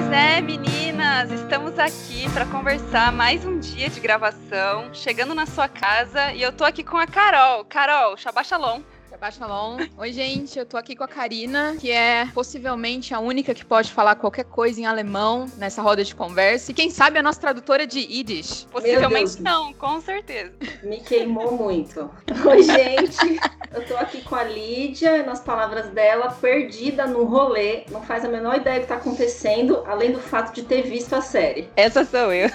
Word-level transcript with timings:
Pois 0.00 0.12
é, 0.12 0.40
meninas, 0.40 1.30
estamos 1.30 1.78
aqui 1.78 2.26
para 2.32 2.46
conversar 2.46 3.12
mais 3.12 3.44
um 3.44 3.58
dia 3.58 3.90
de 3.90 4.00
gravação, 4.00 4.94
chegando 4.94 5.34
na 5.34 5.44
sua 5.44 5.68
casa 5.68 6.32
e 6.32 6.40
eu 6.40 6.50
tô 6.50 6.64
aqui 6.64 6.82
com 6.82 6.96
a 6.96 7.06
Carol. 7.06 7.66
Carol, 7.66 8.16
Shabbat 8.16 8.48
Shalom. 8.48 8.80
Shalom. 9.28 9.76
Oi, 9.98 10.12
gente, 10.12 10.58
eu 10.58 10.64
tô 10.64 10.76
aqui 10.76 10.96
com 10.96 11.04
a 11.04 11.08
Karina, 11.08 11.76
que 11.78 11.90
é 11.90 12.26
possivelmente 12.32 13.12
a 13.14 13.20
única 13.20 13.54
que 13.54 13.64
pode 13.64 13.92
falar 13.92 14.16
qualquer 14.16 14.44
coisa 14.44 14.80
em 14.80 14.86
alemão 14.86 15.46
nessa 15.58 15.82
roda 15.82 16.02
de 16.02 16.14
conversa. 16.14 16.70
E 16.70 16.74
quem 16.74 16.90
sabe 16.90 17.18
a 17.18 17.22
nossa 17.22 17.38
tradutora 17.38 17.86
de 17.86 18.00
Yiddish. 18.00 18.66
Possivelmente 18.72 19.40
não, 19.42 19.72
com 19.74 20.00
certeza. 20.00 20.52
Me 20.82 21.00
queimou 21.00 21.52
muito. 21.52 22.10
Oi, 22.44 22.62
gente. 22.62 23.40
Eu 23.72 23.86
tô 23.86 23.96
aqui 23.96 24.22
com 24.22 24.34
a 24.34 24.42
Lídia, 24.42 25.22
nas 25.22 25.40
palavras 25.40 25.90
dela, 25.90 26.36
perdida 26.40 27.06
no 27.06 27.24
rolê, 27.24 27.84
não 27.90 28.02
faz 28.02 28.24
a 28.24 28.28
menor 28.28 28.56
ideia 28.56 28.80
do 28.80 28.82
que 28.82 28.88
tá 28.88 28.96
acontecendo, 28.96 29.84
além 29.86 30.10
do 30.10 30.18
fato 30.18 30.52
de 30.52 30.64
ter 30.64 30.82
visto 30.82 31.12
a 31.14 31.20
série. 31.20 31.68
Essa 31.76 32.04
sou 32.04 32.32
eu. 32.32 32.50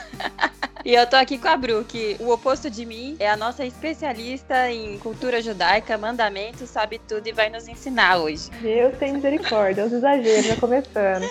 E 0.85 0.93
eu 0.93 1.07
tô 1.07 1.15
aqui 1.15 1.39
com 1.39 1.47
a 1.47 1.57
Bru, 1.57 1.83
que 1.83 2.15
o 2.19 2.29
oposto 2.29 2.69
de 2.69 2.85
mim 2.85 3.15
é 3.19 3.27
a 3.27 3.35
nossa 3.35 3.65
especialista 3.65 4.69
em 4.69 4.99
cultura 4.99 5.41
judaica, 5.41 5.97
mandamentos, 5.97 6.69
sabe 6.69 7.01
tudo 7.07 7.25
e 7.25 7.31
vai 7.31 7.49
nos 7.49 7.67
ensinar 7.67 8.17
hoje. 8.17 8.51
Deus 8.61 8.95
tem 8.99 9.13
misericórdia, 9.13 9.83
os 9.83 9.91
exageros 9.91 10.45
já 10.45 10.55
começando. 10.57 11.23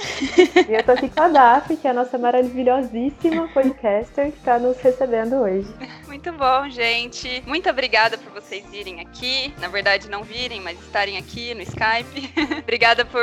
e 0.69 0.75
eu 0.75 0.83
tô 0.83 0.91
aqui 0.91 1.09
com 1.09 1.23
a 1.23 1.29
Daf, 1.29 1.77
que 1.77 1.87
é 1.87 1.91
a 1.93 1.95
nossa 1.95 2.19
maravilhosíssima 2.19 3.47
podcaster 3.55 4.33
que 4.33 4.41
tá 4.41 4.59
nos 4.59 4.77
recebendo 4.79 5.37
hoje. 5.37 5.73
Muito 6.15 6.31
bom, 6.31 6.71
gente. 6.71 7.43
Muito 7.45 7.69
obrigada 7.69 8.17
por 8.17 8.31
vocês 8.31 8.65
virem 8.71 9.01
aqui. 9.01 9.53
Na 9.59 9.67
verdade, 9.67 10.09
não 10.09 10.23
virem, 10.23 10.61
mas 10.61 10.79
estarem 10.79 11.19
aqui 11.19 11.53
no 11.55 11.63
Skype. 11.63 12.33
obrigada 12.63 13.05
por 13.05 13.21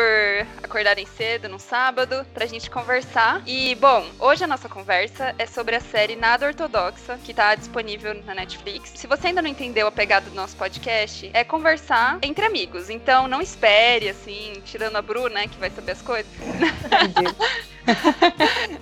acordarem 0.62 1.06
cedo 1.06 1.48
no 1.48 1.58
sábado 1.58 2.26
pra 2.34 2.46
gente 2.46 2.70
conversar. 2.70 3.42
E, 3.48 3.76
bom, 3.76 4.06
hoje 4.20 4.44
a 4.44 4.48
nossa 4.48 4.68
conversa 4.68 5.34
é 5.40 5.46
sobre 5.46 5.78
a 5.78 5.80
série 5.80 6.18
Nada 6.18 6.48
Ortodoxa, 6.48 7.18
que 7.24 7.34
tá 7.34 7.56
disponível 7.56 8.14
na 8.26 8.36
Netflix. 8.36 8.92
Se 8.94 9.08
você 9.08 9.28
ainda 9.28 9.42
não 9.42 9.50
entendeu 9.50 9.88
a 9.88 9.92
pegada 9.92 10.30
do 10.30 10.36
nosso 10.36 10.58
podcast, 10.58 11.32
é 11.34 11.46
conversar 11.46 12.20
entre 12.22 12.46
amigos. 12.46 12.90
Então 12.90 13.26
não 13.26 13.42
espere, 13.42 14.10
assim, 14.10 14.62
tirando 14.66 14.98
a 14.98 15.02
Bruna, 15.02 15.30
né, 15.30 15.48
que 15.48 15.58
vai 15.58 15.70
saber 15.70 15.94
as 15.94 16.02
coisas. 16.02 16.30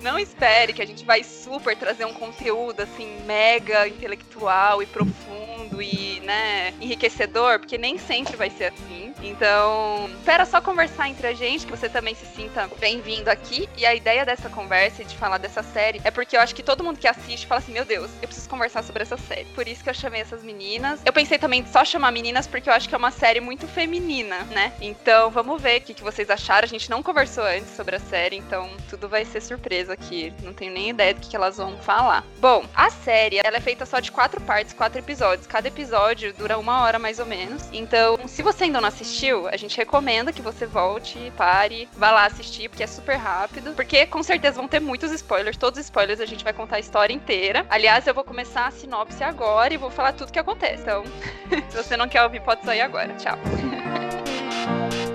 não 0.02 0.18
espere 0.18 0.72
que 0.72 0.82
a 0.82 0.86
gente 0.86 1.04
vai 1.04 1.22
super 1.24 1.76
trazer 1.76 2.04
um 2.04 2.12
conteúdo 2.12 2.80
assim 2.80 3.20
mega 3.26 3.88
intelectual 3.88 4.82
e 4.82 4.86
profundo 4.86 5.80
e, 5.80 6.20
né, 6.20 6.72
enriquecedor, 6.80 7.58
porque 7.58 7.78
nem 7.78 7.98
sempre 7.98 8.36
vai 8.36 8.50
ser 8.50 8.72
assim. 8.72 9.09
Então, 9.22 10.08
espera 10.18 10.44
só 10.44 10.60
conversar 10.60 11.08
entre 11.08 11.26
a 11.26 11.34
gente, 11.34 11.66
que 11.66 11.70
você 11.70 11.88
também 11.88 12.14
se 12.14 12.26
sinta 12.26 12.68
bem-vindo 12.78 13.30
aqui. 13.30 13.68
E 13.76 13.84
a 13.84 13.94
ideia 13.94 14.24
dessa 14.24 14.48
conversa 14.48 15.02
e 15.02 15.04
de 15.04 15.16
falar 15.16 15.38
dessa 15.38 15.62
série 15.62 16.00
é 16.04 16.10
porque 16.10 16.36
eu 16.36 16.40
acho 16.40 16.54
que 16.54 16.62
todo 16.62 16.84
mundo 16.84 16.98
que 16.98 17.08
assiste 17.08 17.46
fala 17.46 17.60
assim: 17.60 17.72
"Meu 17.72 17.84
Deus, 17.84 18.10
eu 18.22 18.28
preciso 18.28 18.48
conversar 18.48 18.82
sobre 18.82 19.02
essa 19.02 19.16
série". 19.16 19.46
Por 19.54 19.66
isso 19.68 19.82
que 19.82 19.90
eu 19.90 19.94
chamei 19.94 20.20
essas 20.20 20.42
meninas. 20.42 21.00
Eu 21.04 21.12
pensei 21.12 21.38
também 21.38 21.64
só 21.66 21.84
chamar 21.84 22.10
meninas 22.10 22.46
porque 22.46 22.68
eu 22.68 22.74
acho 22.74 22.88
que 22.88 22.94
é 22.94 22.98
uma 22.98 23.10
série 23.10 23.40
muito 23.40 23.66
feminina, 23.68 24.38
né? 24.50 24.72
Então, 24.80 25.30
vamos 25.30 25.60
ver 25.60 25.80
o 25.80 25.84
que, 25.84 25.94
que 25.94 26.02
vocês 26.02 26.30
acharam. 26.30 26.64
A 26.64 26.68
gente 26.68 26.90
não 26.90 27.02
conversou 27.02 27.44
antes 27.44 27.74
sobre 27.76 27.96
a 27.96 28.00
série, 28.00 28.36
então 28.36 28.70
tudo 28.88 29.08
vai 29.08 29.24
ser 29.24 29.40
surpresa 29.40 29.92
aqui. 29.92 30.32
Não 30.42 30.52
tenho 30.52 30.72
nem 30.72 30.90
ideia 30.90 31.14
do 31.14 31.20
que, 31.20 31.30
que 31.30 31.36
elas 31.36 31.56
vão 31.56 31.76
falar. 31.78 32.24
Bom, 32.38 32.64
a 32.74 32.90
série 32.90 33.40
ela 33.44 33.56
é 33.56 33.60
feita 33.60 33.86
só 33.86 34.00
de 34.00 34.10
quatro 34.10 34.40
partes, 34.40 34.72
quatro 34.72 34.98
episódios. 34.98 35.46
Cada 35.46 35.68
episódio 35.68 36.32
dura 36.34 36.58
uma 36.58 36.82
hora 36.82 36.98
mais 36.98 37.18
ou 37.18 37.26
menos. 37.26 37.62
Então, 37.72 38.18
se 38.26 38.42
você 38.42 38.64
ainda 38.64 38.80
não 38.80 38.88
assistiu, 38.88 39.09
a 39.50 39.56
gente 39.56 39.76
recomenda 39.76 40.32
que 40.32 40.40
você 40.42 40.66
volte, 40.66 41.32
pare, 41.36 41.88
vá 41.92 42.10
lá 42.10 42.26
assistir, 42.26 42.68
porque 42.68 42.82
é 42.82 42.86
super 42.86 43.16
rápido. 43.16 43.72
Porque 43.74 44.06
com 44.06 44.22
certeza 44.22 44.56
vão 44.56 44.68
ter 44.68 44.80
muitos 44.80 45.10
spoilers. 45.12 45.56
Todos 45.56 45.78
os 45.78 45.86
spoilers 45.86 46.20
a 46.20 46.26
gente 46.26 46.44
vai 46.44 46.52
contar 46.52 46.76
a 46.76 46.80
história 46.80 47.12
inteira. 47.12 47.66
Aliás, 47.68 48.06
eu 48.06 48.14
vou 48.14 48.24
começar 48.24 48.66
a 48.66 48.70
sinopse 48.70 49.22
agora 49.22 49.74
e 49.74 49.76
vou 49.76 49.90
falar 49.90 50.12
tudo 50.12 50.32
que 50.32 50.38
acontece. 50.38 50.82
Então, 50.82 51.04
se 51.68 51.76
você 51.76 51.96
não 51.96 52.08
quer 52.08 52.22
ouvir, 52.22 52.40
pode 52.40 52.64
sair 52.64 52.80
agora. 52.80 53.12
Tchau. 53.14 53.38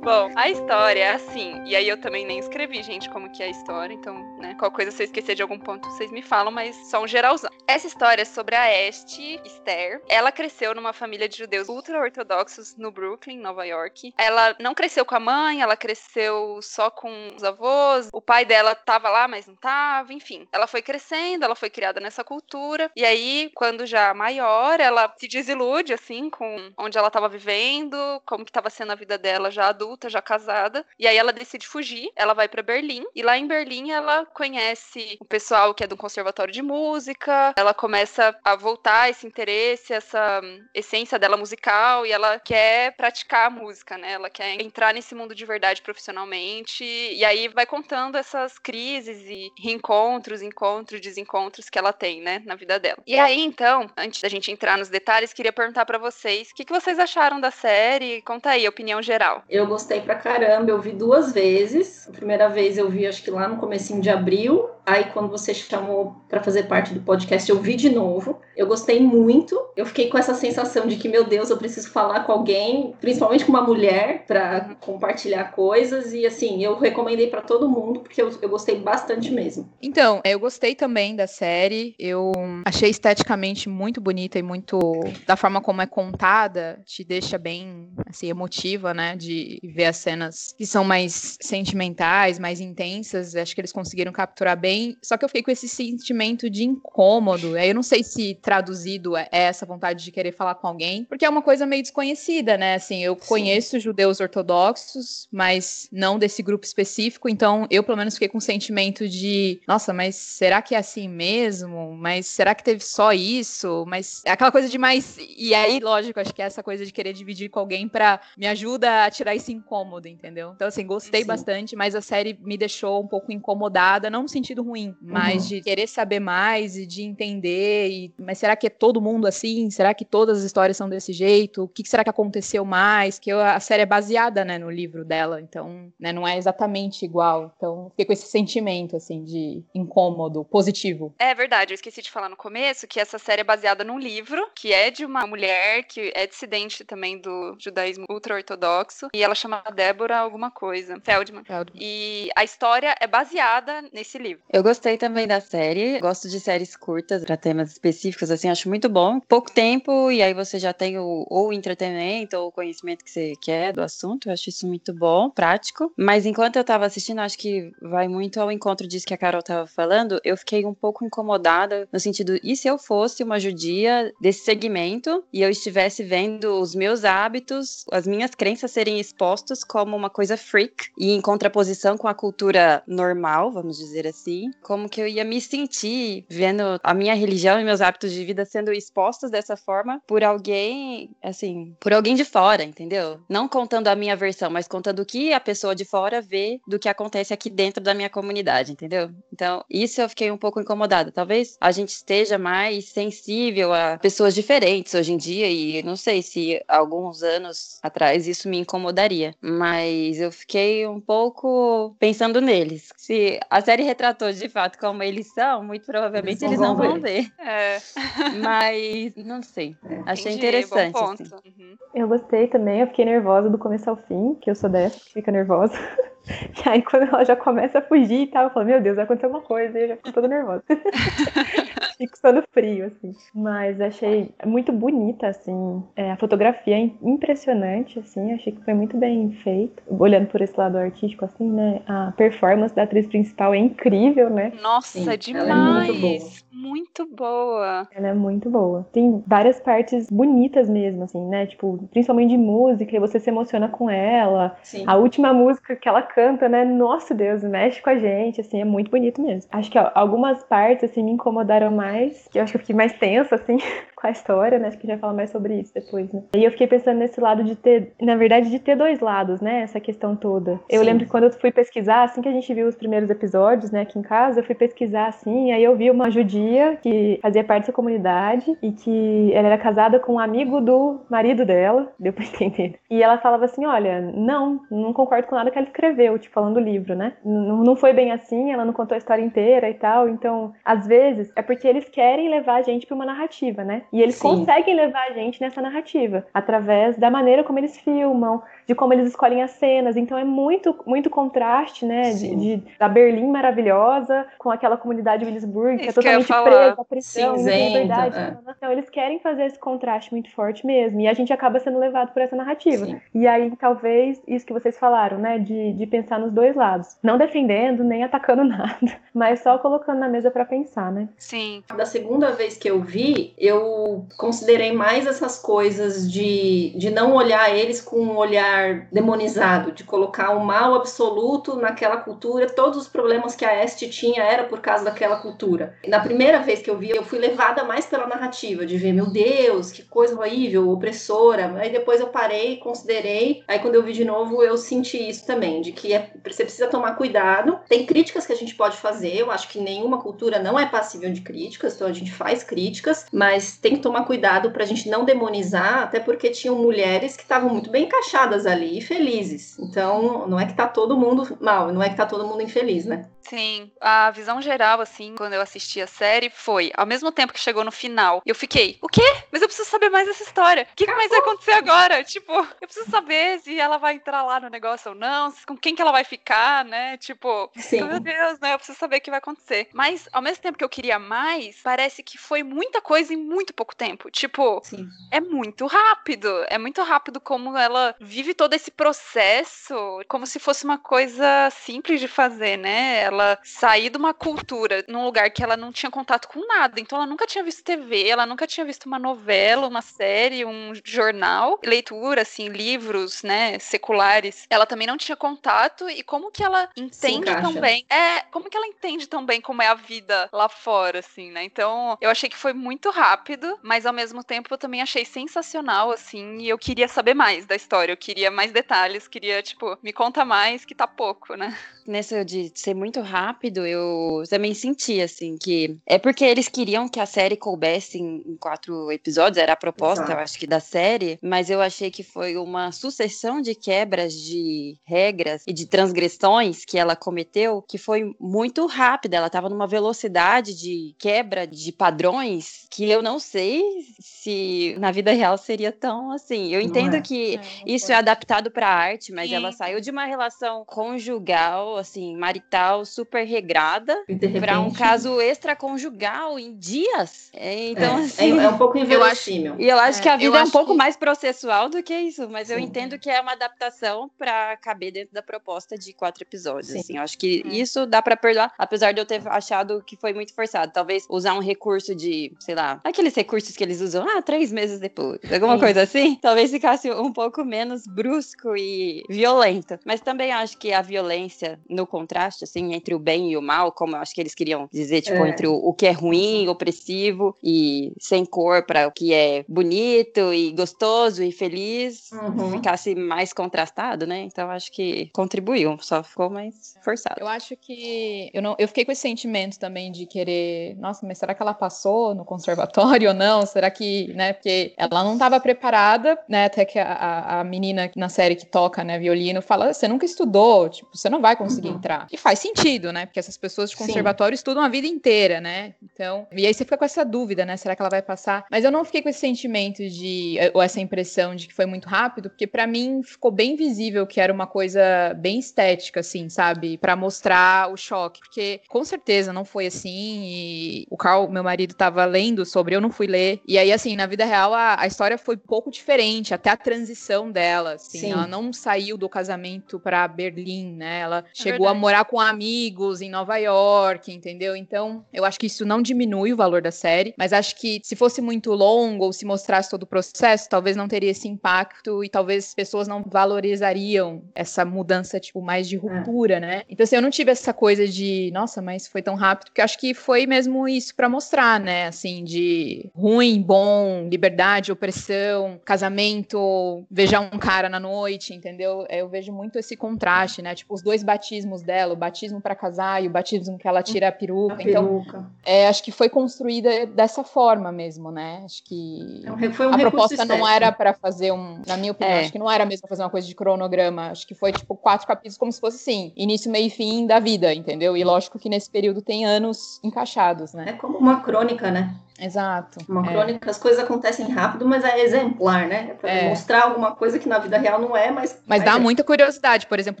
Bom, 0.04 0.30
a 0.36 0.50
história 0.50 1.00
é 1.00 1.12
assim, 1.12 1.64
e 1.64 1.74
aí 1.74 1.88
eu 1.88 1.96
também 1.96 2.26
nem 2.26 2.38
escrevi, 2.38 2.82
gente, 2.82 3.08
como 3.08 3.30
que 3.30 3.42
é 3.42 3.46
a 3.46 3.48
história, 3.48 3.94
então, 3.94 4.14
né, 4.38 4.54
qual 4.58 4.70
coisa 4.70 4.90
se 4.90 5.02
eu 5.02 5.06
esquecer 5.06 5.34
de 5.34 5.40
algum 5.40 5.58
ponto, 5.58 5.88
vocês 5.88 6.12
me 6.12 6.20
falam, 6.20 6.52
mas 6.52 6.76
só 6.90 7.02
um 7.02 7.08
geralzão. 7.08 7.50
Essa 7.66 7.86
história 7.86 8.22
é 8.22 8.26
sobre 8.26 8.54
a 8.54 8.70
Este 8.70 9.40
Esther. 9.42 10.02
Ela 10.06 10.30
cresceu 10.30 10.74
numa 10.74 10.92
família 10.92 11.26
de 11.26 11.38
judeus 11.38 11.66
ultra-ortodoxos 11.68 12.76
no 12.76 12.92
Brooklyn, 12.92 13.38
Nova 13.38 13.64
York. 13.66 14.12
Ela 14.18 14.54
não 14.60 14.74
cresceu 14.74 15.04
com 15.04 15.14
a 15.14 15.20
mãe, 15.20 15.62
ela 15.62 15.74
cresceu 15.74 16.60
só 16.60 16.90
com 16.90 17.28
os 17.34 17.42
avós. 17.42 18.10
O 18.12 18.20
pai 18.20 18.44
dela 18.44 18.74
tava 18.74 19.08
lá, 19.08 19.26
mas 19.26 19.46
não 19.46 19.56
tava, 19.56 20.12
enfim. 20.12 20.46
Ela 20.52 20.66
foi 20.66 20.82
crescendo, 20.82 21.44
ela 21.44 21.54
foi 21.54 21.70
criada 21.70 22.00
nessa 22.00 22.22
cultura. 22.22 22.90
E 22.94 23.02
aí, 23.02 23.50
quando 23.54 23.86
já 23.86 24.12
maior, 24.12 24.78
ela 24.78 25.12
se 25.18 25.26
desilude, 25.26 25.94
assim, 25.94 26.28
com 26.28 26.70
onde 26.76 26.98
ela 26.98 27.10
tava 27.10 27.30
vivendo, 27.30 27.96
como 28.26 28.44
que 28.44 28.52
tava 28.52 28.68
sendo 28.68 28.92
a 28.92 28.96
vida 28.96 29.16
dela 29.16 29.50
já 29.50 29.68
adulta 29.68 30.10
já 30.10 30.20
casada. 30.20 30.84
E 30.98 31.08
aí 31.08 31.16
ela 31.16 31.32
decide 31.32 31.66
fugir, 31.66 32.12
ela 32.14 32.34
vai 32.34 32.46
para 32.46 32.62
Berlim. 32.62 33.04
E 33.14 33.22
lá 33.22 33.38
em 33.38 33.46
Berlim 33.46 33.90
ela 33.90 34.26
conhece 34.26 35.16
o 35.18 35.24
pessoal 35.24 35.72
que 35.72 35.82
é 35.82 35.86
do 35.86 35.96
conservatório 35.96 36.52
de 36.52 36.60
música. 36.60 37.53
Ela 37.56 37.72
começa 37.72 38.36
a 38.44 38.56
voltar 38.56 39.08
esse 39.08 39.26
interesse, 39.26 39.92
essa 39.92 40.40
essência 40.74 41.18
dela 41.18 41.36
musical. 41.36 42.04
E 42.04 42.12
ela 42.12 42.38
quer 42.38 42.94
praticar 42.96 43.46
a 43.46 43.50
música, 43.50 43.96
né? 43.96 44.12
Ela 44.12 44.28
quer 44.28 44.60
entrar 44.60 44.92
nesse 44.92 45.14
mundo 45.14 45.34
de 45.34 45.44
verdade 45.46 45.80
profissionalmente. 45.80 46.84
E 46.84 47.24
aí 47.24 47.48
vai 47.48 47.66
contando 47.66 48.16
essas 48.16 48.58
crises 48.58 49.22
e 49.26 49.50
reencontros, 49.58 50.42
encontros, 50.42 51.00
desencontros 51.00 51.70
que 51.70 51.78
ela 51.78 51.92
tem, 51.92 52.20
né? 52.20 52.42
Na 52.44 52.56
vida 52.56 52.78
dela. 52.78 52.98
E 53.06 53.18
aí, 53.18 53.40
então, 53.40 53.88
antes 53.96 54.20
da 54.20 54.28
gente 54.28 54.50
entrar 54.50 54.76
nos 54.76 54.88
detalhes, 54.88 55.32
queria 55.32 55.52
perguntar 55.52 55.86
para 55.86 55.98
vocês 55.98 56.50
o 56.50 56.54
que, 56.54 56.64
que 56.64 56.72
vocês 56.72 56.98
acharam 56.98 57.40
da 57.40 57.50
série. 57.50 58.20
Conta 58.22 58.50
aí, 58.50 58.68
opinião 58.68 59.00
geral. 59.00 59.42
Eu 59.48 59.66
gostei 59.66 59.94
gostei 59.94 60.00
pra 60.00 60.14
caramba, 60.14 60.70
eu 60.70 60.80
vi 60.80 60.92
duas 60.92 61.32
vezes. 61.32 62.08
A 62.08 62.12
primeira 62.12 62.48
vez 62.48 62.78
eu 62.78 62.88
vi 62.88 63.06
acho 63.06 63.22
que 63.22 63.30
lá 63.30 63.46
no 63.46 63.58
comecinho 63.58 64.00
de 64.00 64.10
abril, 64.10 64.70
Aí, 64.86 65.04
quando 65.04 65.30
você 65.30 65.54
chamou 65.54 66.14
para 66.28 66.42
fazer 66.42 66.64
parte 66.64 66.92
do 66.92 67.00
podcast, 67.00 67.43
eu 67.50 67.60
vi 67.60 67.74
de 67.74 67.90
novo. 67.90 68.40
Eu 68.56 68.66
gostei 68.66 69.00
muito. 69.00 69.60
Eu 69.76 69.86
fiquei 69.86 70.08
com 70.08 70.18
essa 70.18 70.34
sensação 70.34 70.86
de 70.86 70.96
que, 70.96 71.08
meu 71.08 71.24
Deus, 71.24 71.50
eu 71.50 71.56
preciso 71.56 71.90
falar 71.90 72.20
com 72.20 72.32
alguém, 72.32 72.94
principalmente 73.00 73.44
com 73.44 73.50
uma 73.50 73.62
mulher, 73.62 74.24
para 74.26 74.76
compartilhar 74.80 75.52
coisas. 75.52 76.12
E, 76.12 76.26
assim, 76.26 76.62
eu 76.62 76.78
recomendei 76.78 77.28
para 77.28 77.42
todo 77.42 77.68
mundo, 77.68 78.00
porque 78.00 78.20
eu, 78.20 78.30
eu 78.40 78.48
gostei 78.48 78.78
bastante 78.78 79.30
mesmo. 79.30 79.68
Então, 79.82 80.20
eu 80.24 80.38
gostei 80.38 80.74
também 80.74 81.16
da 81.16 81.26
série. 81.26 81.94
Eu 81.98 82.32
achei 82.64 82.90
esteticamente 82.90 83.68
muito 83.68 84.00
bonita 84.00 84.38
e 84.38 84.42
muito. 84.42 84.78
da 85.26 85.36
forma 85.36 85.60
como 85.60 85.82
é 85.82 85.86
contada, 85.86 86.80
te 86.84 87.04
deixa 87.04 87.38
bem, 87.38 87.90
assim, 88.08 88.28
emotiva, 88.28 88.94
né? 88.94 89.16
De 89.16 89.58
ver 89.62 89.86
as 89.86 89.96
cenas 89.96 90.54
que 90.56 90.66
são 90.66 90.84
mais 90.84 91.36
sentimentais, 91.40 92.38
mais 92.38 92.60
intensas. 92.60 93.34
Acho 93.34 93.54
que 93.54 93.60
eles 93.60 93.72
conseguiram 93.72 94.12
capturar 94.12 94.58
bem 94.58 94.96
só 95.02 95.16
que 95.16 95.24
eu 95.24 95.28
fiquei 95.28 95.42
com 95.42 95.50
esse 95.50 95.68
sentimento 95.68 96.48
de 96.48 96.64
incômodo. 96.64 97.33
Aí 97.54 97.68
eu 97.68 97.74
não 97.74 97.82
sei 97.82 98.02
se 98.02 98.34
traduzido 98.34 99.16
é 99.16 99.28
essa 99.30 99.66
vontade 99.66 100.04
de 100.04 100.10
querer 100.10 100.32
falar 100.32 100.54
com 100.54 100.66
alguém, 100.66 101.04
porque 101.04 101.24
é 101.24 101.28
uma 101.28 101.42
coisa 101.42 101.66
meio 101.66 101.82
desconhecida, 101.82 102.56
né? 102.56 102.74
Assim, 102.74 103.02
eu 103.02 103.14
Sim. 103.14 103.28
conheço 103.28 103.78
judeus 103.78 104.20
ortodoxos, 104.20 105.28
mas 105.30 105.88
não 105.90 106.18
desse 106.18 106.42
grupo 106.42 106.64
específico, 106.64 107.28
então 107.28 107.66
eu 107.70 107.82
pelo 107.82 107.98
menos 107.98 108.14
fiquei 108.14 108.28
com 108.28 108.38
o 108.38 108.40
sentimento 108.40 109.08
de, 109.08 109.60
nossa, 109.66 109.92
mas 109.92 110.16
será 110.16 110.62
que 110.62 110.74
é 110.74 110.78
assim 110.78 111.08
mesmo? 111.08 111.96
Mas 111.96 112.26
será 112.26 112.54
que 112.54 112.64
teve 112.64 112.84
só 112.84 113.12
isso? 113.12 113.84
Mas 113.86 114.22
é 114.24 114.30
aquela 114.30 114.52
coisa 114.52 114.68
de 114.68 114.78
mais 114.78 115.16
e 115.36 115.54
aí, 115.54 115.80
lógico, 115.80 116.20
acho 116.20 116.34
que 116.34 116.42
é 116.42 116.46
essa 116.46 116.62
coisa 116.62 116.86
de 116.86 116.92
querer 116.92 117.12
dividir 117.12 117.48
com 117.48 117.58
alguém 117.58 117.88
para 117.88 118.20
me 118.36 118.46
ajuda 118.46 119.04
a 119.04 119.10
tirar 119.10 119.34
esse 119.34 119.52
incômodo, 119.52 120.08
entendeu? 120.08 120.52
Então 120.54 120.68
assim, 120.68 120.86
gostei 120.86 121.22
Sim. 121.22 121.26
bastante, 121.26 121.76
mas 121.76 121.94
a 121.94 122.00
série 122.00 122.38
me 122.40 122.56
deixou 122.56 123.02
um 123.02 123.06
pouco 123.06 123.32
incomodada, 123.32 124.08
não 124.08 124.22
no 124.22 124.28
sentido 124.28 124.62
ruim, 124.62 124.94
mas 125.00 125.42
uhum. 125.42 125.48
de 125.48 125.60
querer 125.62 125.86
saber 125.86 126.20
mais 126.20 126.76
e 126.76 126.86
de 126.86 127.02
entender. 127.02 127.23
E, 127.32 128.12
mas 128.18 128.38
será 128.38 128.56
que 128.56 128.66
é 128.66 128.70
todo 128.70 129.00
mundo 129.00 129.26
assim? 129.26 129.70
Será 129.70 129.94
que 129.94 130.04
todas 130.04 130.38
as 130.38 130.44
histórias 130.44 130.76
são 130.76 130.88
desse 130.88 131.12
jeito? 131.12 131.64
O 131.64 131.68
que 131.68 131.88
será 131.88 132.04
que 132.04 132.10
aconteceu 132.10 132.64
mais? 132.64 133.18
Que 133.18 133.30
a 133.30 133.60
série 133.60 133.82
é 133.82 133.86
baseada, 133.86 134.44
né, 134.44 134.58
no 134.58 134.70
livro 134.70 135.04
dela, 135.04 135.40
então, 135.40 135.92
né, 135.98 136.12
não 136.12 136.26
é 136.26 136.36
exatamente 136.36 137.04
igual. 137.04 137.52
Então, 137.56 137.90
fiquei 137.90 138.04
com 138.04 138.12
esse 138.12 138.26
sentimento, 138.26 138.96
assim, 138.96 139.24
de 139.24 139.62
incômodo, 139.74 140.44
positivo. 140.44 141.14
É 141.18 141.34
verdade, 141.34 141.72
eu 141.72 141.76
esqueci 141.76 142.02
de 142.02 142.10
falar 142.10 142.28
no 142.28 142.36
começo 142.36 142.86
que 142.86 143.00
essa 143.00 143.18
série 143.18 143.40
é 143.40 143.44
baseada 143.44 143.84
num 143.84 143.98
livro 143.98 144.48
que 144.54 144.72
é 144.72 144.90
de 144.90 145.04
uma 145.04 145.26
mulher 145.26 145.84
que 145.84 146.12
é 146.14 146.26
dissidente 146.26 146.84
também 146.84 147.18
do 147.18 147.56
judaísmo 147.58 148.06
ultra-ortodoxo 148.08 149.08
e 149.14 149.22
ela 149.22 149.34
chama 149.34 149.62
Débora 149.74 150.18
alguma 150.18 150.50
coisa, 150.50 151.00
Feldman. 151.02 151.44
Feldman. 151.44 151.80
E 151.80 152.28
a 152.36 152.44
história 152.44 152.94
é 153.00 153.06
baseada 153.06 153.82
nesse 153.92 154.18
livro. 154.18 154.42
Eu 154.52 154.62
gostei 154.62 154.96
também 154.96 155.26
da 155.26 155.40
série. 155.40 156.00
Gosto 156.00 156.28
de 156.28 156.40
séries 156.40 156.76
curtas 156.76 157.13
para 157.22 157.36
temas 157.36 157.72
específicos, 157.72 158.30
assim, 158.30 158.48
acho 158.48 158.68
muito 158.68 158.88
bom. 158.88 159.20
Pouco 159.20 159.50
tempo 159.50 160.10
e 160.10 160.22
aí 160.22 160.34
você 160.34 160.58
já 160.58 160.72
tem 160.72 160.98
o, 160.98 161.26
ou 161.28 161.52
entretenimento 161.52 162.36
ou 162.36 162.48
o 162.48 162.52
conhecimento 162.52 163.04
que 163.04 163.10
você 163.10 163.34
quer 163.40 163.72
do 163.72 163.82
assunto. 163.82 164.28
Eu 164.28 164.32
acho 164.32 164.48
isso 164.48 164.66
muito 164.66 164.92
bom, 164.92 165.30
prático. 165.30 165.92
Mas 165.96 166.26
enquanto 166.26 166.56
eu 166.56 166.64
tava 166.64 166.86
assistindo, 166.86 167.20
acho 167.20 167.38
que 167.38 167.72
vai 167.80 168.08
muito 168.08 168.40
ao 168.40 168.50
encontro 168.50 168.86
disso 168.86 169.06
que 169.06 169.14
a 169.14 169.18
Carol 169.18 169.42
tava 169.42 169.66
falando. 169.66 170.20
Eu 170.24 170.36
fiquei 170.36 170.64
um 170.64 170.74
pouco 170.74 171.04
incomodada 171.04 171.88
no 171.92 172.00
sentido, 172.00 172.38
e 172.42 172.56
se 172.56 172.68
eu 172.68 172.78
fosse 172.78 173.22
uma 173.22 173.38
judia 173.38 174.12
desse 174.20 174.44
segmento 174.44 175.24
e 175.32 175.42
eu 175.42 175.50
estivesse 175.50 176.02
vendo 176.02 176.60
os 176.60 176.74
meus 176.74 177.04
hábitos, 177.04 177.84
as 177.92 178.06
minhas 178.06 178.34
crenças 178.34 178.70
serem 178.70 178.98
expostos 178.98 179.62
como 179.62 179.96
uma 179.96 180.10
coisa 180.10 180.36
freak 180.36 180.86
e 180.98 181.12
em 181.12 181.20
contraposição 181.20 181.96
com 181.96 182.08
a 182.08 182.14
cultura 182.14 182.82
normal, 182.86 183.52
vamos 183.52 183.78
dizer 183.78 184.06
assim, 184.06 184.50
como 184.62 184.88
que 184.88 185.00
eu 185.00 185.06
ia 185.06 185.24
me 185.24 185.40
sentir 185.40 186.24
vendo 186.28 186.80
a 186.82 186.94
minha 186.94 187.03
religião 187.12 187.60
e 187.60 187.64
meus 187.64 187.82
hábitos 187.82 188.10
de 188.10 188.24
vida 188.24 188.46
sendo 188.46 188.72
expostos 188.72 189.30
dessa 189.30 189.56
forma 189.56 190.00
por 190.06 190.24
alguém, 190.24 191.10
assim, 191.22 191.76
por 191.78 191.92
alguém 191.92 192.14
de 192.14 192.24
fora, 192.24 192.64
entendeu? 192.64 193.20
Não 193.28 193.46
contando 193.46 193.88
a 193.88 193.94
minha 193.94 194.16
versão, 194.16 194.48
mas 194.48 194.66
contando 194.66 195.00
o 195.00 195.06
que 195.06 195.32
a 195.34 195.40
pessoa 195.40 195.74
de 195.74 195.84
fora 195.84 196.22
vê 196.22 196.60
do 196.66 196.78
que 196.78 196.88
acontece 196.88 197.34
aqui 197.34 197.50
dentro 197.50 197.82
da 197.82 197.92
minha 197.92 198.08
comunidade, 198.08 198.72
entendeu? 198.72 199.10
Então, 199.32 199.62
isso 199.68 200.00
eu 200.00 200.08
fiquei 200.08 200.30
um 200.30 200.38
pouco 200.38 200.60
incomodada. 200.60 201.12
Talvez 201.12 201.56
a 201.60 201.70
gente 201.70 201.90
esteja 201.90 202.38
mais 202.38 202.86
sensível 202.86 203.74
a 203.74 203.98
pessoas 203.98 204.34
diferentes 204.34 204.94
hoje 204.94 205.12
em 205.12 205.16
dia 205.16 205.50
e 205.50 205.82
não 205.82 205.96
sei 205.96 206.22
se 206.22 206.62
alguns 206.68 207.22
anos 207.22 207.78
atrás 207.82 208.28
isso 208.28 208.48
me 208.48 208.58
incomodaria, 208.58 209.34
mas 209.40 210.20
eu 210.20 210.30
fiquei 210.30 210.86
um 210.86 211.00
pouco 211.00 211.94
pensando 211.98 212.40
neles. 212.40 212.90
Se 212.96 213.40
a 213.50 213.60
série 213.60 213.82
retratou 213.82 214.32
de 214.32 214.48
fato 214.48 214.78
como 214.78 215.02
eles 215.02 215.32
são, 215.32 215.64
muito 215.64 215.86
provavelmente 215.86 216.44
eles, 216.44 216.58
eles 216.58 216.60
não 216.60 216.76
vão 216.76 216.93
ver. 217.00 217.32
É. 217.38 217.78
Mas 218.42 219.14
não 219.16 219.42
sei. 219.42 219.76
É. 219.84 220.02
Achei 220.06 220.32
Entendi, 220.32 220.46
interessante. 220.46 220.96
Assim. 220.96 221.24
Uhum. 221.46 221.76
Eu 221.94 222.08
gostei 222.08 222.46
também, 222.48 222.80
eu 222.80 222.86
fiquei 222.88 223.04
nervosa 223.04 223.48
do 223.48 223.58
começo 223.58 223.88
ao 223.88 223.96
fim, 223.96 224.34
que 224.40 224.50
eu 224.50 224.54
sou 224.54 224.68
dessa, 224.70 224.98
que 224.98 225.12
fica 225.12 225.30
nervosa. 225.30 225.74
E 226.26 226.68
aí, 226.68 226.82
quando 226.82 227.04
ela 227.04 227.24
já 227.24 227.36
começa 227.36 227.78
a 227.78 227.82
fugir 227.82 228.22
e 228.22 228.26
tal, 228.26 228.44
eu 228.44 228.50
falo, 228.50 228.66
meu 228.66 228.80
Deus, 228.80 228.96
vai 228.96 229.04
acontecer 229.04 229.26
uma 229.26 229.40
coisa, 229.40 229.78
e 229.78 229.82
eu 229.82 229.88
já 229.88 229.96
fico 229.96 230.12
toda 230.12 230.28
nervosa. 230.28 230.62
fico 231.98 232.18
só 232.18 232.32
no 232.32 232.42
frio, 232.52 232.86
assim. 232.86 233.14
Mas 233.34 233.80
achei 233.80 234.30
muito 234.44 234.72
bonita, 234.72 235.28
assim. 235.28 235.82
É, 235.94 236.10
a 236.10 236.16
fotografia 236.16 236.76
é 236.76 236.90
impressionante, 237.02 237.98
assim. 237.98 238.32
Achei 238.32 238.52
que 238.52 238.64
foi 238.64 238.74
muito 238.74 238.96
bem 238.96 239.32
feito. 239.42 239.82
Olhando 239.86 240.26
por 240.26 240.40
esse 240.40 240.58
lado 240.58 240.78
artístico, 240.78 241.24
assim, 241.24 241.50
né? 241.50 241.82
A 241.86 242.12
performance 242.16 242.74
da 242.74 242.82
atriz 242.82 243.06
principal 243.06 243.54
é 243.54 243.58
incrível, 243.58 244.30
né? 244.30 244.52
Nossa, 244.62 244.98
Sim, 244.98 245.18
demais! 245.18 245.88
É 245.88 245.92
muito 245.92 246.00
boa. 246.00 246.44
Muito 246.54 247.06
boa. 247.06 247.88
Ela 247.92 248.08
é 248.08 248.14
muito 248.14 248.50
boa. 248.50 248.86
Tem 248.92 249.22
várias 249.26 249.60
partes 249.60 250.08
bonitas 250.10 250.68
mesmo, 250.68 251.04
assim, 251.04 251.22
né? 251.28 251.46
Tipo, 251.46 251.78
principalmente 251.90 252.30
de 252.30 252.38
música, 252.38 252.96
e 252.96 253.00
você 253.00 253.20
se 253.20 253.28
emociona 253.28 253.68
com 253.68 253.90
ela. 253.90 254.56
Sim. 254.62 254.84
A 254.86 254.96
última 254.96 255.32
música 255.32 255.76
que 255.76 255.88
ela 255.88 256.02
canta, 256.14 256.48
né? 256.48 256.64
Nossa 256.64 257.14
Deus, 257.14 257.42
mexe 257.42 257.82
com 257.82 257.90
a 257.90 257.98
gente, 257.98 258.40
assim, 258.40 258.60
é 258.60 258.64
muito 258.64 258.90
bonito 258.90 259.20
mesmo. 259.20 259.48
Acho 259.52 259.70
que 259.70 259.78
ó, 259.78 259.90
algumas 259.94 260.42
partes, 260.44 260.84
assim, 260.90 261.02
me 261.02 261.12
incomodaram 261.12 261.70
mais, 261.70 262.28
que 262.28 262.38
eu 262.38 262.42
acho 262.42 262.52
que 262.52 262.56
eu 262.56 262.60
fiquei 262.60 262.76
mais 262.76 262.92
tensa, 262.94 263.34
assim, 263.34 263.58
com 264.04 264.08
a 264.08 264.10
história, 264.10 264.58
né? 264.58 264.68
Acho 264.68 264.76
que 264.76 264.86
a 264.86 264.90
gente 264.90 264.96
vai 264.96 265.00
falar 265.00 265.14
mais 265.14 265.30
sobre 265.30 265.58
isso 265.58 265.72
depois, 265.72 266.12
né? 266.12 266.22
E 266.36 266.44
eu 266.44 266.50
fiquei 266.50 266.66
pensando 266.66 266.98
nesse 266.98 267.18
lado 267.18 267.42
de 267.42 267.56
ter, 267.56 267.94
na 268.00 268.16
verdade, 268.16 268.50
de 268.50 268.58
ter 268.58 268.76
dois 268.76 269.00
lados, 269.00 269.40
né? 269.40 269.62
Essa 269.62 269.80
questão 269.80 270.14
toda. 270.14 270.60
Eu 270.68 270.80
Sim. 270.80 270.86
lembro 270.86 271.04
que 271.06 271.10
quando 271.10 271.24
eu 271.24 271.32
fui 271.32 271.50
pesquisar, 271.50 272.04
assim 272.04 272.20
que 272.20 272.28
a 272.28 272.32
gente 272.32 272.52
viu 272.52 272.66
os 272.68 272.74
primeiros 272.74 273.08
episódios, 273.08 273.70
né, 273.70 273.80
aqui 273.80 273.98
em 273.98 274.02
casa, 274.02 274.40
eu 274.40 274.44
fui 274.44 274.54
pesquisar, 274.54 275.06
assim, 275.06 275.52
aí 275.52 275.64
eu 275.64 275.74
vi 275.74 275.90
uma 275.90 276.10
judia 276.10 276.78
que 276.82 277.18
fazia 277.22 277.42
parte 277.42 277.62
dessa 277.62 277.72
comunidade 277.72 278.54
e 278.62 278.72
que 278.72 279.32
ela 279.32 279.48
era 279.48 279.58
casada 279.58 279.98
com 279.98 280.14
um 280.14 280.18
amigo 280.18 280.60
do 280.60 281.00
marido 281.08 281.46
dela, 281.46 281.90
deu 281.98 282.12
pra 282.12 282.24
entender. 282.24 282.74
E 282.90 283.02
ela 283.02 283.16
falava 283.16 283.46
assim: 283.46 283.64
olha, 283.64 284.02
não, 284.02 284.60
não 284.70 284.92
concordo 284.92 285.26
com 285.26 285.34
nada 285.34 285.50
que 285.50 285.56
ela 285.56 285.66
escreveu, 285.66 286.18
tipo, 286.18 286.34
falando 286.34 286.54
do 286.54 286.60
livro, 286.60 286.94
né? 286.94 287.14
Não, 287.24 287.64
não 287.64 287.74
foi 287.74 287.94
bem 287.94 288.12
assim, 288.12 288.52
ela 288.52 288.66
não 288.66 288.74
contou 288.74 288.94
a 288.94 288.98
história 288.98 289.22
inteira 289.22 289.70
e 289.70 289.74
tal. 289.74 290.10
Então, 290.10 290.52
às 290.62 290.86
vezes, 290.86 291.32
é 291.34 291.40
porque 291.40 291.66
eles 291.66 291.88
querem 291.88 292.28
levar 292.28 292.56
a 292.56 292.62
gente 292.62 292.86
pra 292.86 292.94
uma 292.94 293.06
narrativa, 293.06 293.64
né? 293.64 293.82
E 293.94 294.02
eles 294.02 294.16
Sim. 294.16 294.22
conseguem 294.22 294.74
levar 294.74 295.06
a 295.08 295.12
gente 295.12 295.40
nessa 295.40 295.62
narrativa, 295.62 296.26
através 296.34 296.96
da 296.96 297.08
maneira 297.08 297.44
como 297.44 297.60
eles 297.60 297.78
filmam, 297.78 298.42
de 298.66 298.74
como 298.74 298.92
eles 298.92 299.06
escolhem 299.06 299.40
as 299.40 299.52
cenas. 299.52 299.96
Então 299.96 300.18
é 300.18 300.24
muito, 300.24 300.74
muito 300.84 301.08
contraste, 301.08 301.86
né? 301.86 302.12
De, 302.12 302.34
de, 302.34 302.62
da 302.76 302.88
Berlim 302.88 303.28
maravilhosa 303.28 304.26
com 304.36 304.50
aquela 304.50 304.76
comunidade 304.76 305.20
de 305.20 305.26
Williamsburg, 305.26 305.78
que 305.78 305.90
é 305.90 305.92
totalmente 305.92 306.26
presa, 306.26 306.74
a 306.76 306.84
prisão, 306.84 307.36
liberdade. 307.36 308.18
É. 308.18 308.36
Então 308.56 308.72
eles 308.72 308.90
querem 308.90 309.20
fazer 309.20 309.44
esse 309.44 309.60
contraste 309.60 310.10
muito 310.10 310.28
forte 310.32 310.66
mesmo. 310.66 311.00
E 311.00 311.06
a 311.06 311.14
gente 311.14 311.32
acaba 311.32 311.60
sendo 311.60 311.78
levado 311.78 312.12
por 312.12 312.20
essa 312.20 312.34
narrativa. 312.34 312.86
Sim. 312.86 313.00
E 313.14 313.28
aí, 313.28 313.54
talvez, 313.54 314.20
isso 314.26 314.44
que 314.44 314.52
vocês 314.52 314.76
falaram, 314.76 315.18
né? 315.18 315.38
De, 315.38 315.72
de 315.72 315.86
pensar 315.86 316.18
nos 316.18 316.32
dois 316.32 316.56
lados. 316.56 316.96
Não 317.00 317.16
defendendo, 317.16 317.84
nem 317.84 318.02
atacando 318.02 318.42
nada, 318.44 318.96
mas 319.14 319.38
só 319.38 319.56
colocando 319.56 320.00
na 320.00 320.08
mesa 320.08 320.32
para 320.32 320.44
pensar, 320.44 320.90
né? 320.90 321.08
Sim. 321.16 321.62
Da 321.76 321.86
segunda 321.86 322.32
vez 322.32 322.56
que 322.56 322.68
eu 322.68 322.80
vi, 322.80 323.32
eu 323.38 323.83
considerei 324.16 324.72
mais 324.72 325.06
essas 325.06 325.38
coisas 325.38 326.10
de, 326.10 326.72
de 326.76 326.90
não 326.90 327.14
olhar 327.14 327.54
eles 327.54 327.80
com 327.80 328.00
um 328.00 328.16
olhar 328.16 328.86
demonizado, 328.92 329.72
de 329.72 329.84
colocar 329.84 330.30
o 330.30 330.44
mal 330.44 330.74
absoluto 330.74 331.56
naquela 331.56 331.98
cultura, 331.98 332.46
todos 332.46 332.78
os 332.78 332.88
problemas 332.88 333.34
que 333.34 333.44
a 333.44 333.64
Este 333.64 333.88
tinha 333.88 334.22
era 334.22 334.44
por 334.44 334.60
causa 334.60 334.84
daquela 334.84 335.16
cultura. 335.16 335.74
Na 335.86 336.00
primeira 336.00 336.40
vez 336.40 336.60
que 336.60 336.70
eu 336.70 336.78
vi, 336.78 336.90
eu 336.90 337.04
fui 337.04 337.18
levada 337.18 337.64
mais 337.64 337.86
pela 337.86 338.06
narrativa, 338.06 338.66
de 338.66 338.76
ver, 338.76 338.92
meu 338.92 339.06
Deus, 339.06 339.70
que 339.70 339.82
coisa 339.82 340.18
horrível, 340.18 340.70
opressora. 340.70 341.54
Aí 341.56 341.70
depois 341.70 342.00
eu 342.00 342.08
parei, 342.08 342.56
considerei, 342.58 343.42
aí 343.46 343.58
quando 343.58 343.74
eu 343.74 343.82
vi 343.82 343.92
de 343.92 344.04
novo, 344.04 344.42
eu 344.42 344.56
senti 344.56 345.08
isso 345.08 345.26
também, 345.26 345.60
de 345.60 345.72
que 345.72 345.92
é, 345.92 346.10
você 346.24 346.44
precisa 346.44 346.68
tomar 346.68 346.96
cuidado. 346.96 347.58
Tem 347.68 347.86
críticas 347.86 348.26
que 348.26 348.32
a 348.32 348.36
gente 348.36 348.54
pode 348.54 348.76
fazer, 348.76 349.16
eu 349.16 349.30
acho 349.30 349.48
que 349.48 349.58
nenhuma 349.58 350.00
cultura 350.00 350.38
não 350.38 350.58
é 350.58 350.66
passível 350.66 351.12
de 351.12 351.20
críticas, 351.20 351.74
então 351.74 351.88
a 351.88 351.92
gente 351.92 352.12
faz 352.12 352.42
críticas, 352.42 353.06
mas 353.12 353.56
tem 353.64 353.76
que 353.76 353.80
tomar 353.80 354.04
cuidado 354.04 354.50
para 354.50 354.62
a 354.62 354.66
gente 354.66 354.90
não 354.90 355.06
demonizar, 355.06 355.84
até 355.84 355.98
porque 355.98 356.28
tinham 356.28 356.54
mulheres 356.54 357.16
que 357.16 357.22
estavam 357.22 357.48
muito 357.48 357.70
bem 357.70 357.84
encaixadas 357.84 358.44
ali 358.44 358.76
e 358.76 358.82
felizes. 358.82 359.58
Então, 359.58 360.28
não 360.28 360.38
é 360.38 360.44
que 360.44 360.52
tá 360.52 360.68
todo 360.68 360.98
mundo 360.98 361.38
mal, 361.40 361.72
não 361.72 361.82
é 361.82 361.88
que 361.88 361.96
tá 361.96 362.04
todo 362.04 362.26
mundo 362.26 362.42
infeliz, 362.42 362.84
né? 362.84 363.08
Sim, 363.28 363.72
a 363.80 364.10
visão 364.10 364.40
geral, 364.42 364.82
assim, 364.82 365.14
quando 365.16 365.32
eu 365.32 365.40
assisti 365.40 365.80
a 365.80 365.86
série, 365.86 366.28
foi, 366.28 366.70
ao 366.76 366.84
mesmo 366.84 367.10
tempo 367.10 367.32
que 367.32 367.40
chegou 367.40 367.64
no 367.64 367.72
final, 367.72 368.20
eu 368.26 368.34
fiquei, 368.34 368.76
o 368.82 368.86
quê? 368.86 369.16
Mas 369.32 369.40
eu 369.40 369.48
preciso 369.48 369.70
saber 369.70 369.88
mais 369.88 370.06
dessa 370.06 370.22
história. 370.22 370.66
O 370.70 370.76
que, 370.76 370.84
que 370.84 370.94
mais 370.94 371.08
vai 371.08 371.20
acontecer 371.20 371.52
agora? 371.52 372.04
Tipo, 372.04 372.32
eu 372.32 372.68
preciso 372.68 372.90
saber 372.90 373.40
se 373.40 373.58
ela 373.58 373.78
vai 373.78 373.94
entrar 373.94 374.22
lá 374.24 374.40
no 374.40 374.50
negócio 374.50 374.90
ou 374.90 374.94
não, 374.94 375.32
com 375.46 375.56
quem 375.56 375.74
que 375.74 375.80
ela 375.80 375.90
vai 375.90 376.04
ficar, 376.04 376.66
né? 376.66 376.98
Tipo, 376.98 377.50
Sim. 377.56 377.84
meu 377.84 377.98
Deus, 377.98 378.38
né? 378.40 378.52
Eu 378.52 378.58
preciso 378.58 378.78
saber 378.78 378.98
o 378.98 379.00
que 379.00 379.10
vai 379.10 379.20
acontecer. 379.20 379.68
Mas, 379.72 380.06
ao 380.12 380.20
mesmo 380.20 380.42
tempo 380.42 380.58
que 380.58 380.64
eu 380.64 380.68
queria 380.68 380.98
mais, 380.98 381.56
parece 381.62 382.02
que 382.02 382.18
foi 382.18 382.42
muita 382.42 382.82
coisa 382.82 383.14
em 383.14 383.16
muito 383.16 383.53
pouco 383.54 383.74
tempo. 383.74 384.10
Tipo, 384.10 384.60
Sim. 384.64 384.88
é 385.10 385.20
muito 385.20 385.66
rápido. 385.66 386.28
É 386.48 386.58
muito 386.58 386.82
rápido 386.82 387.20
como 387.20 387.56
ela 387.56 387.94
vive 388.00 388.34
todo 388.34 388.54
esse 388.54 388.70
processo, 388.70 389.74
como 390.08 390.26
se 390.26 390.38
fosse 390.38 390.64
uma 390.64 390.78
coisa 390.78 391.50
simples 391.50 392.00
de 392.00 392.08
fazer, 392.08 392.56
né? 392.56 393.04
ela 393.04 393.38
sair 393.42 393.90
de 393.90 393.96
uma 393.96 394.14
cultura 394.14 394.84
num 394.88 395.04
lugar 395.04 395.30
que 395.30 395.42
ela 395.42 395.56
não 395.56 395.72
tinha 395.72 395.90
contato 395.90 396.28
com 396.28 396.46
nada. 396.46 396.80
Então 396.80 396.98
ela 396.98 397.06
nunca 397.06 397.26
tinha 397.26 397.44
visto 397.44 397.62
TV, 397.62 398.08
ela 398.08 398.26
nunca 398.26 398.46
tinha 398.46 398.64
visto 398.64 398.86
uma 398.86 398.98
novela, 398.98 399.66
uma 399.66 399.82
série, 399.82 400.44
um 400.44 400.72
jornal, 400.84 401.60
leitura, 401.64 402.22
assim, 402.22 402.48
livros, 402.48 403.22
né, 403.22 403.58
seculares. 403.58 404.46
Ela 404.50 404.66
também 404.66 404.86
não 404.86 404.96
tinha 404.96 405.16
contato 405.16 405.88
e 405.88 406.02
como 406.02 406.30
que 406.30 406.42
ela 406.42 406.68
entende 406.76 407.30
também. 407.40 407.84
É, 407.90 408.20
como 408.30 408.48
que 408.48 408.56
ela 408.56 408.66
entende 408.66 409.06
também 409.06 409.40
como 409.40 409.62
é 409.62 409.68
a 409.68 409.74
vida 409.74 410.28
lá 410.32 410.48
fora, 410.48 411.00
assim, 411.00 411.30
né? 411.30 411.44
Então 411.44 411.96
eu 412.00 412.10
achei 412.10 412.28
que 412.28 412.36
foi 412.36 412.52
muito 412.52 412.90
rápido, 412.90 413.43
mas 413.62 413.86
ao 413.86 413.92
mesmo 413.92 414.22
tempo 414.22 414.52
eu 414.52 414.58
também 414.58 414.82
achei 414.82 415.04
sensacional, 415.04 415.90
assim, 415.90 416.38
e 416.38 416.48
eu 416.48 416.58
queria 416.58 416.88
saber 416.88 417.14
mais 417.14 417.46
da 417.46 417.54
história, 417.54 417.92
eu 417.92 417.96
queria 417.96 418.30
mais 418.30 418.52
detalhes, 418.52 419.08
queria, 419.08 419.42
tipo, 419.42 419.78
me 419.82 419.92
conta 419.92 420.24
mais 420.24 420.64
que 420.64 420.74
tá 420.74 420.86
pouco, 420.86 421.34
né? 421.34 421.56
Nessa 421.86 422.24
de 422.24 422.50
ser 422.54 422.74
muito 422.74 423.00
rápido, 423.00 423.66
eu 423.66 424.22
também 424.28 424.54
senti, 424.54 425.00
assim, 425.00 425.36
que 425.36 425.76
é 425.86 425.98
porque 425.98 426.24
eles 426.24 426.48
queriam 426.48 426.88
que 426.88 427.00
a 427.00 427.06
série 427.06 427.36
coubesse 427.36 427.98
em, 427.98 428.36
quatro 428.40 428.90
episódios, 428.90 429.38
era 429.38 429.52
a 429.52 429.56
proposta, 429.56 430.04
Exato. 430.04 430.12
eu 430.18 430.22
acho 430.22 430.38
que, 430.38 430.46
da 430.46 430.60
série, 430.60 431.18
mas 431.22 431.50
eu 431.50 431.60
achei 431.60 431.90
que 431.90 432.02
foi 432.02 432.36
uma 432.36 432.72
sucessão 432.72 433.40
de 433.40 433.54
quebras 433.54 434.12
de 434.12 434.76
regras 434.84 435.42
e 435.46 435.52
de 435.52 435.66
transgressões 435.66 436.64
que 436.64 436.78
ela 436.78 436.96
cometeu 436.96 437.62
que 437.62 437.78
foi 437.78 438.14
muito 438.18 438.66
rápida. 438.66 439.16
Ela 439.16 439.26
estava 439.26 439.48
numa 439.48 439.66
velocidade 439.66 440.54
de 440.54 440.94
quebra 440.98 441.46
de 441.46 441.72
padrões 441.72 442.66
que 442.70 442.90
eu 442.90 443.02
não 443.02 443.18
sei 443.18 443.62
se 444.00 444.74
na 444.78 444.90
vida 444.90 445.12
real 445.12 445.36
seria 445.38 445.72
tão 445.72 446.10
assim. 446.12 446.48
Eu 446.52 446.60
entendo 446.60 446.96
é. 446.96 447.00
que 447.00 447.36
é, 447.36 447.40
isso 447.66 447.92
é 447.92 447.94
adaptado 447.94 448.50
para 448.50 448.68
arte, 448.68 449.12
mas 449.12 449.28
Sim. 449.28 449.36
ela 449.36 449.52
saiu 449.52 449.80
de 449.80 449.90
uma 449.90 450.04
relação 450.04 450.64
conjugal, 450.64 451.73
assim, 451.76 452.16
marital 452.16 452.84
super 452.84 453.24
regrada 453.24 454.04
para 454.40 454.60
um 454.60 454.72
caso 454.72 455.20
extraconjugal 455.20 456.38
em 456.38 456.56
dias. 456.56 457.30
É, 457.32 457.70
então, 457.70 457.98
é, 457.98 458.02
assim, 458.02 458.38
é, 458.38 458.48
um 458.48 458.58
pouco 458.58 458.78
inverossímil. 458.78 459.56
E 459.58 459.68
eu 459.68 459.78
acho 459.78 460.02
que 460.02 460.08
a 460.08 460.16
vida 460.16 460.38
é 460.38 460.44
um 460.44 460.50
pouco 460.50 460.72
que... 460.72 460.76
mais 460.76 460.96
processual 460.96 461.68
do 461.68 461.82
que 461.82 461.94
isso, 461.94 462.28
mas 462.28 462.48
Sim. 462.48 462.54
eu 462.54 462.58
entendo 462.58 462.98
que 462.98 463.10
é 463.10 463.20
uma 463.20 463.32
adaptação 463.32 464.10
para 464.18 464.56
caber 464.56 464.92
dentro 464.92 465.14
da 465.14 465.22
proposta 465.22 465.76
de 465.76 465.92
quatro 465.92 466.22
episódios. 466.22 466.68
Sim. 466.68 466.80
Assim, 466.80 466.96
eu 466.96 467.02
acho 467.02 467.18
que 467.18 467.42
isso 467.46 467.86
dá 467.86 468.00
para 468.02 468.16
perdoar, 468.16 468.52
apesar 468.58 468.92
de 468.92 469.00
eu 469.00 469.06
ter 469.06 469.26
achado 469.26 469.82
que 469.84 469.96
foi 469.96 470.12
muito 470.12 470.34
forçado. 470.34 470.72
Talvez 470.72 471.06
usar 471.08 471.34
um 471.34 471.40
recurso 471.40 471.94
de, 471.94 472.32
sei 472.38 472.54
lá, 472.54 472.80
aqueles 472.84 473.14
recursos 473.14 473.56
que 473.56 473.62
eles 473.64 473.80
usam, 473.80 474.06
ah, 474.08 474.22
três 474.22 474.52
meses 474.52 474.80
depois, 474.80 475.18
alguma 475.32 475.58
coisa 475.58 475.82
assim, 475.82 476.16
talvez 476.16 476.50
ficasse 476.50 476.90
um 476.90 477.12
pouco 477.12 477.44
menos 477.44 477.86
brusco 477.86 478.56
e 478.56 479.04
violento. 479.08 479.78
Mas 479.84 480.00
também 480.00 480.32
acho 480.32 480.56
que 480.58 480.72
a 480.72 480.82
violência, 480.82 481.58
no 481.68 481.86
contraste, 481.86 482.44
assim, 482.44 482.74
entre 482.74 482.94
o 482.94 482.98
bem 482.98 483.30
e 483.30 483.36
o 483.36 483.42
mal, 483.42 483.72
como 483.72 483.96
eu 483.96 484.00
acho 484.00 484.14
que 484.14 484.20
eles 484.20 484.34
queriam 484.34 484.68
dizer, 484.72 485.02
tipo, 485.02 485.22
é. 485.24 485.28
entre 485.28 485.46
o, 485.46 485.54
o, 485.54 485.72
que 485.72 485.86
é 485.86 485.92
ruim, 485.92 486.48
opressivo 486.48 487.36
e 487.42 487.92
sem 487.98 488.24
cor 488.24 488.64
para 488.64 488.86
o 488.86 488.92
que 488.92 489.12
é 489.12 489.44
bonito 489.48 490.32
e 490.32 490.52
gostoso 490.52 491.22
e 491.22 491.32
feliz, 491.32 492.10
uhum. 492.12 492.52
ficasse 492.52 492.94
mais 492.94 493.32
contrastado, 493.32 494.06
né? 494.06 494.20
Então 494.20 494.50
acho 494.50 494.70
que 494.72 495.10
contribuiu, 495.12 495.76
só 495.80 496.02
ficou 496.02 496.30
mais 496.30 496.76
forçado. 496.82 497.16
Eu 497.20 497.28
acho 497.28 497.56
que 497.56 498.30
eu 498.32 498.42
não, 498.42 498.54
eu 498.58 498.68
fiquei 498.68 498.84
com 498.84 498.92
esse 498.92 499.02
sentimento 499.02 499.58
também 499.58 499.90
de 499.90 500.06
querer, 500.06 500.76
nossa, 500.76 501.06
mas 501.06 501.18
será 501.18 501.34
que 501.34 501.42
ela 501.42 501.54
passou 501.54 502.14
no 502.14 502.24
conservatório 502.24 503.08
ou 503.10 503.14
não? 503.14 503.46
Será 503.46 503.70
que, 503.70 504.12
né? 504.14 504.32
Porque 504.32 504.74
ela 504.76 505.02
não 505.04 505.14
estava 505.14 505.40
preparada, 505.40 506.18
né? 506.28 506.46
Até 506.46 506.64
que 506.64 506.78
a, 506.78 507.40
a 507.40 507.44
menina 507.44 507.90
na 507.96 508.08
série 508.08 508.36
que 508.36 508.46
toca, 508.46 508.84
né, 508.84 508.98
violino, 508.98 509.42
fala: 509.42 509.72
você 509.72 509.88
nunca 509.88 510.04
estudou, 510.04 510.68
tipo, 510.68 510.96
você 510.96 511.08
não 511.08 511.20
vai 511.20 511.36
conseguir 511.36 511.53
uhum. 511.62 511.76
entrar. 511.76 512.06
E 512.12 512.16
faz 512.16 512.38
sentido, 512.38 512.92
né? 512.92 513.06
Porque 513.06 513.18
essas 513.18 513.36
pessoas 513.36 513.70
de 513.70 513.76
conservatório 513.76 514.36
Sim. 514.36 514.40
estudam 514.40 514.62
a 514.62 514.68
vida 514.68 514.86
inteira, 514.86 515.40
né? 515.40 515.74
Então, 515.82 516.26
e 516.32 516.46
aí 516.46 516.54
você 516.54 516.64
fica 516.64 516.76
com 516.76 516.84
essa 516.84 517.04
dúvida, 517.04 517.44
né? 517.44 517.56
Será 517.56 517.74
que 517.74 517.82
ela 517.82 517.90
vai 517.90 518.02
passar? 518.02 518.44
Mas 518.50 518.64
eu 518.64 518.70
não 518.70 518.84
fiquei 518.84 519.02
com 519.02 519.08
esse 519.08 519.20
sentimento 519.20 519.88
de, 519.88 520.36
ou 520.52 520.62
essa 520.62 520.80
impressão 520.80 521.34
de 521.34 521.46
que 521.46 521.54
foi 521.54 521.66
muito 521.66 521.88
rápido, 521.88 522.28
porque 522.30 522.46
para 522.46 522.66
mim 522.66 523.02
ficou 523.02 523.30
bem 523.30 523.56
visível 523.56 524.06
que 524.06 524.20
era 524.20 524.32
uma 524.32 524.46
coisa 524.46 525.14
bem 525.16 525.38
estética, 525.38 526.00
assim, 526.00 526.28
sabe? 526.28 526.78
para 526.84 526.96
mostrar 526.96 527.72
o 527.72 527.76
choque. 527.76 528.20
Porque 528.20 528.60
com 528.68 528.84
certeza 528.84 529.32
não 529.32 529.44
foi 529.44 529.66
assim. 529.66 530.22
E 530.24 530.86
o 530.90 530.96
Carl, 530.96 531.28
meu 531.28 531.42
marido, 531.42 531.74
tava 531.74 532.04
lendo 532.04 532.44
sobre, 532.44 532.74
eu 532.74 532.80
não 532.80 532.90
fui 532.90 533.06
ler. 533.06 533.40
E 533.46 533.58
aí, 533.58 533.72
assim, 533.72 533.96
na 533.96 534.06
vida 534.06 534.24
real, 534.24 534.52
a, 534.52 534.80
a 534.80 534.86
história 534.86 535.16
foi 535.16 535.36
pouco 535.36 535.70
diferente, 535.70 536.34
até 536.34 536.50
a 536.50 536.56
transição 536.56 537.30
dela, 537.30 537.74
assim. 537.74 537.98
Sim. 537.98 538.12
Ela 538.12 538.26
não 538.26 538.52
saiu 538.52 538.96
do 538.96 539.08
casamento 539.08 539.78
para 539.80 540.06
Berlim, 540.06 540.74
né? 540.74 541.00
Ela 541.00 541.24
chegou 541.44 541.66
verdade. 541.66 541.76
a 541.76 541.80
morar 541.80 542.04
com 542.04 542.20
amigos 542.20 543.00
em 543.00 543.10
Nova 543.10 543.36
York, 543.36 544.12
entendeu? 544.12 544.56
Então, 544.56 545.04
eu 545.12 545.24
acho 545.24 545.38
que 545.38 545.46
isso 545.46 545.64
não 545.64 545.80
diminui 545.80 546.32
o 546.32 546.36
valor 546.36 546.62
da 546.62 546.70
série, 546.70 547.14
mas 547.18 547.32
acho 547.32 547.56
que 547.56 547.80
se 547.82 547.96
fosse 547.96 548.20
muito 548.20 548.52
longo 548.52 549.04
ou 549.04 549.12
se 549.12 549.24
mostrasse 549.24 549.70
todo 549.70 549.84
o 549.84 549.86
processo, 549.86 550.48
talvez 550.48 550.76
não 550.76 550.88
teria 550.88 551.10
esse 551.10 551.28
impacto 551.28 552.02
e 552.02 552.08
talvez 552.08 552.54
pessoas 552.54 552.88
não 552.88 553.02
valorizariam 553.06 554.22
essa 554.34 554.64
mudança, 554.64 555.20
tipo, 555.20 555.40
mais 555.40 555.68
de 555.68 555.76
é. 555.76 555.78
ruptura, 555.78 556.36
é. 556.36 556.40
né? 556.40 556.62
Então, 556.68 556.84
assim, 556.84 556.96
eu 556.96 557.02
não 557.02 557.10
tive 557.10 557.30
essa 557.30 557.52
coisa 557.52 557.86
de, 557.86 558.30
nossa, 558.32 558.60
mas 558.60 558.86
foi 558.86 559.02
tão 559.02 559.14
rápido, 559.14 559.48
porque 559.48 559.60
acho 559.60 559.78
que 559.78 559.94
foi 559.94 560.26
mesmo 560.26 560.68
isso 560.68 560.94
para 560.94 561.08
mostrar, 561.08 561.60
né? 561.60 561.86
Assim, 561.86 562.24
de 562.24 562.90
ruim, 562.94 563.42
bom, 563.42 564.08
liberdade, 564.10 564.72
opressão, 564.72 565.60
casamento, 565.64 566.84
vejar 566.90 567.20
um 567.20 567.38
cara 567.38 567.68
na 567.68 567.80
noite, 567.80 568.34
entendeu? 568.34 568.86
Eu 568.88 569.08
vejo 569.08 569.32
muito 569.32 569.58
esse 569.58 569.76
contraste, 569.76 570.42
né? 570.42 570.54
Tipo, 570.54 570.74
os 570.74 570.82
dois 570.82 571.02
batismos 571.34 571.62
dela, 571.62 571.92
o 571.92 571.96
batismo 571.96 572.40
para 572.40 572.54
casar 572.54 573.02
e 573.02 573.06
o 573.06 573.10
batismo 573.10 573.58
que 573.58 573.66
ela 573.66 573.82
tira 573.82 574.08
a 574.08 574.12
peruca. 574.12 574.54
A 574.54 574.62
então, 574.62 574.84
peruca. 574.84 575.24
é, 575.44 575.66
acho 575.66 575.82
que 575.82 575.90
foi 575.90 576.08
construída 576.08 576.86
dessa 576.86 577.24
forma 577.24 577.72
mesmo, 577.72 578.10
né? 578.10 578.42
Acho 578.44 578.62
que 578.64 579.22
é 579.24 579.50
foi 579.50 579.66
um 579.66 579.74
a 579.74 579.78
proposta 579.78 580.24
não 580.24 580.46
era 580.46 580.70
para 580.70 580.94
fazer 580.94 581.32
um, 581.32 581.60
na 581.66 581.76
minha 581.76 581.92
opinião, 581.92 582.16
é. 582.16 582.20
acho 582.20 582.32
que 582.32 582.38
não 582.38 582.50
era 582.50 582.64
mesmo 582.64 582.86
fazer 582.88 583.02
uma 583.02 583.10
coisa 583.10 583.26
de 583.26 583.34
cronograma. 583.34 584.10
Acho 584.10 584.26
que 584.26 584.34
foi 584.34 584.52
tipo 584.52 584.76
quatro 584.76 585.06
capítulos 585.06 585.36
como 585.36 585.52
se 585.52 585.60
fosse 585.60 585.76
assim, 585.76 586.12
início, 586.16 586.50
meio 586.50 586.66
e 586.66 586.70
fim 586.70 587.06
da 587.06 587.18
vida, 587.18 587.52
entendeu? 587.52 587.96
E 587.96 588.04
lógico 588.04 588.38
que 588.38 588.48
nesse 588.48 588.70
período 588.70 589.02
tem 589.02 589.24
anos 589.24 589.80
encaixados, 589.82 590.52
né? 590.52 590.64
É 590.68 590.72
como 590.72 590.98
uma 590.98 591.20
crônica, 591.20 591.70
né? 591.70 591.94
Exato. 592.18 592.78
Uma 592.88 593.04
é. 593.04 593.12
crônica, 593.12 593.50
as 593.50 593.58
coisas 593.58 593.82
acontecem 593.82 594.30
rápido, 594.30 594.66
mas 594.66 594.84
é 594.84 595.00
exemplar, 595.00 595.66
né? 595.66 595.88
É 595.90 595.94
pra 595.94 596.10
é. 596.10 596.28
mostrar 596.28 596.62
alguma 596.62 596.94
coisa 596.94 597.18
que 597.18 597.28
na 597.28 597.38
vida 597.38 597.58
real 597.58 597.80
não 597.80 597.96
é, 597.96 598.10
mas. 598.10 598.40
Mas 598.46 598.64
dá 598.64 598.76
é. 598.76 598.78
muita 598.78 599.02
curiosidade, 599.02 599.66
por 599.66 599.78
exemplo, 599.78 600.00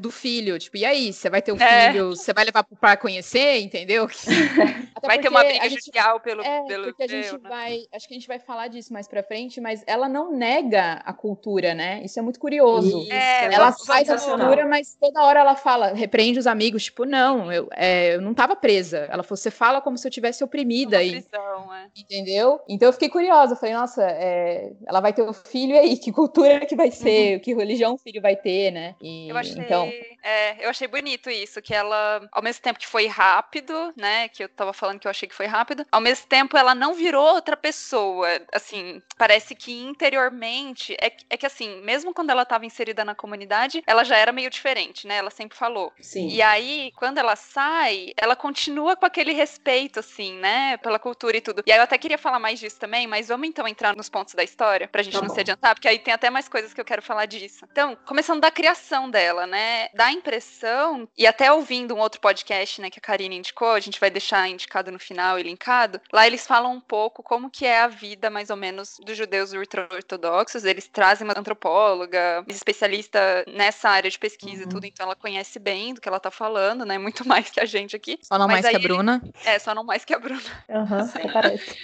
do 0.00 0.10
filho. 0.10 0.58
Tipo, 0.58 0.76
e 0.76 0.84
aí? 0.84 1.12
Você 1.12 1.28
vai 1.28 1.42
ter 1.42 1.52
um 1.52 1.60
é. 1.60 1.90
filho, 1.90 2.10
você 2.10 2.32
vai 2.32 2.44
levar 2.44 2.64
para 2.64 2.96
conhecer, 2.96 3.60
entendeu? 3.60 4.08
vai 5.02 5.18
ter 5.18 5.28
uma 5.28 5.42
briga 5.42 5.68
judicial 5.68 6.20
pelo. 6.20 6.42
É, 6.42 6.62
pelo 6.66 6.84
porque 6.84 7.02
a 7.02 7.08
gente 7.08 7.32
né? 7.32 7.48
vai. 7.48 7.82
Acho 7.92 8.06
que 8.06 8.14
a 8.14 8.18
gente 8.18 8.28
vai 8.28 8.38
falar 8.38 8.68
disso 8.68 8.92
mais 8.92 9.08
pra 9.08 9.22
frente, 9.22 9.60
mas 9.60 9.82
ela 9.86 10.08
não 10.08 10.32
nega 10.32 11.02
a 11.04 11.12
cultura, 11.12 11.74
né? 11.74 12.00
Isso 12.04 12.18
é 12.18 12.22
muito 12.22 12.38
curioso. 12.38 13.00
Isso, 13.02 13.12
ela 13.12 13.72
faz 13.72 14.08
a 14.08 14.18
cultura, 14.18 14.66
mas 14.66 14.96
toda 15.00 15.22
hora 15.22 15.40
ela 15.40 15.56
fala, 15.56 15.92
repreende 15.92 16.38
os 16.38 16.46
amigos, 16.46 16.84
tipo, 16.84 17.04
não, 17.04 17.52
eu, 17.52 17.68
eu 18.12 18.20
não 18.20 18.34
tava 18.34 18.54
presa. 18.54 19.08
Ela 19.10 19.22
falou, 19.22 19.36
você 19.36 19.50
fala 19.50 19.80
como 19.80 19.98
se 19.98 20.06
eu 20.06 20.10
tivesse 20.10 20.44
oprimida. 20.44 21.00
Uma 21.02 21.10
prisão, 21.10 21.70
e, 21.96 22.03
entendeu? 22.04 22.60
Então 22.68 22.88
eu 22.88 22.92
fiquei 22.92 23.08
curiosa, 23.08 23.56
falei, 23.56 23.74
nossa, 23.74 24.02
é, 24.02 24.72
ela 24.86 25.00
vai 25.00 25.12
ter 25.12 25.22
um 25.22 25.32
filho 25.32 25.74
e 25.74 25.78
aí, 25.78 25.96
que 25.96 26.12
cultura 26.12 26.64
que 26.66 26.76
vai 26.76 26.90
ser, 26.90 27.34
uhum. 27.34 27.40
que 27.40 27.54
religião 27.54 27.94
o 27.94 27.98
filho 27.98 28.20
vai 28.20 28.36
ter, 28.36 28.70
né? 28.70 28.94
E, 29.00 29.28
eu 29.28 29.36
achei, 29.36 29.60
então... 29.60 29.90
É, 30.22 30.64
eu 30.64 30.70
achei 30.70 30.88
bonito 30.88 31.28
isso, 31.28 31.60
que 31.60 31.74
ela, 31.74 32.26
ao 32.32 32.42
mesmo 32.42 32.62
tempo 32.62 32.78
que 32.78 32.86
foi 32.86 33.06
rápido, 33.06 33.92
né, 33.94 34.28
que 34.28 34.44
eu 34.44 34.48
tava 34.48 34.72
falando 34.72 34.98
que 34.98 35.06
eu 35.06 35.10
achei 35.10 35.28
que 35.28 35.34
foi 35.34 35.46
rápido, 35.46 35.84
ao 35.92 36.00
mesmo 36.00 36.26
tempo 36.26 36.56
ela 36.56 36.74
não 36.74 36.94
virou 36.94 37.34
outra 37.34 37.56
pessoa, 37.56 38.28
assim, 38.52 39.02
parece 39.18 39.54
que 39.54 39.72
interiormente, 39.82 40.96
é, 41.00 41.12
é 41.28 41.36
que 41.36 41.44
assim, 41.44 41.82
mesmo 41.82 42.14
quando 42.14 42.30
ela 42.30 42.44
tava 42.46 42.64
inserida 42.64 43.04
na 43.04 43.14
comunidade, 43.14 43.82
ela 43.86 44.02
já 44.02 44.16
era 44.16 44.32
meio 44.32 44.48
diferente, 44.48 45.06
né, 45.06 45.16
ela 45.16 45.30
sempre 45.30 45.58
falou. 45.58 45.92
Sim. 46.00 46.28
E 46.28 46.40
aí, 46.40 46.90
quando 46.96 47.18
ela 47.18 47.36
sai, 47.36 48.12
ela 48.16 48.34
continua 48.34 48.96
com 48.96 49.04
aquele 49.04 49.32
respeito, 49.32 50.00
assim, 50.00 50.38
né, 50.38 50.78
pela 50.78 50.98
cultura 50.98 51.36
e 51.36 51.40
tudo. 51.40 51.62
E 51.66 51.72
aí 51.72 51.78
eu 51.78 51.84
até 51.84 51.93
queria 51.98 52.18
falar 52.18 52.38
mais 52.38 52.58
disso 52.58 52.78
também, 52.78 53.06
mas 53.06 53.28
vamos 53.28 53.48
então 53.48 53.66
entrar 53.66 53.96
nos 53.96 54.08
pontos 54.08 54.34
da 54.34 54.42
história, 54.42 54.88
pra 54.88 55.02
gente 55.02 55.14
tá 55.14 55.20
não 55.20 55.28
bom. 55.28 55.34
se 55.34 55.40
adiantar, 55.40 55.74
porque 55.74 55.88
aí 55.88 55.98
tem 55.98 56.14
até 56.14 56.30
mais 56.30 56.48
coisas 56.48 56.72
que 56.72 56.80
eu 56.80 56.84
quero 56.84 57.02
falar 57.02 57.26
disso. 57.26 57.66
Então, 57.70 57.96
começando 58.06 58.40
da 58.40 58.50
criação 58.50 59.10
dela, 59.10 59.46
né? 59.46 59.88
Dá 59.94 60.06
a 60.06 60.12
impressão, 60.12 61.08
e 61.16 61.26
até 61.26 61.52
ouvindo 61.52 61.94
um 61.94 61.98
outro 61.98 62.20
podcast, 62.20 62.80
né, 62.80 62.90
que 62.90 62.98
a 62.98 63.02
Karine 63.02 63.36
indicou, 63.36 63.72
a 63.72 63.80
gente 63.80 64.00
vai 64.00 64.10
deixar 64.10 64.48
indicado 64.48 64.90
no 64.90 64.98
final 64.98 65.38
e 65.38 65.42
linkado, 65.42 66.00
lá 66.12 66.26
eles 66.26 66.46
falam 66.46 66.72
um 66.72 66.80
pouco 66.80 67.22
como 67.22 67.50
que 67.50 67.66
é 67.66 67.80
a 67.80 67.88
vida, 67.88 68.30
mais 68.30 68.50
ou 68.50 68.56
menos, 68.56 68.96
dos 69.04 69.16
judeus 69.16 69.52
ultra-ortodoxos. 69.52 70.64
Eles 70.64 70.88
trazem 70.88 71.26
uma 71.26 71.38
antropóloga, 71.38 72.44
especialista 72.48 73.44
nessa 73.46 73.88
área 73.88 74.10
de 74.10 74.18
pesquisa 74.18 74.62
uhum. 74.62 74.68
e 74.68 74.72
tudo, 74.72 74.86
então 74.86 75.06
ela 75.06 75.16
conhece 75.16 75.58
bem 75.58 75.94
do 75.94 76.00
que 76.00 76.08
ela 76.08 76.20
tá 76.20 76.30
falando, 76.30 76.84
né? 76.84 76.98
Muito 76.98 77.26
mais 77.28 77.50
que 77.50 77.60
a 77.60 77.64
gente 77.64 77.96
aqui. 77.96 78.18
Só 78.22 78.38
não 78.38 78.46
Mas 78.46 78.62
mais 78.62 78.76
que 78.76 78.76
a 78.76 78.88
Bruna. 78.88 79.22
É, 79.44 79.58
só 79.58 79.74
não 79.74 79.84
mais 79.84 80.04
que 80.04 80.14
a 80.14 80.18
Bruna. 80.18 80.64
Aham, 80.68 81.02
uhum, 81.02 81.32
parece. 81.32 81.83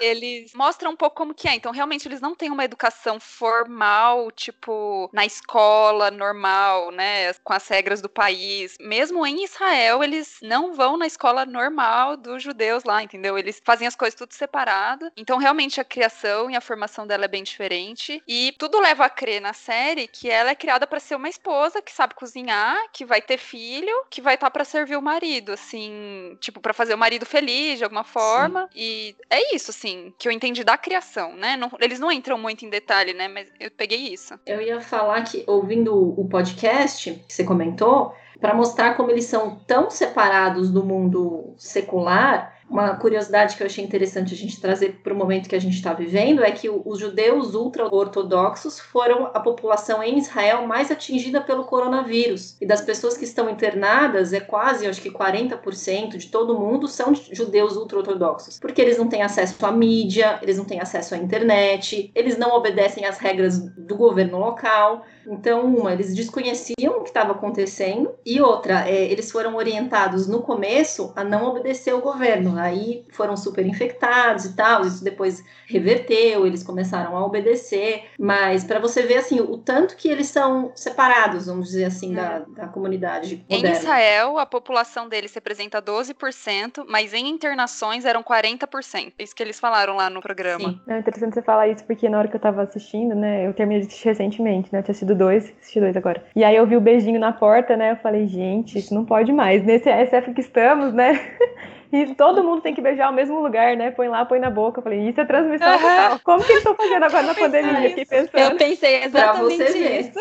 eles 0.00 0.52
mostram 0.54 0.92
um 0.92 0.96
pouco 0.96 1.16
como 1.16 1.34
que 1.34 1.48
é. 1.48 1.54
Então, 1.54 1.72
realmente, 1.72 2.06
eles 2.06 2.20
não 2.20 2.34
têm 2.34 2.50
uma 2.50 2.64
educação 2.64 3.20
formal, 3.20 4.30
tipo, 4.30 5.10
na 5.12 5.24
escola 5.24 6.10
normal, 6.10 6.90
né? 6.90 7.32
Com 7.44 7.52
as 7.52 7.66
regras 7.68 8.00
do 8.00 8.08
país. 8.08 8.76
Mesmo 8.80 9.26
em 9.26 9.44
Israel, 9.44 10.02
eles 10.02 10.38
não 10.42 10.72
vão 10.74 10.96
na 10.96 11.06
escola 11.06 11.44
normal 11.44 12.16
dos 12.16 12.42
judeus 12.42 12.84
lá, 12.84 13.02
entendeu? 13.02 13.38
Eles 13.38 13.60
fazem 13.64 13.86
as 13.86 13.96
coisas 13.96 14.18
tudo 14.18 14.32
separado. 14.32 15.10
Então, 15.16 15.38
realmente, 15.38 15.80
a 15.80 15.84
criação 15.84 16.50
e 16.50 16.56
a 16.56 16.60
formação 16.60 17.06
dela 17.06 17.24
é 17.24 17.28
bem 17.28 17.42
diferente. 17.42 18.22
E 18.26 18.54
tudo 18.58 18.80
leva 18.80 19.04
a 19.04 19.10
crer 19.10 19.40
na 19.40 19.52
série 19.52 20.08
que 20.08 20.30
ela 20.30 20.50
é 20.50 20.54
criada 20.54 20.86
para 20.86 21.00
ser 21.00 21.14
uma 21.16 21.28
esposa 21.28 21.82
que 21.82 21.92
sabe 21.92 22.14
cozinhar, 22.14 22.76
que 22.92 23.04
vai 23.04 23.20
ter 23.22 23.38
filho, 23.38 23.92
que 24.10 24.20
vai 24.20 24.34
estar 24.34 24.46
tá 24.46 24.50
para 24.50 24.64
servir 24.64 24.96
o 24.96 25.02
marido, 25.02 25.52
assim, 25.52 26.36
tipo, 26.40 26.60
para 26.60 26.72
fazer 26.72 26.94
o 26.94 26.98
marido 26.98 27.26
feliz 27.26 27.78
de 27.78 27.84
alguma 27.84 28.04
forma. 28.04 28.62
Sim. 28.62 28.68
E 28.76 29.16
é 29.30 29.54
isso, 29.54 29.72
assim, 29.82 30.14
que 30.16 30.28
eu 30.28 30.32
entendi 30.32 30.62
da 30.62 30.78
criação, 30.78 31.34
né? 31.34 31.56
Não, 31.56 31.70
eles 31.80 31.98
não 31.98 32.10
entram 32.10 32.38
muito 32.38 32.64
em 32.64 32.70
detalhe, 32.70 33.12
né? 33.12 33.26
Mas 33.26 33.48
eu 33.58 33.70
peguei 33.70 33.98
isso. 33.98 34.34
Eu 34.46 34.60
ia 34.60 34.80
falar 34.80 35.22
que, 35.22 35.44
ouvindo 35.46 35.92
o 35.94 36.28
podcast 36.28 37.12
que 37.26 37.32
você 37.32 37.42
comentou, 37.42 38.14
para 38.40 38.54
mostrar 38.54 38.94
como 38.94 39.10
eles 39.10 39.24
são 39.24 39.56
tão 39.66 39.90
separados 39.90 40.70
do 40.70 40.84
mundo 40.84 41.54
secular, 41.56 42.56
Uma 42.72 42.96
curiosidade 42.96 43.54
que 43.54 43.62
eu 43.62 43.66
achei 43.66 43.84
interessante 43.84 44.32
a 44.32 44.36
gente 44.36 44.58
trazer 44.58 45.00
para 45.02 45.12
o 45.12 45.16
momento 45.16 45.46
que 45.46 45.54
a 45.54 45.60
gente 45.60 45.74
está 45.74 45.92
vivendo 45.92 46.42
é 46.42 46.50
que 46.50 46.70
os 46.70 46.98
judeus 46.98 47.54
ultra-ortodoxos 47.54 48.80
foram 48.80 49.26
a 49.26 49.40
população 49.40 50.02
em 50.02 50.16
Israel 50.16 50.66
mais 50.66 50.90
atingida 50.90 51.42
pelo 51.42 51.64
coronavírus. 51.64 52.56
E 52.62 52.66
das 52.66 52.80
pessoas 52.80 53.14
que 53.14 53.24
estão 53.24 53.50
internadas, 53.50 54.32
é 54.32 54.40
quase, 54.40 54.86
acho 54.86 55.02
que 55.02 55.10
40% 55.10 56.16
de 56.16 56.28
todo 56.28 56.58
mundo 56.58 56.88
são 56.88 57.14
judeus 57.14 57.76
ultra-ortodoxos. 57.76 58.58
Porque 58.58 58.80
eles 58.80 58.96
não 58.96 59.06
têm 59.06 59.22
acesso 59.22 59.66
à 59.66 59.70
mídia, 59.70 60.38
eles 60.40 60.56
não 60.56 60.64
têm 60.64 60.80
acesso 60.80 61.14
à 61.14 61.18
internet, 61.18 62.10
eles 62.14 62.38
não 62.38 62.56
obedecem 62.56 63.04
às 63.04 63.18
regras 63.18 63.58
do 63.76 63.96
governo 63.96 64.38
local. 64.38 65.04
Então, 65.26 65.66
uma, 65.66 65.92
eles 65.92 66.14
desconheciam 66.14 66.96
o 66.96 67.02
que 67.02 67.10
estava 67.10 67.32
acontecendo, 67.32 68.14
e 68.24 68.40
outra, 68.40 68.88
é, 68.88 69.12
eles 69.12 69.30
foram 69.30 69.56
orientados 69.56 70.26
no 70.26 70.40
começo 70.40 71.12
a 71.14 71.22
não 71.22 71.44
obedecer 71.44 71.90
ao 71.90 72.00
governo. 72.00 72.61
Aí 72.62 73.04
foram 73.10 73.36
super 73.36 73.66
infectados 73.66 74.44
e 74.44 74.56
tal, 74.56 74.82
isso 74.82 75.02
depois 75.02 75.44
reverteu, 75.66 76.46
eles 76.46 76.62
começaram 76.62 77.16
a 77.16 77.24
obedecer. 77.24 78.04
Mas 78.18 78.64
para 78.64 78.78
você 78.78 79.02
ver 79.02 79.18
assim, 79.18 79.40
o 79.40 79.58
tanto 79.58 79.96
que 79.96 80.08
eles 80.08 80.28
são 80.28 80.72
separados, 80.74 81.46
vamos 81.46 81.68
dizer 81.68 81.84
assim, 81.86 82.14
da, 82.14 82.36
é. 82.36 82.42
da 82.54 82.66
comunidade. 82.68 83.44
Moderna. 83.48 83.68
Em 83.68 83.72
Israel, 83.72 84.38
a 84.38 84.46
população 84.46 85.08
deles 85.08 85.34
representa 85.34 85.82
12%, 85.82 86.84
mas 86.88 87.12
em 87.12 87.28
internações 87.28 88.04
eram 88.04 88.22
40%. 88.22 89.12
É 89.18 89.22
isso 89.22 89.34
que 89.34 89.42
eles 89.42 89.58
falaram 89.58 89.96
lá 89.96 90.08
no 90.08 90.20
programa. 90.20 90.70
Sim. 90.70 90.80
É 90.88 90.98
interessante 90.98 91.34
você 91.34 91.42
falar 91.42 91.68
isso, 91.68 91.84
porque 91.84 92.08
na 92.08 92.18
hora 92.18 92.28
que 92.28 92.36
eu 92.36 92.40
tava 92.40 92.62
assistindo, 92.62 93.14
né, 93.14 93.46
eu 93.46 93.52
terminei 93.52 93.82
de 93.82 93.88
assistir 93.88 94.08
recentemente, 94.08 94.68
né, 94.72 94.80
eu 94.80 94.82
tinha 94.82 94.94
sido 94.94 95.14
dois, 95.14 95.52
assisti 95.60 95.80
dois 95.80 95.96
agora. 95.96 96.24
E 96.36 96.44
aí 96.44 96.56
eu 96.56 96.66
vi 96.66 96.76
o 96.76 96.80
beijinho 96.80 97.18
na 97.18 97.32
porta, 97.32 97.76
né? 97.76 97.92
Eu 97.92 97.96
falei, 97.96 98.26
gente, 98.26 98.78
isso 98.78 98.94
não 98.94 99.04
pode 99.04 99.32
mais. 99.32 99.64
Nesse 99.64 99.88
SF 99.90 100.32
que 100.34 100.40
estamos, 100.40 100.92
né? 100.92 101.20
E 101.92 102.14
todo 102.14 102.42
mundo 102.42 102.62
tem 102.62 102.74
que 102.74 102.80
beijar 102.80 103.10
o 103.10 103.12
mesmo 103.12 103.38
lugar, 103.40 103.76
né? 103.76 103.90
Põe 103.90 104.08
lá, 104.08 104.24
põe 104.24 104.38
na 104.38 104.48
boca. 104.48 104.78
Eu 104.78 104.82
falei, 104.82 105.10
isso 105.10 105.20
é 105.20 105.26
transmissão 105.26 105.70
uhum. 105.70 105.78
total. 105.78 106.20
Como 106.24 106.42
que 106.42 106.52
eles 106.52 106.64
estão 106.64 106.74
fazendo 106.74 107.04
agora 107.04 107.22
na 107.22 107.34
pandemia? 107.34 107.90
Fiquei 107.90 108.06
pensando. 108.06 108.38
Eu 108.38 108.56
pensei 108.56 109.04
exatamente 109.04 109.78
isso. 109.78 110.18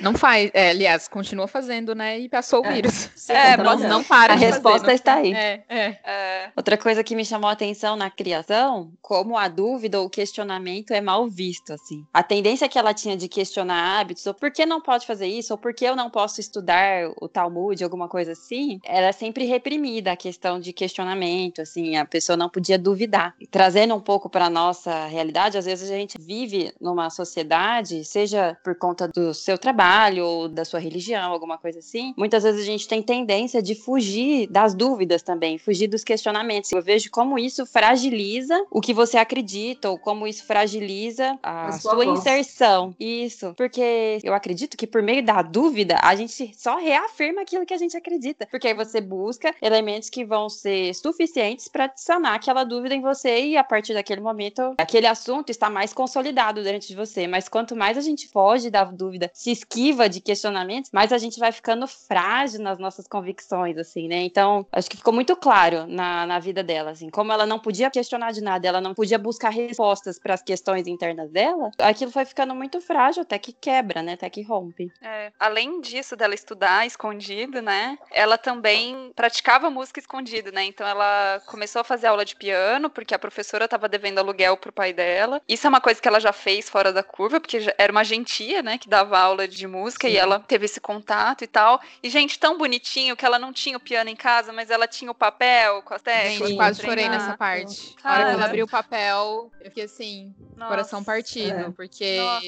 Não 0.00 0.14
faz, 0.14 0.50
é, 0.54 0.70
aliás, 0.70 1.08
continua 1.08 1.46
fazendo, 1.46 1.94
né? 1.94 2.18
E 2.18 2.28
passou 2.28 2.62
o 2.62 2.66
é. 2.66 2.74
vírus. 2.74 3.10
É, 3.28 3.56
mas 3.56 3.80
não 3.80 4.02
para. 4.02 4.32
A 4.32 4.36
resposta 4.36 4.80
fazer, 4.80 4.94
está 4.94 5.14
aí. 5.14 5.32
É, 5.32 5.62
é, 5.68 5.98
é. 6.04 6.50
Outra 6.56 6.76
coisa 6.76 7.04
que 7.04 7.14
me 7.14 7.24
chamou 7.24 7.48
a 7.48 7.52
atenção 7.52 7.96
na 7.96 8.10
criação, 8.10 8.92
como 9.00 9.36
a 9.36 9.48
dúvida 9.48 10.00
ou 10.00 10.06
o 10.06 10.10
questionamento 10.10 10.92
é 10.92 11.00
mal 11.00 11.28
visto, 11.28 11.72
assim. 11.72 12.04
A 12.12 12.22
tendência 12.22 12.68
que 12.68 12.78
ela 12.78 12.94
tinha 12.94 13.16
de 13.16 13.28
questionar 13.28 14.00
hábitos, 14.00 14.26
ou 14.26 14.34
por 14.34 14.50
que 14.50 14.64
não 14.64 14.80
pode 14.80 15.06
fazer 15.06 15.26
isso, 15.26 15.52
ou 15.52 15.58
por 15.58 15.74
que 15.74 15.84
eu 15.84 15.96
não 15.96 16.10
posso 16.10 16.40
estudar 16.40 17.10
o 17.20 17.28
Talmud, 17.28 17.82
alguma 17.82 18.08
coisa 18.08 18.32
assim, 18.32 18.80
era 18.84 19.12
sempre 19.12 19.44
reprimida 19.44 20.12
a 20.12 20.16
questão 20.16 20.58
de 20.60 20.72
questionamento, 20.72 21.60
assim, 21.62 21.96
a 21.96 22.04
pessoa 22.04 22.36
não 22.36 22.48
podia 22.48 22.78
duvidar. 22.78 23.34
E 23.40 23.46
trazendo 23.46 23.94
um 23.94 24.00
pouco 24.00 24.28
para 24.28 24.50
nossa 24.50 25.06
realidade, 25.06 25.58
às 25.58 25.64
vezes 25.64 25.90
a 25.90 25.94
gente 25.94 26.16
vive 26.18 26.72
numa 26.80 27.10
sociedade, 27.10 28.04
seja 28.04 28.56
por 28.64 28.74
conta 28.74 29.08
dos 29.08 29.39
seu 29.40 29.58
trabalho 29.58 30.24
ou 30.24 30.48
da 30.48 30.64
sua 30.64 30.78
religião, 30.80 31.32
alguma 31.32 31.58
coisa 31.58 31.78
assim, 31.78 32.14
muitas 32.16 32.42
vezes 32.42 32.60
a 32.60 32.64
gente 32.64 32.86
tem 32.86 33.02
tendência 33.02 33.62
de 33.62 33.74
fugir 33.74 34.46
das 34.48 34.74
dúvidas 34.74 35.22
também, 35.22 35.58
fugir 35.58 35.88
dos 35.88 36.04
questionamentos. 36.04 36.70
Eu 36.72 36.82
vejo 36.82 37.10
como 37.10 37.38
isso 37.38 37.66
fragiliza 37.66 38.64
o 38.70 38.80
que 38.80 38.92
você 38.92 39.16
acredita 39.16 39.90
ou 39.90 39.98
como 39.98 40.26
isso 40.26 40.44
fragiliza 40.44 41.38
a, 41.42 41.68
a 41.68 41.72
sua, 41.72 41.92
sua 41.92 42.04
inserção. 42.04 42.94
Isso, 42.98 43.54
porque 43.56 44.18
eu 44.22 44.34
acredito 44.34 44.76
que 44.76 44.86
por 44.86 45.02
meio 45.02 45.24
da 45.24 45.42
dúvida 45.42 45.98
a 46.02 46.14
gente 46.14 46.52
só 46.56 46.76
reafirma 46.76 47.42
aquilo 47.42 47.66
que 47.66 47.74
a 47.74 47.78
gente 47.78 47.96
acredita, 47.96 48.46
porque 48.50 48.68
aí 48.68 48.74
você 48.74 49.00
busca 49.00 49.54
elementos 49.60 50.10
que 50.10 50.24
vão 50.24 50.48
ser 50.48 50.94
suficientes 50.94 51.68
para 51.68 51.84
adicionar 51.84 52.34
aquela 52.34 52.64
dúvida 52.64 52.94
em 52.94 53.00
você 53.00 53.46
e 53.46 53.56
a 53.56 53.64
partir 53.64 53.94
daquele 53.94 54.20
momento 54.20 54.74
aquele 54.78 55.06
assunto 55.06 55.50
está 55.50 55.70
mais 55.70 55.92
consolidado 55.92 56.62
dentro 56.62 56.88
de 56.88 56.96
você. 56.96 57.26
Mas 57.26 57.48
quanto 57.48 57.76
mais 57.76 57.96
a 57.96 58.00
gente 58.00 58.28
foge 58.28 58.70
da 58.70 58.84
dúvida 58.84 59.29
se 59.32 59.50
esquiva 59.50 60.08
de 60.08 60.20
questionamentos, 60.20 60.90
mas 60.92 61.12
a 61.12 61.18
gente 61.18 61.38
vai 61.38 61.52
ficando 61.52 61.86
frágil 61.86 62.60
nas 62.60 62.78
nossas 62.78 63.06
convicções, 63.06 63.76
assim, 63.76 64.08
né? 64.08 64.22
Então, 64.22 64.66
acho 64.72 64.90
que 64.90 64.96
ficou 64.96 65.12
muito 65.12 65.36
claro 65.36 65.86
na, 65.86 66.26
na 66.26 66.38
vida 66.38 66.62
dela, 66.62 66.90
assim, 66.90 67.10
como 67.10 67.32
ela 67.32 67.46
não 67.46 67.58
podia 67.58 67.90
questionar 67.90 68.32
de 68.32 68.40
nada, 68.40 68.66
ela 68.66 68.80
não 68.80 68.94
podia 68.94 69.18
buscar 69.18 69.50
respostas 69.50 70.18
para 70.18 70.34
as 70.34 70.42
questões 70.42 70.86
internas 70.86 71.30
dela, 71.30 71.70
aquilo 71.78 72.10
foi 72.10 72.24
ficando 72.24 72.54
muito 72.54 72.80
frágil 72.80 73.22
até 73.22 73.38
que 73.38 73.52
quebra, 73.52 74.02
né? 74.02 74.12
Até 74.14 74.28
que 74.30 74.42
rompe. 74.42 74.92
É, 75.02 75.32
além 75.38 75.80
disso, 75.80 76.16
dela 76.16 76.34
estudar 76.34 76.86
escondido, 76.86 77.62
né? 77.62 77.98
Ela 78.10 78.36
também 78.38 79.12
praticava 79.14 79.70
música 79.70 80.00
escondido, 80.00 80.52
né? 80.52 80.64
Então 80.64 80.86
ela 80.86 81.40
começou 81.46 81.80
a 81.80 81.84
fazer 81.84 82.06
aula 82.06 82.24
de 82.24 82.36
piano, 82.36 82.90
porque 82.90 83.14
a 83.14 83.18
professora 83.18 83.64
estava 83.64 83.88
devendo 83.88 84.18
aluguel 84.18 84.56
pro 84.56 84.72
pai 84.72 84.92
dela. 84.92 85.40
Isso 85.48 85.66
é 85.66 85.70
uma 85.70 85.80
coisa 85.80 86.00
que 86.00 86.08
ela 86.08 86.20
já 86.20 86.32
fez 86.32 86.68
fora 86.68 86.92
da 86.92 87.02
curva, 87.02 87.40
porque 87.40 87.58
era 87.78 87.92
uma 87.92 88.04
gentia, 88.04 88.62
né? 88.62 88.78
Que 88.78 88.88
dava 88.88 89.09
aula 89.18 89.48
de 89.48 89.66
música 89.66 90.08
Sim. 90.08 90.14
e 90.14 90.16
ela 90.16 90.38
teve 90.40 90.64
esse 90.64 90.80
contato 90.80 91.42
e 91.42 91.46
tal. 91.46 91.80
E, 92.02 92.08
gente, 92.08 92.38
tão 92.38 92.56
bonitinho 92.56 93.16
que 93.16 93.24
ela 93.24 93.38
não 93.38 93.52
tinha 93.52 93.76
o 93.76 93.80
piano 93.80 94.10
em 94.10 94.16
casa, 94.16 94.52
mas 94.52 94.70
ela 94.70 94.86
tinha 94.86 95.10
o 95.10 95.14
papel 95.14 95.82
com 95.82 95.94
as 95.94 96.02
teclas. 96.02 96.50
Eu 96.50 96.56
quase 96.56 96.82
chorei 96.82 97.08
nessa 97.08 97.36
parte. 97.36 97.94
Cara, 98.02 98.14
a 98.14 98.18
hora 98.18 98.28
que 98.28 98.34
ela 98.34 98.46
abriu 98.46 98.64
o 98.64 98.68
papel, 98.68 99.50
eu 99.60 99.70
fiquei 99.70 99.84
assim, 99.84 100.34
Nossa. 100.56 100.70
coração 100.70 101.04
partido, 101.04 101.60
é. 101.60 101.70
porque 101.70 102.18
Nossa. 102.18 102.46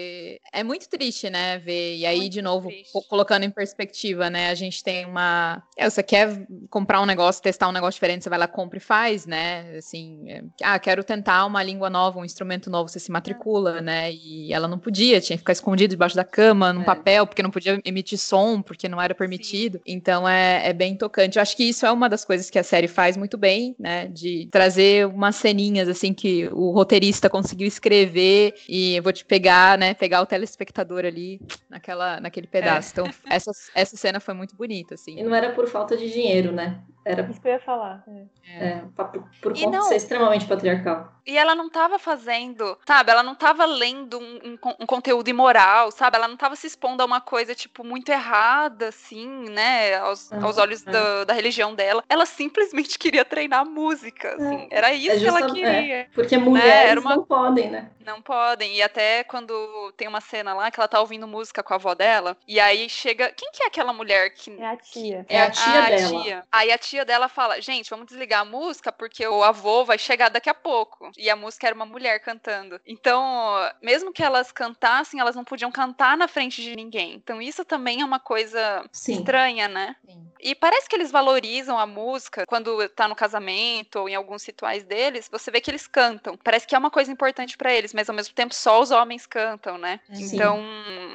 é 0.53 0.63
muito 0.63 0.89
triste, 0.89 1.31
né, 1.31 1.59
ver. 1.59 1.97
E 1.97 2.07
aí, 2.07 2.21
muito 2.21 2.33
de 2.33 2.43
novo, 2.43 2.69
triste. 2.69 2.93
colocando 3.09 3.45
em 3.45 3.51
perspectiva, 3.51 4.31
né, 4.31 4.51
a 4.51 4.55
gente 4.55 4.83
tem 4.83 5.05
uma. 5.05 5.63
É, 5.77 5.89
você 5.89 6.03
quer 6.03 6.47
comprar 6.71 7.01
um 7.01 7.07
negócio, 7.07 7.43
testar 7.43 7.69
um 7.69 7.73
negócio 7.73 7.95
diferente, 7.95 8.25
você 8.25 8.31
vai 8.31 8.39
lá, 8.39 8.47
compra 8.47 8.79
e 8.79 8.81
faz, 8.81 9.27
né? 9.27 9.77
Assim, 9.77 10.31
é... 10.31 10.43
ah, 10.63 10.79
quero 10.79 11.03
tentar 11.03 11.45
uma 11.47 11.63
língua 11.63 11.89
nova, 11.89 12.19
um 12.19 12.25
instrumento 12.25 12.71
novo, 12.71 12.89
você 12.89 13.01
se 13.01 13.11
matricula, 13.11 13.79
é. 13.79 13.81
né? 13.81 14.13
E 14.13 14.53
ela 14.53 14.69
não 14.69 14.79
podia, 14.79 15.21
tinha 15.21 15.37
que 15.37 15.43
ficar 15.43 15.53
escondido 15.53 15.91
debaixo 15.91 16.17
da 16.17 16.25
cama, 16.25 16.52
num 16.55 16.83
é. 16.83 16.85
papel, 16.85 17.27
porque 17.27 17.43
não 17.43 17.51
podia 17.51 17.81
emitir 17.85 18.19
som, 18.19 18.61
porque 18.63 18.89
não 18.89 19.01
era 19.01 19.15
permitido. 19.15 19.79
Sim. 19.79 19.85
Então 19.87 20.29
é, 20.29 20.69
é 20.69 20.73
bem 20.73 20.97
tocante. 20.97 21.39
Eu 21.39 21.43
acho 21.43 21.57
que 21.57 21.65
isso 21.65 21.87
é 21.87 21.91
uma 21.93 22.09
das 22.09 22.25
coisas 22.25 22.51
que 22.51 22.59
a 22.59 22.63
série 22.63 22.89
faz 22.89 23.17
muito 23.17 23.37
bem, 23.37 23.75
né? 23.79 24.07
De 24.09 24.49
trazer 24.51 25.07
umas 25.07 25.37
ceninhas 25.37 25.89
assim 25.89 26.13
que 26.13 26.49
o 26.53 26.71
roteirista 26.71 27.29
conseguiu 27.29 27.67
escrever 27.67 28.55
e 28.69 28.97
eu 28.97 29.03
vou 29.03 29.13
te 29.13 29.25
pegar, 29.25 29.79
né? 29.79 29.95
Pegar 29.95 30.23
o 30.23 30.27
telespectador 30.27 31.05
ali 31.05 31.41
naquela, 31.69 32.21
naquele 32.21 32.47
pedaço. 32.47 32.89
É. 32.89 32.93
Então, 32.93 33.15
essa, 33.29 33.51
essa 33.75 33.97
cena 33.97 34.21
foi 34.21 34.35
muito 34.35 34.55
bonita, 34.57 34.95
assim. 34.95 35.19
E 35.19 35.23
não 35.23 35.35
era 35.35 35.51
por 35.53 35.67
falta 35.69 35.97
de 35.97 36.11
dinheiro, 36.11 36.53
né? 36.53 36.81
Era 37.05 37.23
isso 37.31 37.41
que 37.41 37.49
eu 37.49 37.53
ia 37.53 37.61
falar. 37.61 38.05
É, 38.47 38.65
é 38.65 38.83
por, 38.95 39.29
por 39.41 39.53
conta 39.55 39.71
não, 39.71 39.81
de 39.81 39.89
ser 39.89 39.97
extremamente 39.97 40.47
patriarcal. 40.47 41.13
E 41.27 41.37
ela 41.39 41.55
não 41.55 41.67
estava 41.67 41.99
fazendo, 41.99 42.77
sabe? 42.87 43.11
Ela 43.11 43.23
não 43.23 43.33
estava 43.33 43.65
lendo 43.65 44.19
um, 44.19 44.41
um, 44.45 44.59
um, 44.81 44.87
conteúdo 44.87 45.29
imoral, 45.29 45.91
sabe? 45.93 46.17
Ela 46.17 46.27
não 46.27 46.35
estava 46.35 46.57
se 46.57 46.67
expondo 46.67 47.03
a 47.03 47.07
uma 47.07 47.21
coisa, 47.21 47.55
tipo, 47.55 47.85
muito 47.85 48.11
errada, 48.11 48.89
assim, 48.89 49.49
né? 49.49 49.97
Aos, 49.97 50.31
uhum, 50.31 50.45
aos 50.45 50.59
olhos 50.59 50.85
é. 50.87 50.91
da, 50.91 51.25
da, 51.25 51.33
religião 51.33 51.75
dela. 51.75 52.03
Ela 52.09 52.27
simplesmente 52.27 52.99
queria 52.99 53.25
treinar 53.25 53.65
música, 53.65 54.29
é. 54.29 54.35
assim. 54.35 54.69
Era 54.71 54.93
isso 54.93 55.19
que 55.19 55.27
ela 55.27 55.41
é, 55.41 55.51
queria. 55.51 56.09
porque 56.15 56.37
mulheres 56.39 57.03
né? 57.03 57.11
uma... 57.11 57.17
não 57.17 57.25
podem, 57.25 57.71
né? 57.71 57.91
Não 58.05 58.21
podem. 58.21 58.75
E 58.75 58.83
até 58.83 59.23
quando 59.25 59.93
tem 59.97 60.09
uma 60.09 60.21
cena 60.21 60.55
lá 60.55 60.71
que 60.71 60.81
ela 60.81 60.89
tá 60.89 61.01
ouvindo 61.01 61.27
música 61.27 61.63
com 61.63 61.73
a 61.73 61.77
avó 61.77 61.95
dela, 61.95 62.37
e 62.49 62.59
aí 62.59 62.89
chega. 62.89 63.31
Quem 63.31 63.51
que 63.53 63.63
é 63.63 63.67
aquela 63.67 63.93
mulher 63.93 64.31
que. 64.31 64.51
É 64.61 64.67
a 64.67 64.77
tia. 64.77 65.27
É 65.29 65.43
a 65.43 65.51
tia 65.51 65.85
a 65.85 65.89
dela. 65.89 66.23
Tia. 66.23 66.45
Aí 66.51 66.73
a 66.73 66.79
tia 66.79 66.92
dela 67.05 67.29
fala: 67.29 67.61
gente, 67.61 67.91
vamos 67.91 68.07
desligar 68.07 68.41
a 68.41 68.45
música 68.45 68.93
porque 68.93 69.27
o 69.27 69.43
avô 69.43 69.85
vai 69.85 69.99
chegar 69.99 70.29
daqui 70.29 70.51
a 70.51 70.55
pouco. 70.55 71.11
E 71.17 71.31
a 71.31 71.37
música 71.37 71.67
era 71.67 71.75
uma 71.75 71.87
mulher 71.87 72.21
cantando. 72.21 72.81
Então, 72.87 73.55
mesmo 73.81 74.13
que 74.13 74.23
elas 74.23 74.53
cantassem, 74.53 75.21
elas 75.21 75.35
não 75.35 75.45
podiam 75.45 75.73
cantar 75.73 76.17
na 76.17 76.29
frente 76.29 76.63
de 76.63 76.77
ninguém. 76.77 77.15
Então, 77.15 77.41
isso 77.41 77.65
também 77.65 78.03
é 78.03 78.05
uma 78.05 78.21
coisa 78.21 78.85
Sim. 78.93 79.15
estranha, 79.15 79.69
né? 79.69 79.97
Sim. 80.07 80.33
E 80.41 80.55
parece 80.55 80.89
que 80.89 80.97
eles 80.97 81.11
valorizam 81.11 81.79
a 81.79 81.87
música 81.87 82.45
quando 82.47 82.89
tá 82.91 83.07
no 83.07 83.15
casamento 83.15 84.01
ou 84.01 84.09
em 84.09 84.15
alguns 84.15 84.45
rituais 84.45 84.83
deles, 84.85 85.29
você 85.31 85.51
vê 85.51 85.61
que 85.61 85.71
eles 85.71 85.87
cantam. 85.87 86.37
Parece 86.37 86.67
que 86.67 86.75
é 86.75 86.79
uma 86.79 86.91
coisa 86.91 87.13
importante 87.13 87.57
para 87.57 87.73
eles, 87.73 87.95
mas 87.95 88.09
ao 88.09 88.15
mesmo 88.15 88.35
tempo 88.35 88.53
só 88.53 88.81
os 88.81 88.91
homens 88.91 89.25
cantam, 89.25 89.79
né? 89.79 90.01
Sim. 90.13 90.35
Então, 90.35 90.61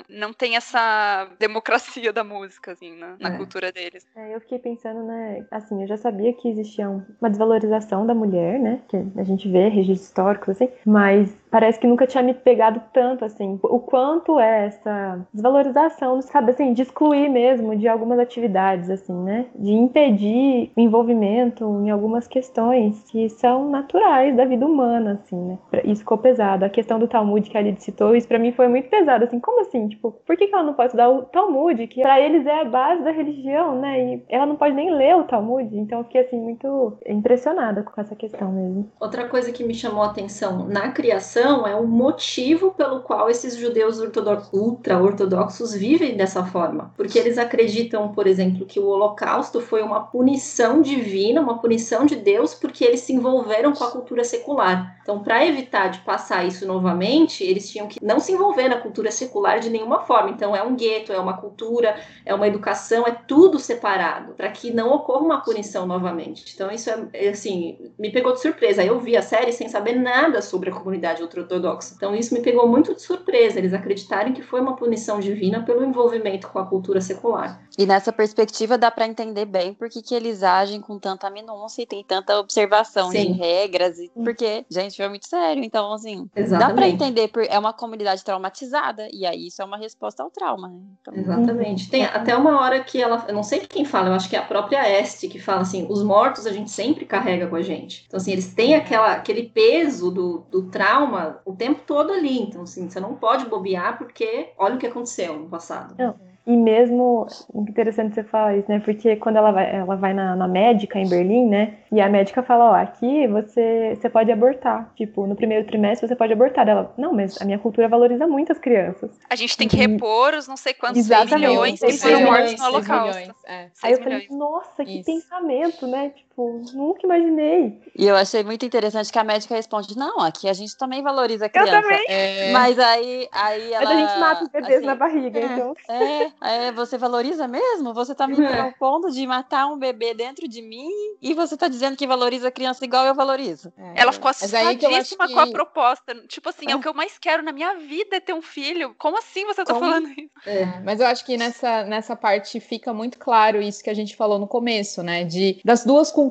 não 0.08 0.32
tem 0.32 0.56
essa 0.56 1.26
democracia 1.38 2.14
da 2.14 2.24
música, 2.24 2.72
assim, 2.72 2.96
na, 2.96 3.18
na 3.20 3.34
é. 3.34 3.38
cultura 3.38 3.72
deles. 3.72 4.08
É, 4.16 4.34
eu 4.34 4.40
fiquei 4.40 4.60
pensando, 4.60 5.04
né? 5.04 5.46
Assim, 5.68 5.82
eu 5.82 5.88
já 5.88 5.98
sabia 5.98 6.32
que 6.32 6.48
existia 6.48 6.90
uma 6.90 7.30
desvalorização 7.30 8.06
da 8.06 8.16
mulher, 8.16 8.58
né? 8.58 8.80
Que 8.88 9.04
a 9.18 9.24
gente 9.24 9.50
vê 9.50 9.68
registros 9.68 10.08
históricos, 10.08 10.50
assim, 10.50 10.70
mas 10.86 11.38
parece 11.52 11.78
que 11.78 11.88
nunca 11.88 12.08
tinha 12.08 12.24
me 12.24 12.34
pegado 12.34 12.82
tanto, 12.94 13.26
assim. 13.26 13.60
O 13.64 13.80
quanto 13.80 14.40
é 14.40 14.68
essa 14.68 15.20
desvalorização, 15.34 16.22
sabe, 16.22 16.52
assim, 16.52 16.72
de 16.72 16.84
excluir 16.84 17.30
mesmo 17.30 17.76
de 17.76 17.88
algumas 17.88 18.18
atividades, 18.18 18.90
assim, 18.90 19.14
né? 19.14 19.46
De 19.56 19.74
impedir 19.74 20.72
o 20.76 20.80
envolvimento 20.80 21.66
em 21.84 21.90
algumas 21.90 22.28
questões 22.28 23.04
que 23.12 23.28
são 23.28 23.70
naturais 23.70 24.36
da 24.36 24.46
vida 24.46 24.66
humana, 24.66 25.20
assim, 25.22 25.36
né? 25.36 25.58
Isso 25.84 26.02
ficou 26.02 26.18
pesado. 26.18 26.64
A 26.64 26.70
questão 26.70 26.98
do 26.98 27.08
Talmud 27.10 27.50
que 27.50 27.58
a 27.58 27.62
Lid 27.62 27.84
citou, 27.84 28.16
isso 28.16 28.28
pra 28.28 28.40
mim 28.40 28.54
foi 28.54 28.70
muito 28.70 28.90
pesado, 28.90 29.26
assim. 29.26 29.40
Como 29.40 29.62
assim? 29.62 29.90
Tipo, 29.90 30.14
por 30.26 30.38
que, 30.38 30.46
ela 30.46 30.64
não 30.64 30.74
pode 30.74 30.88
estudar 30.88 31.10
o 31.10 31.24
Talmud, 31.24 31.88
que 31.88 32.02
para 32.02 32.22
eles 32.22 32.46
é 32.46 32.62
a 32.62 32.66
base 32.66 33.04
da 33.04 33.12
religião, 33.12 33.76
né? 33.80 34.16
E 34.16 34.24
ela 34.30 34.46
não 34.46 34.56
pode 34.56 34.74
nem 34.74 34.92
ler 34.92 35.18
o 35.18 35.24
Talmud. 35.26 35.57
Então 35.60 36.00
eu 36.00 36.04
fiquei, 36.06 36.22
assim, 36.22 36.40
muito 36.40 36.98
impressionada 37.06 37.84
com 37.84 38.00
essa 38.00 38.16
questão 38.16 38.52
mesmo. 38.52 38.92
Outra 39.00 39.28
coisa 39.28 39.52
que 39.52 39.64
me 39.64 39.74
chamou 39.74 40.04
a 40.04 40.08
atenção 40.08 40.68
na 40.68 40.92
criação 40.92 41.68
é 41.68 41.76
o 41.76 41.88
motivo 41.88 42.72
pelo 42.72 43.02
qual 43.02 43.30
esses 43.30 43.56
judeus 43.56 44.00
ultra-ortodoxos 44.00 45.74
vivem 45.74 46.16
dessa 46.16 46.46
forma. 46.46 46.94
Porque 46.96 47.18
eles 47.18 47.38
acreditam, 47.38 48.10
por 48.10 48.28
exemplo, 48.28 48.66
que 48.66 48.80
o 48.80 48.88
Holocausto 48.88 49.62
foi 49.62 49.82
uma 49.82 50.02
punição 50.02 50.82
divina, 50.82 51.42
uma 51.42 51.60
punição 51.60 52.06
de 52.06 52.16
Deus, 52.16 52.54
porque 52.54 52.84
eles 52.84 53.02
se 53.02 53.14
envolveram 53.14 53.74
com 53.74 53.84
a 53.84 53.92
cultura 53.92 54.24
secular. 54.24 54.98
Então, 55.02 55.24
para 55.24 55.46
evitar 55.46 55.88
de 55.88 56.00
passar 56.00 56.46
isso 56.46 56.68
novamente, 56.68 57.44
eles 57.44 57.70
tinham 57.70 57.88
que 57.88 57.98
não 58.04 58.20
se 58.20 58.34
envolver 58.34 58.68
na 58.68 58.78
cultura 58.78 59.10
secular 59.12 59.60
de 59.60 59.70
nenhuma 59.70 60.02
forma. 60.02 60.30
Então, 60.30 60.56
é 60.56 60.62
um 60.62 60.76
gueto, 60.76 61.14
é 61.14 61.20
uma 61.20 61.38
cultura, 61.38 61.96
é 62.26 62.34
uma 62.34 62.48
educação, 62.48 63.08
é 63.08 63.12
tudo 63.12 63.58
separado, 63.58 64.34
para 64.34 64.52
que 64.52 64.72
não 64.72 64.92
ocorra 64.94 65.24
uma 65.24 65.42
punição 65.48 65.86
novamente. 65.86 66.52
Então, 66.54 66.70
isso 66.70 66.90
é, 67.14 67.30
assim, 67.30 67.78
me 67.98 68.12
pegou 68.12 68.34
de 68.34 68.42
surpresa. 68.42 68.84
Eu 68.84 69.00
vi 69.00 69.16
a 69.16 69.22
série 69.22 69.54
sem 69.54 69.70
saber 69.70 69.94
nada 69.94 70.42
sobre 70.42 70.70
a 70.70 70.74
comunidade 70.74 71.22
ultra-ortodoxa. 71.22 71.94
Então, 71.96 72.14
isso 72.14 72.34
me 72.34 72.42
pegou 72.42 72.68
muito 72.68 72.94
de 72.94 73.02
surpresa, 73.02 73.58
eles 73.58 73.74
acreditarem 73.74 74.34
que 74.34 74.42
foi 74.42 74.60
uma 74.60 74.76
punição 74.76 75.22
divina 75.22 75.64
pelo 75.64 75.86
envolvimento 75.86 76.50
com 76.50 76.60
a 76.60 76.66
cultura 76.66 77.00
secular. 77.00 77.62
E 77.78 77.86
nessa 77.86 78.12
perspectiva 78.12 78.78
dá 78.78 78.92
para 78.92 79.08
entender 79.08 79.46
bem 79.46 79.74
por 79.74 79.88
que, 79.88 80.02
que 80.02 80.14
eles 80.14 80.44
agem 80.44 80.82
com 80.82 81.00
tanta 81.00 81.30
minúcia 81.30 81.84
e 81.84 81.86
tem 81.86 82.04
tanta 82.04 82.38
observação 82.40 83.10
Sim. 83.10 83.32
de 83.32 83.40
regras, 83.40 83.98
e, 84.00 84.12
porque, 84.14 84.66
gente, 84.70 84.98
foi 84.98 85.08
muito 85.08 85.30
sério. 85.30 85.64
Então, 85.64 85.94
assim, 85.94 86.30
Exatamente. 86.36 86.68
dá 86.68 86.76
para 86.76 86.90
entender, 86.90 87.32
é 87.48 87.58
uma 87.58 87.72
comunidade 87.72 88.22
traumatizada, 88.24 89.08
e 89.14 89.26
aí 89.26 89.48
isso 89.48 89.62
é 89.62 89.66
uma 89.66 89.78
resposta 89.78 90.24
ao 90.24 90.30
trauma, 90.30 90.68
né? 90.68 90.80
Então, 91.02 91.14
Exatamente. 91.16 91.90
Tem 91.90 92.04
até 92.04 92.36
uma 92.36 92.60
hora 92.60 92.84
que 92.84 93.02
ela, 93.02 93.24
eu 93.30 93.34
não 93.34 93.44
sei 93.44 93.60
quem 93.60 93.86
fala, 93.86 94.10
eu 94.10 94.14
acho 94.14 94.28
que 94.28 94.36
é 94.36 94.40
a 94.40 94.46
própria 94.46 94.88
Este 95.00 95.28
que 95.28 95.37
fala 95.40 95.62
assim: 95.62 95.88
os 95.90 96.04
mortos 96.04 96.46
a 96.46 96.52
gente 96.52 96.72
sempre 96.72 97.06
carrega 97.06 97.48
com 97.48 97.56
a 97.56 97.62
gente. 97.62 98.06
Então, 98.08 98.18
assim, 98.18 98.32
eles 98.32 98.54
têm 98.54 98.76
aquela, 98.76 99.14
aquele 99.14 99.44
peso 99.44 100.12
do, 100.12 100.46
do 100.50 100.64
trauma 100.70 101.40
o 101.46 101.56
tempo 101.56 101.82
todo 101.86 102.12
ali. 102.12 102.40
Então, 102.40 102.64
assim, 102.64 102.90
você 102.90 103.00
não 103.00 103.16
pode 103.16 103.46
bobear 103.46 103.98
porque 103.98 104.52
olha 104.58 104.76
o 104.76 104.78
que 104.78 104.88
aconteceu 104.88 105.38
no 105.38 105.50
passado. 105.50 105.96
Não. 105.98 106.27
E 106.48 106.56
mesmo, 106.56 107.28
interessante 107.54 108.16
você 108.16 108.24
falar 108.24 108.56
isso, 108.56 108.72
né? 108.72 108.80
Porque 108.80 109.18
quando 109.18 109.36
ela 109.36 109.52
vai, 109.52 109.76
ela 109.76 109.98
vai 109.98 110.14
na, 110.14 110.34
na 110.34 110.48
médica 110.48 110.98
em 110.98 111.10
Berlim, 111.10 111.46
né? 111.46 111.74
E 111.92 112.00
a 112.00 112.08
médica 112.08 112.42
fala, 112.42 112.72
ó, 112.72 112.74
aqui 112.74 113.28
você, 113.28 113.98
você 114.00 114.10
pode 114.10 114.32
abortar. 114.32 114.90
Tipo, 114.96 115.28
no 115.28 115.36
primeiro 115.36 115.68
trimestre 115.68 116.08
você 116.08 116.16
pode 116.16 116.32
abortar. 116.32 116.66
Ela, 116.66 116.94
não, 116.98 117.14
mas 117.14 117.42
a 117.42 117.44
minha 117.44 117.60
cultura 117.60 117.90
valoriza 117.90 118.26
muito 118.26 118.54
as 118.54 118.60
crianças. 118.60 119.12
A 119.30 119.36
gente 119.36 119.58
tem 119.58 119.68
que 119.68 119.76
repor 119.76 120.36
os 120.36 120.48
não 120.48 120.56
sei 120.56 120.74
quantos 120.74 121.00
Exatamente, 121.00 121.50
milhões 121.50 121.82
que 121.82 121.92
foram 121.98 122.22
mortos 122.22 122.58
no 122.58 122.66
Holocausto. 122.66 123.36
É. 123.46 123.68
Aí 123.84 123.92
eu 123.92 124.02
falei, 124.02 124.28
nossa, 124.32 124.86
que 124.86 125.00
isso. 125.00 125.12
pensamento, 125.12 125.86
né? 125.86 126.12
Tipo, 126.16 126.27
nunca 126.38 127.02
imaginei. 127.04 127.82
E 127.96 128.06
eu 128.06 128.16
achei 128.16 128.44
muito 128.44 128.66
interessante 128.66 129.12
que 129.12 129.18
a 129.18 129.24
médica 129.24 129.56
responde, 129.56 129.98
não, 129.98 130.20
aqui 130.20 130.48
a 130.48 130.54
gente 130.54 130.78
também 130.78 131.02
valoriza 131.02 131.48
a 131.48 131.50
criança. 131.50 131.76
Eu 131.76 131.82
também. 131.82 132.06
É... 132.08 132.52
Mas 132.52 132.78
aí, 132.78 133.28
aí 133.32 133.74
ela... 133.74 133.86
Mas 133.86 133.90
a 133.90 134.00
gente 134.00 134.20
mata 134.20 134.44
os 134.44 134.50
bebês 134.50 134.78
assim, 134.78 134.86
na 134.86 134.96
barriga, 134.96 135.40
é, 135.40 135.46
então... 135.46 135.74
É, 135.90 136.68
é, 136.68 136.72
você 136.72 136.98
valoriza 136.98 137.48
mesmo? 137.48 137.94
Você 137.94 138.14
tá 138.14 138.28
me 138.28 138.36
propondo 138.48 139.12
de 139.12 139.26
matar 139.26 139.68
um 139.68 139.78
bebê 139.78 140.14
dentro 140.14 140.48
de 140.48 140.62
mim 140.62 140.90
e 141.22 141.34
você 141.34 141.58
tá 141.58 141.68
dizendo 141.68 141.98
que 141.98 142.06
valoriza 142.06 142.50
a 142.50 142.52
criança 142.52 142.86
igual 142.86 143.06
eu 143.06 143.16
valorizo. 143.16 143.74
É. 143.78 144.02
Ela 144.02 144.12
ficou 144.12 144.30
assustadíssima 144.30 145.28
que... 145.28 145.34
com 145.34 145.40
a 145.40 145.48
proposta. 145.48 146.16
Tipo 146.28 146.50
assim, 146.50 146.70
é. 146.70 146.76
o 146.76 146.80
que 146.82 146.88
eu 146.88 146.94
mais 146.94 147.18
quero 147.18 147.42
na 147.42 147.52
minha 147.52 147.76
vida 147.76 148.18
é 148.18 148.20
ter 148.20 148.34
um 148.34 148.42
filho. 148.42 148.96
Como 148.98 149.18
assim 149.18 149.46
você 149.46 149.64
tá 149.64 149.74
Como? 149.74 149.86
falando 149.86 150.10
isso? 150.10 150.30
É, 150.46 150.66
mas 150.84 151.00
eu 151.00 151.08
acho 151.08 151.26
que 151.26 151.38
nessa, 151.38 151.84
nessa 151.84 152.16
parte 152.16 152.60
fica 152.60 152.94
muito 152.94 153.18
claro 153.18 153.62
isso 153.62 153.84
que 153.84 153.90
a 153.90 153.94
gente 153.94 154.16
falou 154.16 154.38
no 154.38 154.48
começo, 154.48 155.02
né? 155.02 155.24
De 155.24 155.60
das 155.64 155.84
duas 155.84 156.12
culturas, 156.12 156.27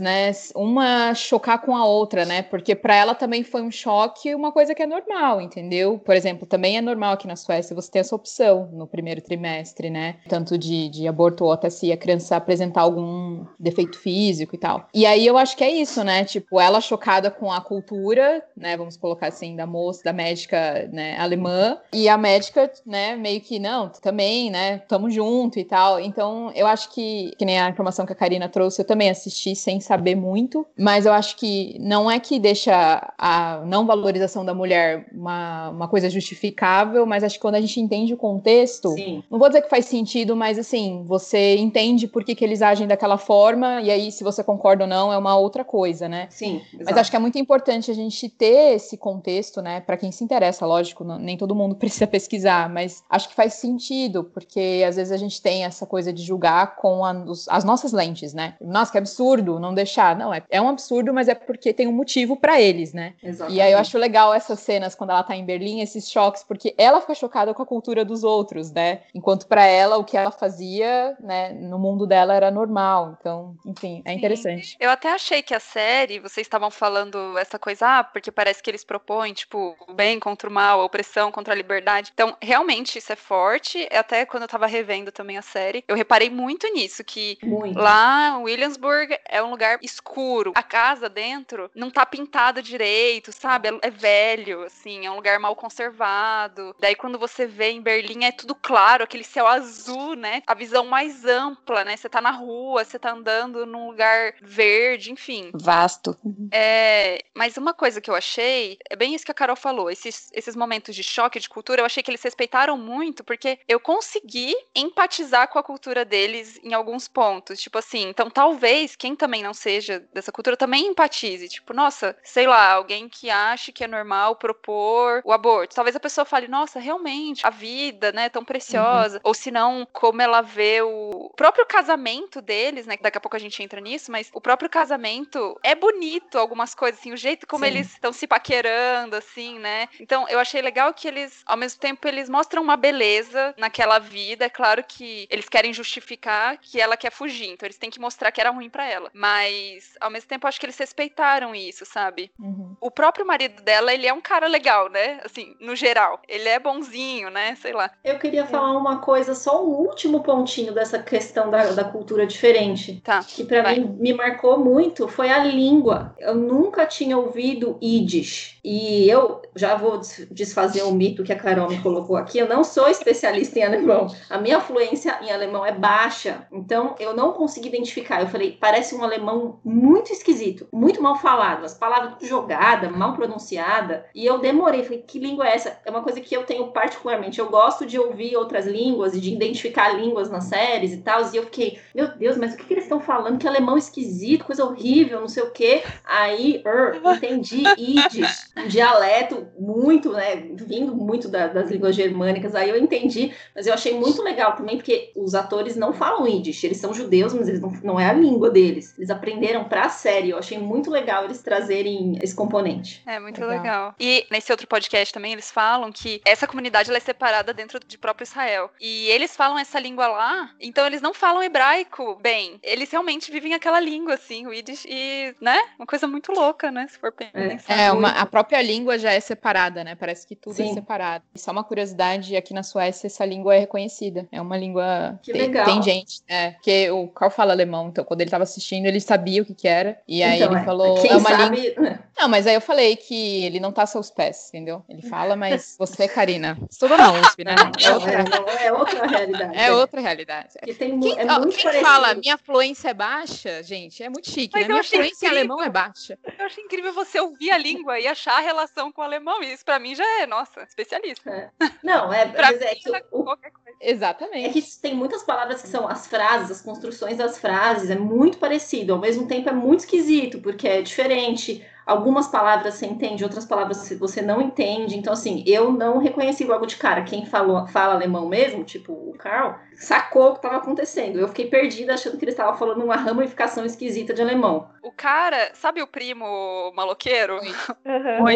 né? 0.00 0.30
Uma 0.54 1.14
chocar 1.14 1.60
com 1.60 1.76
a 1.76 1.86
outra, 1.86 2.24
né? 2.24 2.42
Porque 2.42 2.74
para 2.74 2.94
ela 2.94 3.14
também 3.14 3.42
foi 3.42 3.62
um 3.62 3.70
choque, 3.70 4.34
uma 4.34 4.52
coisa 4.52 4.74
que 4.74 4.82
é 4.82 4.86
normal, 4.86 5.40
entendeu? 5.40 5.98
Por 5.98 6.14
exemplo, 6.14 6.46
também 6.46 6.76
é 6.76 6.80
normal 6.80 7.14
aqui 7.14 7.26
na 7.26 7.36
Suécia 7.36 7.74
você 7.74 7.90
ter 7.90 7.98
essa 8.00 8.14
opção 8.14 8.68
no 8.72 8.86
primeiro 8.86 9.20
trimestre 9.20 9.86
né? 9.90 10.16
Tanto 10.28 10.56
de, 10.58 10.88
de 10.88 11.08
aborto 11.08 11.44
ou 11.44 11.52
até 11.52 11.70
se 11.70 11.92
a 11.92 11.96
criança 11.96 12.36
apresentar 12.36 12.82
algum 12.82 13.44
defeito 13.58 13.98
físico 13.98 14.54
e 14.54 14.58
tal. 14.58 14.88
E 14.92 15.06
aí 15.06 15.26
eu 15.26 15.36
acho 15.36 15.56
que 15.56 15.64
é 15.64 15.70
isso, 15.70 16.02
né? 16.04 16.24
Tipo, 16.24 16.60
ela 16.60 16.80
chocada 16.80 17.30
com 17.30 17.52
a 17.52 17.60
cultura, 17.60 18.42
né? 18.56 18.76
Vamos 18.76 18.96
colocar 18.96 19.28
assim, 19.28 19.56
da 19.56 19.66
moça, 19.66 20.02
da 20.04 20.12
médica, 20.12 20.88
né, 20.92 21.16
alemã, 21.18 21.78
e 21.92 22.08
a 22.08 22.16
médica, 22.16 22.70
né, 22.84 23.16
meio 23.16 23.40
que, 23.40 23.58
não, 23.58 23.88
também, 23.88 24.50
né, 24.50 24.78
tamo 24.78 25.10
junto 25.10 25.58
e 25.58 25.64
tal. 25.64 26.00
Então, 26.00 26.50
eu 26.54 26.66
acho 26.66 26.92
que, 26.92 27.32
que 27.38 27.44
nem 27.44 27.58
a 27.60 27.68
informação 27.68 28.06
que 28.06 28.12
a 28.12 28.16
Karina 28.16 28.48
trouxe, 28.48 28.80
eu 28.80 28.86
também 28.86 29.10
assisti 29.26 29.54
sem 29.56 29.80
saber 29.80 30.14
muito, 30.14 30.66
mas 30.78 31.06
eu 31.06 31.12
acho 31.12 31.36
que 31.36 31.76
não 31.80 32.10
é 32.10 32.18
que 32.18 32.38
deixa 32.38 33.12
a 33.18 33.62
não 33.66 33.86
valorização 33.86 34.44
da 34.44 34.54
mulher 34.54 35.08
uma, 35.12 35.70
uma 35.70 35.88
coisa 35.88 36.08
justificável, 36.08 37.04
mas 37.04 37.24
acho 37.24 37.34
que 37.34 37.40
quando 37.40 37.56
a 37.56 37.60
gente 37.60 37.80
entende 37.80 38.14
o 38.14 38.16
contexto, 38.16 38.90
Sim. 38.90 39.22
não 39.30 39.38
vou 39.38 39.48
dizer 39.48 39.62
que 39.62 39.68
faz 39.70 39.86
sentido, 39.86 40.36
mas 40.36 40.58
assim, 40.58 41.04
você 41.06 41.56
entende 41.56 42.06
por 42.06 42.24
que, 42.24 42.34
que 42.34 42.44
eles 42.44 42.62
agem 42.62 42.86
daquela 42.86 43.18
forma, 43.18 43.82
e 43.82 43.90
aí, 43.90 44.12
se 44.12 44.22
você 44.22 44.42
concorda 44.42 44.84
ou 44.84 44.88
não, 44.88 45.12
é 45.12 45.18
uma 45.18 45.36
outra 45.36 45.64
coisa, 45.64 46.08
né? 46.08 46.28
Sim. 46.30 46.62
Exato. 46.72 46.84
Mas 46.84 46.96
acho 46.96 47.10
que 47.10 47.16
é 47.16 47.20
muito 47.20 47.38
importante 47.38 47.90
a 47.90 47.94
gente 47.94 48.28
ter 48.28 48.74
esse 48.74 48.96
contexto, 48.96 49.60
né? 49.60 49.80
Para 49.80 49.96
quem 49.96 50.12
se 50.12 50.22
interessa, 50.22 50.64
lógico, 50.64 51.04
não, 51.04 51.18
nem 51.18 51.36
todo 51.36 51.54
mundo 51.54 51.74
precisa 51.76 52.06
pesquisar, 52.06 52.68
mas 52.68 53.02
acho 53.10 53.28
que 53.28 53.34
faz 53.34 53.54
sentido, 53.54 54.24
porque 54.24 54.84
às 54.86 54.96
vezes 54.96 55.12
a 55.12 55.16
gente 55.16 55.40
tem 55.42 55.64
essa 55.64 55.86
coisa 55.86 56.12
de 56.12 56.22
julgar 56.22 56.76
com 56.76 57.04
a, 57.04 57.12
os, 57.12 57.48
as 57.48 57.64
nossas 57.64 57.92
lentes, 57.92 58.32
né? 58.32 58.54
Nossa, 58.60 58.92
que 58.92 58.98
absurdo 58.98 59.15
não 59.58 59.74
deixar. 59.74 60.16
Não, 60.16 60.32
é, 60.32 60.42
é 60.50 60.60
um 60.60 60.68
absurdo, 60.68 61.12
mas 61.12 61.28
é 61.28 61.34
porque 61.34 61.72
tem 61.72 61.86
um 61.86 61.92
motivo 61.92 62.36
para 62.36 62.60
eles, 62.60 62.92
né? 62.92 63.14
Exatamente. 63.22 63.56
E 63.56 63.60
aí 63.60 63.72
eu 63.72 63.78
acho 63.78 63.98
legal 63.98 64.34
essas 64.34 64.60
cenas 64.60 64.94
quando 64.94 65.10
ela 65.10 65.22
tá 65.22 65.34
em 65.34 65.44
Berlim, 65.44 65.80
esses 65.80 66.10
choques, 66.10 66.42
porque 66.42 66.74
ela 66.78 67.00
fica 67.00 67.14
chocada 67.14 67.54
com 67.54 67.62
a 67.62 67.66
cultura 67.66 68.04
dos 68.04 68.24
outros, 68.24 68.70
né? 68.70 69.00
Enquanto 69.14 69.46
para 69.46 69.64
ela 69.64 69.96
o 69.96 70.04
que 70.04 70.16
ela 70.16 70.30
fazia, 70.30 71.16
né, 71.20 71.52
no 71.52 71.78
mundo 71.78 72.06
dela 72.06 72.34
era 72.34 72.50
normal. 72.50 73.16
Então, 73.20 73.56
enfim, 73.64 74.02
é 74.04 74.12
Sim. 74.12 74.18
interessante. 74.18 74.76
Eu 74.80 74.90
até 74.90 75.12
achei 75.12 75.42
que 75.42 75.54
a 75.54 75.60
série, 75.60 76.18
vocês 76.18 76.46
estavam 76.46 76.70
falando 76.70 77.36
essa 77.38 77.58
coisa, 77.58 78.00
ah, 78.00 78.04
porque 78.04 78.30
parece 78.30 78.62
que 78.62 78.70
eles 78.70 78.84
propõem, 78.84 79.32
tipo, 79.32 79.76
o 79.86 79.92
bem 79.92 80.18
contra 80.18 80.48
o 80.48 80.52
mal, 80.52 80.80
a 80.80 80.84
opressão 80.84 81.30
contra 81.30 81.54
a 81.54 81.56
liberdade. 81.56 82.10
Então, 82.12 82.36
realmente 82.40 82.98
isso 82.98 83.12
é 83.12 83.16
forte. 83.16 83.88
Até 83.92 84.24
quando 84.26 84.44
eu 84.44 84.48
tava 84.48 84.66
revendo 84.66 85.12
também 85.12 85.36
a 85.36 85.42
série, 85.42 85.84
eu 85.86 85.96
reparei 85.96 86.30
muito 86.30 86.66
nisso, 86.72 87.04
que 87.04 87.38
muito. 87.42 87.78
lá 87.78 88.38
Williamsburg 88.38 88.95
é 89.24 89.42
um 89.42 89.50
lugar 89.50 89.78
escuro. 89.82 90.52
A 90.54 90.62
casa 90.62 91.08
dentro 91.08 91.70
não 91.74 91.90
tá 91.90 92.04
pintada 92.04 92.62
direito, 92.62 93.32
sabe? 93.32 93.68
É, 93.68 93.86
é 93.86 93.90
velho, 93.90 94.62
assim, 94.64 95.06
é 95.06 95.10
um 95.10 95.16
lugar 95.16 95.38
mal 95.38 95.56
conservado. 95.56 96.74
Daí 96.78 96.94
quando 96.94 97.18
você 97.18 97.46
vê 97.46 97.70
em 97.70 97.80
Berlim 97.80 98.24
é 98.24 98.32
tudo 98.32 98.54
claro, 98.54 99.04
aquele 99.04 99.24
céu 99.24 99.46
céu 99.46 99.46
azul, 99.46 100.14
né? 100.14 100.42
A 100.46 100.54
visão 100.54 100.84
mais 100.86 101.24
ampla, 101.24 101.84
né? 101.84 101.96
Você 101.96 102.08
tá 102.08 102.20
na 102.20 102.30
rua, 102.30 102.84
você 102.84 102.98
tá 102.98 103.12
andando 103.12 103.64
num 103.64 103.88
lugar 103.88 104.34
verde, 104.42 105.12
enfim. 105.12 105.50
Vasto. 105.54 106.16
É, 106.50 107.22
mas 107.34 107.56
uma 107.56 107.72
coisa 107.72 108.00
que 108.00 108.10
eu 108.10 108.14
achei, 108.14 108.78
é 108.90 108.96
bem 108.96 109.14
isso 109.14 109.24
que 109.24 109.30
a 109.30 109.34
Carol 109.34 109.56
falou, 109.56 109.90
esses, 109.90 110.30
esses 110.32 110.56
momentos 110.56 110.94
de 110.94 111.02
choque 111.02 111.38
de 111.38 111.48
cultura, 111.48 111.80
eu 111.80 111.86
achei 111.86 112.02
que 112.02 112.10
eles 112.10 112.22
respeitaram 112.22 112.76
muito, 112.76 113.22
porque 113.22 113.58
eu 113.68 113.78
consegui 113.78 114.54
empatizar 114.74 115.48
com 115.48 115.58
a 115.58 115.62
cultura 115.62 116.04
deles 116.04 116.58
em 116.62 116.74
alguns 116.74 117.06
pontos. 117.06 117.60
Tipo 117.60 117.78
assim, 117.78 118.08
então 118.08 118.28
talvez 118.30 118.85
quem 118.94 119.16
também 119.16 119.42
não 119.42 119.54
seja 119.54 120.00
dessa 120.12 120.30
cultura 120.30 120.56
também 120.56 120.86
empatize. 120.86 121.48
Tipo, 121.48 121.72
nossa, 121.72 122.16
sei 122.22 122.46
lá, 122.46 122.72
alguém 122.72 123.08
que 123.08 123.30
acha 123.30 123.72
que 123.72 123.82
é 123.82 123.88
normal 123.88 124.36
propor 124.36 125.22
o 125.24 125.32
aborto. 125.32 125.74
Talvez 125.74 125.96
a 125.96 126.00
pessoa 126.00 126.24
fale, 126.24 126.46
nossa, 126.46 126.78
realmente, 126.78 127.46
a 127.46 127.50
vida, 127.50 128.12
né, 128.12 128.28
tão 128.28 128.44
preciosa 128.44 129.16
uhum. 129.16 129.20
ou 129.24 129.34
se 129.34 129.50
não, 129.50 129.86
como 129.92 130.20
ela 130.20 130.42
vê 130.42 130.82
o 130.82 131.32
próprio 131.36 131.66
casamento 131.66 132.40
deles, 132.40 132.86
né? 132.86 132.96
Daqui 133.00 133.18
a 133.18 133.20
pouco 133.20 133.36
a 133.36 133.40
gente 133.40 133.62
entra 133.62 133.80
nisso, 133.80 134.10
mas 134.12 134.30
o 134.32 134.40
próprio 134.40 134.68
casamento 134.68 135.58
é 135.62 135.74
bonito, 135.74 136.38
algumas 136.38 136.74
coisas, 136.74 137.00
assim, 137.00 137.12
o 137.12 137.16
jeito 137.16 137.46
como 137.46 137.64
Sim. 137.64 137.70
eles 137.70 137.92
estão 137.92 138.12
se 138.12 138.26
paquerando, 138.26 139.16
assim, 139.16 139.58
né? 139.58 139.88
Então, 140.00 140.28
eu 140.28 140.38
achei 140.38 140.60
legal 140.60 140.92
que 140.92 141.08
eles, 141.08 141.42
ao 141.46 141.56
mesmo 141.56 141.80
tempo, 141.80 142.06
eles 142.06 142.28
mostram 142.28 142.62
uma 142.62 142.76
beleza 142.76 143.54
naquela 143.56 143.98
vida. 143.98 144.44
É 144.44 144.50
claro 144.50 144.84
que 144.84 145.26
eles 145.30 145.48
querem 145.48 145.72
justificar 145.72 146.58
que 146.58 146.80
ela 146.80 146.96
quer 146.96 147.10
fugir, 147.10 147.48
então 147.48 147.66
eles 147.66 147.78
têm 147.78 147.90
que 147.90 148.00
mostrar 148.00 148.30
que 148.32 148.40
era 148.40 148.50
ruim 148.50 148.68
para 148.76 148.86
ela. 148.86 149.10
Mas, 149.14 149.94
ao 149.98 150.10
mesmo 150.10 150.28
tempo, 150.28 150.46
acho 150.46 150.60
que 150.60 150.66
eles 150.66 150.76
respeitaram 150.76 151.54
isso, 151.54 151.86
sabe? 151.86 152.30
Uhum. 152.38 152.76
O 152.78 152.90
próprio 152.90 153.26
marido 153.26 153.62
dela, 153.62 153.94
ele 153.94 154.06
é 154.06 154.12
um 154.12 154.20
cara 154.20 154.46
legal, 154.46 154.90
né? 154.90 155.18
Assim, 155.24 155.56
no 155.58 155.74
geral. 155.74 156.20
Ele 156.28 156.46
é 156.46 156.58
bonzinho, 156.58 157.30
né? 157.30 157.54
Sei 157.54 157.72
lá. 157.72 157.90
Eu 158.04 158.18
queria 158.18 158.42
é. 158.42 158.46
falar 158.46 158.76
uma 158.76 158.98
coisa, 158.98 159.34
só 159.34 159.64
um 159.64 159.70
último 159.70 160.22
pontinho 160.22 160.74
dessa 160.74 160.98
questão 160.98 161.50
da, 161.50 161.72
da 161.72 161.84
cultura 161.84 162.26
diferente. 162.26 163.00
Tá. 163.02 163.20
Que 163.20 163.44
para 163.44 163.72
mim 163.72 163.96
me 163.98 164.12
marcou 164.12 164.58
muito 164.58 165.08
foi 165.08 165.30
a 165.30 165.42
língua. 165.42 166.14
Eu 166.18 166.34
nunca 166.34 166.84
tinha 166.84 167.16
ouvido 167.16 167.78
Yiddish. 167.82 168.58
E 168.62 169.08
eu 169.08 169.40
já 169.54 169.74
vou 169.74 170.00
desfazer 170.30 170.82
o 170.82 170.92
mito 170.92 171.24
que 171.24 171.32
a 171.32 171.38
Carol 171.38 171.68
me 171.68 171.80
colocou 171.80 172.16
aqui. 172.16 172.38
Eu 172.38 172.48
não 172.48 172.62
sou 172.62 172.88
especialista 172.88 173.58
em 173.58 173.62
alemão. 173.62 174.08
A 174.28 174.36
minha 174.36 174.60
fluência 174.60 175.18
em 175.22 175.30
alemão 175.30 175.64
é 175.64 175.72
baixa. 175.72 176.46
Então 176.52 176.94
eu 176.98 177.14
não 177.14 177.32
consegui 177.32 177.68
identificar. 177.68 178.20
Eu 178.20 178.28
falei, 178.28 178.58
parece 178.66 178.96
um 178.96 179.04
alemão 179.04 179.60
muito 179.64 180.12
esquisito, 180.12 180.66
muito 180.72 181.00
mal 181.00 181.14
falado. 181.14 181.64
As 181.64 181.72
palavras 181.72 182.14
jogadas, 182.20 182.90
mal 182.90 183.14
pronunciada. 183.14 184.06
E 184.12 184.26
eu 184.26 184.38
demorei. 184.38 184.82
Falei, 184.82 185.04
que 185.06 185.20
língua 185.20 185.46
é 185.46 185.54
essa? 185.54 185.78
É 185.84 185.90
uma 185.90 186.02
coisa 186.02 186.20
que 186.20 186.36
eu 186.36 186.42
tenho 186.42 186.66
particularmente. 186.72 187.38
Eu 187.38 187.48
gosto 187.48 187.86
de 187.86 187.96
ouvir 187.96 188.36
outras 188.36 188.66
línguas 188.66 189.14
e 189.14 189.20
de 189.20 189.32
identificar 189.32 189.90
línguas 189.90 190.28
nas 190.28 190.46
séries 190.46 190.92
e 190.92 190.96
tal. 190.96 191.20
E 191.32 191.36
eu 191.36 191.44
fiquei, 191.44 191.78
meu 191.94 192.08
Deus, 192.08 192.36
mas 192.36 192.54
o 192.54 192.56
que, 192.56 192.64
que 192.64 192.74
eles 192.74 192.82
estão 192.82 192.98
falando? 192.98 193.38
Que 193.38 193.46
alemão 193.46 193.78
esquisito, 193.78 194.44
coisa 194.44 194.64
horrível, 194.64 195.20
não 195.20 195.28
sei 195.28 195.44
o 195.44 195.52
quê. 195.52 195.84
Aí, 196.04 196.60
er, 196.66 197.00
entendi 197.14 197.62
Yiddish, 197.78 198.50
um 198.56 198.66
dialeto 198.66 199.46
muito, 199.56 200.10
né, 200.10 200.44
vindo 200.54 200.92
muito 200.92 201.28
da, 201.28 201.46
das 201.46 201.70
línguas 201.70 201.94
germânicas. 201.94 202.56
Aí 202.56 202.68
eu 202.68 202.76
entendi, 202.76 203.32
mas 203.54 203.68
eu 203.68 203.74
achei 203.74 203.96
muito 203.96 204.22
legal 204.24 204.56
também, 204.56 204.76
porque 204.76 205.12
os 205.14 205.36
atores 205.36 205.76
não 205.76 205.92
falam 205.92 206.26
Yiddish, 206.26 206.64
eles 206.64 206.78
são 206.78 206.92
judeus, 206.92 207.32
mas 207.32 207.48
eles 207.48 207.60
não, 207.60 207.70
não 207.84 208.00
é 208.00 208.10
a 208.10 208.12
língua 208.12 208.50
deles. 208.56 208.94
Eles 208.96 209.10
aprenderam 209.10 209.64
pra 209.64 209.90
série. 209.90 210.30
Eu 210.30 210.38
achei 210.38 210.56
muito 210.56 210.90
legal 210.90 211.24
eles 211.24 211.42
trazerem 211.42 212.18
esse 212.22 212.34
componente. 212.34 213.02
É, 213.06 213.20
muito 213.20 213.38
legal. 213.42 213.56
legal. 213.58 213.94
E 214.00 214.26
nesse 214.30 214.50
outro 214.50 214.66
podcast 214.66 215.12
também, 215.12 215.34
eles 215.34 215.50
falam 215.50 215.92
que 215.92 216.22
essa 216.24 216.46
comunidade 216.46 216.90
é 216.90 217.00
separada 217.00 217.52
dentro 217.52 217.78
de 217.78 217.98
próprio 217.98 218.24
Israel. 218.24 218.70
E 218.80 219.08
eles 219.08 219.36
falam 219.36 219.58
essa 219.58 219.78
língua 219.78 220.06
lá, 220.06 220.50
então 220.58 220.86
eles 220.86 221.02
não 221.02 221.12
falam 221.12 221.42
hebraico 221.42 222.16
bem. 222.22 222.58
Eles 222.62 222.90
realmente 222.90 223.30
vivem 223.30 223.52
aquela 223.52 223.78
língua, 223.78 224.14
assim, 224.14 224.46
o 224.46 224.54
Yiddish, 224.54 224.86
e, 224.88 225.34
né? 225.40 225.58
Uma 225.78 225.86
coisa 225.86 226.06
muito 226.06 226.32
louca, 226.32 226.70
né? 226.70 226.86
Se 226.88 226.98
for 226.98 227.12
pensar. 227.12 227.74
É, 227.78 227.92
uma, 227.92 228.08
a 228.08 228.24
própria 228.24 228.62
língua 228.62 228.98
já 228.98 229.12
é 229.12 229.20
separada, 229.20 229.84
né? 229.84 229.94
Parece 229.94 230.26
que 230.26 230.34
tudo 230.34 230.54
é 230.54 230.64
Sim. 230.64 230.70
é 230.70 230.74
separado. 230.74 231.24
E 231.34 231.38
só 231.38 231.50
uma 231.50 231.64
curiosidade, 231.64 232.34
aqui 232.36 232.54
na 232.54 232.62
Suécia 232.62 233.06
essa 233.06 233.24
língua 233.26 233.54
é 233.54 233.58
reconhecida. 233.58 234.26
É 234.32 234.40
uma 234.40 234.56
língua... 234.56 235.20
Que 235.22 235.32
tem, 235.32 235.42
legal. 235.42 235.66
Tem 235.66 235.82
gente, 235.82 236.22
é. 236.26 236.52
Porque 236.52 236.90
o 236.90 237.08
Carl 237.08 237.30
fala 237.30 237.52
alemão, 237.52 237.88
então 237.88 238.04
quando 238.04 238.22
ele 238.22 238.30
tava 238.30 238.45
assistindo, 238.46 238.86
ele 238.86 239.00
sabia 239.00 239.42
o 239.42 239.44
que 239.44 239.54
que 239.54 239.68
era. 239.68 240.00
E 240.06 240.22
aí 240.22 240.36
então, 240.36 240.52
ele 240.52 240.60
é. 240.60 240.64
falou... 240.64 241.02
Quem 241.02 241.10
é 241.10 241.16
uma 241.16 241.30
sabe... 241.30 241.56
língua... 241.56 242.06
Não, 242.16 242.28
mas 242.30 242.46
aí 242.46 242.54
eu 242.54 242.62
falei 242.62 242.96
que 242.96 243.44
ele 243.44 243.60
não 243.60 243.70
tá 243.70 243.82
a 243.82 243.86
seus 243.86 244.10
pés, 244.10 244.48
entendeu? 244.48 244.82
Ele 244.88 245.02
fala, 245.02 245.36
mas 245.36 245.76
você, 245.78 246.08
Karina, 246.08 246.56
estuda 246.70 246.96
na 246.96 247.12
USP, 247.12 247.44
né? 247.44 247.54
É 247.78 247.92
outra, 247.92 248.10
é, 248.12 248.66
é 248.66 248.72
outra 248.72 249.06
realidade. 249.06 249.58
É 249.58 249.72
outra 249.72 250.00
realidade. 250.00 250.48
Tem, 250.78 250.98
quem, 250.98 251.18
é 251.18 251.24
muito 251.26 251.56
quem 251.56 251.82
fala 251.82 252.14
minha 252.14 252.38
fluência 252.38 252.88
é 252.88 252.94
baixa, 252.94 253.62
gente, 253.62 254.02
é 254.02 254.08
muito 254.08 254.30
chique, 254.30 254.52
mas 254.54 254.62
né? 254.62 254.72
Minha 254.72 254.84
fluência 254.84 255.26
em 255.26 255.28
alemão 255.28 255.62
é 255.62 255.68
baixa. 255.68 256.18
Eu 256.38 256.46
acho 256.46 256.60
incrível 256.60 256.92
você 256.94 257.20
ouvir 257.20 257.50
a 257.50 257.58
língua 257.58 258.00
e 258.00 258.06
achar 258.06 258.38
a 258.38 258.40
relação 258.40 258.90
com 258.90 259.02
o 259.02 259.04
alemão. 259.04 259.42
Isso 259.42 259.64
pra 259.64 259.78
mim 259.78 259.94
já 259.94 260.04
é, 260.22 260.26
nossa, 260.26 260.62
especialista. 260.62 261.30
É. 261.30 261.50
Não, 261.82 262.12
é, 262.12 262.26
pra 262.32 262.52
mim, 262.52 262.58
é 262.60 262.74
que 262.74 262.90
o, 263.10 263.24
qualquer 263.24 263.50
coisa. 263.50 263.78
Exatamente. 263.80 264.48
É 264.48 264.52
que 264.52 264.80
tem 264.80 264.94
muitas 264.94 265.22
palavras 265.22 265.62
que 265.62 265.68
são 265.68 265.86
as 265.86 266.06
frases, 266.06 266.50
as 266.50 266.62
construções 266.62 267.18
das 267.18 267.38
frases, 267.38 267.90
é 267.90 267.96
muito 267.96 268.35
parecido, 268.36 268.92
ao 268.92 268.98
mesmo 269.00 269.26
tempo 269.26 269.48
é 269.48 269.52
muito 269.52 269.80
esquisito, 269.80 270.40
porque 270.40 270.66
é 270.68 270.82
diferente 270.82 271.64
algumas 271.86 272.26
palavras 272.26 272.74
você 272.74 272.86
entende, 272.86 273.22
outras 273.22 273.46
palavras 273.46 273.88
você 273.98 274.20
não 274.20 274.42
entende. 274.42 274.98
Então, 274.98 275.12
assim, 275.12 275.44
eu 275.46 275.70
não 275.70 275.98
reconheci 275.98 276.44
logo 276.44 276.66
de 276.66 276.76
cara. 276.76 277.04
Quem 277.04 277.24
falou, 277.24 277.66
fala 277.68 277.94
alemão 277.94 278.28
mesmo, 278.28 278.64
tipo 278.64 278.92
o 278.92 279.14
Carl, 279.16 279.54
sacou 279.76 280.28
o 280.28 280.32
que 280.32 280.38
estava 280.38 280.56
acontecendo. 280.56 281.20
Eu 281.20 281.28
fiquei 281.28 281.46
perdida 281.46 281.94
achando 281.94 282.18
que 282.18 282.24
ele 282.24 282.32
estava 282.32 282.56
falando 282.56 282.82
uma 282.82 282.96
ramificação 282.96 283.64
esquisita 283.64 284.12
de 284.12 284.20
alemão. 284.20 284.68
O 284.82 284.90
cara, 284.90 285.50
sabe 285.54 285.82
o 285.82 285.86
primo 285.86 286.72
maloqueiro? 286.74 287.36
Uhum. 287.36 288.26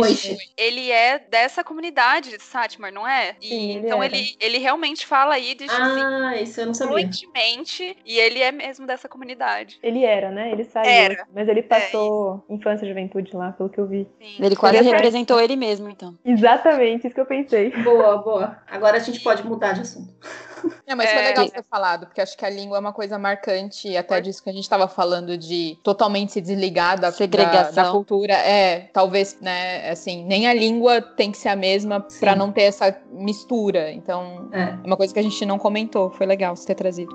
Ele 0.56 0.90
é 0.90 1.18
dessa 1.18 1.64
comunidade 1.64 2.30
de 2.30 2.42
Satmar, 2.42 2.92
não 2.92 3.06
é? 3.06 3.36
E, 3.40 3.48
Sim, 3.48 3.70
ele 3.70 3.86
então 3.86 4.04
ele, 4.04 4.36
ele 4.40 4.58
realmente 4.58 5.06
fala 5.06 5.38
Yiddish 5.38 5.70
ah, 5.72 6.30
assim, 6.32 6.42
isso 6.42 6.60
eu 6.60 6.66
não 6.66 6.74
sabia. 6.74 6.92
fluentemente 6.92 7.96
e 8.04 8.18
ele 8.18 8.40
é 8.40 8.52
mesmo 8.52 8.86
dessa 8.86 9.08
comunidade. 9.08 9.78
Ele 9.82 10.04
era, 10.04 10.30
né? 10.30 10.50
Ele 10.52 10.64
saiu, 10.64 10.90
era. 10.90 11.26
mas 11.34 11.48
ele 11.48 11.62
passou 11.62 12.44
é. 12.48 12.54
infância 12.54 12.84
e 12.84 12.88
juventude 12.88 13.34
lá, 13.36 13.39
pelo 13.56 13.68
que 13.68 13.78
eu 13.78 13.86
vi. 13.86 14.08
Sim. 14.18 14.44
Ele 14.44 14.56
quase 14.56 14.76
ele 14.76 14.90
representou 14.90 15.40
ele 15.40 15.56
mesmo, 15.56 15.88
então. 15.88 16.14
Exatamente, 16.24 17.06
isso 17.06 17.14
que 17.14 17.20
eu 17.20 17.26
pensei. 17.26 17.70
Boa, 17.82 18.18
boa. 18.18 18.58
Agora 18.70 18.96
a 18.96 19.00
gente 19.00 19.20
pode 19.20 19.44
mudar 19.44 19.72
de 19.72 19.82
assunto. 19.82 20.12
É, 20.86 20.94
mas 20.94 21.10
foi 21.10 21.20
é. 21.20 21.28
legal 21.28 21.48
ter 21.48 21.64
falado, 21.70 22.06
porque 22.06 22.20
acho 22.20 22.36
que 22.36 22.44
a 22.44 22.50
língua 22.50 22.76
é 22.76 22.80
uma 22.80 22.92
coisa 22.92 23.18
marcante, 23.18 23.96
até 23.96 24.20
disso 24.20 24.42
que 24.42 24.50
a 24.50 24.52
gente 24.52 24.64
estava 24.64 24.88
falando 24.88 25.38
de 25.38 25.78
totalmente 25.82 26.32
se 26.32 26.40
desligar 26.40 27.00
da, 27.00 27.10
da, 27.10 27.70
da, 27.70 27.90
cultura. 27.90 28.34
É, 28.34 28.90
talvez, 28.92 29.38
né, 29.40 29.90
assim, 29.90 30.24
nem 30.24 30.46
a 30.46 30.54
língua 30.54 31.00
tem 31.00 31.32
que 31.32 31.38
ser 31.38 31.48
a 31.48 31.56
mesma 31.56 32.06
para 32.18 32.36
não 32.36 32.52
ter 32.52 32.62
essa 32.62 32.94
mistura. 33.10 33.90
Então, 33.90 34.50
é. 34.52 34.62
é 34.62 34.86
uma 34.86 34.96
coisa 34.96 35.12
que 35.12 35.20
a 35.20 35.22
gente 35.22 35.46
não 35.46 35.58
comentou. 35.58 36.10
Foi 36.10 36.26
legal 36.26 36.54
você 36.54 36.66
ter 36.66 36.74
trazido. 36.74 37.14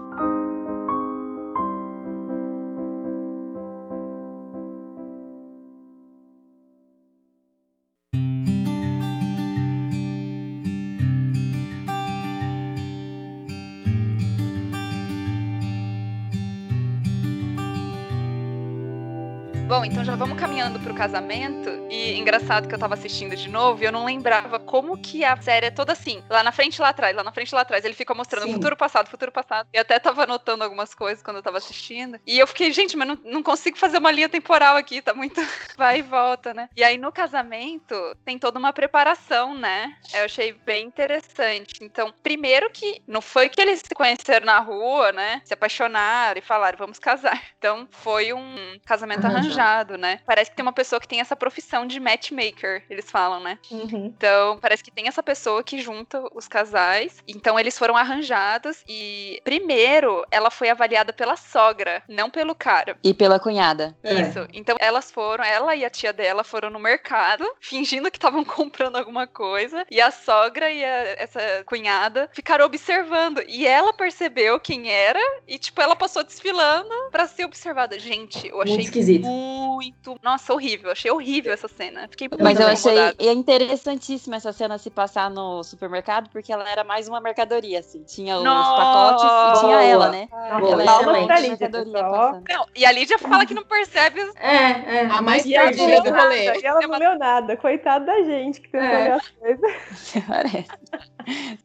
Já 20.05 20.15
vamos 20.15 20.39
caminhando 20.39 20.79
pro 20.79 20.93
casamento. 20.93 21.67
E 21.89 22.15
engraçado 22.15 22.67
que 22.67 22.75
eu 22.75 22.77
tava 22.77 22.93
assistindo 22.93 23.35
de 23.35 23.49
novo 23.49 23.81
e 23.81 23.87
eu 23.87 23.91
não 23.91 24.05
lembrava 24.05 24.59
como 24.59 24.95
que 24.99 25.25
a 25.25 25.35
série 25.41 25.65
é 25.65 25.71
toda 25.71 25.93
assim. 25.93 26.23
Lá 26.29 26.43
na 26.43 26.51
frente, 26.51 26.79
lá 26.79 26.89
atrás, 26.89 27.15
lá 27.15 27.23
na 27.23 27.31
frente, 27.31 27.55
lá 27.55 27.61
atrás. 27.61 27.83
Ele 27.83 27.95
fica 27.95 28.13
mostrando 28.13 28.45
Sim. 28.45 28.53
futuro, 28.53 28.77
passado, 28.77 29.09
futuro, 29.09 29.31
passado. 29.31 29.67
E 29.73 29.79
até 29.79 29.97
tava 29.97 30.23
anotando 30.23 30.63
algumas 30.63 30.93
coisas 30.93 31.23
quando 31.23 31.37
eu 31.37 31.43
tava 31.43 31.57
assistindo. 31.57 32.19
E 32.23 32.37
eu 32.37 32.45
fiquei, 32.45 32.71
gente, 32.71 32.95
mas 32.95 33.07
não, 33.07 33.17
não 33.23 33.41
consigo 33.41 33.79
fazer 33.79 33.97
uma 33.97 34.11
linha 34.11 34.29
temporal 34.29 34.77
aqui, 34.77 35.01
tá 35.01 35.11
muito 35.11 35.41
vai 35.75 35.99
e 35.99 36.03
volta, 36.03 36.53
né? 36.53 36.69
E 36.75 36.83
aí 36.83 36.99
no 36.99 37.11
casamento 37.11 37.95
tem 38.23 38.37
toda 38.37 38.59
uma 38.59 38.71
preparação, 38.71 39.55
né? 39.55 39.95
Eu 40.13 40.25
achei 40.25 40.53
bem 40.53 40.85
interessante. 40.85 41.83
Então, 41.83 42.13
primeiro 42.21 42.69
que 42.69 43.01
não 43.07 43.21
foi 43.21 43.49
que 43.49 43.59
eles 43.59 43.79
se 43.79 43.95
conheceram 43.95 44.45
na 44.45 44.59
rua, 44.59 45.11
né? 45.11 45.41
Se 45.43 45.55
apaixonaram 45.55 46.37
e 46.37 46.43
falaram, 46.43 46.77
vamos 46.77 46.99
casar. 46.99 47.41
Então, 47.57 47.87
foi 47.89 48.33
um 48.33 48.77
casamento 48.85 49.25
arranjado 49.25 49.94
né? 49.97 50.19
Parece 50.25 50.49
que 50.49 50.55
tem 50.55 50.63
uma 50.63 50.73
pessoa 50.73 50.99
que 50.99 51.07
tem 51.07 51.19
essa 51.19 51.35
profissão 51.35 51.85
de 51.85 51.99
matchmaker, 51.99 52.83
eles 52.89 53.09
falam, 53.09 53.39
né? 53.39 53.57
Uhum. 53.71 54.05
Então, 54.05 54.57
parece 54.59 54.83
que 54.83 54.91
tem 54.91 55.07
essa 55.07 55.23
pessoa 55.23 55.63
que 55.63 55.79
junta 55.79 56.23
os 56.33 56.47
casais. 56.47 57.23
Então, 57.27 57.59
eles 57.59 57.77
foram 57.77 57.95
arranjados 57.95 58.83
e, 58.87 59.39
primeiro, 59.43 60.25
ela 60.31 60.49
foi 60.49 60.69
avaliada 60.69 61.13
pela 61.13 61.35
sogra, 61.35 62.03
não 62.07 62.29
pelo 62.29 62.55
cara. 62.55 62.97
E 63.03 63.13
pela 63.13 63.39
cunhada. 63.39 63.95
Isso. 64.03 64.39
É. 64.39 64.47
Então, 64.53 64.75
elas 64.79 65.11
foram, 65.11 65.43
ela 65.43 65.75
e 65.75 65.85
a 65.85 65.89
tia 65.89 66.13
dela 66.13 66.43
foram 66.43 66.69
no 66.69 66.79
mercado, 66.79 67.45
fingindo 67.59 68.09
que 68.11 68.17
estavam 68.17 68.43
comprando 68.43 68.95
alguma 68.95 69.27
coisa, 69.27 69.85
e 69.89 69.99
a 70.01 70.11
sogra 70.11 70.71
e 70.71 70.83
a, 70.83 71.15
essa 71.17 71.63
cunhada 71.65 72.29
ficaram 72.33 72.65
observando. 72.65 73.43
E 73.47 73.67
ela 73.67 73.93
percebeu 73.93 74.59
quem 74.59 74.89
era 74.89 75.19
e, 75.47 75.57
tipo, 75.57 75.81
ela 75.81 75.95
passou 75.95 76.23
desfilando 76.23 76.93
para 77.11 77.27
ser 77.27 77.45
observada. 77.45 77.97
Gente, 77.99 78.47
eu 78.47 78.61
achei 78.61 78.75
muito 78.75 78.85
esquisito. 78.85 79.25
Muito 79.25 79.84
muito. 79.85 80.19
Nossa, 80.23 80.53
horrível. 80.53 80.91
Achei 80.91 81.11
horrível 81.11 81.53
essa 81.53 81.67
cena. 81.67 82.07
Fiquei 82.09 82.27
muito 82.27 82.43
Mas 82.43 82.59
eu 82.59 82.69
incomodada. 82.69 83.15
achei 83.19 83.31
interessantíssima 83.31 84.35
essa 84.37 84.51
cena 84.51 84.77
se 84.77 84.89
passar 84.89 85.29
no 85.29 85.63
supermercado, 85.63 86.29
porque 86.29 86.51
ela 86.51 86.69
era 86.69 86.83
mais 86.83 87.07
uma 87.07 87.19
mercadoria, 87.21 87.79
assim. 87.79 88.03
Tinha 88.03 88.37
os 88.37 88.43
Nossa! 88.43 88.75
pacotes 88.81 89.23
e 89.23 89.59
tinha 89.61 89.77
Boa. 89.77 89.83
ela, 89.83 90.09
né? 90.09 90.27
Boa, 90.59 90.71
ela 90.83 90.83
era 90.83 91.25
pra 91.25 91.39
Lídia. 91.39 91.69
Não, 91.69 92.65
e 92.75 92.85
a 92.85 92.91
Lídia 92.91 93.17
fala 93.19 93.45
que 93.45 93.53
não 93.53 93.63
percebe 93.63 94.21
os. 94.21 94.35
É, 94.35 95.01
é. 95.03 95.05
A 95.05 95.21
mais 95.21 95.45
E 95.45 95.55
ela 95.55 95.71
não 95.71 95.77
perdida 95.77 95.87
leu 95.87 96.03
do 96.03 96.19
rolê. 96.19 96.45
nada, 96.45 96.57
e 96.59 96.65
ela 96.65 96.81
não 96.87 96.99
leu 96.99 97.17
nada. 97.19 97.57
Coitado 97.57 98.05
da 98.05 98.21
gente 98.23 98.61
que 98.61 98.69
tentou 98.69 98.87
É. 98.87 99.11
as 99.13 99.27
coisas. 99.29 99.71
Parece. 100.27 100.67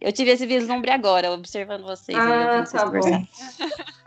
Eu 0.00 0.12
tive 0.12 0.30
esse 0.30 0.46
vislumbre 0.46 0.90
agora, 0.90 1.30
observando 1.32 1.82
vocês. 1.82 2.16
aí, 2.18 2.24
Ah, 2.32 2.64
tá 2.70 2.86
bom. 2.86 3.26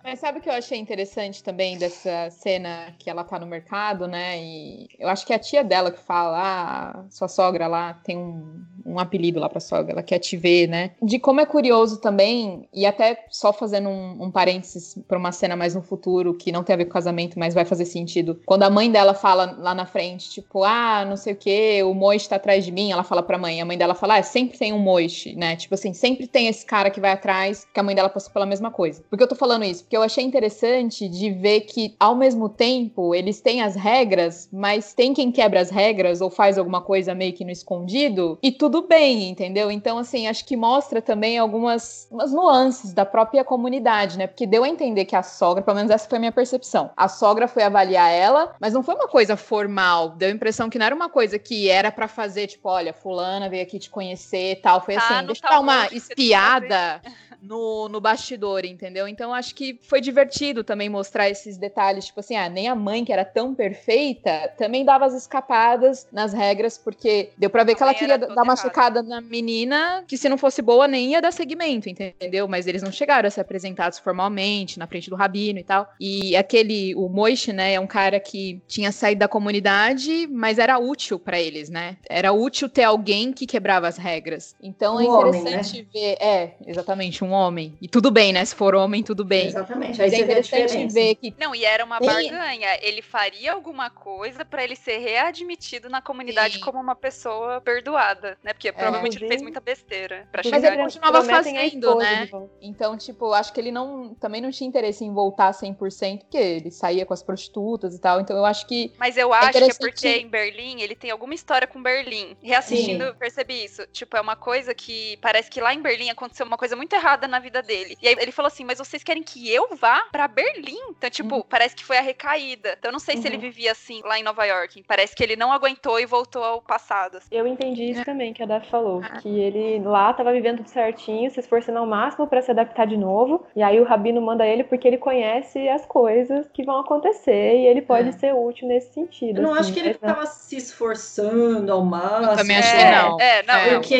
Mas 0.03 0.19
sabe 0.19 0.39
o 0.39 0.41
que 0.41 0.49
eu 0.49 0.53
achei 0.53 0.77
interessante 0.77 1.41
também 1.41 1.77
dessa 1.77 2.29
cena 2.29 2.93
que 2.99 3.09
ela 3.09 3.23
tá 3.23 3.39
no 3.39 3.47
mercado, 3.47 4.05
né? 4.05 4.37
E 4.37 4.89
eu 4.99 5.07
acho 5.07 5.25
que 5.25 5.31
é 5.31 5.37
a 5.37 5.39
tia 5.39 5.63
dela 5.63 5.91
que 5.91 5.99
fala, 5.99 6.39
ah, 6.39 7.05
sua 7.09 7.29
sogra 7.29 7.67
lá 7.67 7.93
tem 7.93 8.17
um, 8.17 8.63
um 8.85 8.99
apelido 8.99 9.39
lá 9.39 9.47
pra 9.47 9.61
sogra, 9.61 9.93
ela 9.93 10.03
quer 10.03 10.19
te 10.19 10.35
ver, 10.35 10.67
né? 10.67 10.91
De 11.01 11.17
como 11.19 11.39
é 11.39 11.45
curioso 11.45 12.01
também, 12.01 12.67
e 12.73 12.85
até 12.85 13.25
só 13.29 13.53
fazendo 13.53 13.87
um, 13.87 14.23
um 14.23 14.31
parênteses 14.31 14.99
pra 15.07 15.17
uma 15.17 15.31
cena 15.31 15.55
mais 15.55 15.73
no 15.73 15.81
futuro, 15.81 16.33
que 16.33 16.51
não 16.51 16.63
tem 16.63 16.73
a 16.73 16.77
ver 16.77 16.85
com 16.85 16.91
casamento, 16.91 17.39
mas 17.39 17.53
vai 17.53 17.63
fazer 17.63 17.85
sentido. 17.85 18.41
Quando 18.45 18.63
a 18.63 18.69
mãe 18.69 18.91
dela 18.91 19.13
fala 19.13 19.55
lá 19.57 19.73
na 19.73 19.85
frente, 19.85 20.29
tipo, 20.29 20.65
ah, 20.65 21.05
não 21.05 21.15
sei 21.15 21.33
o 21.33 21.37
que, 21.37 21.81
o 21.83 21.93
Moish 21.93 22.27
tá 22.27 22.35
atrás 22.35 22.65
de 22.65 22.71
mim, 22.71 22.91
ela 22.91 23.03
fala 23.03 23.23
pra 23.23 23.37
mãe, 23.37 23.61
a 23.61 23.65
mãe 23.65 23.77
dela 23.77 23.95
fala, 23.95 24.17
ah, 24.17 24.23
sempre 24.23 24.57
tem 24.57 24.73
um 24.73 24.79
Moish, 24.79 25.33
né? 25.35 25.55
Tipo 25.55 25.75
assim, 25.75 25.93
sempre 25.93 26.27
tem 26.27 26.47
esse 26.47 26.65
cara 26.65 26.89
que 26.89 26.99
vai 26.99 27.11
atrás, 27.11 27.65
que 27.73 27.79
a 27.79 27.83
mãe 27.83 27.95
dela 27.95 28.09
passou 28.09 28.33
pela 28.33 28.45
mesma 28.45 28.69
coisa. 28.69 29.01
Por 29.09 29.15
que 29.15 29.23
eu 29.23 29.27
tô 29.27 29.35
falando 29.35 29.63
isso? 29.63 29.85
Porque 29.93 29.97
eu 29.99 30.01
achei 30.03 30.23
interessante 30.23 31.07
de 31.07 31.29
ver 31.29 31.61
que, 31.61 31.95
ao 31.99 32.15
mesmo 32.15 32.49
tempo, 32.49 33.13
eles 33.13 33.39
têm 33.39 33.61
as 33.61 33.75
regras, 33.75 34.49
mas 34.51 34.91
tem 34.91 35.13
quem 35.13 35.31
quebra 35.31 35.61
as 35.61 35.69
regras 35.69 36.19
ou 36.19 36.31
faz 36.31 36.57
alguma 36.57 36.81
coisa 36.81 37.13
meio 37.13 37.31
que 37.31 37.45
no 37.45 37.51
escondido, 37.51 38.39
e 38.41 38.51
tudo 38.51 38.87
bem, 38.87 39.29
entendeu? 39.29 39.69
Então, 39.69 39.99
assim, 39.99 40.27
acho 40.27 40.45
que 40.45 40.57
mostra 40.57 40.99
também 40.99 41.37
algumas 41.37 42.07
umas 42.09 42.33
nuances 42.33 42.91
da 42.91 43.05
própria 43.05 43.43
comunidade, 43.43 44.17
né? 44.17 44.25
Porque 44.25 44.47
deu 44.47 44.63
a 44.63 44.67
entender 44.67 45.05
que 45.05 45.15
a 45.15 45.21
sogra, 45.21 45.61
pelo 45.61 45.77
menos 45.77 45.91
essa 45.91 46.09
foi 46.09 46.17
a 46.17 46.21
minha 46.21 46.31
percepção, 46.31 46.89
a 46.97 47.07
sogra 47.07 47.47
foi 47.47 47.61
avaliar 47.61 48.09
ela, 48.11 48.55
mas 48.59 48.73
não 48.73 48.81
foi 48.81 48.95
uma 48.95 49.07
coisa 49.07 49.37
formal, 49.37 50.09
deu 50.09 50.29
a 50.29 50.31
impressão 50.31 50.71
que 50.71 50.79
não 50.79 50.87
era 50.87 50.95
uma 50.95 51.09
coisa 51.09 51.37
que 51.37 51.69
era 51.69 51.91
pra 51.91 52.07
fazer, 52.07 52.47
tipo, 52.47 52.67
olha, 52.67 52.93
fulana 52.93 53.47
veio 53.47 53.61
aqui 53.61 53.77
te 53.77 53.91
conhecer 53.91 54.53
e 54.53 54.55
tal, 54.55 54.83
foi 54.83 54.95
Tá 54.95 55.01
assim, 55.19 55.27
deixa 55.27 55.45
eu 55.45 55.49
dar 55.51 55.59
uma 55.59 55.85
que 55.85 55.99
você 55.99 56.13
espiada 56.13 56.99
no, 57.43 57.89
no 57.89 57.99
bastidor, 57.99 58.65
entendeu? 58.65 59.07
Então 59.07 59.33
acho 59.33 59.53
que 59.53 59.79
foi 59.83 59.99
divertido 59.99 60.63
também 60.63 60.89
mostrar 60.89 61.29
esses 61.29 61.57
detalhes, 61.57 62.05
tipo 62.05 62.19
assim, 62.19 62.35
ah, 62.35 62.49
nem 62.49 62.67
a 62.67 62.75
mãe 62.75 63.03
que 63.03 63.11
era 63.11 63.25
tão 63.25 63.53
perfeita 63.53 64.51
também 64.57 64.85
dava 64.85 65.05
as 65.05 65.13
escapadas 65.13 66.07
nas 66.11 66.33
regras, 66.33 66.77
porque 66.77 67.31
deu 67.37 67.49
pra 67.49 67.63
ver 67.63 67.73
A 67.73 67.75
que 67.75 67.83
ela 67.83 67.93
queria 67.93 68.17
dar 68.17 68.43
uma 68.43 68.55
checada 68.55 69.03
na 69.03 69.19
menina, 69.19 70.03
que 70.07 70.17
se 70.17 70.29
não 70.29 70.37
fosse 70.37 70.61
boa 70.61 70.87
nem 70.87 71.11
ia 71.11 71.21
dar 71.21 71.31
segmento, 71.31 71.89
entendeu? 71.89 72.47
Mas 72.47 72.65
eles 72.67 72.81
não 72.81 72.91
chegaram 72.91 73.27
a 73.27 73.31
ser 73.31 73.41
apresentados 73.41 73.99
formalmente, 73.99 74.79
na 74.79 74.87
frente 74.87 75.09
do 75.09 75.15
rabino 75.15 75.59
e 75.59 75.63
tal. 75.63 75.89
E 75.99 76.35
aquele, 76.35 76.95
o 76.95 77.09
Moish, 77.09 77.47
né, 77.47 77.73
é 77.73 77.79
um 77.79 77.87
cara 77.87 78.19
que 78.19 78.61
tinha 78.67 78.91
saído 78.91 79.19
da 79.19 79.27
comunidade, 79.27 80.27
mas 80.31 80.57
era 80.57 80.79
útil 80.79 81.19
pra 81.19 81.39
eles, 81.39 81.69
né? 81.69 81.97
Era 82.09 82.31
útil 82.31 82.69
ter 82.69 82.83
alguém 82.83 83.33
que 83.33 83.45
quebrava 83.45 83.87
as 83.87 83.97
regras. 83.97 84.55
Então 84.61 84.99
é 84.99 85.03
Um 85.03 85.09
homem, 85.09 85.41
interessante 85.41 85.87
ver, 85.93 86.17
é, 86.19 86.55
exatamente, 86.65 87.23
um 87.23 87.32
homem. 87.33 87.77
E 87.81 87.87
tudo 87.87 88.09
bem, 88.11 88.31
né? 88.33 88.43
Se 88.45 88.55
for 88.55 88.73
homem, 88.75 89.03
tudo 89.03 89.25
bem. 89.25 89.47
Exatamente. 89.47 90.01
Aí 90.01 90.09
Mas 90.09 90.13
é 90.13 90.17
você 90.17 90.23
interessante 90.23 90.93
ver 90.93 91.15
que 91.15 91.33
Não, 91.39 91.53
e 91.53 91.65
era 91.65 91.83
uma 91.83 91.99
Tem- 91.99 92.07
barganha. 92.07 92.69
Ele 92.81 93.01
faria 93.01 93.51
alguma 93.53 93.89
coisa 93.89 94.45
pra 94.45 94.63
ele 94.63 94.75
ser 94.75 94.97
readmitido 94.99 95.89
na 95.89 96.01
comunidade 96.01 96.55
Sim. 96.55 96.59
como 96.61 96.79
uma 96.79 96.95
pessoa 96.95 97.59
perdoada, 97.61 98.37
né? 98.43 98.53
Porque 98.53 98.71
provavelmente 98.71 99.17
ele 99.17 99.27
fez 99.27 99.41
muita 99.41 99.59
besteira 99.59 100.27
pra 100.31 100.41
Mas 100.43 100.53
chegar 100.53 100.73
ele 100.73 100.83
nisso. 100.83 100.99
continuava 100.99 101.23
fazendo, 101.27 101.95
né? 101.97 102.29
Então, 102.61 102.97
tipo, 102.97 103.33
acho 103.33 103.51
que 103.53 103.59
ele 103.59 103.71
não 103.71 104.13
também 104.15 104.41
não 104.41 104.51
tinha 104.51 104.67
interesse 104.67 105.03
em 105.03 105.13
voltar 105.13 105.51
100%, 105.53 106.19
porque 106.21 106.37
ele 106.37 106.71
saía 106.71 107.05
com 107.05 107.13
as 107.13 107.23
prostitutas 107.23 107.95
e 107.95 107.99
tal. 107.99 108.19
Então, 108.21 108.35
eu 108.37 108.45
acho 108.45 108.65
que 108.67 108.91
Mas 108.97 109.17
eu 109.17 109.33
acho 109.33 109.51
que 109.51 109.57
é 109.57 109.59
interessante- 109.61 109.79
porque 109.91 110.07
em 110.17 110.27
Berlim 110.27 110.81
ele 110.81 110.95
tem 110.95 111.11
alguma 111.11 111.33
história 111.33 111.67
com 111.67 111.81
Berlim. 111.81 112.35
Reassistindo, 112.41 113.03
eu 113.03 113.15
percebi 113.15 113.63
isso. 113.63 113.85
Tipo, 113.91 114.17
é 114.17 114.21
uma 114.21 114.35
coisa 114.35 114.73
que 114.73 115.17
parece 115.17 115.49
que 115.49 115.59
lá 115.61 115.73
em 115.73 115.81
Berlim 115.81 116.09
aconteceu 116.09 116.45
uma 116.45 116.57
coisa 116.57 116.75
muito 116.75 116.93
errada 116.93 117.22
na 117.27 117.39
vida 117.39 117.61
dele. 117.61 117.97
E 118.01 118.07
aí 118.07 118.15
ele 118.19 118.31
falou 118.31 118.47
assim: 118.47 118.63
Mas 118.65 118.77
vocês 118.77 119.03
querem 119.03 119.23
que 119.23 119.49
eu 119.51 119.67
vá 119.75 120.05
pra 120.11 120.27
Berlim? 120.27 120.77
Então, 120.89 121.09
tipo, 121.09 121.43
parece 121.45 121.75
que 121.75 121.83
foi 121.83 121.97
a 121.97 122.01
recaída. 122.01 122.75
Então, 122.77 122.89
eu 122.89 122.93
não 122.93 122.99
sei 122.99 123.17
se 123.17 123.27
ele 123.27 123.35
Uhum. 123.35 123.41
vivia 123.41 123.71
assim 123.71 124.01
lá 124.03 124.19
em 124.19 124.23
Nova 124.23 124.45
York. 124.45 124.83
Parece 124.87 125.15
que 125.15 125.23
ele 125.23 125.35
não 125.35 125.51
aguentou 125.51 125.99
e 125.99 126.05
voltou 126.05 126.43
ao 126.43 126.61
passado. 126.61 127.17
assim. 127.17 127.27
Eu 127.31 127.45
entendi 127.47 127.89
isso 127.91 128.03
também, 128.05 128.33
que 128.33 128.41
a 128.41 128.45
Daf 128.45 128.69
falou. 128.69 129.01
Ah. 129.03 129.17
Que 129.19 129.27
ele 129.39 129.79
lá 129.83 130.13
tava 130.13 130.31
vivendo 130.31 130.57
tudo 130.57 130.69
certinho, 130.69 131.29
se 131.31 131.39
esforçando 131.39 131.79
ao 131.79 131.85
máximo 131.85 132.27
pra 132.27 132.41
se 132.41 132.51
adaptar 132.51 132.85
de 132.87 132.97
novo. 132.97 133.45
E 133.55 133.61
aí 133.63 133.79
o 133.79 133.83
Rabino 133.83 134.21
manda 134.21 134.45
ele 134.45 134.63
porque 134.63 134.87
ele 134.87 134.97
conhece 134.97 135.67
as 135.69 135.85
coisas 135.85 136.47
que 136.53 136.63
vão 136.63 136.79
acontecer 136.79 137.57
e 137.57 137.65
ele 137.67 137.81
pode 137.81 138.09
É. 138.09 138.11
ser 138.13 138.33
útil 138.33 138.67
nesse 138.67 138.93
sentido. 138.93 139.37
Eu 139.37 139.43
não 139.43 139.51
assim, 139.53 139.59
acho 139.61 139.73
que 139.73 139.79
ele 139.79 139.89
mas 139.89 140.01
não- 140.01 140.13
tava 140.15 140.25
se 140.27 140.57
esforçando 140.57 141.71
ao 141.71 141.83
máximo. 141.83 142.31
Eu 142.31 142.37
também 142.37 142.57
acho 142.57 142.71
que 142.75 142.81
é, 142.81 142.91
não. 142.91 143.19
É, 143.19 143.43
não, 143.43 143.53
É, 143.55 143.71
não, 143.71 143.79
porque- 143.81 143.95
é. 143.95 143.97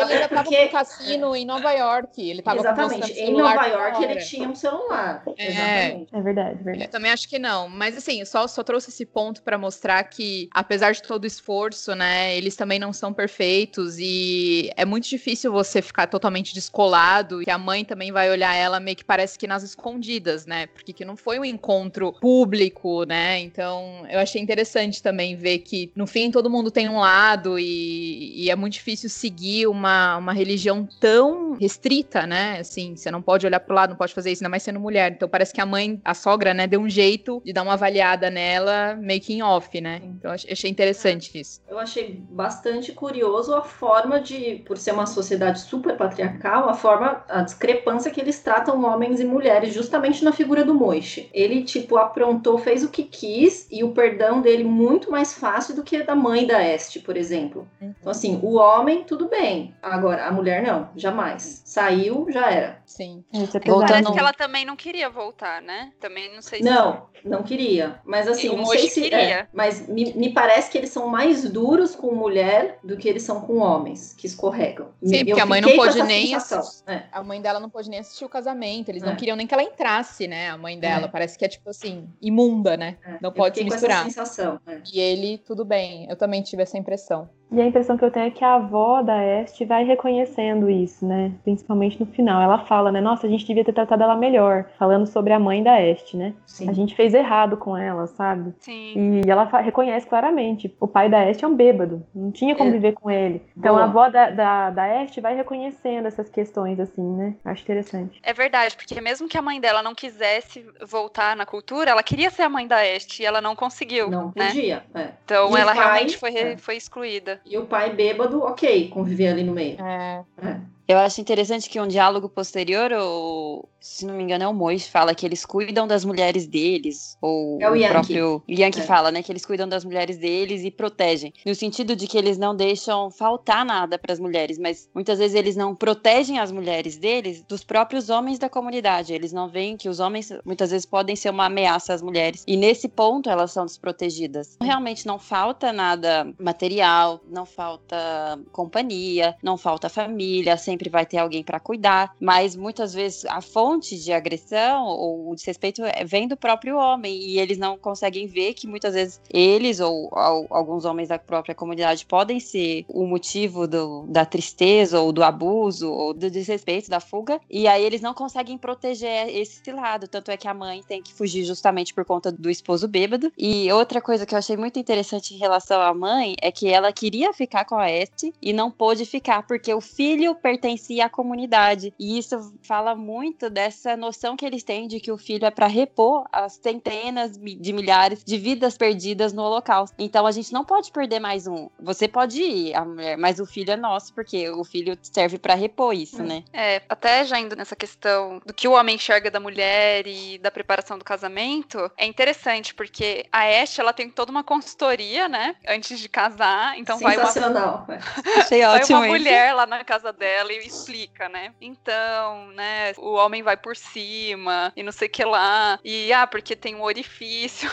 ele 0.00 0.12
ainda 0.12 0.28
tava 0.28 0.42
porque- 0.42 0.64
no 0.64 0.70
cassino 0.70 1.36
em 1.36 1.44
Nova 1.46 1.72
York. 1.72 2.30
Ele 2.30 2.42
tava 2.42 2.59
Exatamente. 2.60 3.12
Em 3.12 3.26
celular 3.26 3.54
Nova 3.54 3.66
York 3.66 4.04
ele 4.04 4.16
tinha 4.20 4.48
um 4.48 4.54
celular. 4.54 5.22
É. 5.36 5.46
Exatamente. 5.48 6.08
É 6.12 6.20
verdade, 6.20 6.50
é 6.50 6.60
Eu 6.60 6.64
verdade. 6.64 6.90
também 6.90 7.10
acho 7.10 7.28
que 7.28 7.38
não. 7.38 7.68
Mas 7.68 7.96
assim, 7.96 8.24
só, 8.24 8.46
só 8.46 8.62
trouxe 8.62 8.90
esse 8.90 9.04
ponto 9.04 9.42
pra 9.42 9.58
mostrar 9.58 10.02
que, 10.04 10.48
apesar 10.52 10.92
de 10.92 11.02
todo 11.02 11.24
o 11.24 11.26
esforço, 11.26 11.94
né, 11.94 12.36
eles 12.36 12.56
também 12.56 12.78
não 12.78 12.92
são 12.92 13.12
perfeitos 13.12 13.98
e 13.98 14.70
é 14.76 14.84
muito 14.84 15.08
difícil 15.08 15.52
você 15.52 15.82
ficar 15.82 16.06
totalmente 16.06 16.54
descolado, 16.54 17.40
que 17.40 17.50
a 17.50 17.58
mãe 17.58 17.84
também 17.84 18.12
vai 18.12 18.30
olhar 18.30 18.54
ela 18.54 18.80
meio 18.80 18.96
que 18.96 19.04
parece 19.04 19.38
que 19.38 19.46
nas 19.46 19.62
escondidas, 19.62 20.46
né? 20.46 20.66
Porque 20.66 20.92
que 20.92 21.04
não 21.04 21.16
foi 21.16 21.38
um 21.38 21.44
encontro 21.44 22.12
público, 22.20 23.04
né? 23.04 23.38
Então, 23.40 24.04
eu 24.10 24.18
achei 24.18 24.40
interessante 24.40 25.02
também 25.02 25.36
ver 25.36 25.58
que 25.58 25.90
no 25.94 26.06
fim 26.06 26.30
todo 26.30 26.50
mundo 26.50 26.70
tem 26.70 26.88
um 26.88 26.98
lado 26.98 27.58
e, 27.58 28.44
e 28.44 28.50
é 28.50 28.56
muito 28.56 28.74
difícil 28.74 29.08
seguir 29.08 29.66
uma, 29.66 30.16
uma 30.16 30.32
religião 30.32 30.88
tão 30.98 31.54
restrita, 31.54 32.26
né? 32.26 32.39
Assim, 32.60 32.96
você 32.96 33.10
não 33.10 33.22
pode 33.22 33.46
olhar 33.46 33.60
pro 33.60 33.74
lado, 33.74 33.90
não 33.90 33.96
pode 33.96 34.14
fazer 34.14 34.30
isso, 34.30 34.42
ainda 34.42 34.50
mais 34.50 34.62
sendo 34.62 34.80
mulher. 34.80 35.12
Então 35.12 35.28
parece 35.28 35.52
que 35.52 35.60
a 35.60 35.66
mãe, 35.66 36.00
a 36.04 36.14
sogra, 36.14 36.54
né, 36.54 36.66
deu 36.66 36.80
um 36.80 36.88
jeito 36.88 37.42
de 37.44 37.52
dar 37.52 37.62
uma 37.62 37.74
avaliada 37.74 38.30
nela, 38.30 38.98
em 39.28 39.42
off, 39.42 39.80
né? 39.80 40.00
Então 40.02 40.32
achei 40.32 40.70
interessante 40.70 41.38
isso. 41.38 41.60
Eu 41.68 41.78
achei 41.78 42.22
bastante 42.30 42.92
curioso 42.92 43.54
a 43.54 43.62
forma 43.62 44.20
de, 44.20 44.62
por 44.66 44.76
ser 44.76 44.92
uma 44.92 45.06
sociedade 45.06 45.60
super 45.60 45.96
patriarcal, 45.96 46.68
a 46.68 46.74
forma, 46.74 47.24
a 47.28 47.42
discrepância 47.42 48.10
que 48.10 48.20
eles 48.20 48.40
tratam 48.40 48.82
homens 48.84 49.20
e 49.20 49.24
mulheres, 49.24 49.74
justamente 49.74 50.24
na 50.24 50.32
figura 50.32 50.64
do 50.64 50.74
Moishi. 50.74 51.28
Ele, 51.32 51.62
tipo, 51.62 51.96
aprontou, 51.96 52.58
fez 52.58 52.82
o 52.82 52.88
que 52.88 53.04
quis, 53.04 53.68
e 53.70 53.84
o 53.84 53.92
perdão 53.92 54.40
dele 54.40 54.64
muito 54.64 55.10
mais 55.10 55.34
fácil 55.34 55.74
do 55.74 55.82
que 55.82 56.02
da 56.02 56.14
mãe 56.14 56.46
da 56.46 56.62
Este, 56.62 57.00
por 57.00 57.16
exemplo. 57.16 57.68
Então, 57.80 58.10
assim, 58.10 58.40
o 58.42 58.56
homem, 58.56 59.04
tudo 59.04 59.28
bem. 59.28 59.74
Agora, 59.82 60.26
a 60.26 60.32
mulher, 60.32 60.62
não, 60.62 60.88
jamais. 60.96 61.62
Saiu, 61.64 62.29
já 62.32 62.50
era. 62.50 62.82
Sim. 62.86 63.24
Isso 63.32 63.56
é 63.56 63.60
Voltando-. 63.60 63.88
Parece 63.88 64.12
que 64.12 64.18
ela 64.18 64.32
também 64.32 64.64
não 64.64 64.76
queria 64.76 65.08
voltar, 65.10 65.60
né? 65.62 65.92
Também 66.00 66.34
não 66.34 66.42
sei 66.42 66.58
se. 66.60 66.64
Não, 66.64 67.06
não 67.24 67.42
queria. 67.42 68.00
Mas 68.04 68.26
assim, 68.28 68.54
não 68.56 68.64
sei 68.66 68.88
se. 68.88 69.02
queria. 69.02 69.18
é, 69.18 69.48
mas 69.52 69.86
me, 69.88 70.12
me 70.14 70.30
parece 70.32 70.70
que 70.70 70.78
eles 70.78 70.90
são 70.90 71.06
mais 71.08 71.48
duros 71.50 71.94
com 71.94 72.14
mulher 72.14 72.78
do 72.82 72.96
que 72.96 73.08
eles 73.08 73.22
são 73.22 73.40
com 73.42 73.58
homens, 73.58 74.14
que 74.14 74.26
escorregam. 74.26 74.88
Sim, 75.02 75.16
Eu 75.20 75.26
porque 75.26 75.40
a 75.40 75.46
mãe 75.46 75.60
não 75.60 75.74
pôde 75.76 76.02
nem 76.02 76.34
assistir. 76.34 76.82
É. 76.86 77.04
A 77.12 77.22
mãe 77.22 77.40
dela 77.40 77.60
não 77.60 77.70
pôde 77.70 77.88
nem 77.90 78.00
assistir 78.00 78.24
o 78.24 78.28
casamento. 78.28 78.88
Eles 78.88 79.02
não 79.02 79.12
É. 79.12 79.16
queriam 79.16 79.36
nem 79.36 79.46
que 79.46 79.54
ela 79.54 79.62
entrasse, 79.62 80.26
né? 80.26 80.50
A 80.50 80.56
mãe 80.58 80.78
dela. 80.78 81.06
É. 81.06 81.08
Parece 81.08 81.38
que 81.38 81.44
é 81.44 81.48
tipo 81.48 81.70
assim, 81.70 82.08
imunda, 82.20 82.76
né? 82.76 82.96
É, 83.04 83.18
Não 83.20 83.32
pode 83.32 83.58
se 83.58 83.64
misturar. 83.64 83.98
essa 84.06 84.24
sensação. 84.24 84.60
é. 84.66 84.80
E 84.92 84.98
ele, 85.00 85.38
tudo 85.38 85.64
bem. 85.64 86.06
Eu 86.08 86.16
também 86.16 86.42
tive 86.42 86.62
essa 86.62 86.76
impressão. 86.78 87.28
E 87.52 87.60
a 87.60 87.66
impressão 87.66 87.96
que 87.98 88.04
eu 88.04 88.10
tenho 88.10 88.26
é 88.26 88.30
que 88.30 88.44
a 88.44 88.54
avó 88.54 89.02
da 89.02 89.24
Este 89.24 89.64
vai 89.64 89.84
reconhecendo 89.84 90.70
isso, 90.70 91.04
né? 91.04 91.32
Principalmente 91.42 91.98
no 91.98 92.06
final. 92.06 92.40
Ela 92.40 92.58
fala, 92.66 92.92
né? 92.92 93.00
Nossa, 93.00 93.26
a 93.26 93.30
gente 93.30 93.44
devia 93.46 93.64
ter 93.64 93.72
tratado 93.72 94.02
ela 94.02 94.14
melhor. 94.14 94.66
Falando 94.78 95.06
sobre 95.06 95.32
a 95.32 95.38
mãe 95.38 95.62
da 95.62 95.80
Este, 95.82 96.16
né? 96.16 96.32
Sim. 96.46 96.68
A 96.68 96.72
gente 96.72 96.94
fez 96.94 97.12
errado 97.12 97.56
com 97.56 97.76
ela, 97.76 98.06
sabe? 98.06 98.54
Sim. 98.60 99.20
E 99.26 99.28
ela 99.30 99.44
reconhece 99.60 100.06
claramente. 100.06 100.74
O 100.78 100.86
pai 100.86 101.08
da 101.08 101.28
Este 101.28 101.44
é 101.44 101.48
um 101.48 101.54
bêbado. 101.56 102.06
Não 102.14 102.30
tinha 102.30 102.54
como 102.54 102.70
É. 102.70 102.72
viver 102.72 102.92
com 102.92 103.10
ele. 103.10 103.42
Então 103.56 103.74
Boa. 103.74 103.84
a 103.84 103.88
avó 103.88 104.08
da, 104.08 104.30
da, 104.30 104.70
da 104.70 105.02
Este 105.02 105.20
vai 105.20 105.34
reconhecendo 105.34 106.06
essas 106.06 106.28
questões, 106.28 106.78
assim, 106.78 107.02
né? 107.16 107.34
Acho 107.44 107.62
interessante. 107.62 108.20
É 108.22 108.32
verdade, 108.32 108.76
porque 108.76 109.00
mesmo 109.00 109.26
que 109.28 109.36
a 109.36 109.42
mãe 109.42 109.60
dela 109.60 109.82
não 109.82 109.94
quisesse 109.94 110.64
voltar 110.86 111.34
na 111.36 111.44
cultura, 111.46 111.90
ela 111.90 112.02
queria 112.02 112.30
ser 112.30 112.42
a 112.42 112.48
mãe 112.48 112.66
da 112.66 112.86
Este 112.86 113.22
e 113.22 113.26
ela 113.26 113.40
não 113.40 113.56
conseguiu, 113.56 114.08
Não 114.08 114.32
né? 114.36 114.46
podia. 114.46 114.82
é. 114.94 115.08
Então 115.24 115.50
E 115.50 115.60
ela 115.60 115.74
pai- 115.74 115.82
realmente 115.84 116.16
foi, 116.16 116.30
re- 116.30 116.52
é. 116.52 116.56
foi 116.56 116.76
excluída. 116.76 117.39
E 117.44 117.56
o 117.58 117.66
pai 117.66 117.94
bêbado, 117.94 118.42
ok, 118.42 118.88
conviver 118.88 119.28
ali 119.28 119.42
no 119.42 119.52
meio. 119.52 119.80
É. 119.80 120.24
É. 120.42 120.60
Eu 120.86 120.98
acho 120.98 121.20
interessante 121.20 121.70
que 121.70 121.80
um 121.80 121.86
diálogo 121.86 122.28
posterior, 122.28 122.90
o, 122.92 123.68
se 123.80 124.04
não 124.04 124.14
me 124.14 124.22
engano, 124.22 124.44
é 124.44 124.48
o 124.48 124.54
Mois 124.54 124.86
fala 124.86 125.14
que 125.14 125.24
eles 125.24 125.44
cuidam 125.44 125.86
das 125.86 126.04
mulheres 126.04 126.46
deles, 126.46 127.16
ou 127.20 127.58
é 127.60 127.70
o, 127.70 127.74
o 127.74 127.88
próprio 127.88 128.42
Yankee 128.48 128.80
é. 128.80 128.82
fala, 128.82 129.10
né, 129.10 129.22
que 129.22 129.32
eles 129.32 129.44
cuidam 129.44 129.68
das 129.68 129.84
mulheres 129.84 130.18
deles 130.18 130.62
e 130.62 130.70
protegem, 130.70 131.32
no 131.46 131.54
sentido 131.54 131.96
de 131.96 132.06
que 132.06 132.18
eles 132.18 132.36
não 132.36 132.54
deixam 132.54 133.10
faltar 133.10 133.64
nada 133.64 133.98
para 133.98 134.12
as 134.12 134.20
mulheres, 134.20 134.58
mas 134.58 134.88
muitas 134.94 135.18
vezes 135.18 135.34
eles 135.34 135.56
não 135.56 135.74
protegem 135.74 136.38
as 136.38 136.52
mulheres 136.52 136.96
deles 136.96 137.42
dos 137.42 137.64
próprios 137.64 138.10
homens 138.10 138.38
da 138.38 138.48
comunidade. 138.48 139.12
Eles 139.12 139.32
não 139.32 139.48
veem 139.48 139.76
que 139.76 139.88
os 139.88 140.00
homens 140.00 140.30
muitas 140.44 140.70
vezes 140.70 140.84
podem 140.84 141.16
ser 141.16 141.30
uma 141.30 141.46
ameaça 141.46 141.94
às 141.94 142.02
mulheres. 142.02 142.44
E 142.46 142.56
nesse 142.56 142.88
ponto 142.88 143.30
elas 143.30 143.52
são 143.52 143.64
desprotegidas. 143.64 144.56
Realmente 144.62 145.06
não 145.06 145.18
falta 145.18 145.72
nada 145.72 146.32
material, 146.38 147.20
não 147.28 147.46
falta 147.46 148.38
companhia, 148.52 149.36
não 149.42 149.56
falta 149.56 149.88
família, 149.88 150.56
sempre 150.56 150.90
vai 150.90 151.06
ter 151.06 151.18
alguém 151.18 151.42
para 151.42 151.60
cuidar, 151.60 152.14
mas 152.20 152.56
muitas 152.56 152.92
vezes 152.92 153.24
a 153.26 153.40
fonte 153.40 153.69
de 153.78 154.12
agressão 154.12 154.86
ou 154.86 155.34
desrespeito 155.34 155.84
é, 155.84 156.04
vem 156.04 156.26
do 156.26 156.36
próprio 156.36 156.76
homem 156.76 157.16
e 157.20 157.38
eles 157.38 157.58
não 157.58 157.78
conseguem 157.78 158.26
ver 158.26 158.54
que 158.54 158.66
muitas 158.66 158.94
vezes 158.94 159.20
eles 159.30 159.80
ou, 159.80 160.08
ou 160.12 160.46
alguns 160.50 160.84
homens 160.84 161.08
da 161.08 161.18
própria 161.18 161.54
comunidade 161.54 162.06
podem 162.06 162.40
ser 162.40 162.84
o 162.88 163.06
motivo 163.06 163.66
do, 163.66 164.06
da 164.06 164.24
tristeza 164.24 165.00
ou 165.00 165.12
do 165.12 165.22
abuso 165.22 165.90
ou 165.90 166.14
do 166.14 166.30
desrespeito, 166.30 166.90
da 166.90 167.00
fuga, 167.00 167.40
e 167.48 167.66
aí 167.66 167.84
eles 167.84 168.00
não 168.00 168.14
conseguem 168.14 168.58
proteger 168.58 169.28
esse 169.28 169.70
lado, 169.72 170.08
tanto 170.08 170.30
é 170.30 170.36
que 170.36 170.48
a 170.48 170.54
mãe 170.54 170.82
tem 170.86 171.02
que 171.02 171.12
fugir 171.12 171.44
justamente 171.44 171.94
por 171.94 172.04
conta 172.04 172.32
do 172.32 172.50
esposo 172.50 172.88
bêbado. 172.88 173.32
E 173.36 173.70
outra 173.72 174.00
coisa 174.00 174.26
que 174.26 174.34
eu 174.34 174.38
achei 174.38 174.56
muito 174.56 174.78
interessante 174.78 175.34
em 175.34 175.38
relação 175.38 175.80
à 175.80 175.92
mãe 175.94 176.34
é 176.40 176.50
que 176.50 176.68
ela 176.68 176.92
queria 176.92 177.32
ficar 177.32 177.64
com 177.64 177.76
a 177.76 177.90
Este 177.90 178.32
e 178.40 178.52
não 178.52 178.70
pôde 178.70 179.04
ficar 179.04 179.46
porque 179.46 179.72
o 179.72 179.80
filho 179.80 180.34
pertencia 180.34 181.06
à 181.06 181.08
comunidade. 181.08 181.92
E 181.98 182.18
isso 182.18 182.52
fala 182.62 182.94
muito 182.94 183.50
dessa 183.60 183.94
noção 183.94 184.36
que 184.36 184.46
eles 184.46 184.62
têm 184.62 184.88
de 184.88 184.98
que 184.98 185.12
o 185.12 185.18
filho 185.18 185.44
é 185.44 185.50
para 185.50 185.66
repor 185.66 186.24
as 186.32 186.54
centenas 186.54 187.36
de 187.36 187.72
milhares 187.74 188.24
de 188.24 188.38
vidas 188.38 188.78
perdidas 188.78 189.34
no 189.34 189.42
Holocausto. 189.42 189.94
Então 189.98 190.26
a 190.26 190.32
gente 190.32 190.50
não 190.50 190.64
pode 190.64 190.90
perder 190.90 191.20
mais 191.20 191.46
um. 191.46 191.68
Você 191.78 192.08
pode 192.08 192.40
ir, 192.40 192.74
a 192.74 192.86
mulher, 192.86 193.18
mas 193.18 193.38
o 193.38 193.44
filho 193.44 193.70
é 193.70 193.76
nosso 193.76 194.14
porque 194.14 194.48
o 194.48 194.64
filho 194.64 194.96
serve 195.02 195.38
para 195.38 195.54
repor 195.54 195.92
isso, 195.94 196.22
né? 196.22 196.42
É, 196.54 196.80
até 196.88 197.22
já 197.26 197.38
indo 197.38 197.54
nessa 197.54 197.76
questão 197.76 198.40
do 198.46 198.54
que 198.54 198.66
o 198.66 198.72
homem 198.72 198.94
enxerga 198.94 199.30
da 199.30 199.38
mulher 199.38 200.06
e 200.06 200.38
da 200.38 200.50
preparação 200.50 200.96
do 200.96 201.04
casamento, 201.04 201.90
é 201.98 202.06
interessante 202.06 202.74
porque 202.74 203.26
a 203.30 203.40
Ashe, 203.40 203.78
ela 203.78 203.92
tem 203.92 204.08
toda 204.08 204.30
uma 204.30 204.42
consultoria, 204.42 205.28
né, 205.28 205.54
antes 205.68 206.00
de 206.00 206.08
casar, 206.08 206.78
então 206.78 206.98
vai 206.98 207.16
uma 207.18 207.24
Achei 208.40 208.64
vai 208.64 208.82
uma 208.84 209.06
mulher 209.06 209.52
lá 209.52 209.66
na 209.66 209.84
casa 209.84 210.12
dela 210.12 210.50
e 210.50 210.66
explica, 210.66 211.28
né? 211.28 211.52
Então, 211.60 212.46
né, 212.52 212.92
o 212.96 213.12
homem 213.12 213.42
vai 213.42 213.49
por 213.56 213.76
cima 213.76 214.72
e 214.76 214.82
não 214.82 214.92
sei 214.92 215.08
o 215.08 215.10
que 215.10 215.24
lá. 215.24 215.78
E 215.84 216.12
ah, 216.12 216.26
porque 216.26 216.54
tem 216.56 216.74
um 216.74 216.82
orifício. 216.82 217.70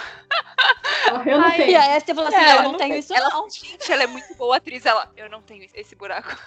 Eu 1.25 1.39
não 1.39 1.51
tenho. 1.51 1.69
E 1.69 1.75
a 1.75 1.97
Esther 1.97 2.15
falou 2.15 2.30
assim: 2.30 2.38
é, 2.38 2.57
eu 2.57 2.63
não, 2.63 2.71
não 2.71 2.78
tenho 2.78 2.95
isso, 2.95 3.13
ela, 3.13 3.30
não. 3.30 3.49
Gente, 3.49 3.91
ela 3.91 4.03
é 4.03 4.07
muito 4.07 4.34
boa 4.36 4.57
atriz. 4.57 4.86
Ela, 4.86 5.11
eu 5.15 5.30
não 5.30 5.41
tenho 5.41 5.67
esse 5.73 5.95
buraco. 5.95 6.38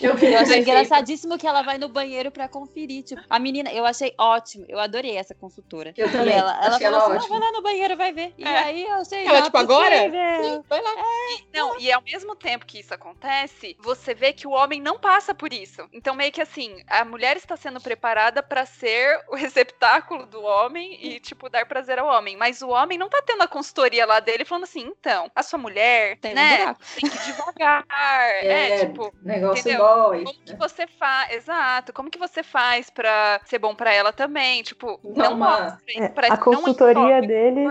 Eu, 0.00 0.16
eu 0.16 0.38
achei 0.38 0.60
engraçadíssimo 0.60 1.38
que 1.38 1.46
ela 1.46 1.62
vai 1.62 1.78
no 1.78 1.88
banheiro 1.88 2.30
pra 2.30 2.48
conferir. 2.48 3.02
Tipo, 3.02 3.22
a 3.28 3.38
menina, 3.38 3.72
eu 3.72 3.84
achei 3.84 4.14
ótimo. 4.18 4.64
Eu 4.68 4.78
adorei 4.78 5.16
essa 5.16 5.34
consultora. 5.34 5.92
Eu 5.96 6.10
também. 6.10 6.34
ela, 6.34 6.52
ela 6.64 6.78
falou 6.78 7.00
ela 7.00 7.16
assim: 7.16 7.28
vai 7.28 7.38
lá 7.38 7.52
no 7.52 7.62
banheiro, 7.62 7.96
vai 7.96 8.12
ver. 8.12 8.34
E 8.38 8.44
é. 8.44 8.58
aí 8.58 8.84
eu 8.84 9.04
sei. 9.04 9.26
Ela, 9.26 9.42
tipo, 9.42 9.56
agora? 9.56 9.96
Sim, 9.96 10.62
vai 10.68 10.82
lá. 10.82 10.90
É, 10.90 11.58
não, 11.58 11.78
e 11.78 11.90
ao 11.92 12.02
mesmo 12.02 12.34
tempo 12.34 12.66
que 12.66 12.80
isso 12.80 12.92
acontece, 12.92 13.76
você 13.80 14.14
vê 14.14 14.32
que 14.32 14.46
o 14.46 14.50
homem 14.50 14.80
não 14.80 14.98
passa 14.98 15.34
por 15.34 15.52
isso. 15.52 15.86
Então, 15.92 16.14
meio 16.14 16.32
que 16.32 16.40
assim, 16.40 16.82
a 16.86 17.04
mulher 17.04 17.36
está 17.36 17.56
sendo 17.56 17.80
preparada 17.80 18.42
para 18.42 18.66
ser 18.66 19.20
o 19.28 19.36
receptáculo 19.36 20.26
do 20.26 20.42
homem 20.42 20.98
e, 21.00 21.20
tipo, 21.20 21.48
dar 21.48 21.66
prazer 21.66 21.98
ao 21.98 22.06
homem. 22.06 22.36
Mas 22.36 22.62
o 22.62 22.68
homem 22.68 22.98
não 22.98 23.08
tá 23.08 23.22
tendo 23.24 23.42
a 23.42 23.48
consultoria 23.48 24.06
lá 24.06 24.20
dele 24.20 24.44
falando 24.44 24.64
assim, 24.64 24.80
então, 24.80 25.30
a 25.34 25.42
sua 25.42 25.58
mulher, 25.58 26.18
tem 26.18 26.34
né, 26.34 26.74
tem 27.00 27.10
que 27.10 27.18
devagar. 27.18 27.84
é, 28.42 28.70
é, 28.70 28.86
tipo, 28.86 29.05
negócio 29.22 29.60
entendeu? 29.60 29.84
boy. 29.84 30.24
Como 30.24 30.44
que 30.44 30.56
você 30.56 30.86
faz? 30.86 31.32
Exato. 31.32 31.92
Como 31.92 32.10
que 32.10 32.18
você 32.18 32.42
faz 32.42 32.90
para 32.90 33.40
ser 33.44 33.58
bom 33.58 33.74
para 33.74 33.92
ela 33.92 34.12
também? 34.12 34.62
Tipo, 34.62 35.00
não, 35.02 35.30
não 35.30 35.36
mostra. 35.36 35.78
É, 35.96 36.12
a 36.30 36.36
consultoria 36.36 37.20
dele, 37.20 37.68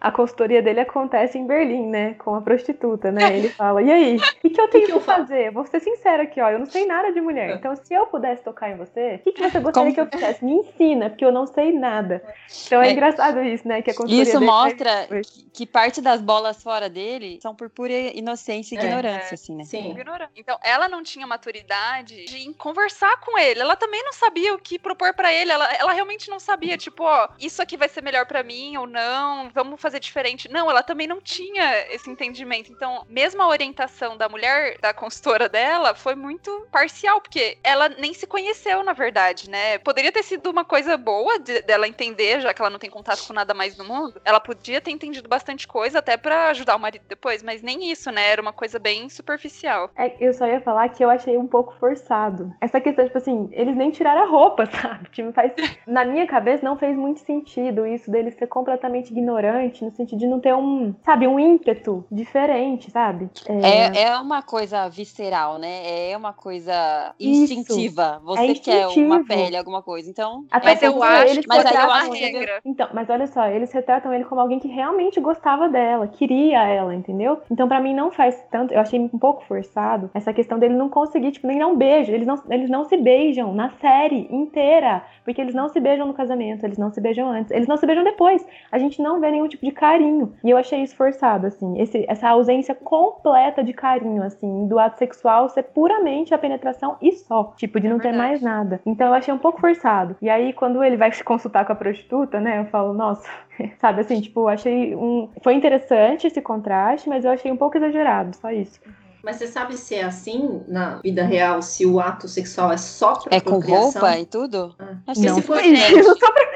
a 0.00 0.12
consultoria 0.12 0.62
dele 0.62 0.80
acontece 0.80 1.38
em 1.38 1.46
Berlim, 1.46 1.86
né, 1.86 2.14
com 2.14 2.34
a 2.34 2.40
prostituta, 2.40 3.10
né? 3.10 3.36
Ele 3.36 3.48
fala: 3.54 3.82
"E 3.82 3.90
aí, 3.90 4.16
o 4.16 4.40
que, 4.40 4.50
que 4.50 4.60
eu 4.60 4.68
tenho 4.68 4.86
que, 4.86 4.92
que, 4.92 4.98
eu 4.98 5.00
fazer? 5.00 5.50
Vou 5.50 5.66
ser 5.66 5.80
sincera 5.80 6.22
aqui, 6.22 6.40
ó, 6.40 6.50
eu 6.50 6.58
não 6.58 6.66
sei 6.66 6.86
nada 6.86 7.12
de 7.12 7.20
mulher. 7.20 7.56
Então, 7.56 7.74
se 7.76 7.94
eu 7.94 8.06
pudesse 8.06 8.42
tocar 8.42 8.70
em 8.70 8.76
você, 8.76 9.16
o 9.16 9.18
que, 9.24 9.32
que 9.32 9.42
você 9.42 9.58
gostaria 9.60 9.72
Como... 9.72 9.94
que 9.94 10.00
eu 10.00 10.06
fizesse? 10.06 10.44
Me 10.44 10.52
ensina, 10.52 11.10
porque 11.10 11.24
eu 11.24 11.32
não 11.32 11.46
sei 11.46 11.72
nada." 11.72 12.22
Então 12.66 12.82
é, 12.82 12.88
é 12.88 12.92
engraçado 12.92 13.42
isso, 13.42 13.66
né, 13.66 13.82
que 13.82 13.90
a 13.90 13.94
consultoria 13.94 14.22
Isso 14.22 14.40
mostra 14.40 15.08
que 15.52 15.66
parte 15.66 16.00
das 16.00 16.20
bolas 16.20 16.62
fora 16.62 16.88
dele 16.88 17.38
são 17.42 17.54
por 17.54 17.68
pura 17.68 17.92
inocência 17.92 18.74
e 18.74 18.78
é, 18.78 18.84
ignorância, 18.84 19.34
assim, 19.34 19.54
né? 19.54 19.64
Sim. 19.64 19.94
Então, 20.36 20.58
ela 20.70 20.88
não 20.88 21.02
tinha 21.02 21.26
maturidade 21.26 22.24
de 22.24 22.54
conversar 22.54 23.18
com 23.20 23.38
ele. 23.38 23.60
Ela 23.60 23.76
também 23.76 24.02
não 24.04 24.12
sabia 24.12 24.54
o 24.54 24.58
que 24.58 24.78
propor 24.78 25.14
para 25.14 25.32
ele. 25.32 25.50
Ela, 25.50 25.72
ela 25.74 25.92
realmente 25.92 26.30
não 26.30 26.38
sabia, 26.38 26.78
tipo, 26.78 27.04
ó, 27.04 27.28
isso 27.38 27.60
aqui 27.60 27.76
vai 27.76 27.88
ser 27.88 28.02
melhor 28.02 28.26
para 28.26 28.42
mim 28.42 28.76
ou 28.76 28.86
não, 28.86 29.50
vamos 29.50 29.80
fazer 29.80 30.00
diferente. 30.00 30.50
Não, 30.50 30.70
ela 30.70 30.82
também 30.82 31.06
não 31.06 31.20
tinha 31.20 31.86
esse 31.92 32.08
entendimento. 32.10 32.72
Então, 32.72 33.04
mesmo 33.08 33.42
a 33.42 33.48
orientação 33.48 34.16
da 34.16 34.28
mulher, 34.28 34.78
da 34.78 34.92
consultora 34.94 35.48
dela, 35.48 35.94
foi 35.94 36.14
muito 36.14 36.66
parcial, 36.70 37.20
porque 37.20 37.58
ela 37.62 37.88
nem 37.88 38.14
se 38.14 38.26
conheceu, 38.26 38.82
na 38.82 38.92
verdade, 38.92 39.50
né? 39.50 39.78
Poderia 39.78 40.12
ter 40.12 40.22
sido 40.22 40.50
uma 40.50 40.64
coisa 40.64 40.96
boa 40.96 41.38
de, 41.38 41.62
dela 41.62 41.88
entender, 41.88 42.40
já 42.40 42.54
que 42.54 42.60
ela 42.60 42.70
não 42.70 42.78
tem 42.78 42.90
contato 42.90 43.26
com 43.26 43.32
nada 43.32 43.54
mais 43.54 43.76
no 43.76 43.84
mundo. 43.84 44.20
Ela 44.24 44.40
podia 44.40 44.80
ter 44.80 44.90
entendido 44.90 45.28
bastante 45.28 45.66
coisa 45.66 45.98
até 45.98 46.16
para 46.16 46.48
ajudar 46.48 46.76
o 46.76 46.80
marido 46.80 47.04
depois, 47.08 47.42
mas 47.42 47.62
nem 47.62 47.90
isso, 47.90 48.10
né? 48.10 48.28
Era 48.28 48.42
uma 48.42 48.52
coisa 48.52 48.78
bem 48.78 49.08
superficial. 49.08 49.90
É, 49.96 50.14
eu 50.20 50.32
só 50.32 50.46
ia 50.46 50.59
falar 50.60 50.88
que 50.88 51.04
eu 51.04 51.10
achei 51.10 51.36
um 51.36 51.46
pouco 51.46 51.74
forçado. 51.78 52.52
Essa 52.60 52.80
questão, 52.80 53.04
tipo 53.04 53.18
assim, 53.18 53.48
eles 53.52 53.76
nem 53.76 53.90
tiraram 53.90 54.22
a 54.22 54.26
roupa, 54.26 54.66
sabe? 54.70 55.08
Tipo, 55.10 55.32
faz... 55.32 55.52
Na 55.86 56.04
minha 56.04 56.26
cabeça 56.26 56.64
não 56.64 56.76
fez 56.76 56.96
muito 56.96 57.20
sentido 57.20 57.86
isso 57.86 58.10
dele 58.10 58.30
ser 58.30 58.46
completamente 58.46 59.10
ignorante, 59.10 59.84
no 59.84 59.90
sentido 59.90 60.18
de 60.18 60.26
não 60.26 60.40
ter 60.40 60.54
um, 60.54 60.94
sabe, 61.04 61.26
um 61.26 61.38
ímpeto 61.38 62.04
diferente, 62.10 62.90
sabe? 62.90 63.28
É, 63.46 63.68
é, 63.68 64.02
é 64.04 64.18
uma 64.18 64.42
coisa 64.42 64.88
visceral, 64.88 65.58
né? 65.58 66.10
É 66.10 66.16
uma 66.16 66.32
coisa 66.32 67.14
instintiva. 67.18 68.16
Isso. 68.18 68.26
Você 68.26 68.50
é 68.50 68.54
quer 68.54 68.86
uma 68.88 69.24
pele, 69.24 69.56
alguma 69.56 69.82
coisa. 69.82 70.10
Então, 70.10 70.44
Até 70.50 70.70
mas 70.70 70.82
eu 70.82 71.02
acho, 71.02 71.40
mas 71.46 71.66
aí 71.66 71.74
eu 71.74 71.90
acho 71.90 72.10
que... 72.10 72.60
Então, 72.64 72.88
mas 72.92 73.08
olha 73.08 73.26
só, 73.26 73.46
eles 73.46 73.72
retratam 73.72 74.12
ele 74.12 74.24
como 74.24 74.40
alguém 74.40 74.58
que 74.58 74.68
realmente 74.68 75.20
gostava 75.20 75.68
dela, 75.68 76.08
queria 76.08 76.66
ela, 76.66 76.94
entendeu? 76.94 77.40
Então, 77.50 77.68
para 77.68 77.80
mim 77.80 77.94
não 77.94 78.10
faz 78.10 78.42
tanto, 78.50 78.72
eu 78.72 78.80
achei 78.80 78.98
um 78.98 79.08
pouco 79.08 79.44
forçado 79.44 80.10
essa 80.14 80.32
questão 80.32 80.49
dele 80.58 80.74
não 80.74 80.88
conseguir, 80.88 81.32
tipo, 81.32 81.46
nem 81.46 81.58
dar 81.58 81.66
um 81.66 81.76
beijo. 81.76 82.12
Eles 82.12 82.26
não, 82.26 82.42
eles 82.50 82.70
não 82.70 82.84
se 82.84 82.96
beijam 82.96 83.54
na 83.54 83.70
série 83.80 84.28
inteira, 84.30 85.02
porque 85.24 85.40
eles 85.40 85.54
não 85.54 85.68
se 85.68 85.80
beijam 85.80 86.06
no 86.06 86.14
casamento, 86.14 86.64
eles 86.64 86.78
não 86.78 86.90
se 86.90 87.00
beijam 87.00 87.30
antes, 87.30 87.50
eles 87.50 87.68
não 87.68 87.76
se 87.76 87.86
beijam 87.86 88.04
depois. 88.04 88.46
A 88.70 88.78
gente 88.78 89.00
não 89.02 89.20
vê 89.20 89.30
nenhum 89.30 89.48
tipo 89.48 89.64
de 89.64 89.72
carinho. 89.72 90.34
E 90.42 90.50
eu 90.50 90.56
achei 90.56 90.82
isso 90.82 90.96
forçado, 90.96 91.46
assim, 91.46 91.80
esse, 91.80 92.04
essa 92.08 92.28
ausência 92.28 92.74
completa 92.74 93.62
de 93.62 93.72
carinho, 93.72 94.22
assim, 94.22 94.66
do 94.66 94.78
ato 94.78 94.98
sexual 94.98 95.48
ser 95.48 95.64
puramente 95.64 96.34
a 96.34 96.38
penetração 96.38 96.96
e 97.00 97.12
só, 97.12 97.52
tipo, 97.56 97.80
de 97.80 97.88
não 97.88 97.96
é 97.96 98.00
ter 98.00 98.12
mais 98.12 98.40
nada. 98.40 98.80
Então 98.84 99.08
eu 99.08 99.14
achei 99.14 99.32
um 99.32 99.38
pouco 99.38 99.60
forçado. 99.60 100.16
E 100.20 100.28
aí, 100.28 100.52
quando 100.52 100.82
ele 100.82 100.96
vai 100.96 101.12
se 101.12 101.22
consultar 101.22 101.64
com 101.64 101.72
a 101.72 101.76
prostituta, 101.76 102.40
né, 102.40 102.60
eu 102.60 102.66
falo, 102.66 102.92
nossa, 102.92 103.28
sabe 103.78 104.00
assim, 104.00 104.20
tipo, 104.20 104.48
achei 104.48 104.94
um. 104.94 105.28
Foi 105.42 105.54
interessante 105.54 106.26
esse 106.26 106.40
contraste, 106.40 107.08
mas 107.08 107.24
eu 107.24 107.30
achei 107.30 107.50
um 107.50 107.56
pouco 107.56 107.76
exagerado, 107.76 108.36
só 108.36 108.50
isso. 108.50 108.80
Mas 109.22 109.36
você 109.36 109.46
sabe 109.46 109.76
se 109.76 109.94
é 109.94 110.02
assim 110.02 110.62
na 110.66 110.96
vida 110.96 111.22
real, 111.22 111.62
se 111.62 111.84
o 111.84 112.00
ato 112.00 112.26
sexual 112.26 112.72
é 112.72 112.76
só 112.76 113.14
pra 113.14 113.36
É 113.36 113.40
com 113.40 113.58
roupa 113.58 114.18
e 114.18 114.26
tudo? 114.26 114.74
Ah. 114.78 114.96
Acho 115.06 115.20
não, 115.20 115.34
que 115.34 115.40
se 115.40 115.46
for 115.46 115.60
isso, 115.64 116.18
só 116.18 116.32
pra... 116.32 116.50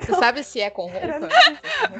Você 0.00 0.14
sabe 0.14 0.44
se 0.44 0.60
é 0.60 0.70
com 0.70 0.86
roupa? 0.86 1.28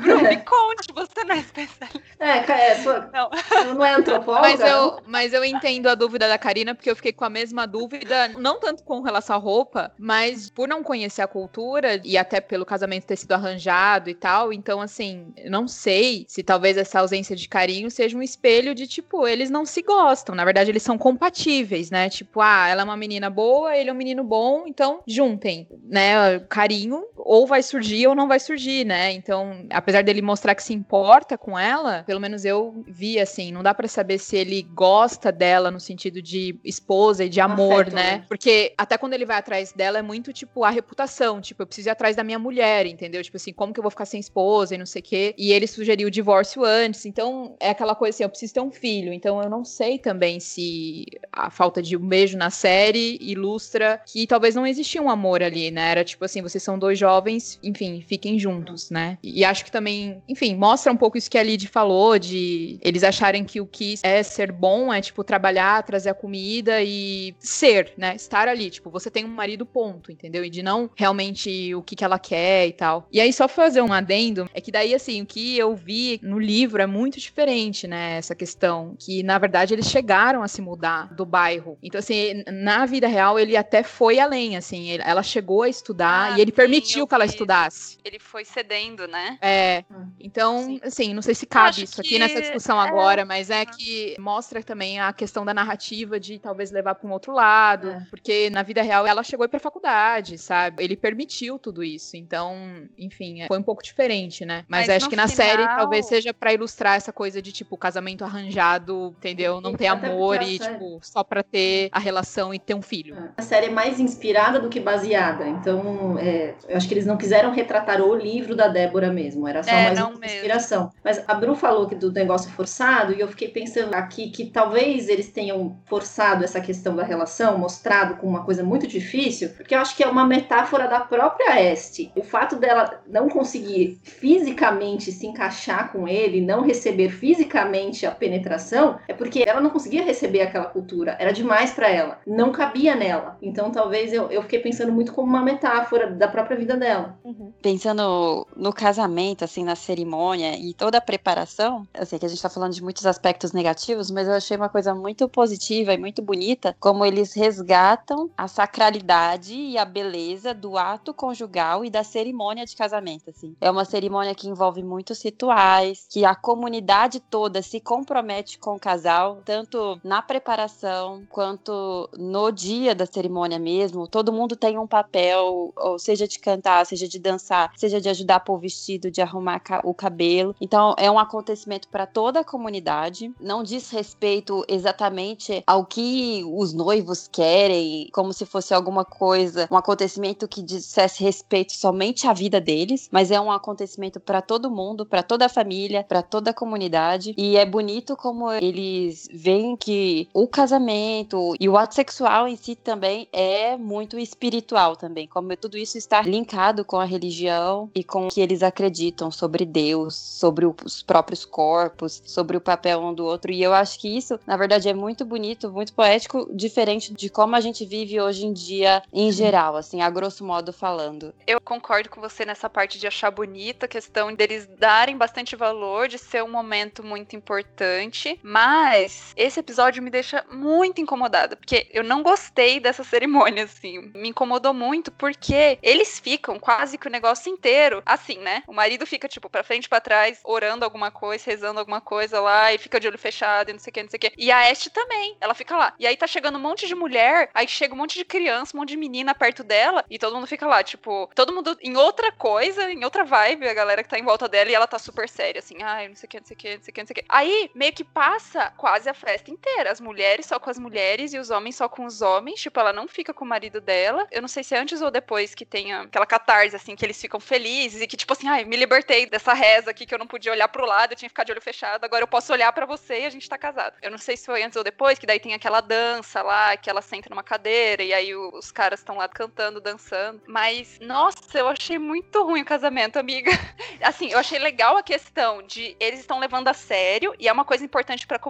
Bruno, 0.00 0.22
me 0.28 0.36
conte, 0.38 0.92
você 0.94 1.24
não 1.24 1.34
é 1.34 1.38
especialista. 1.38 2.06
É, 2.20 2.70
é 2.70 2.74
sua... 2.76 3.10
não. 3.12 3.30
não 3.74 3.84
é 3.84 3.94
antropóloga? 3.94 4.48
Mas 4.48 4.60
eu, 4.60 5.00
mas 5.06 5.32
eu 5.32 5.44
entendo 5.44 5.88
a 5.88 5.94
dúvida 5.94 6.28
da 6.28 6.38
Karina, 6.38 6.74
porque 6.74 6.90
eu 6.90 6.96
fiquei 6.96 7.12
com 7.12 7.24
a 7.24 7.30
mesma 7.30 7.66
dúvida, 7.66 8.28
não 8.38 8.60
tanto 8.60 8.82
com 8.84 9.00
relação 9.02 9.36
à 9.36 9.38
roupa, 9.38 9.92
mas 9.98 10.50
por 10.50 10.68
não 10.68 10.82
conhecer 10.82 11.22
a 11.22 11.26
cultura 11.26 12.00
e 12.04 12.16
até 12.16 12.40
pelo 12.40 12.64
casamento 12.64 13.06
ter 13.06 13.16
sido 13.16 13.32
arranjado 13.32 14.08
e 14.08 14.14
tal, 14.14 14.52
então 14.52 14.80
assim, 14.80 15.32
não 15.46 15.66
sei 15.66 16.24
se 16.28 16.42
talvez 16.42 16.76
essa 16.76 17.00
ausência 17.00 17.34
de 17.34 17.48
carinho 17.48 17.90
seja 17.90 18.16
um 18.16 18.22
espelho 18.22 18.74
de 18.74 18.86
tipo, 18.86 19.26
eles 19.26 19.50
não 19.50 19.64
se 19.66 19.82
gostam 19.82 19.95
gostam. 19.96 20.34
Na 20.34 20.44
verdade, 20.44 20.70
eles 20.70 20.82
são 20.82 20.98
compatíveis, 20.98 21.90
né? 21.90 22.08
Tipo, 22.08 22.40
ah, 22.40 22.68
ela 22.68 22.82
é 22.82 22.84
uma 22.84 22.96
menina 22.96 23.30
boa, 23.30 23.76
ele 23.76 23.88
é 23.88 23.92
um 23.92 23.96
menino 23.96 24.22
bom, 24.22 24.64
então 24.66 25.00
juntem, 25.06 25.66
né? 25.84 26.38
Carinho 26.48 27.04
ou 27.16 27.46
vai 27.46 27.62
surgir 27.62 28.06
ou 28.06 28.14
não 28.14 28.28
vai 28.28 28.38
surgir, 28.38 28.84
né? 28.84 29.12
Então, 29.12 29.66
apesar 29.70 30.02
dele 30.02 30.22
mostrar 30.22 30.54
que 30.54 30.62
se 30.62 30.74
importa 30.74 31.38
com 31.38 31.58
ela, 31.58 32.04
pelo 32.04 32.20
menos 32.20 32.44
eu 32.44 32.84
vi 32.86 33.18
assim, 33.18 33.50
não 33.50 33.62
dá 33.62 33.74
para 33.74 33.88
saber 33.88 34.18
se 34.18 34.36
ele 34.36 34.62
gosta 34.62 35.32
dela 35.32 35.70
no 35.70 35.80
sentido 35.80 36.20
de 36.20 36.58
esposa 36.64 37.24
e 37.24 37.28
de 37.28 37.40
amor, 37.40 37.82
Afeto, 37.82 37.94
né? 37.94 38.02
né? 38.18 38.24
Porque 38.28 38.74
até 38.76 38.98
quando 38.98 39.14
ele 39.14 39.24
vai 39.24 39.38
atrás 39.38 39.72
dela 39.72 39.98
é 39.98 40.02
muito 40.02 40.32
tipo 40.32 40.62
a 40.62 40.70
reputação, 40.70 41.40
tipo, 41.40 41.62
eu 41.62 41.66
preciso 41.66 41.88
ir 41.88 41.90
atrás 41.90 42.14
da 42.14 42.22
minha 42.22 42.38
mulher, 42.38 42.86
entendeu? 42.86 43.22
Tipo 43.22 43.36
assim, 43.36 43.52
como 43.52 43.72
que 43.72 43.80
eu 43.80 43.82
vou 43.82 43.90
ficar 43.90 44.06
sem 44.06 44.20
esposa 44.20 44.74
e 44.74 44.78
não 44.78 44.86
sei 44.86 45.00
o 45.00 45.04
quê. 45.04 45.34
E 45.38 45.52
ele 45.52 45.66
sugeriu 45.66 46.08
o 46.08 46.10
divórcio 46.10 46.64
antes, 46.64 47.06
então 47.06 47.56
é 47.58 47.70
aquela 47.70 47.94
coisa 47.94 48.14
assim, 48.14 48.22
eu 48.24 48.28
preciso 48.28 48.54
ter 48.54 48.60
um 48.60 48.70
filho. 48.70 49.12
Então 49.12 49.42
eu 49.42 49.48
não 49.48 49.64
sei 49.64 49.85
também 49.98 50.40
se 50.40 51.06
a 51.32 51.50
falta 51.50 51.80
de 51.80 51.96
um 51.96 52.06
beijo 52.06 52.36
na 52.36 52.50
série 52.50 53.16
ilustra 53.20 54.00
que 54.04 54.26
talvez 54.26 54.54
não 54.54 54.66
existia 54.66 55.00
um 55.00 55.08
amor 55.08 55.42
ali, 55.42 55.70
né? 55.70 55.90
Era 55.90 56.04
tipo 56.04 56.24
assim, 56.24 56.42
vocês 56.42 56.62
são 56.62 56.78
dois 56.78 56.98
jovens, 56.98 57.58
enfim, 57.62 58.04
fiquem 58.06 58.38
juntos, 58.38 58.90
né? 58.90 59.18
E 59.22 59.44
acho 59.44 59.64
que 59.64 59.70
também, 59.70 60.20
enfim, 60.28 60.56
mostra 60.56 60.92
um 60.92 60.96
pouco 60.96 61.16
isso 61.16 61.30
que 61.30 61.38
a 61.38 61.42
Lid 61.42 61.68
falou, 61.68 62.18
de 62.18 62.78
eles 62.82 63.04
acharem 63.04 63.44
que 63.44 63.60
o 63.60 63.66
que 63.66 63.94
é 64.02 64.22
ser 64.22 64.50
bom 64.50 64.92
é, 64.92 65.00
tipo, 65.00 65.22
trabalhar, 65.22 65.82
trazer 65.82 66.10
a 66.10 66.14
comida 66.14 66.82
e 66.82 67.34
ser, 67.38 67.92
né? 67.96 68.16
Estar 68.16 68.48
ali, 68.48 68.70
tipo, 68.70 68.90
você 68.90 69.10
tem 69.10 69.24
um 69.24 69.28
marido, 69.28 69.64
ponto, 69.64 70.10
entendeu? 70.10 70.44
E 70.44 70.50
de 70.50 70.62
não 70.62 70.90
realmente 70.96 71.74
o 71.74 71.82
que, 71.82 71.94
que 71.94 72.04
ela 72.04 72.18
quer 72.18 72.66
e 72.66 72.72
tal. 72.72 73.06
E 73.12 73.20
aí, 73.20 73.32
só 73.32 73.46
fazer 73.46 73.82
um 73.82 73.92
adendo, 73.92 74.48
é 74.54 74.60
que 74.60 74.72
daí, 74.72 74.94
assim, 74.94 75.22
o 75.22 75.26
que 75.26 75.56
eu 75.56 75.74
vi 75.74 76.18
no 76.22 76.38
livro 76.38 76.80
é 76.82 76.86
muito 76.86 77.20
diferente, 77.20 77.86
né? 77.86 78.16
Essa 78.16 78.34
questão, 78.34 78.96
que 78.98 79.22
na 79.22 79.38
verdade 79.38 79.74
eles 79.76 79.88
chegaram 79.88 80.42
a 80.42 80.48
se 80.48 80.60
mudar 80.62 81.14
do 81.14 81.24
bairro. 81.24 81.78
Então, 81.82 81.98
assim, 81.98 82.42
na 82.50 82.86
vida 82.86 83.06
real, 83.06 83.38
ele 83.38 83.56
até 83.56 83.82
foi 83.82 84.18
além, 84.18 84.56
assim, 84.56 84.98
ela 84.98 85.22
chegou 85.22 85.62
a 85.62 85.68
estudar 85.68 86.32
ah, 86.32 86.38
e 86.38 86.40
ele 86.40 86.50
sim, 86.50 86.56
permitiu 86.56 87.06
que 87.06 87.14
ela 87.14 87.24
estudasse. 87.24 87.98
Ele 88.04 88.18
foi 88.18 88.44
cedendo, 88.44 89.06
né? 89.06 89.38
É. 89.40 89.84
Hum. 89.90 90.08
Então, 90.18 90.62
sim. 90.64 90.80
assim, 90.82 91.14
não 91.14 91.22
sei 91.22 91.34
se 91.34 91.46
cabe 91.46 91.82
isso 91.82 92.00
aqui 92.00 92.18
nessa 92.18 92.40
discussão 92.40 92.80
é... 92.82 92.88
agora, 92.88 93.24
mas 93.24 93.50
é 93.50 93.64
que 93.64 94.16
mostra 94.18 94.62
também 94.62 94.98
a 94.98 95.12
questão 95.12 95.44
da 95.44 95.52
narrativa 95.52 96.18
de 96.18 96.38
talvez 96.38 96.70
levar 96.70 96.94
para 96.94 97.08
um 97.08 97.12
outro 97.12 97.32
lado, 97.32 97.90
é. 97.90 98.06
porque 98.10 98.50
na 98.50 98.62
vida 98.62 98.82
real 98.82 99.06
ela 99.06 99.22
chegou 99.22 99.48
para 99.48 99.60
faculdade, 99.60 100.38
sabe? 100.38 100.82
Ele 100.82 100.96
permitiu 100.96 101.58
tudo 101.58 101.84
isso. 101.84 102.16
Então, 102.16 102.88
enfim, 102.96 103.42
é, 103.42 103.46
foi 103.46 103.58
um 103.58 103.62
pouco 103.62 103.82
diferente, 103.82 104.44
né? 104.44 104.64
Mas, 104.68 104.86
mas 104.86 104.96
acho 104.96 105.08
que 105.08 105.16
na 105.16 105.28
final... 105.28 105.46
série 105.46 105.66
talvez 105.66 106.06
seja 106.06 106.32
para 106.32 106.52
ilustrar 106.52 106.96
essa 106.96 107.12
coisa 107.12 107.42
de 107.42 107.52
tipo 107.52 107.76
casamento 107.76 108.24
arranjado, 108.24 109.14
entendeu? 109.18 109.60
Não 109.70 109.74
ter 109.74 109.86
amor 109.86 110.42
e 110.42 110.58
série... 110.58 110.74
tipo 110.74 110.98
só 111.02 111.22
para 111.22 111.42
ter 111.42 111.88
a 111.92 111.98
relação 111.98 112.52
e 112.52 112.58
ter 112.58 112.74
um 112.74 112.82
filho. 112.82 113.16
É. 113.16 113.28
A 113.36 113.42
série 113.42 113.66
é 113.66 113.70
mais 113.70 114.00
inspirada 114.00 114.58
do 114.58 114.68
que 114.68 114.80
baseada. 114.80 115.46
Então, 115.46 116.18
é, 116.18 116.54
eu 116.68 116.76
acho 116.76 116.88
que 116.88 116.94
eles 116.94 117.06
não 117.06 117.16
quiseram 117.16 117.50
retratar 117.52 118.00
o 118.00 118.14
livro 118.14 118.54
da 118.54 118.68
Débora 118.68 119.12
mesmo, 119.12 119.46
era 119.46 119.62
só 119.62 119.70
é, 119.70 119.86
mais 119.86 120.00
uma 120.00 120.26
inspiração. 120.26 120.92
Mas 121.04 121.22
a 121.26 121.34
Bru 121.34 121.54
falou 121.54 121.86
que 121.86 121.94
do 121.94 122.12
negócio 122.12 122.50
forçado 122.50 123.12
e 123.12 123.20
eu 123.20 123.28
fiquei 123.28 123.48
pensando 123.48 123.94
aqui 123.94 124.30
que 124.30 124.46
talvez 124.46 125.08
eles 125.08 125.28
tenham 125.28 125.76
forçado 125.86 126.44
essa 126.44 126.60
questão 126.60 126.94
da 126.94 127.04
relação, 127.04 127.58
mostrado 127.58 128.16
como 128.16 128.32
uma 128.32 128.44
coisa 128.44 128.62
muito 128.62 128.86
difícil, 128.86 129.50
porque 129.50 129.74
eu 129.74 129.78
acho 129.78 129.96
que 129.96 130.02
é 130.02 130.06
uma 130.06 130.26
metáfora 130.26 130.86
da 130.88 131.00
própria 131.00 131.60
Este. 131.72 132.12
O 132.14 132.22
fato 132.22 132.56
dela 132.56 133.00
não 133.06 133.28
conseguir 133.28 133.98
fisicamente 134.02 135.12
se 135.12 135.26
encaixar 135.26 135.92
com 135.92 136.06
ele, 136.06 136.40
não 136.40 136.62
receber 136.62 137.10
fisicamente 137.10 138.06
a 138.06 138.10
penetração, 138.10 138.98
é 139.08 139.14
porque 139.14 139.44
ela 139.46 139.55
não 139.60 139.70
conseguia 139.70 140.04
receber 140.04 140.42
aquela 140.42 140.66
cultura, 140.66 141.16
era 141.18 141.32
demais 141.32 141.72
para 141.72 141.88
ela, 141.88 142.18
não 142.26 142.52
cabia 142.52 142.94
nela. 142.94 143.36
Então 143.40 143.70
talvez 143.70 144.12
eu, 144.12 144.30
eu 144.30 144.42
fiquei 144.42 144.60
pensando 144.60 144.92
muito 144.92 145.12
como 145.12 145.28
uma 145.28 145.42
metáfora 145.42 146.10
da 146.10 146.28
própria 146.28 146.56
vida 146.56 146.76
dela. 146.76 147.18
Uhum. 147.24 147.52
Pensando 147.62 148.46
no 148.56 148.72
casamento, 148.72 149.44
assim, 149.44 149.64
na 149.64 149.76
cerimônia 149.76 150.56
e 150.56 150.72
toda 150.74 150.98
a 150.98 151.00
preparação, 151.00 151.86
eu 151.94 152.06
sei 152.06 152.18
que 152.18 152.26
a 152.26 152.28
gente 152.28 152.40
tá 152.40 152.48
falando 152.48 152.72
de 152.72 152.82
muitos 152.82 153.06
aspectos 153.06 153.52
negativos, 153.52 154.10
mas 154.10 154.28
eu 154.28 154.34
achei 154.34 154.56
uma 154.56 154.68
coisa 154.68 154.94
muito 154.94 155.28
positiva 155.28 155.92
e 155.92 155.98
muito 155.98 156.22
bonita, 156.22 156.76
como 156.78 157.04
eles 157.04 157.32
resgatam 157.34 158.30
a 158.36 158.48
sacralidade 158.48 159.54
e 159.54 159.78
a 159.78 159.84
beleza 159.84 160.52
do 160.54 160.76
ato 160.76 161.12
conjugal 161.12 161.84
e 161.84 161.90
da 161.90 162.04
cerimônia 162.04 162.64
de 162.64 162.76
casamento, 162.76 163.30
assim. 163.30 163.56
É 163.60 163.70
uma 163.70 163.84
cerimônia 163.84 164.34
que 164.34 164.48
envolve 164.48 164.82
muitos 164.82 165.22
rituais, 165.22 166.06
que 166.10 166.24
a 166.24 166.34
comunidade 166.34 167.20
toda 167.20 167.62
se 167.62 167.80
compromete 167.80 168.58
com 168.58 168.74
o 168.74 168.80
casal, 168.80 169.42
tanto 169.46 170.00
na 170.02 170.20
preparação 170.20 171.22
quanto 171.30 172.10
no 172.18 172.50
dia 172.50 172.96
da 172.96 173.06
cerimônia 173.06 173.60
mesmo. 173.60 174.08
Todo 174.08 174.32
mundo 174.32 174.56
tem 174.56 174.76
um 174.76 174.88
papel, 174.88 175.72
ou 175.76 175.98
seja 176.00 176.26
de 176.26 176.40
cantar, 176.40 176.84
seja 176.84 177.06
de 177.06 177.18
dançar, 177.20 177.72
seja 177.76 178.00
de 178.00 178.08
ajudar 178.08 178.36
a 178.36 178.40
pôr 178.40 178.56
o 178.56 178.58
vestido, 178.58 179.08
de 179.08 179.22
arrumar 179.22 179.62
o 179.84 179.94
cabelo. 179.94 180.54
Então 180.60 180.96
é 180.98 181.08
um 181.08 181.18
acontecimento 181.18 181.86
para 181.88 182.06
toda 182.06 182.40
a 182.40 182.44
comunidade. 182.44 183.32
Não 183.40 183.62
diz 183.62 183.88
respeito 183.90 184.64
exatamente 184.66 185.62
ao 185.64 185.86
que 185.86 186.42
os 186.44 186.72
noivos 186.72 187.28
querem, 187.28 188.08
como 188.12 188.32
se 188.32 188.44
fosse 188.44 188.74
alguma 188.74 189.04
coisa, 189.04 189.68
um 189.70 189.76
acontecimento 189.76 190.48
que 190.48 190.60
dissesse 190.60 191.22
respeito 191.22 191.72
somente 191.72 192.26
à 192.26 192.32
vida 192.32 192.60
deles, 192.60 193.08
mas 193.12 193.30
é 193.30 193.40
um 193.40 193.52
acontecimento 193.52 194.18
para 194.18 194.42
todo 194.42 194.70
mundo, 194.70 195.06
para 195.06 195.22
toda 195.22 195.46
a 195.46 195.48
família, 195.48 196.02
para 196.02 196.22
toda 196.22 196.50
a 196.50 196.54
comunidade. 196.54 197.32
E 197.38 197.56
é 197.56 197.64
bonito 197.64 198.16
como 198.16 198.50
eles 198.50 199.25
veem 199.32 199.76
que 199.76 200.28
o 200.32 200.46
casamento 200.46 201.54
e 201.58 201.68
o 201.68 201.76
ato 201.76 201.94
sexual 201.94 202.48
em 202.48 202.56
si 202.56 202.74
também 202.74 203.28
é 203.32 203.76
muito 203.76 204.18
espiritual 204.18 204.96
também, 204.96 205.26
como 205.26 205.56
tudo 205.56 205.76
isso 205.76 205.96
está 205.96 206.22
linkado 206.22 206.84
com 206.84 206.98
a 206.98 207.04
religião 207.04 207.90
e 207.94 208.02
com 208.02 208.26
o 208.26 208.30
que 208.30 208.40
eles 208.40 208.62
acreditam 208.62 209.30
sobre 209.30 209.64
Deus, 209.64 210.14
sobre 210.14 210.66
os 210.66 211.02
próprios 211.02 211.44
corpos, 211.44 212.22
sobre 212.24 212.56
o 212.56 212.60
papel 212.60 213.00
um 213.00 213.14
do 213.14 213.24
outro. 213.24 213.50
E 213.50 213.62
eu 213.62 213.72
acho 213.72 213.98
que 213.98 214.08
isso, 214.16 214.38
na 214.46 214.56
verdade, 214.56 214.88
é 214.88 214.94
muito 214.94 215.24
bonito, 215.24 215.70
muito 215.70 215.92
poético, 215.92 216.48
diferente 216.52 217.12
de 217.12 217.28
como 217.28 217.56
a 217.56 217.60
gente 217.60 217.84
vive 217.84 218.20
hoje 218.20 218.46
em 218.46 218.52
dia 218.52 219.02
em 219.12 219.30
geral, 219.32 219.76
assim, 219.76 220.00
a 220.00 220.10
grosso 220.10 220.44
modo 220.44 220.72
falando. 220.72 221.34
Eu 221.46 221.60
concordo 221.60 222.08
com 222.10 222.20
você 222.20 222.44
nessa 222.44 222.68
parte 222.68 222.98
de 222.98 223.06
achar 223.06 223.30
bonita 223.30 223.86
a 223.86 223.88
questão 223.88 224.34
deles 224.34 224.68
darem 224.78 225.16
bastante 225.16 225.56
valor, 225.56 226.08
de 226.08 226.18
ser 226.18 226.42
um 226.42 226.50
momento 226.50 227.04
muito 227.04 227.34
importante, 227.36 228.38
mas 228.42 229.15
esse 229.36 229.60
episódio 229.60 230.02
me 230.02 230.10
deixa 230.10 230.44
muito 230.50 231.00
incomodada, 231.00 231.56
porque 231.56 231.88
eu 231.92 232.02
não 232.02 232.22
gostei 232.22 232.80
dessa 232.80 233.04
cerimônia, 233.04 233.64
assim. 233.64 234.10
Me 234.14 234.28
incomodou 234.28 234.72
muito 234.72 235.10
porque 235.12 235.78
eles 235.82 236.18
ficam 236.18 236.58
quase 236.58 236.98
que 236.98 237.06
o 237.06 237.10
negócio 237.10 237.52
inteiro 237.52 238.02
assim, 238.04 238.38
né? 238.38 238.62
O 238.66 238.72
marido 238.72 239.06
fica, 239.06 239.28
tipo, 239.28 239.48
pra 239.48 239.62
frente 239.62 239.88
pra 239.88 240.00
trás, 240.00 240.40
orando 240.44 240.84
alguma 240.84 241.10
coisa, 241.10 241.44
rezando 241.46 241.78
alguma 241.78 242.00
coisa 242.00 242.40
lá, 242.40 242.72
e 242.72 242.78
fica 242.78 243.00
de 243.00 243.06
olho 243.08 243.18
fechado 243.18 243.70
e 243.70 243.72
não 243.72 243.80
sei 243.80 243.90
o 243.90 243.94
que, 243.94 244.02
não 244.02 244.10
sei 244.10 244.16
o 244.16 244.20
que. 244.20 244.32
E 244.36 244.50
a 244.50 244.70
Este 244.70 244.90
também, 244.90 245.36
ela 245.40 245.54
fica 245.54 245.76
lá. 245.76 245.94
E 245.98 246.06
aí 246.06 246.16
tá 246.16 246.26
chegando 246.26 246.58
um 246.58 246.62
monte 246.62 246.86
de 246.86 246.94
mulher, 246.94 247.50
aí 247.54 247.66
chega 247.68 247.94
um 247.94 247.98
monte 247.98 248.18
de 248.18 248.24
criança, 248.24 248.76
um 248.76 248.80
monte 248.80 248.90
de 248.90 248.96
menina 248.96 249.34
perto 249.34 249.62
dela, 249.62 250.04
e 250.10 250.18
todo 250.18 250.34
mundo 250.34 250.46
fica 250.46 250.66
lá, 250.66 250.82
tipo, 250.82 251.30
todo 251.34 251.52
mundo 251.52 251.76
em 251.82 251.96
outra 251.96 252.32
coisa, 252.32 252.90
em 252.90 253.04
outra 253.04 253.24
vibe, 253.24 253.68
a 253.68 253.74
galera 253.74 254.02
que 254.02 254.08
tá 254.08 254.18
em 254.18 254.24
volta 254.24 254.48
dela, 254.48 254.70
e 254.70 254.74
ela 254.74 254.86
tá 254.86 254.98
super 254.98 255.28
séria, 255.28 255.58
assim, 255.58 255.82
ai, 255.82 256.08
não 256.08 256.16
sei 256.16 256.26
o 256.26 256.30
que, 256.30 256.40
não 256.40 256.46
sei 256.46 256.54
o 256.54 256.58
que, 256.58 256.76
não 256.76 256.82
sei 256.82 256.90
o 256.90 256.94
que, 256.94 257.00
não 257.00 257.06
sei 257.06 257.14
o 257.14 257.16
que. 257.16 257.24
Aí, 257.28 257.70
meio 257.74 257.92
que 257.92 258.04
passa 258.04 258.72
quase 258.76 259.05
a 259.06 259.14
festa 259.14 259.50
inteira, 259.50 259.90
as 259.90 260.00
mulheres 260.00 260.46
só 260.46 260.58
com 260.58 260.70
as 260.70 260.78
mulheres 260.78 261.32
e 261.32 261.38
os 261.38 261.50
homens 261.50 261.76
só 261.76 261.88
com 261.88 262.04
os 262.04 262.22
homens, 262.22 262.60
tipo, 262.60 262.78
ela 262.78 262.92
não 262.92 263.06
fica 263.08 263.32
com 263.32 263.44
o 263.44 263.48
marido 263.48 263.80
dela. 263.80 264.26
Eu 264.30 264.40
não 264.40 264.48
sei 264.48 264.64
se 264.64 264.74
é 264.74 264.78
antes 264.78 265.02
ou 265.02 265.10
depois 265.10 265.54
que 265.54 265.64
tenha 265.64 266.02
aquela 266.02 266.26
catarse, 266.26 266.76
assim, 266.76 266.96
que 266.96 267.04
eles 267.04 267.20
ficam 267.20 267.40
felizes 267.40 268.00
e 268.00 268.06
que, 268.06 268.16
tipo 268.16 268.32
assim, 268.32 268.48
ai, 268.48 268.64
me 268.64 268.76
libertei 268.76 269.26
dessa 269.26 269.52
reza 269.52 269.90
aqui 269.90 270.06
que 270.06 270.14
eu 270.14 270.18
não 270.18 270.26
podia 270.26 270.52
olhar 270.52 270.68
pro 270.68 270.86
lado, 270.86 271.12
eu 271.12 271.16
tinha 271.16 271.28
que 271.28 271.32
ficar 271.32 271.44
de 271.44 271.52
olho 271.52 271.60
fechado, 271.60 272.04
agora 272.04 272.22
eu 272.22 272.28
posso 272.28 272.52
olhar 272.52 272.72
para 272.72 272.86
você 272.86 273.20
e 273.20 273.26
a 273.26 273.30
gente 273.30 273.48
tá 273.48 273.58
casado. 273.58 273.96
Eu 274.02 274.10
não 274.10 274.18
sei 274.18 274.36
se 274.36 274.46
foi 274.46 274.62
antes 274.62 274.76
ou 274.76 274.84
depois, 274.84 275.18
que 275.18 275.26
daí 275.26 275.40
tem 275.40 275.54
aquela 275.54 275.80
dança 275.80 276.42
lá, 276.42 276.76
que 276.76 276.90
ela 276.90 277.02
senta 277.02 277.30
numa 277.30 277.42
cadeira 277.42 278.02
e 278.02 278.12
aí 278.12 278.34
os 278.34 278.70
caras 278.72 279.00
estão 279.00 279.16
lá 279.16 279.28
cantando, 279.28 279.80
dançando. 279.80 280.42
Mas, 280.46 280.98
nossa, 281.00 281.58
eu 281.58 281.68
achei 281.68 281.98
muito 281.98 282.42
ruim 282.44 282.62
o 282.62 282.64
casamento, 282.64 283.18
amiga. 283.18 283.50
Assim, 284.02 284.30
eu 284.30 284.38
achei 284.38 284.58
legal 284.58 284.96
a 284.96 285.02
questão 285.02 285.62
de 285.62 285.96
eles 285.98 286.20
estão 286.20 286.38
levando 286.38 286.68
a 286.68 286.74
sério 286.74 287.34
e 287.38 287.48
é 287.48 287.52
uma 287.52 287.64
coisa 287.64 287.84
importante 287.84 288.26
para 288.26 288.36
a 288.36 288.40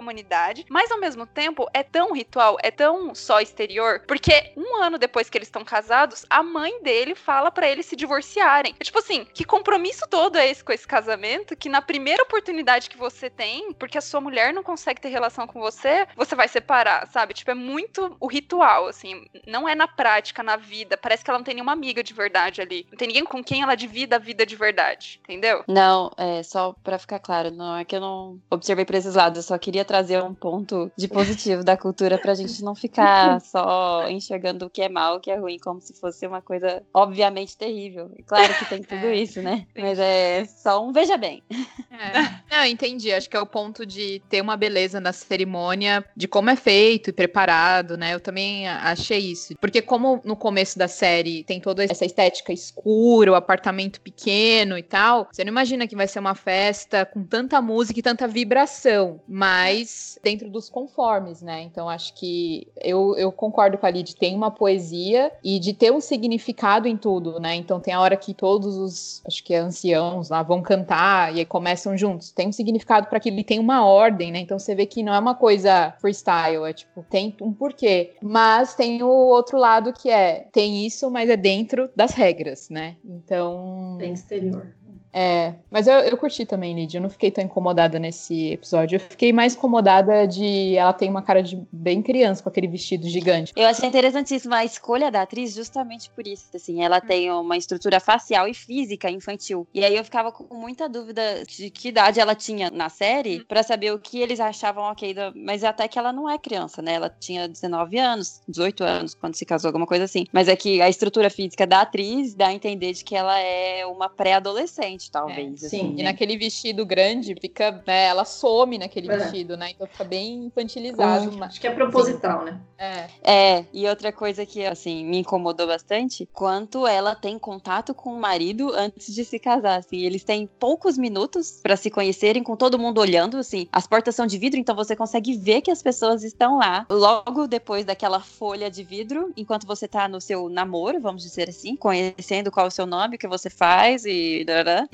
comunidade, 0.47 0.65
mas 0.69 0.91
ao 0.91 0.99
mesmo 0.99 1.25
tempo 1.25 1.67
é 1.73 1.83
tão 1.83 2.13
ritual, 2.13 2.57
é 2.61 2.71
tão 2.71 3.13
só 3.13 3.39
exterior, 3.39 4.01
porque 4.07 4.51
um 4.55 4.81
ano 4.81 4.97
depois 4.97 5.29
que 5.29 5.37
eles 5.37 5.47
estão 5.47 5.63
casados, 5.63 6.25
a 6.29 6.41
mãe 6.41 6.81
dele 6.81 7.15
fala 7.15 7.51
para 7.51 7.67
eles 7.67 7.85
se 7.85 7.95
divorciarem. 7.95 8.75
É 8.79 8.83
tipo 8.83 8.99
assim, 8.99 9.25
que 9.33 9.43
compromisso 9.43 10.05
todo 10.09 10.37
é 10.37 10.49
esse 10.49 10.63
com 10.63 10.71
esse 10.71 10.87
casamento 10.87 11.55
que 11.55 11.69
na 11.69 11.81
primeira 11.81 12.23
oportunidade 12.23 12.89
que 12.89 12.97
você 12.97 13.29
tem, 13.29 13.73
porque 13.73 13.97
a 13.97 14.01
sua 14.01 14.21
mulher 14.21 14.53
não 14.53 14.63
consegue 14.63 15.01
ter 15.01 15.09
relação 15.09 15.47
com 15.47 15.59
você, 15.59 16.07
você 16.15 16.35
vai 16.35 16.47
separar, 16.47 17.07
sabe? 17.07 17.33
Tipo, 17.33 17.51
é 17.51 17.55
muito 17.55 18.15
o 18.19 18.27
ritual, 18.27 18.87
assim, 18.87 19.25
não 19.45 19.67
é 19.67 19.75
na 19.75 19.87
prática, 19.87 20.43
na 20.43 20.55
vida. 20.55 20.97
Parece 20.97 21.23
que 21.23 21.29
ela 21.29 21.39
não 21.39 21.45
tem 21.45 21.55
nenhuma 21.55 21.73
amiga 21.73 22.03
de 22.03 22.13
verdade 22.13 22.61
ali. 22.61 22.85
Não 22.91 22.97
tem 22.97 23.07
ninguém 23.07 23.23
com 23.23 23.43
quem 23.43 23.61
ela 23.61 23.75
divida 23.75 24.15
a 24.15 24.19
vida 24.19 24.45
de 24.45 24.55
verdade, 24.55 25.19
entendeu? 25.23 25.63
Não, 25.67 26.11
é 26.17 26.43
só 26.43 26.75
para 26.83 26.97
ficar 26.97 27.19
claro, 27.19 27.51
não 27.51 27.75
é 27.75 27.85
que 27.85 27.95
eu 27.95 28.01
não 28.01 28.39
observei 28.49 28.85
por 28.85 28.95
esses 28.95 29.15
lados, 29.15 29.37
eu 29.37 29.43
só 29.43 29.57
queria 29.57 29.85
trazer 29.85 30.21
um 30.21 30.33
ponto 30.37 30.91
de 30.95 31.07
positivo 31.07 31.63
da 31.63 31.75
cultura 31.75 32.17
pra 32.17 32.33
gente 32.33 32.63
não 32.63 32.75
ficar 32.75 33.41
só 33.41 34.07
enxergando 34.09 34.65
o 34.65 34.69
que 34.69 34.81
é 34.81 34.89
mal, 34.89 35.17
o 35.17 35.19
que 35.19 35.31
é 35.31 35.35
ruim, 35.35 35.57
como 35.59 35.81
se 35.81 35.93
fosse 35.93 36.25
uma 36.25 36.41
coisa 36.41 36.81
obviamente 36.93 37.57
terrível. 37.57 38.11
Claro 38.25 38.53
que 38.55 38.65
tem 38.65 38.81
tudo 38.81 39.07
é, 39.07 39.15
isso, 39.15 39.41
né? 39.41 39.65
Mas 39.75 39.99
é 39.99 40.45
só 40.45 40.85
um 40.85 40.91
veja 40.91 41.17
bem. 41.17 41.43
É. 41.91 42.55
Não, 42.55 42.65
entendi. 42.65 43.11
Acho 43.11 43.29
que 43.29 43.35
é 43.35 43.39
o 43.39 43.45
ponto 43.45 43.85
de 43.85 44.21
ter 44.29 44.41
uma 44.41 44.55
beleza 44.55 44.99
na 44.99 45.11
cerimônia, 45.11 46.05
de 46.15 46.27
como 46.27 46.49
é 46.49 46.55
feito 46.55 47.09
e 47.09 47.13
preparado, 47.13 47.97
né? 47.97 48.13
Eu 48.13 48.19
também 48.19 48.67
achei 48.67 49.19
isso. 49.19 49.55
Porque 49.59 49.81
como 49.81 50.21
no 50.23 50.35
começo 50.35 50.77
da 50.77 50.87
série 50.87 51.43
tem 51.43 51.59
toda 51.59 51.83
essa 51.83 52.05
estética 52.05 52.53
escura, 52.53 53.31
o 53.31 53.35
apartamento 53.35 53.99
pequeno 54.01 54.77
e 54.77 54.83
tal, 54.83 55.27
você 55.31 55.43
não 55.43 55.51
imagina 55.51 55.87
que 55.87 55.95
vai 55.95 56.07
ser 56.07 56.19
uma 56.19 56.35
festa 56.35 57.05
com 57.05 57.23
tanta 57.23 57.61
música 57.61 57.99
e 57.99 58.03
tanta 58.03 58.27
vibração, 58.27 59.19
mas 59.27 60.19
dentro 60.27 60.49
dos 60.49 60.69
conformes, 60.69 61.41
né? 61.41 61.61
Então 61.61 61.87
acho 61.87 62.13
que 62.13 62.67
eu, 62.83 63.15
eu 63.15 63.31
concordo 63.31 63.77
com 63.77 63.85
a 63.85 63.89
Lid, 63.89 64.13
tem 64.17 64.35
uma 64.35 64.51
poesia 64.51 65.31
e 65.41 65.57
de 65.57 65.73
ter 65.73 65.89
um 65.89 66.01
significado 66.01 66.85
em 66.85 66.97
tudo, 66.97 67.39
né? 67.39 67.55
Então 67.55 67.79
tem 67.79 67.93
a 67.93 68.01
hora 68.01 68.17
que 68.17 68.33
todos 68.33 68.75
os, 68.75 69.23
acho 69.25 69.41
que 69.41 69.53
é 69.53 69.59
anciãos 69.59 70.29
lá 70.29 70.43
vão 70.43 70.61
cantar 70.61 71.33
e 71.33 71.39
aí 71.39 71.45
começam 71.45 71.97
juntos. 71.97 72.29
Tem 72.31 72.49
um 72.49 72.51
significado 72.51 73.07
para 73.07 73.19
aquilo 73.19 73.39
e 73.39 73.43
tem 73.43 73.57
uma 73.57 73.85
ordem, 73.85 74.29
né? 74.33 74.39
Então 74.39 74.59
você 74.59 74.75
vê 74.75 74.85
que 74.85 75.01
não 75.01 75.13
é 75.13 75.19
uma 75.19 75.33
coisa 75.33 75.93
freestyle, 76.01 76.65
é 76.65 76.73
tipo, 76.73 77.05
tem 77.09 77.33
um 77.41 77.53
porquê. 77.53 78.15
Mas 78.21 78.75
tem 78.75 79.01
o 79.01 79.07
outro 79.07 79.57
lado 79.57 79.93
que 79.93 80.09
é, 80.09 80.47
tem 80.51 80.85
isso, 80.85 81.09
mas 81.09 81.29
é 81.29 81.37
dentro 81.37 81.89
das 81.95 82.11
regras, 82.11 82.69
né? 82.69 82.97
Então. 83.05 83.95
Tem 83.97 84.11
exterior. 84.11 84.75
É, 85.19 85.55
mas 85.71 85.87
eu, 85.87 85.95
eu 85.95 86.15
curti 86.15 86.45
também, 86.45 86.75
Lidia. 86.75 86.99
Eu 86.99 87.01
não 87.01 87.09
fiquei 87.09 87.31
tão 87.31 87.43
incomodada 87.43 87.97
nesse 87.97 88.51
episódio. 88.51 88.97
Eu 88.97 88.99
fiquei 88.99 89.33
mais 89.33 89.55
incomodada 89.55 90.27
de 90.27 90.75
ela 90.75 90.93
tem 90.93 91.09
uma 91.09 91.23
cara 91.23 91.41
de 91.41 91.59
bem 91.71 92.03
criança 92.03 92.43
com 92.43 92.49
aquele 92.49 92.67
vestido 92.67 93.09
gigante. 93.09 93.51
Eu 93.55 93.65
achei 93.65 93.89
interessantíssima 93.89 94.57
a 94.57 94.65
escolha 94.65 95.09
da 95.09 95.23
atriz 95.23 95.55
justamente 95.55 96.11
por 96.11 96.27
isso. 96.27 96.45
Assim, 96.53 96.83
ela 96.83 97.01
tem 97.01 97.31
uma 97.31 97.57
estrutura 97.57 97.99
facial 97.99 98.47
e 98.47 98.53
física 98.53 99.09
infantil. 99.09 99.67
E 99.73 99.83
aí 99.83 99.97
eu 99.97 100.03
ficava 100.03 100.31
com 100.31 100.53
muita 100.53 100.87
dúvida 100.87 101.43
de 101.47 101.71
que 101.71 101.87
idade 101.87 102.19
ela 102.19 102.35
tinha 102.35 102.69
na 102.69 102.87
série 102.87 103.43
para 103.45 103.63
saber 103.63 103.91
o 103.93 103.97
que 103.97 104.19
eles 104.19 104.39
achavam 104.39 104.83
ok. 104.83 105.15
Da... 105.15 105.33
Mas 105.35 105.63
até 105.63 105.87
que 105.87 105.97
ela 105.97 106.13
não 106.13 106.29
é 106.29 106.37
criança, 106.37 106.79
né? 106.79 106.93
Ela 106.93 107.09
tinha 107.09 107.47
19 107.47 107.97
anos, 107.97 108.43
18 108.47 108.83
anos 108.83 109.15
quando 109.15 109.33
se 109.33 109.45
casou, 109.47 109.69
alguma 109.69 109.87
coisa 109.87 110.03
assim. 110.03 110.27
Mas 110.31 110.47
é 110.47 110.55
que 110.55 110.79
a 110.79 110.87
estrutura 110.87 111.31
física 111.31 111.65
da 111.65 111.81
atriz 111.81 112.35
dá 112.35 112.49
a 112.49 112.53
entender 112.53 112.93
de 112.93 113.03
que 113.03 113.15
ela 113.15 113.39
é 113.39 113.83
uma 113.83 114.07
pré-adolescente 114.07 115.06
talvez. 115.09 115.63
É, 115.63 115.69
sim, 115.69 115.77
assim, 115.77 115.93
e 115.93 115.97
né? 115.97 116.03
naquele 116.03 116.37
vestido 116.37 116.85
grande, 116.85 117.35
fica, 117.39 117.83
né, 117.85 118.05
ela 118.05 118.25
some 118.25 118.77
naquele 118.77 119.11
é. 119.11 119.17
vestido, 119.17 119.57
né? 119.57 119.71
Então 119.71 119.87
fica 119.87 120.03
bem 120.03 120.45
infantilizado. 120.45 121.31
Mas... 121.33 121.49
Acho 121.49 121.61
que 121.61 121.67
é 121.67 121.71
proposital, 121.71 122.39
sim. 122.39 122.45
né? 122.45 122.59
É. 122.77 123.07
é, 123.23 123.65
e 123.73 123.87
outra 123.87 124.11
coisa 124.11 124.45
que, 124.45 124.63
assim, 124.65 125.03
me 125.03 125.19
incomodou 125.19 125.65
bastante, 125.65 126.27
quanto 126.31 126.85
ela 126.85 127.15
tem 127.15 127.39
contato 127.39 127.93
com 127.93 128.13
o 128.13 128.19
marido 128.19 128.71
antes 128.73 129.13
de 129.13 129.25
se 129.25 129.39
casar, 129.39 129.79
assim, 129.79 129.97
eles 129.97 130.23
têm 130.23 130.47
poucos 130.59 130.97
minutos 130.97 131.59
para 131.61 131.75
se 131.75 131.89
conhecerem, 131.89 132.43
com 132.43 132.55
todo 132.55 132.77
mundo 132.77 133.01
olhando, 133.01 133.37
assim, 133.37 133.67
as 133.71 133.87
portas 133.87 134.15
são 134.15 134.27
de 134.27 134.37
vidro, 134.37 134.59
então 134.59 134.75
você 134.75 134.95
consegue 134.95 135.35
ver 135.37 135.61
que 135.61 135.71
as 135.71 135.81
pessoas 135.81 136.23
estão 136.23 136.57
lá, 136.59 136.85
logo 136.89 137.47
depois 137.47 137.83
daquela 137.83 138.19
folha 138.19 138.69
de 138.69 138.83
vidro, 138.83 139.33
enquanto 139.35 139.65
você 139.65 139.87
tá 139.87 140.07
no 140.07 140.21
seu 140.21 140.47
namoro, 140.49 141.01
vamos 141.01 141.23
dizer 141.23 141.49
assim, 141.49 141.75
conhecendo 141.75 142.51
qual 142.51 142.65
é 142.65 142.69
o 142.69 142.71
seu 142.71 142.85
nome, 142.85 143.15
o 143.15 143.19
que 143.19 143.27
você 143.27 143.49
faz 143.49 144.05
e 144.05 144.43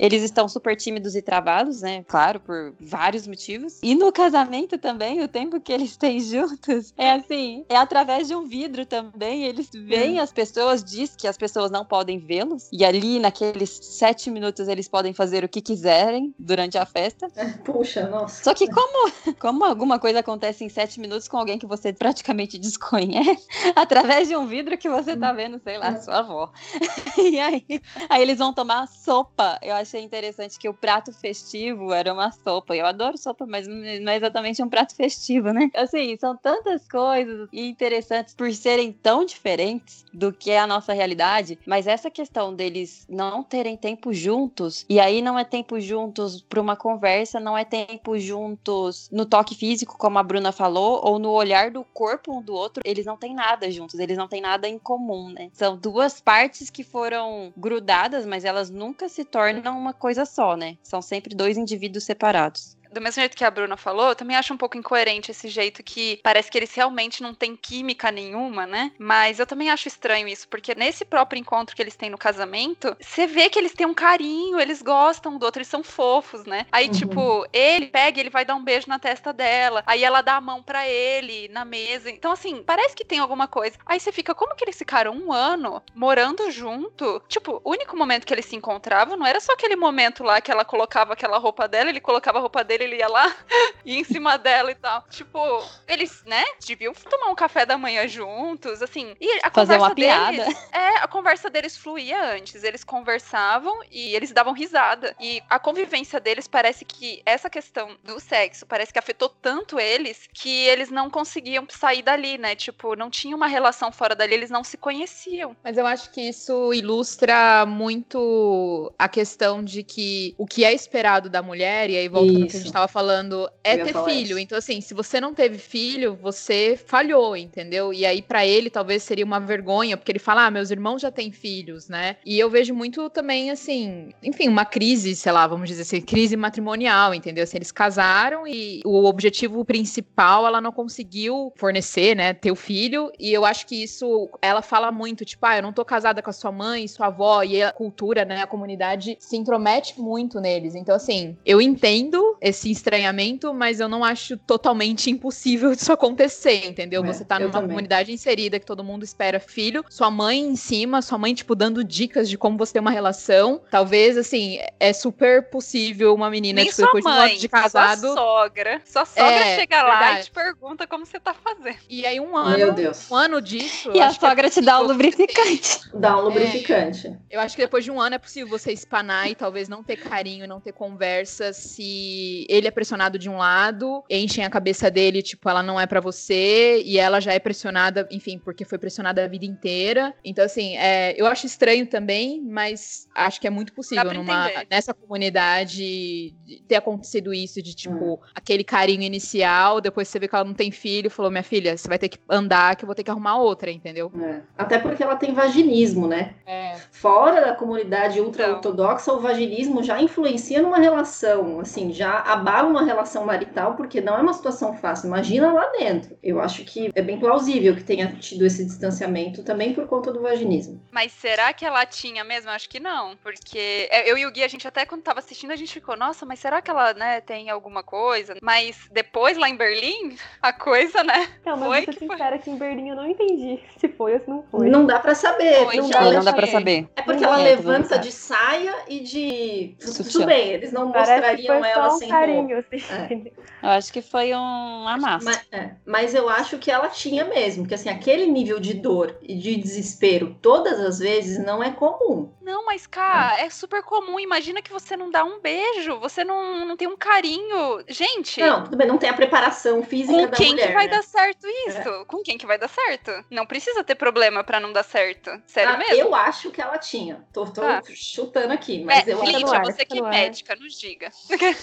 eles 0.04 0.22
estão 0.22 0.48
super 0.48 0.76
tímidos 0.76 1.14
e 1.16 1.22
travados, 1.22 1.80
né? 1.80 2.04
Claro, 2.06 2.38
por 2.40 2.74
vários 2.78 3.26
motivos. 3.26 3.78
E 3.82 3.94
no 3.94 4.12
casamento 4.12 4.76
também, 4.76 5.22
o 5.22 5.28
tempo 5.28 5.60
que 5.60 5.72
eles 5.72 5.96
têm 5.96 6.20
juntos 6.20 6.92
é 6.96 7.12
assim, 7.12 7.64
é 7.68 7.76
através 7.76 8.28
de 8.28 8.34
um 8.34 8.44
vidro 8.44 8.84
também. 8.84 9.44
Eles 9.44 9.70
veem 9.72 10.20
as 10.20 10.30
pessoas, 10.30 10.84
diz 10.84 11.16
que 11.16 11.26
as 11.26 11.38
pessoas 11.38 11.70
não 11.70 11.84
podem 11.84 12.18
vê-los. 12.18 12.68
E 12.70 12.84
ali, 12.84 13.18
naqueles 13.18 13.70
sete 13.82 14.30
minutos, 14.30 14.68
eles 14.68 14.88
podem 14.88 15.14
fazer 15.14 15.42
o 15.42 15.48
que 15.48 15.62
quiserem 15.62 16.34
durante 16.38 16.76
a 16.76 16.84
festa. 16.84 17.30
É, 17.34 17.46
puxa, 17.64 18.06
nossa. 18.06 18.44
Só 18.44 18.52
que 18.54 18.68
como, 18.68 19.12
como 19.38 19.64
alguma 19.64 19.98
coisa 19.98 20.18
acontece 20.18 20.64
em 20.64 20.68
sete 20.68 21.00
minutos 21.00 21.28
com 21.28 21.38
alguém 21.38 21.58
que 21.58 21.66
você 21.66 21.92
praticamente 21.92 22.58
desconhece, 22.58 23.46
através 23.74 24.28
de 24.28 24.36
um 24.36 24.46
vidro 24.46 24.76
que 24.76 24.88
você 24.88 25.16
tá 25.16 25.32
vendo, 25.32 25.58
sei 25.62 25.78
lá, 25.78 25.96
sua 26.00 26.18
avó. 26.18 26.52
E 27.16 27.38
aí, 27.38 27.64
aí 28.08 28.22
eles 28.22 28.38
vão 28.38 28.52
tomar 28.52 28.86
sopa. 28.88 29.58
Eu 29.62 29.74
acho 29.74 29.83
achei 29.84 30.02
interessante 30.02 30.58
que 30.58 30.68
o 30.68 30.74
prato 30.74 31.12
festivo 31.12 31.92
era 31.92 32.12
uma 32.12 32.32
sopa. 32.32 32.74
Eu 32.74 32.86
adoro 32.86 33.16
sopa, 33.16 33.46
mas 33.46 33.66
não 33.66 34.12
é 34.12 34.16
exatamente 34.16 34.62
um 34.62 34.68
prato 34.68 34.94
festivo, 34.94 35.52
né? 35.52 35.70
Assim, 35.74 36.16
são 36.18 36.36
tantas 36.36 36.88
coisas 36.88 37.48
interessantes 37.52 38.34
por 38.34 38.52
serem 38.52 38.92
tão 38.92 39.24
diferentes 39.24 40.04
do 40.12 40.32
que 40.32 40.50
é 40.50 40.58
a 40.58 40.66
nossa 40.66 40.92
realidade, 40.92 41.58
mas 41.66 41.86
essa 41.86 42.10
questão 42.10 42.54
deles 42.54 43.06
não 43.08 43.42
terem 43.42 43.76
tempo 43.76 44.12
juntos, 44.12 44.84
e 44.88 44.98
aí 44.98 45.20
não 45.20 45.38
é 45.38 45.44
tempo 45.44 45.80
juntos 45.80 46.40
para 46.42 46.60
uma 46.60 46.76
conversa, 46.76 47.38
não 47.38 47.56
é 47.56 47.64
tempo 47.64 48.18
juntos 48.18 49.08
no 49.12 49.26
toque 49.26 49.54
físico, 49.54 49.98
como 49.98 50.18
a 50.18 50.22
Bruna 50.22 50.52
falou, 50.52 51.00
ou 51.04 51.18
no 51.18 51.30
olhar 51.30 51.70
do 51.70 51.84
corpo 51.84 52.32
um 52.38 52.42
do 52.42 52.54
outro, 52.54 52.82
eles 52.84 53.04
não 53.04 53.16
têm 53.16 53.34
nada 53.34 53.70
juntos, 53.70 53.98
eles 53.98 54.16
não 54.16 54.28
têm 54.28 54.40
nada 54.40 54.68
em 54.68 54.78
comum, 54.78 55.30
né? 55.30 55.50
São 55.52 55.76
duas 55.76 56.20
partes 56.20 56.70
que 56.70 56.82
foram 56.82 57.52
grudadas, 57.56 58.24
mas 58.24 58.44
elas 58.44 58.70
nunca 58.70 59.08
se 59.08 59.24
tornam 59.24 59.73
uma 59.76 59.92
coisa 59.92 60.24
só, 60.24 60.56
né? 60.56 60.76
São 60.82 61.02
sempre 61.02 61.34
dois 61.34 61.56
indivíduos 61.56 62.04
separados 62.04 62.76
do 62.94 63.00
mesmo 63.00 63.20
jeito 63.20 63.36
que 63.36 63.44
a 63.44 63.50
Bruna 63.50 63.76
falou, 63.76 64.10
eu 64.10 64.14
também 64.14 64.36
acho 64.36 64.54
um 64.54 64.56
pouco 64.56 64.78
incoerente 64.78 65.30
esse 65.30 65.48
jeito 65.48 65.82
que 65.82 66.20
parece 66.22 66.50
que 66.50 66.56
eles 66.56 66.72
realmente 66.72 67.22
não 67.22 67.34
têm 67.34 67.56
química 67.56 68.10
nenhuma, 68.10 68.66
né? 68.66 68.92
Mas 68.98 69.38
eu 69.38 69.46
também 69.46 69.70
acho 69.70 69.88
estranho 69.88 70.28
isso, 70.28 70.48
porque 70.48 70.74
nesse 70.74 71.04
próprio 71.04 71.38
encontro 71.38 71.74
que 71.74 71.82
eles 71.82 71.96
têm 71.96 72.08
no 72.08 72.16
casamento, 72.16 72.96
você 73.00 73.26
vê 73.26 73.50
que 73.50 73.58
eles 73.58 73.74
têm 73.74 73.86
um 73.86 73.92
carinho, 73.92 74.60
eles 74.60 74.80
gostam 74.80 75.36
do 75.36 75.44
outro, 75.44 75.58
eles 75.58 75.68
são 75.68 75.82
fofos, 75.82 76.44
né? 76.44 76.66
Aí, 76.70 76.86
uhum. 76.86 76.92
tipo, 76.92 77.46
ele 77.52 77.86
pega, 77.86 78.20
ele 78.20 78.30
vai 78.30 78.44
dar 78.44 78.54
um 78.54 78.62
beijo 78.62 78.88
na 78.88 78.98
testa 78.98 79.32
dela, 79.32 79.82
aí 79.86 80.04
ela 80.04 80.22
dá 80.22 80.36
a 80.36 80.40
mão 80.40 80.62
para 80.62 80.88
ele 80.88 81.48
na 81.48 81.64
mesa. 81.64 82.10
Então, 82.10 82.30
assim, 82.30 82.62
parece 82.62 82.94
que 82.94 83.04
tem 83.04 83.18
alguma 83.18 83.48
coisa. 83.48 83.76
Aí 83.84 83.98
você 83.98 84.12
fica, 84.12 84.34
como 84.34 84.54
que 84.54 84.64
eles 84.64 84.78
ficaram 84.78 85.12
um 85.12 85.32
ano 85.32 85.82
morando 85.94 86.50
junto? 86.50 87.20
Tipo, 87.28 87.60
o 87.64 87.70
único 87.70 87.96
momento 87.96 88.24
que 88.24 88.32
eles 88.32 88.44
se 88.44 88.54
encontravam 88.54 89.16
não 89.16 89.26
era 89.26 89.40
só 89.40 89.52
aquele 89.52 89.74
momento 89.74 90.22
lá 90.22 90.40
que 90.40 90.50
ela 90.50 90.64
colocava 90.64 91.12
aquela 91.12 91.38
roupa 91.38 91.66
dela, 91.66 91.90
ele 91.90 92.00
colocava 92.00 92.38
a 92.38 92.40
roupa 92.40 92.62
dele 92.62 92.83
ele 92.84 92.96
ia 92.96 93.08
lá 93.08 93.34
e 93.84 93.98
em 93.98 94.04
cima 94.04 94.36
dela 94.36 94.70
e 94.70 94.74
tal. 94.74 95.04
Tipo, 95.10 95.38
eles, 95.86 96.22
né, 96.26 96.44
deviam 96.66 96.92
tomar 96.94 97.28
um 97.28 97.34
café 97.34 97.66
da 97.66 97.76
manhã 97.76 98.06
juntos, 98.06 98.82
assim. 98.82 99.14
E 99.20 99.40
a 99.42 99.50
Fazer 99.50 99.74
conversa 99.74 99.86
uma 99.86 99.94
piada. 99.94 100.44
deles. 100.44 100.68
É, 100.72 100.96
a 100.98 101.08
conversa 101.08 101.50
deles 101.50 101.76
fluía 101.76 102.34
antes. 102.34 102.64
Eles 102.64 102.84
conversavam 102.84 103.80
e 103.90 104.14
eles 104.14 104.32
davam 104.32 104.52
risada. 104.52 105.14
E 105.20 105.42
a 105.48 105.58
convivência 105.58 106.20
deles 106.20 106.46
parece 106.46 106.84
que 106.84 107.22
essa 107.24 107.50
questão 107.50 107.96
do 108.02 108.20
sexo 108.20 108.66
parece 108.66 108.92
que 108.92 108.98
afetou 108.98 109.28
tanto 109.28 109.78
eles 109.78 110.28
que 110.32 110.66
eles 110.66 110.90
não 110.90 111.10
conseguiam 111.10 111.66
sair 111.70 112.02
dali, 112.02 112.38
né? 112.38 112.54
Tipo, 112.54 112.96
não 112.96 113.10
tinha 113.10 113.36
uma 113.36 113.46
relação 113.46 113.90
fora 113.92 114.14
dali, 114.14 114.34
eles 114.34 114.50
não 114.50 114.64
se 114.64 114.76
conheciam. 114.76 115.56
Mas 115.62 115.78
eu 115.78 115.86
acho 115.86 116.10
que 116.10 116.20
isso 116.20 116.72
ilustra 116.72 117.64
muito 117.66 118.92
a 118.98 119.08
questão 119.08 119.62
de 119.62 119.82
que 119.82 120.34
o 120.38 120.46
que 120.46 120.64
é 120.64 120.72
esperado 120.72 121.28
da 121.28 121.42
mulher, 121.42 121.90
e 121.90 121.96
aí 121.96 122.08
voltando 122.08 122.46
que 122.46 122.56
a 122.56 122.60
gente 122.60 122.72
estava 122.74 122.88
falando, 122.88 123.48
é 123.62 123.76
ter 123.76 123.94
filho. 124.04 124.36
Isso. 124.36 124.38
Então, 124.38 124.58
assim, 124.58 124.80
se 124.80 124.92
você 124.92 125.20
não 125.20 125.32
teve 125.32 125.58
filho, 125.58 126.18
você 126.20 126.76
falhou, 126.76 127.36
entendeu? 127.36 127.92
E 127.92 128.04
aí, 128.04 128.20
para 128.20 128.44
ele, 128.44 128.68
talvez 128.68 129.04
seria 129.04 129.24
uma 129.24 129.38
vergonha, 129.38 129.96
porque 129.96 130.10
ele 130.10 130.18
fala, 130.18 130.46
ah, 130.46 130.50
meus 130.50 130.70
irmãos 130.70 131.00
já 131.00 131.10
têm 131.10 131.30
filhos, 131.30 131.88
né? 131.88 132.16
E 132.26 132.38
eu 132.38 132.50
vejo 132.50 132.74
muito 132.74 133.08
também, 133.10 133.50
assim, 133.50 134.10
enfim, 134.22 134.48
uma 134.48 134.64
crise, 134.64 135.14
sei 135.14 135.30
lá, 135.30 135.46
vamos 135.46 135.68
dizer 135.68 135.82
assim, 135.82 136.00
crise 136.00 136.36
matrimonial, 136.36 137.14
entendeu? 137.14 137.44
Assim, 137.44 137.58
eles 137.58 137.70
casaram 137.70 138.46
e 138.46 138.82
o 138.84 139.04
objetivo 139.04 139.64
principal 139.64 140.46
ela 140.46 140.60
não 140.60 140.72
conseguiu 140.72 141.52
fornecer, 141.56 142.16
né? 142.16 142.34
Ter 142.34 142.50
o 142.50 142.56
filho. 142.56 143.12
E 143.18 143.32
eu 143.32 143.44
acho 143.44 143.66
que 143.66 143.82
isso, 143.82 144.28
ela 144.42 144.62
fala 144.62 144.90
muito, 144.90 145.24
tipo, 145.24 145.46
ah, 145.46 145.56
eu 145.56 145.62
não 145.62 145.72
tô 145.72 145.84
casada 145.84 146.20
com 146.20 146.30
a 146.30 146.32
sua 146.32 146.50
mãe, 146.50 146.88
sua 146.88 147.06
avó, 147.06 147.44
e 147.44 147.62
a 147.62 147.72
cultura, 147.72 148.24
né? 148.24 148.42
A 148.42 148.46
comunidade 148.46 149.16
se 149.20 149.36
intromete 149.36 150.00
muito 150.00 150.40
neles. 150.40 150.74
Então, 150.74 150.96
assim, 150.96 151.36
eu 151.46 151.60
entendo 151.60 152.36
esse 152.40 152.63
esse 152.64 152.70
estranhamento, 152.70 153.52
mas 153.52 153.78
eu 153.78 153.88
não 153.88 154.02
acho 154.02 154.36
totalmente 154.38 155.10
impossível 155.10 155.74
disso 155.74 155.92
acontecer, 155.92 156.66
entendeu? 156.66 157.04
É, 157.04 157.06
Você 157.06 157.24
tá 157.24 157.38
numa 157.38 157.50
também. 157.50 157.68
comunidade 157.68 158.10
inserida 158.10 158.58
que 158.58 158.64
todo 158.64 158.82
mundo 158.82 159.04
espera 159.04 159.38
filho, 159.38 159.84
sua 159.90 160.10
mãe 160.10 160.40
em 160.40 160.56
cima, 160.56 161.02
sua 161.02 161.18
mãe, 161.18 161.34
tipo, 161.34 161.54
dando 161.54 161.84
dicas 161.84 162.28
de 162.28 162.38
como 162.38 162.56
você 162.56 162.72
tem 162.72 162.80
uma 162.80 162.90
relação. 162.90 163.60
Talvez, 163.70 164.16
assim, 164.16 164.58
é 164.80 164.92
super 164.92 165.50
possível 165.50 166.14
uma 166.14 166.30
menina, 166.30 166.62
Nem 166.62 166.70
tipo, 166.70 166.82
depois 166.82 167.04
mãe, 167.04 167.30
de 167.30 167.36
um 167.36 167.40
de 167.40 167.48
casado. 167.48 168.00
Sua 168.00 168.14
sogra. 168.14 168.80
Sua 168.84 169.04
sogra 169.04 169.24
é, 169.24 169.56
chega 169.56 169.82
lá 169.82 169.98
verdade. 169.98 170.20
e 170.20 170.24
te 170.24 170.30
pergunta 170.30 170.86
como 170.86 171.04
você 171.04 171.20
tá 171.20 171.34
fazendo. 171.34 171.76
E 171.88 172.06
aí, 172.06 172.18
um 172.18 172.36
ano. 172.36 172.56
Meu 172.56 172.72
Deus. 172.72 173.10
Um 173.10 173.14
ano 173.14 173.42
disso. 173.42 173.90
E 173.94 174.00
a 174.00 174.06
é 174.06 174.10
sogra 174.12 174.46
é 174.46 174.50
te 174.50 174.62
dá 174.62 174.80
um 174.80 174.84
lubrificante. 174.84 175.84
Dá 175.94 176.16
um 176.18 176.22
lubrificante. 176.22 177.06
É, 177.06 177.16
eu 177.30 177.40
acho 177.40 177.54
que 177.54 177.62
depois 177.62 177.84
de 177.84 177.90
um 177.90 178.00
ano 178.00 178.16
é 178.16 178.18
possível 178.18 178.48
você 178.48 178.72
espanar 178.72 179.30
e 179.30 179.34
talvez 179.34 179.68
não 179.68 179.82
ter 179.82 179.96
carinho, 179.96 180.46
não 180.46 180.60
ter 180.60 180.72
conversa 180.72 181.52
se 181.52 182.46
ele 182.54 182.68
é 182.68 182.70
pressionado 182.70 183.18
de 183.18 183.28
um 183.28 183.36
lado, 183.36 184.02
enchem 184.08 184.44
a 184.44 184.50
cabeça 184.50 184.90
dele, 184.90 185.22
tipo, 185.22 185.48
ela 185.48 185.62
não 185.62 185.80
é 185.80 185.86
para 185.86 186.00
você, 186.00 186.82
e 186.84 186.98
ela 186.98 187.20
já 187.20 187.32
é 187.32 187.38
pressionada, 187.38 188.06
enfim, 188.10 188.38
porque 188.38 188.64
foi 188.64 188.78
pressionada 188.78 189.24
a 189.24 189.28
vida 189.28 189.44
inteira. 189.44 190.14
Então, 190.24 190.44
assim, 190.44 190.76
é, 190.76 191.14
eu 191.20 191.26
acho 191.26 191.46
estranho 191.46 191.86
também, 191.86 192.40
mas 192.40 193.08
acho 193.14 193.40
que 193.40 193.46
é 193.46 193.50
muito 193.50 193.72
possível 193.72 194.12
numa, 194.12 194.50
nessa 194.70 194.94
comunidade 194.94 196.34
ter 196.68 196.76
acontecido 196.76 197.32
isso, 197.32 197.62
de 197.62 197.74
tipo, 197.74 198.14
hum. 198.14 198.18
aquele 198.34 198.64
carinho 198.64 199.02
inicial, 199.02 199.80
depois 199.80 200.08
você 200.08 200.18
vê 200.18 200.28
que 200.28 200.34
ela 200.34 200.44
não 200.44 200.54
tem 200.54 200.70
filho, 200.70 201.10
falou, 201.10 201.30
minha 201.30 201.42
filha, 201.42 201.76
você 201.76 201.88
vai 201.88 201.98
ter 201.98 202.08
que 202.08 202.18
andar, 202.28 202.76
que 202.76 202.84
eu 202.84 202.86
vou 202.86 202.94
ter 202.94 203.02
que 203.02 203.10
arrumar 203.10 203.36
outra, 203.38 203.70
entendeu? 203.70 204.12
É. 204.20 204.40
Até 204.56 204.78
porque 204.78 205.02
ela 205.02 205.16
tem 205.16 205.32
vaginismo, 205.32 206.06
né? 206.06 206.34
É. 206.46 206.76
Fora 206.90 207.40
da 207.40 207.54
comunidade 207.54 208.20
ultra-ortodoxa, 208.20 209.12
o 209.12 209.20
vaginismo 209.20 209.82
já 209.82 210.00
influencia 210.00 210.62
numa 210.62 210.78
relação, 210.78 211.60
assim, 211.60 211.92
já 211.92 212.20
abala 212.34 212.68
uma 212.68 212.84
relação 212.84 213.24
marital, 213.24 213.74
porque 213.74 214.00
não 214.00 214.16
é 214.16 214.20
uma 214.20 214.32
situação 214.32 214.74
fácil. 214.74 215.06
Imagina 215.06 215.52
lá 215.52 215.66
dentro. 215.78 216.16
Eu 216.22 216.40
acho 216.40 216.64
que 216.64 216.90
é 216.94 217.02
bem 217.02 217.18
plausível 217.18 217.74
que 217.74 217.84
tenha 217.84 218.12
tido 218.12 218.44
esse 218.44 218.64
distanciamento 218.64 219.42
também 219.42 219.72
por 219.72 219.86
conta 219.86 220.12
do 220.12 220.20
vaginismo. 220.20 220.80
Mas 220.90 221.12
será 221.12 221.52
que 221.52 221.64
ela 221.64 221.86
tinha 221.86 222.24
mesmo? 222.24 222.50
Eu 222.50 222.54
acho 222.54 222.68
que 222.68 222.80
não, 222.80 223.16
porque 223.22 223.88
é, 223.90 224.10
eu 224.10 224.18
e 224.18 224.26
o 224.26 224.30
Gui, 224.30 224.42
a 224.42 224.48
gente 224.48 224.66
até 224.66 224.84
quando 224.84 225.02
tava 225.02 225.20
assistindo, 225.20 225.52
a 225.52 225.56
gente 225.56 225.72
ficou, 225.72 225.96
nossa, 225.96 226.26
mas 226.26 226.38
será 226.38 226.60
que 226.60 226.70
ela, 226.70 226.92
né, 226.94 227.20
tem 227.20 227.50
alguma 227.50 227.82
coisa? 227.82 228.36
Mas 228.42 228.88
depois 228.90 229.36
lá 229.36 229.48
em 229.48 229.56
Berlim, 229.56 230.16
a 230.42 230.52
coisa, 230.52 231.02
né? 231.02 231.28
Não, 231.44 231.56
mas 231.56 231.84
foi 231.84 231.94
que 231.94 232.00
sincera 232.00 232.38
que 232.38 232.50
em 232.50 232.56
Berlim 232.56 232.90
eu 232.90 232.96
não 232.96 233.08
entendi 233.08 233.60
se 233.78 233.88
foi 233.88 234.14
ou 234.14 234.20
se 234.20 234.28
não 234.28 234.44
foi. 234.50 234.68
Não 234.68 234.86
dá 234.86 234.98
para 234.98 235.14
saber. 235.14 235.64
Foi, 235.64 235.76
não, 235.76 235.88
dá, 235.88 236.12
não 236.12 236.24
dá 236.24 236.32
para 236.32 236.46
saber. 236.46 236.88
É 236.96 237.02
porque 237.02 237.24
ela 237.24 237.40
é, 237.40 237.44
levanta 237.44 237.98
de 237.98 238.10
saia 238.10 238.74
e 238.88 239.00
de. 239.00 239.76
Tudo 240.12 240.26
bem, 240.26 240.50
eles 240.50 240.72
não 240.72 240.90
Parece 240.90 241.12
mostrariam 241.12 241.64
ela 241.64 241.90
sem 241.90 242.08
carinho. 242.26 242.58
Assim. 242.58 242.76
É. 242.92 243.32
Eu 243.62 243.70
acho 243.70 243.92
que 243.92 244.02
foi 244.02 244.34
um 244.34 244.88
amasso. 244.88 245.24
Mas, 245.24 245.46
é. 245.52 245.70
mas 245.86 246.14
eu 246.14 246.28
acho 246.28 246.58
que 246.58 246.70
ela 246.70 246.88
tinha 246.88 247.24
mesmo, 247.24 247.62
porque 247.62 247.74
assim, 247.74 247.88
aquele 247.88 248.26
nível 248.26 248.60
de 248.60 248.74
dor 248.74 249.16
e 249.22 249.34
de 249.34 249.56
desespero 249.56 250.36
todas 250.40 250.80
as 250.80 250.98
vezes 250.98 251.44
não 251.44 251.62
é 251.62 251.70
comum. 251.70 252.32
Não, 252.42 252.66
mas, 252.66 252.86
cara, 252.86 253.40
é. 253.40 253.46
é 253.46 253.50
super 253.50 253.82
comum. 253.82 254.20
Imagina 254.20 254.60
que 254.60 254.70
você 254.70 254.96
não 254.96 255.10
dá 255.10 255.24
um 255.24 255.40
beijo, 255.40 255.98
você 255.98 256.22
não, 256.22 256.66
não 256.66 256.76
tem 256.76 256.86
um 256.86 256.96
carinho. 256.96 257.82
Gente. 257.88 258.40
Não, 258.40 258.64
tudo 258.64 258.76
bem, 258.76 258.86
não 258.86 258.98
tem 258.98 259.08
a 259.08 259.14
preparação 259.14 259.82
física 259.82 260.12
com 260.12 260.26
da 260.26 260.36
quem 260.36 260.50
mulher, 260.50 260.66
que 260.68 260.72
vai 260.74 260.86
né? 260.86 260.92
dar 260.92 261.02
certo 261.02 261.46
isso? 261.66 261.88
É. 261.88 262.04
Com 262.04 262.22
quem 262.22 262.36
que 262.36 262.46
vai 262.46 262.58
dar 262.58 262.68
certo? 262.68 263.24
Não 263.30 263.46
precisa 263.46 263.82
ter 263.82 263.94
problema 263.94 264.44
para 264.44 264.60
não 264.60 264.72
dar 264.72 264.82
certo. 264.82 265.30
Sério 265.46 265.72
ah, 265.72 265.78
mesmo? 265.78 265.94
Eu 265.94 266.14
acho 266.14 266.50
que 266.50 266.60
ela 266.60 266.76
tinha. 266.78 267.24
Tô, 267.32 267.46
tô 267.46 267.62
ah. 267.62 267.82
chutando 267.94 268.52
aqui, 268.52 268.84
mas 268.84 269.08
é, 269.08 269.12
eu 269.12 269.24
Lídia, 269.24 269.46
acho 269.46 269.72
você 269.72 269.84
que 269.84 269.98
é 269.98 270.02
médica, 270.02 270.54
nos 270.56 270.78
diga. 270.78 271.10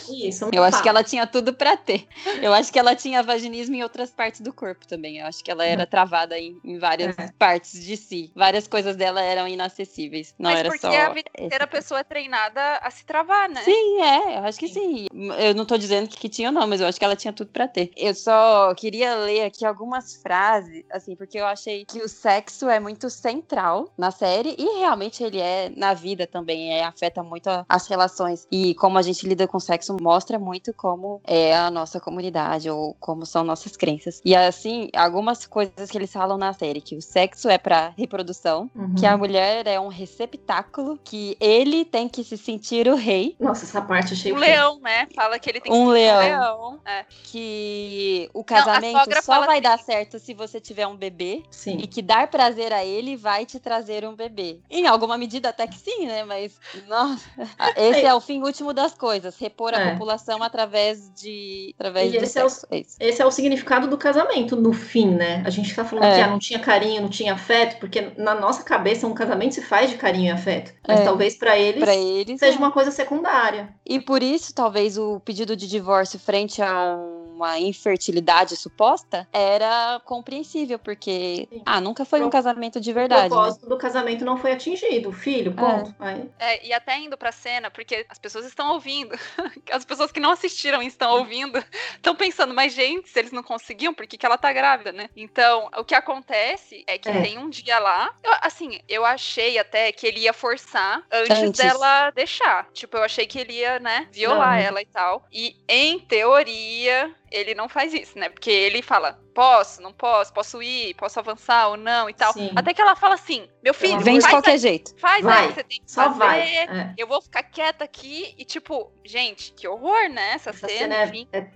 Isso, 0.10 0.50
Eu 0.52 0.64
acho 0.64 0.82
que 0.82 0.90
ela 0.90 1.04
tinha 1.04 1.26
tudo 1.26 1.54
para 1.54 1.78
ter. 1.78 2.08
Eu 2.42 2.54
acho 2.54 2.72
que 2.72 2.80
ela 2.80 2.96
tinha 2.96 3.24
vaginismo 3.24 3.76
em 3.76 3.84
outras 3.84 4.12
partes 4.12 4.42
do 4.42 4.54
corpo 4.54 4.88
também. 4.88 5.20
Eu 5.20 5.28
acho 5.28 5.44
que 5.44 5.52
ela 5.52 5.66
era 5.66 5.86
travada 5.86 6.38
em, 6.38 6.60
em 6.64 6.78
várias 6.78 7.18
é. 7.18 7.30
partes 7.38 7.84
de 7.84 7.96
si. 7.98 8.32
Várias 8.36 8.68
coisas 8.68 8.96
dela 8.96 9.22
eram 9.22 9.48
inacessíveis. 9.48 10.34
Não 10.38 10.50
mas 10.50 10.60
era 10.60 10.70
porque 10.70 10.88
só. 10.88 10.94
a 10.94 11.10
vida 11.10 11.30
inteira 11.38 11.64
a 11.64 11.68
pessoa 11.68 12.00
é 12.00 12.04
treinada 12.04 12.78
a 12.78 12.92
se 12.92 13.06
travar, 13.06 13.50
né? 13.50 13.62
Sim, 13.64 14.02
é. 14.02 14.38
Eu 14.38 14.44
acho 14.46 14.60
que 14.60 14.68
sim. 14.68 15.08
Eu 15.40 15.56
não 15.56 15.66
tô 15.66 15.78
dizendo 15.78 16.08
que, 16.08 16.18
que 16.18 16.30
tinha, 16.30 16.52
não, 16.52 16.68
mas 16.68 16.82
eu 16.82 16.88
acho 16.88 17.00
que 17.00 17.06
ela 17.06 17.16
tinha 17.16 17.34
tudo 17.34 17.52
para 17.52 17.68
ter. 17.68 17.92
Eu 17.96 18.14
só 18.14 18.74
queria 18.76 19.16
ler 19.16 19.46
aqui 19.46 19.66
algumas 19.66 20.16
frases, 20.16 20.84
assim, 20.92 21.16
porque 21.16 21.38
eu 21.38 21.46
achei 21.46 21.86
que 21.86 22.00
o 22.00 22.10
sexo 22.10 22.70
é 22.70 22.80
muito 22.80 23.10
central 23.10 23.92
na 23.98 24.12
série 24.12 24.56
e 24.58 24.80
realmente 24.80 25.24
ele 25.24 25.40
é 25.40 25.72
na 25.76 25.94
vida 25.94 26.28
também. 26.28 26.74
É, 26.74 26.84
afeta 26.84 27.24
muito 27.24 27.50
as 27.68 27.88
relações. 27.88 28.48
E 28.52 28.76
como 28.76 28.98
a 28.98 29.02
gente 29.02 29.28
lida 29.28 29.48
com 29.48 29.60
sexo 29.60 29.96
mostra 30.02 30.40
muito 30.42 30.74
como 30.74 31.22
é 31.26 31.56
a 31.56 31.70
nossa 31.70 32.00
comunidade 32.00 32.70
ou 32.70 32.96
como 33.00 33.26
são 33.26 33.44
nossas 33.44 33.78
crenças. 33.78 34.22
E 34.26 34.36
assim, 34.36 34.90
algumas 34.96 35.46
coisas 35.46 35.90
que 35.90 35.98
eles 35.98 36.12
falam 36.12 36.38
na 36.38 36.52
série, 36.54 36.82
que 36.82 36.96
o 36.96 37.02
sexo 37.02 37.50
é 37.50 37.58
para 37.58 37.94
reprodução, 37.98 38.70
uhum. 38.76 38.96
que 38.96 39.06
a 39.06 39.18
mulher 39.18 39.68
é 39.68 39.80
um 39.80 39.88
receptáculo, 39.88 41.00
que 41.04 41.38
ele 41.40 41.86
tem 41.86 42.10
que 42.10 42.24
se 42.24 42.38
sentir 42.38 42.88
o 42.88 42.96
rei. 42.96 43.36
Nossa, 43.40 43.66
essa 43.66 43.82
parte 43.82 44.14
achei 44.14 44.34
Um 44.34 44.38
leão, 44.38 44.80
né? 44.80 45.08
Fala 45.16 45.38
que 45.40 45.50
ele 45.50 45.62
tem 45.62 45.72
que 45.72 45.78
um 45.78 45.88
ser 45.88 45.94
leão. 45.94 46.18
um 46.18 46.22
leão. 46.22 46.80
É. 46.86 47.06
Que 47.24 48.30
o 48.34 48.44
casamento 48.44 49.10
Não, 49.10 49.22
só 49.22 49.40
vai 49.40 49.60
assim. 49.60 49.62
dar 49.62 49.80
certo 49.80 50.20
se 50.20 50.34
você 50.34 50.60
tiver 50.60 50.88
um 50.88 50.96
bebê. 50.96 51.44
Sim. 51.50 51.78
E 51.78 51.88
que 51.88 52.02
dar 52.02 52.28
prazer 52.28 52.74
a 52.74 52.84
ele 52.84 53.16
vai 53.16 53.46
te 53.46 53.60
trazer 53.60 54.06
um 54.06 54.16
bebê. 54.16 54.60
Em 54.70 54.88
alguma 54.88 55.18
medida 55.18 55.50
até 55.50 55.68
que 55.68 55.78
sim, 55.78 56.08
né? 56.08 56.24
Mas, 56.24 56.60
nossa, 56.88 57.30
esse 57.78 58.06
é 58.06 58.14
o 58.14 58.20
fim 58.20 58.42
último 58.42 58.74
das 58.74 58.94
coisas, 58.94 59.38
repor 59.38 59.74
a 59.74 59.82
é. 59.82 59.96
População 60.32 60.44
através 60.44 61.12
de 61.14 61.74
através 61.78 62.14
e 62.14 62.18
do 62.18 62.24
esse 62.24 62.34
sexo. 62.34 62.68
É 62.70 62.76
o, 62.76 62.80
é 62.80 63.10
esse 63.10 63.22
é 63.22 63.26
o 63.26 63.32
significado 63.32 63.88
do 63.88 63.98
casamento 63.98 64.56
no 64.56 64.72
fim, 64.72 65.08
né? 65.08 65.44
A 65.46 65.50
gente 65.50 65.74
tá 65.76 65.84
falando 65.84 66.06
é. 66.06 66.16
que 66.16 66.22
ah, 66.22 66.28
não 66.28 66.40
tinha 66.40 66.60
carinho, 66.60 67.02
não 67.02 67.10
tinha 67.10 67.34
afeto, 67.34 67.80
porque 67.80 68.12
na 68.18 68.36
nossa 68.36 68.64
cabeça 68.64 69.08
um 69.08 69.14
casamento 69.14 69.56
se 69.56 69.62
faz 69.62 69.90
de 69.90 69.98
carinho 69.98 70.28
e 70.28 70.32
afeto. 70.32 70.74
Mas 70.88 71.02
é. 71.02 71.04
talvez 71.04 71.36
para 71.36 71.58
eles, 71.58 71.88
eles, 71.88 72.40
seja 72.40 72.58
uma 72.58 72.72
coisa 72.72 72.92
secundária. 72.92 73.70
E 73.86 74.00
por 74.00 74.24
isso, 74.24 74.54
talvez 74.54 74.98
o 74.98 75.20
pedido 75.20 75.56
de 75.56 75.68
divórcio 75.68 76.20
frente 76.20 76.62
a 76.62 76.98
uma 77.42 77.60
infertilidade 77.60 78.56
suposta 78.56 79.28
era 79.34 80.00
compreensível, 80.06 80.78
porque 80.78 81.48
Sim. 81.52 81.62
ah, 81.66 81.82
nunca 81.82 82.06
foi 82.06 82.20
Pro... 82.20 82.28
um 82.28 82.32
casamento 82.32 82.80
de 82.80 82.94
verdade. 82.94 83.22
O 83.22 83.24
né? 83.24 83.30
propósito 83.30 83.64
né? 83.64 83.70
do 83.70 83.78
casamento 83.78 84.24
não 84.24 84.38
foi 84.38 84.52
atingido, 84.52 85.10
o 85.10 85.12
filho, 85.12 85.54
ponto. 85.54 85.94
É. 86.40 86.66
e 86.66 86.72
até 86.72 86.98
indo 87.00 87.18
pra 87.18 87.32
cena, 87.32 87.72
porque 87.72 88.06
as 88.08 88.20
pessoas 88.20 88.46
estão 88.46 88.74
ouvindo, 88.74 89.18
as 89.72 89.84
pessoas 89.84 90.12
que 90.12 90.20
não 90.20 90.32
assistiram 90.32 90.82
e 90.82 90.88
estão 90.88 91.18
ouvindo, 91.18 91.64
estão 91.96 92.16
pensando, 92.16 92.54
mas 92.54 92.74
gente, 92.74 93.10
se 93.10 93.18
eles 93.18 93.32
não 93.32 93.44
conseguiam, 93.44 93.94
por 93.94 94.06
que, 94.06 94.18
que 94.18 94.26
ela 94.26 94.38
tá 94.38 94.54
grávida, 94.54 94.92
né? 94.92 95.10
Então, 95.16 95.70
o 95.78 95.84
que 95.84 95.96
acontece 95.96 96.84
é 96.86 96.98
que 96.98 97.10
é. 97.10 97.22
tem 97.22 97.38
um 97.38 97.50
dia 97.50 97.80
lá, 97.80 98.14
eu, 98.24 98.32
assim, 98.42 98.80
eu 98.88 99.06
achei 99.06 99.58
até 99.58 99.92
que 99.92 100.06
ele 100.06 100.22
ia 100.22 100.34
forçar 100.34 101.04
antes, 101.12 101.38
antes, 101.38 101.62
dela 101.62 102.12
deixar. 102.12 102.68
Tipo, 102.72 102.98
eu 102.98 103.04
achei 103.04 103.26
que 103.26 103.40
ele 103.40 103.54
ia, 103.54 103.80
né, 103.80 104.08
violar 104.12 104.58
não. 104.58 104.66
ela 104.66 104.82
e 104.82 104.86
tal. 104.86 105.26
E, 105.32 105.56
em 105.68 106.00
teoria, 106.00 107.14
ele 107.32 107.56
não 107.56 107.70
faz 107.70 107.94
isso, 107.94 108.18
né? 108.20 108.30
Porque 108.30 108.52
ele 108.52 108.82
fala, 108.82 109.20
posso, 109.34 109.82
não 109.82 109.94
posso, 109.94 110.34
posso 110.34 110.62
ir, 110.62 110.94
posso 110.96 111.20
avançar 111.20 111.70
ou 111.70 111.78
não 111.78 112.10
e 112.10 112.14
tal. 112.14 112.34
Sim. 112.34 112.52
Até 112.56 112.74
que 112.74 112.82
ela 112.82 112.96
fala 112.96 113.16
assim, 113.16 113.48
meu 113.64 113.74
filho, 113.74 114.00
vem 114.00 114.20
de 114.20 114.28
qualquer 114.28 114.58
jeito. 114.58 114.94
Faz 114.98 115.24
vai, 115.24 115.46
aí, 115.46 115.54
você 115.54 115.64
tem 115.64 115.82
que 115.82 115.92
só 115.92 116.04
fazer. 116.04 116.18
Vai. 116.18 116.42
É. 116.42 116.94
Eu 116.98 117.08
vou 117.08 117.22
ficar 117.22 117.44
quieta 117.44 117.84
aqui 117.84 118.34
e 118.38 118.46
tipo, 118.46 118.92
gente, 119.06 119.54
que 119.54 119.68
horror, 119.68 120.10
né? 120.10 120.34
Essa, 120.34 120.50
Essa 120.52 120.68
cena, 120.68 120.96
cena 120.96 121.06
enfim, 121.06 121.28
é, 121.32 121.40
é 121.40 121.50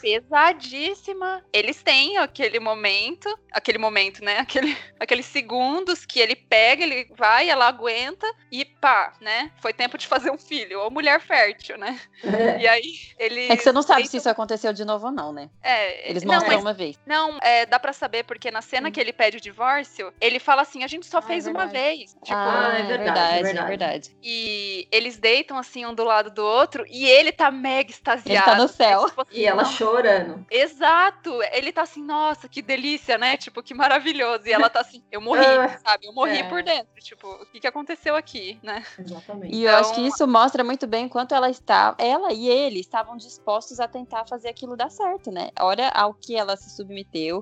pesadíssima. 0.00 1.44
Eles 1.52 1.82
têm 1.82 2.18
aquele 2.18 2.60
momento, 2.60 3.28
aquele 3.52 3.78
momento, 3.78 4.24
né? 4.24 4.38
Aquele, 4.50 4.76
aqueles 4.98 5.26
segundos 5.26 6.04
que 6.04 6.18
ele 6.18 6.34
pega, 6.34 6.82
ele 6.82 7.12
vai, 7.16 7.48
ela 7.48 7.68
aguenta 7.68 8.26
e 8.50 8.64
pá, 8.64 9.12
né? 9.20 9.52
Foi 9.60 9.72
tempo 9.72 9.96
de 9.96 10.06
fazer 10.06 10.30
um 10.30 10.38
filho, 10.38 10.80
ou 10.80 10.90
mulher 10.90 11.20
fértil, 11.20 11.78
né? 11.78 12.00
É. 12.24 12.60
E 12.60 12.66
aí 12.66 12.92
ele. 13.18 13.46
É 13.48 13.56
que 13.56 13.62
você 13.62 13.70
não 13.70 13.82
sabe 13.82 14.08
se 14.08 14.16
isso 14.16 14.28
aconteceu 14.28 14.72
de 14.72 14.84
novo 14.84 15.06
ou 15.06 15.12
não, 15.12 15.32
né? 15.32 15.48
É. 15.62 16.10
Eles 16.10 16.24
mostram 16.24 16.48
não, 16.48 16.56
mas, 16.56 16.64
uma 16.64 16.72
vez. 16.72 16.98
Não, 17.10 17.38
é, 17.42 17.66
dá 17.66 17.80
para 17.80 17.92
saber, 17.92 18.22
porque 18.22 18.52
na 18.52 18.62
cena 18.62 18.88
hum. 18.88 18.92
que 18.92 19.00
ele 19.00 19.12
pede 19.12 19.36
o 19.36 19.40
divórcio, 19.40 20.14
ele 20.20 20.38
fala 20.38 20.62
assim: 20.62 20.84
a 20.84 20.86
gente 20.86 21.06
só 21.06 21.18
ah, 21.18 21.22
fez 21.22 21.44
é 21.44 21.50
uma 21.50 21.66
vez. 21.66 22.16
Tipo, 22.22 22.38
ah, 22.38 22.72
é 22.78 22.82
verdade, 22.84 23.18
é 23.18 23.42
verdade, 23.42 23.58
é 23.58 23.68
verdade. 23.68 24.16
E 24.22 24.88
eles 24.92 25.18
deitam 25.18 25.58
assim 25.58 25.84
um 25.84 25.92
do 25.92 26.04
lado 26.04 26.30
do 26.30 26.44
outro 26.44 26.84
e 26.88 27.04
ele 27.04 27.32
tá 27.32 27.50
mega 27.50 27.90
extasiado. 27.90 28.30
Ele 28.30 28.56
tá 28.56 28.62
no 28.62 28.68
céu. 28.68 29.06
tipo, 29.08 29.22
assim, 29.22 29.40
e 29.40 29.44
ela 29.44 29.64
chorando. 29.64 30.46
Exato. 30.48 31.42
Ele 31.52 31.72
tá 31.72 31.82
assim, 31.82 32.00
nossa, 32.00 32.48
que 32.48 32.62
delícia, 32.62 33.18
né? 33.18 33.36
Tipo, 33.36 33.60
que 33.60 33.74
maravilhoso. 33.74 34.46
E 34.46 34.52
ela 34.52 34.70
tá 34.70 34.78
assim, 34.78 35.02
eu 35.10 35.20
morri, 35.20 35.40
ah, 35.44 35.80
sabe? 35.84 36.06
Eu 36.06 36.12
morri 36.12 36.38
é. 36.38 36.48
por 36.48 36.62
dentro. 36.62 36.88
Tipo, 37.00 37.26
o 37.26 37.46
que, 37.46 37.58
que 37.58 37.66
aconteceu 37.66 38.14
aqui, 38.14 38.56
né? 38.62 38.84
Exatamente. 38.96 39.52
E 39.52 39.64
eu 39.64 39.74
acho 39.74 39.94
que 39.94 40.00
então 40.00 40.14
isso 40.14 40.28
mostra 40.28 40.62
muito 40.62 40.86
bem 40.86 41.08
quanto 41.08 41.34
ela 41.34 41.50
está, 41.50 41.96
ela 41.98 42.32
e 42.32 42.48
ele 42.48 42.78
estavam 42.78 43.16
dispostos 43.16 43.80
a 43.80 43.88
tentar 43.88 44.26
fazer 44.26 44.48
aquilo 44.48 44.76
dar 44.76 44.90
certo, 44.90 45.32
né? 45.32 45.50
Olha 45.58 45.88
ao 45.88 46.14
que 46.14 46.36
ela 46.36 46.56
se 46.56 46.70
submeteu 46.70 46.99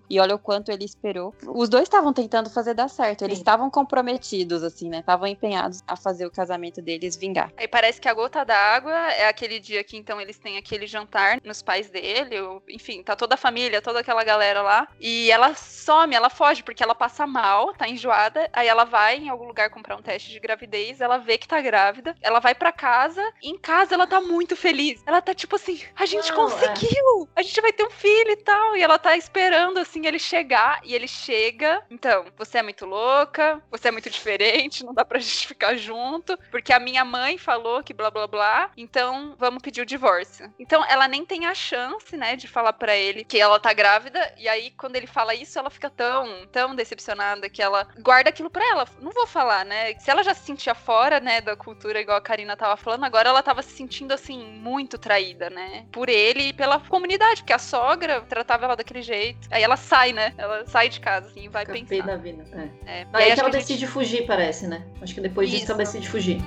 e 0.08 0.20
olha 0.20 0.34
o 0.34 0.38
quanto 0.38 0.70
ele 0.70 0.84
esperou. 0.84 1.34
Os 1.46 1.68
dois 1.68 1.84
estavam 1.84 2.12
tentando 2.12 2.50
fazer 2.50 2.74
dar 2.74 2.88
certo. 2.88 3.22
Eles 3.22 3.38
estavam 3.38 3.70
comprometidos, 3.70 4.62
assim, 4.62 4.88
né? 4.88 4.98
Estavam 4.98 5.26
empenhados 5.26 5.82
a 5.86 5.96
fazer 5.96 6.26
o 6.26 6.30
casamento 6.30 6.80
deles 6.80 7.16
vingar. 7.16 7.52
Aí 7.56 7.68
parece 7.68 8.00
que 8.00 8.08
a 8.08 8.14
gota 8.14 8.44
d'água 8.44 9.12
é 9.12 9.28
aquele 9.28 9.58
dia 9.58 9.82
que 9.84 9.96
então 9.96 10.20
eles 10.20 10.38
têm 10.38 10.58
aquele 10.58 10.86
jantar 10.86 11.40
nos 11.44 11.62
pais 11.62 11.90
dele, 11.90 12.40
ou, 12.40 12.62
enfim, 12.68 13.02
tá 13.02 13.16
toda 13.16 13.34
a 13.34 13.38
família, 13.38 13.82
toda 13.82 14.00
aquela 14.00 14.24
galera 14.24 14.62
lá. 14.62 14.88
E 15.00 15.30
ela 15.30 15.54
some, 15.54 16.14
ela 16.14 16.30
foge, 16.30 16.62
porque 16.62 16.82
ela 16.82 16.94
passa 16.94 17.26
mal, 17.26 17.74
tá 17.74 17.88
enjoada, 17.88 18.48
aí 18.52 18.68
ela 18.68 18.84
vai 18.84 19.18
em 19.18 19.28
algum 19.28 19.46
lugar 19.46 19.70
comprar 19.70 19.96
um 19.96 20.02
teste 20.02 20.30
de 20.30 20.40
gravidez, 20.40 21.00
ela 21.00 21.18
vê 21.18 21.38
que 21.38 21.48
tá 21.48 21.60
grávida, 21.60 22.14
ela 22.20 22.40
vai 22.40 22.54
para 22.54 22.72
casa, 22.72 23.22
e 23.42 23.50
em 23.50 23.58
casa 23.58 23.94
ela 23.94 24.06
tá 24.06 24.20
muito 24.20 24.56
feliz. 24.56 25.02
Ela 25.06 25.20
tá 25.20 25.34
tipo 25.34 25.56
assim, 25.56 25.80
a 25.96 26.06
gente 26.06 26.30
Não, 26.30 26.36
conseguiu! 26.36 27.28
É. 27.34 27.40
A 27.40 27.42
gente 27.42 27.60
vai 27.60 27.72
ter 27.72 27.84
um 27.84 27.90
filho 27.90 28.30
e 28.30 28.36
tal. 28.36 28.76
E 28.76 28.82
ela 28.82 28.98
tá 28.98 29.16
esperando 29.16 29.47
assim 29.80 30.06
ele 30.06 30.18
chegar, 30.18 30.80
e 30.84 30.94
ele 30.94 31.08
chega. 31.08 31.82
Então, 31.90 32.26
você 32.36 32.58
é 32.58 32.62
muito 32.62 32.86
louca, 32.86 33.62
você 33.70 33.88
é 33.88 33.90
muito 33.90 34.10
diferente, 34.10 34.84
não 34.84 34.94
dá 34.94 35.04
pra 35.04 35.18
gente 35.20 35.46
ficar 35.46 35.76
junto, 35.76 36.38
porque 36.50 36.72
a 36.72 36.80
minha 36.80 37.04
mãe 37.04 37.38
falou 37.38 37.82
que 37.82 37.94
blá 37.94 38.10
blá 38.10 38.26
blá, 38.26 38.70
então 38.76 39.34
vamos 39.38 39.62
pedir 39.62 39.82
o 39.82 39.86
divórcio. 39.86 40.52
Então 40.58 40.84
ela 40.88 41.08
nem 41.08 41.24
tem 41.24 41.46
a 41.46 41.54
chance, 41.54 42.16
né, 42.16 42.36
de 42.36 42.48
falar 42.48 42.72
para 42.72 42.96
ele 42.96 43.24
que 43.24 43.40
ela 43.40 43.58
tá 43.60 43.72
grávida, 43.72 44.34
e 44.36 44.48
aí 44.48 44.70
quando 44.72 44.96
ele 44.96 45.06
fala 45.06 45.34
isso, 45.34 45.58
ela 45.58 45.70
fica 45.70 45.90
tão, 45.90 46.46
tão 46.48 46.74
decepcionada 46.74 47.48
que 47.48 47.62
ela 47.62 47.86
guarda 47.98 48.30
aquilo 48.30 48.50
pra 48.50 48.66
ela. 48.68 48.86
Não 49.00 49.10
vou 49.12 49.26
falar, 49.26 49.64
né? 49.64 49.94
Se 49.98 50.10
ela 50.10 50.22
já 50.22 50.34
se 50.34 50.44
sentia 50.44 50.74
fora, 50.74 51.20
né, 51.20 51.40
da 51.40 51.56
cultura, 51.56 52.00
igual 52.00 52.16
a 52.16 52.22
Karina 52.22 52.56
tava 52.56 52.76
falando, 52.76 53.04
agora 53.04 53.28
ela 53.28 53.42
tava 53.42 53.62
se 53.62 53.72
sentindo, 53.72 54.12
assim, 54.12 54.42
muito 54.44 54.98
traída, 54.98 55.50
né? 55.50 55.86
Por 55.92 56.08
ele 56.08 56.48
e 56.48 56.52
pela 56.52 56.80
comunidade, 56.80 57.42
porque 57.42 57.52
a 57.52 57.58
sogra 57.58 58.22
tratava 58.22 58.64
ela 58.64 58.76
daquele 58.76 59.02
jeito. 59.02 59.37
Aí 59.50 59.62
ela 59.62 59.76
sai, 59.76 60.12
né? 60.12 60.34
Ela 60.36 60.66
sai 60.66 60.88
de 60.88 61.00
casa, 61.00 61.28
assim, 61.28 61.44
e 61.44 61.48
vai 61.48 61.64
Fica 61.64 61.78
pensar. 61.78 62.06
Da 62.06 62.16
vida. 62.16 62.44
É. 62.52 63.00
É, 63.00 63.06
aí, 63.12 63.24
aí 63.24 63.34
que 63.34 63.40
ela 63.40 63.50
decide 63.50 63.80
gente... 63.80 63.90
fugir, 63.90 64.26
parece, 64.26 64.66
né? 64.66 64.84
Acho 65.00 65.14
que 65.14 65.20
depois 65.20 65.50
disso 65.50 65.70
ela 65.72 65.78
decide 65.78 66.08
fugir. 66.08 66.38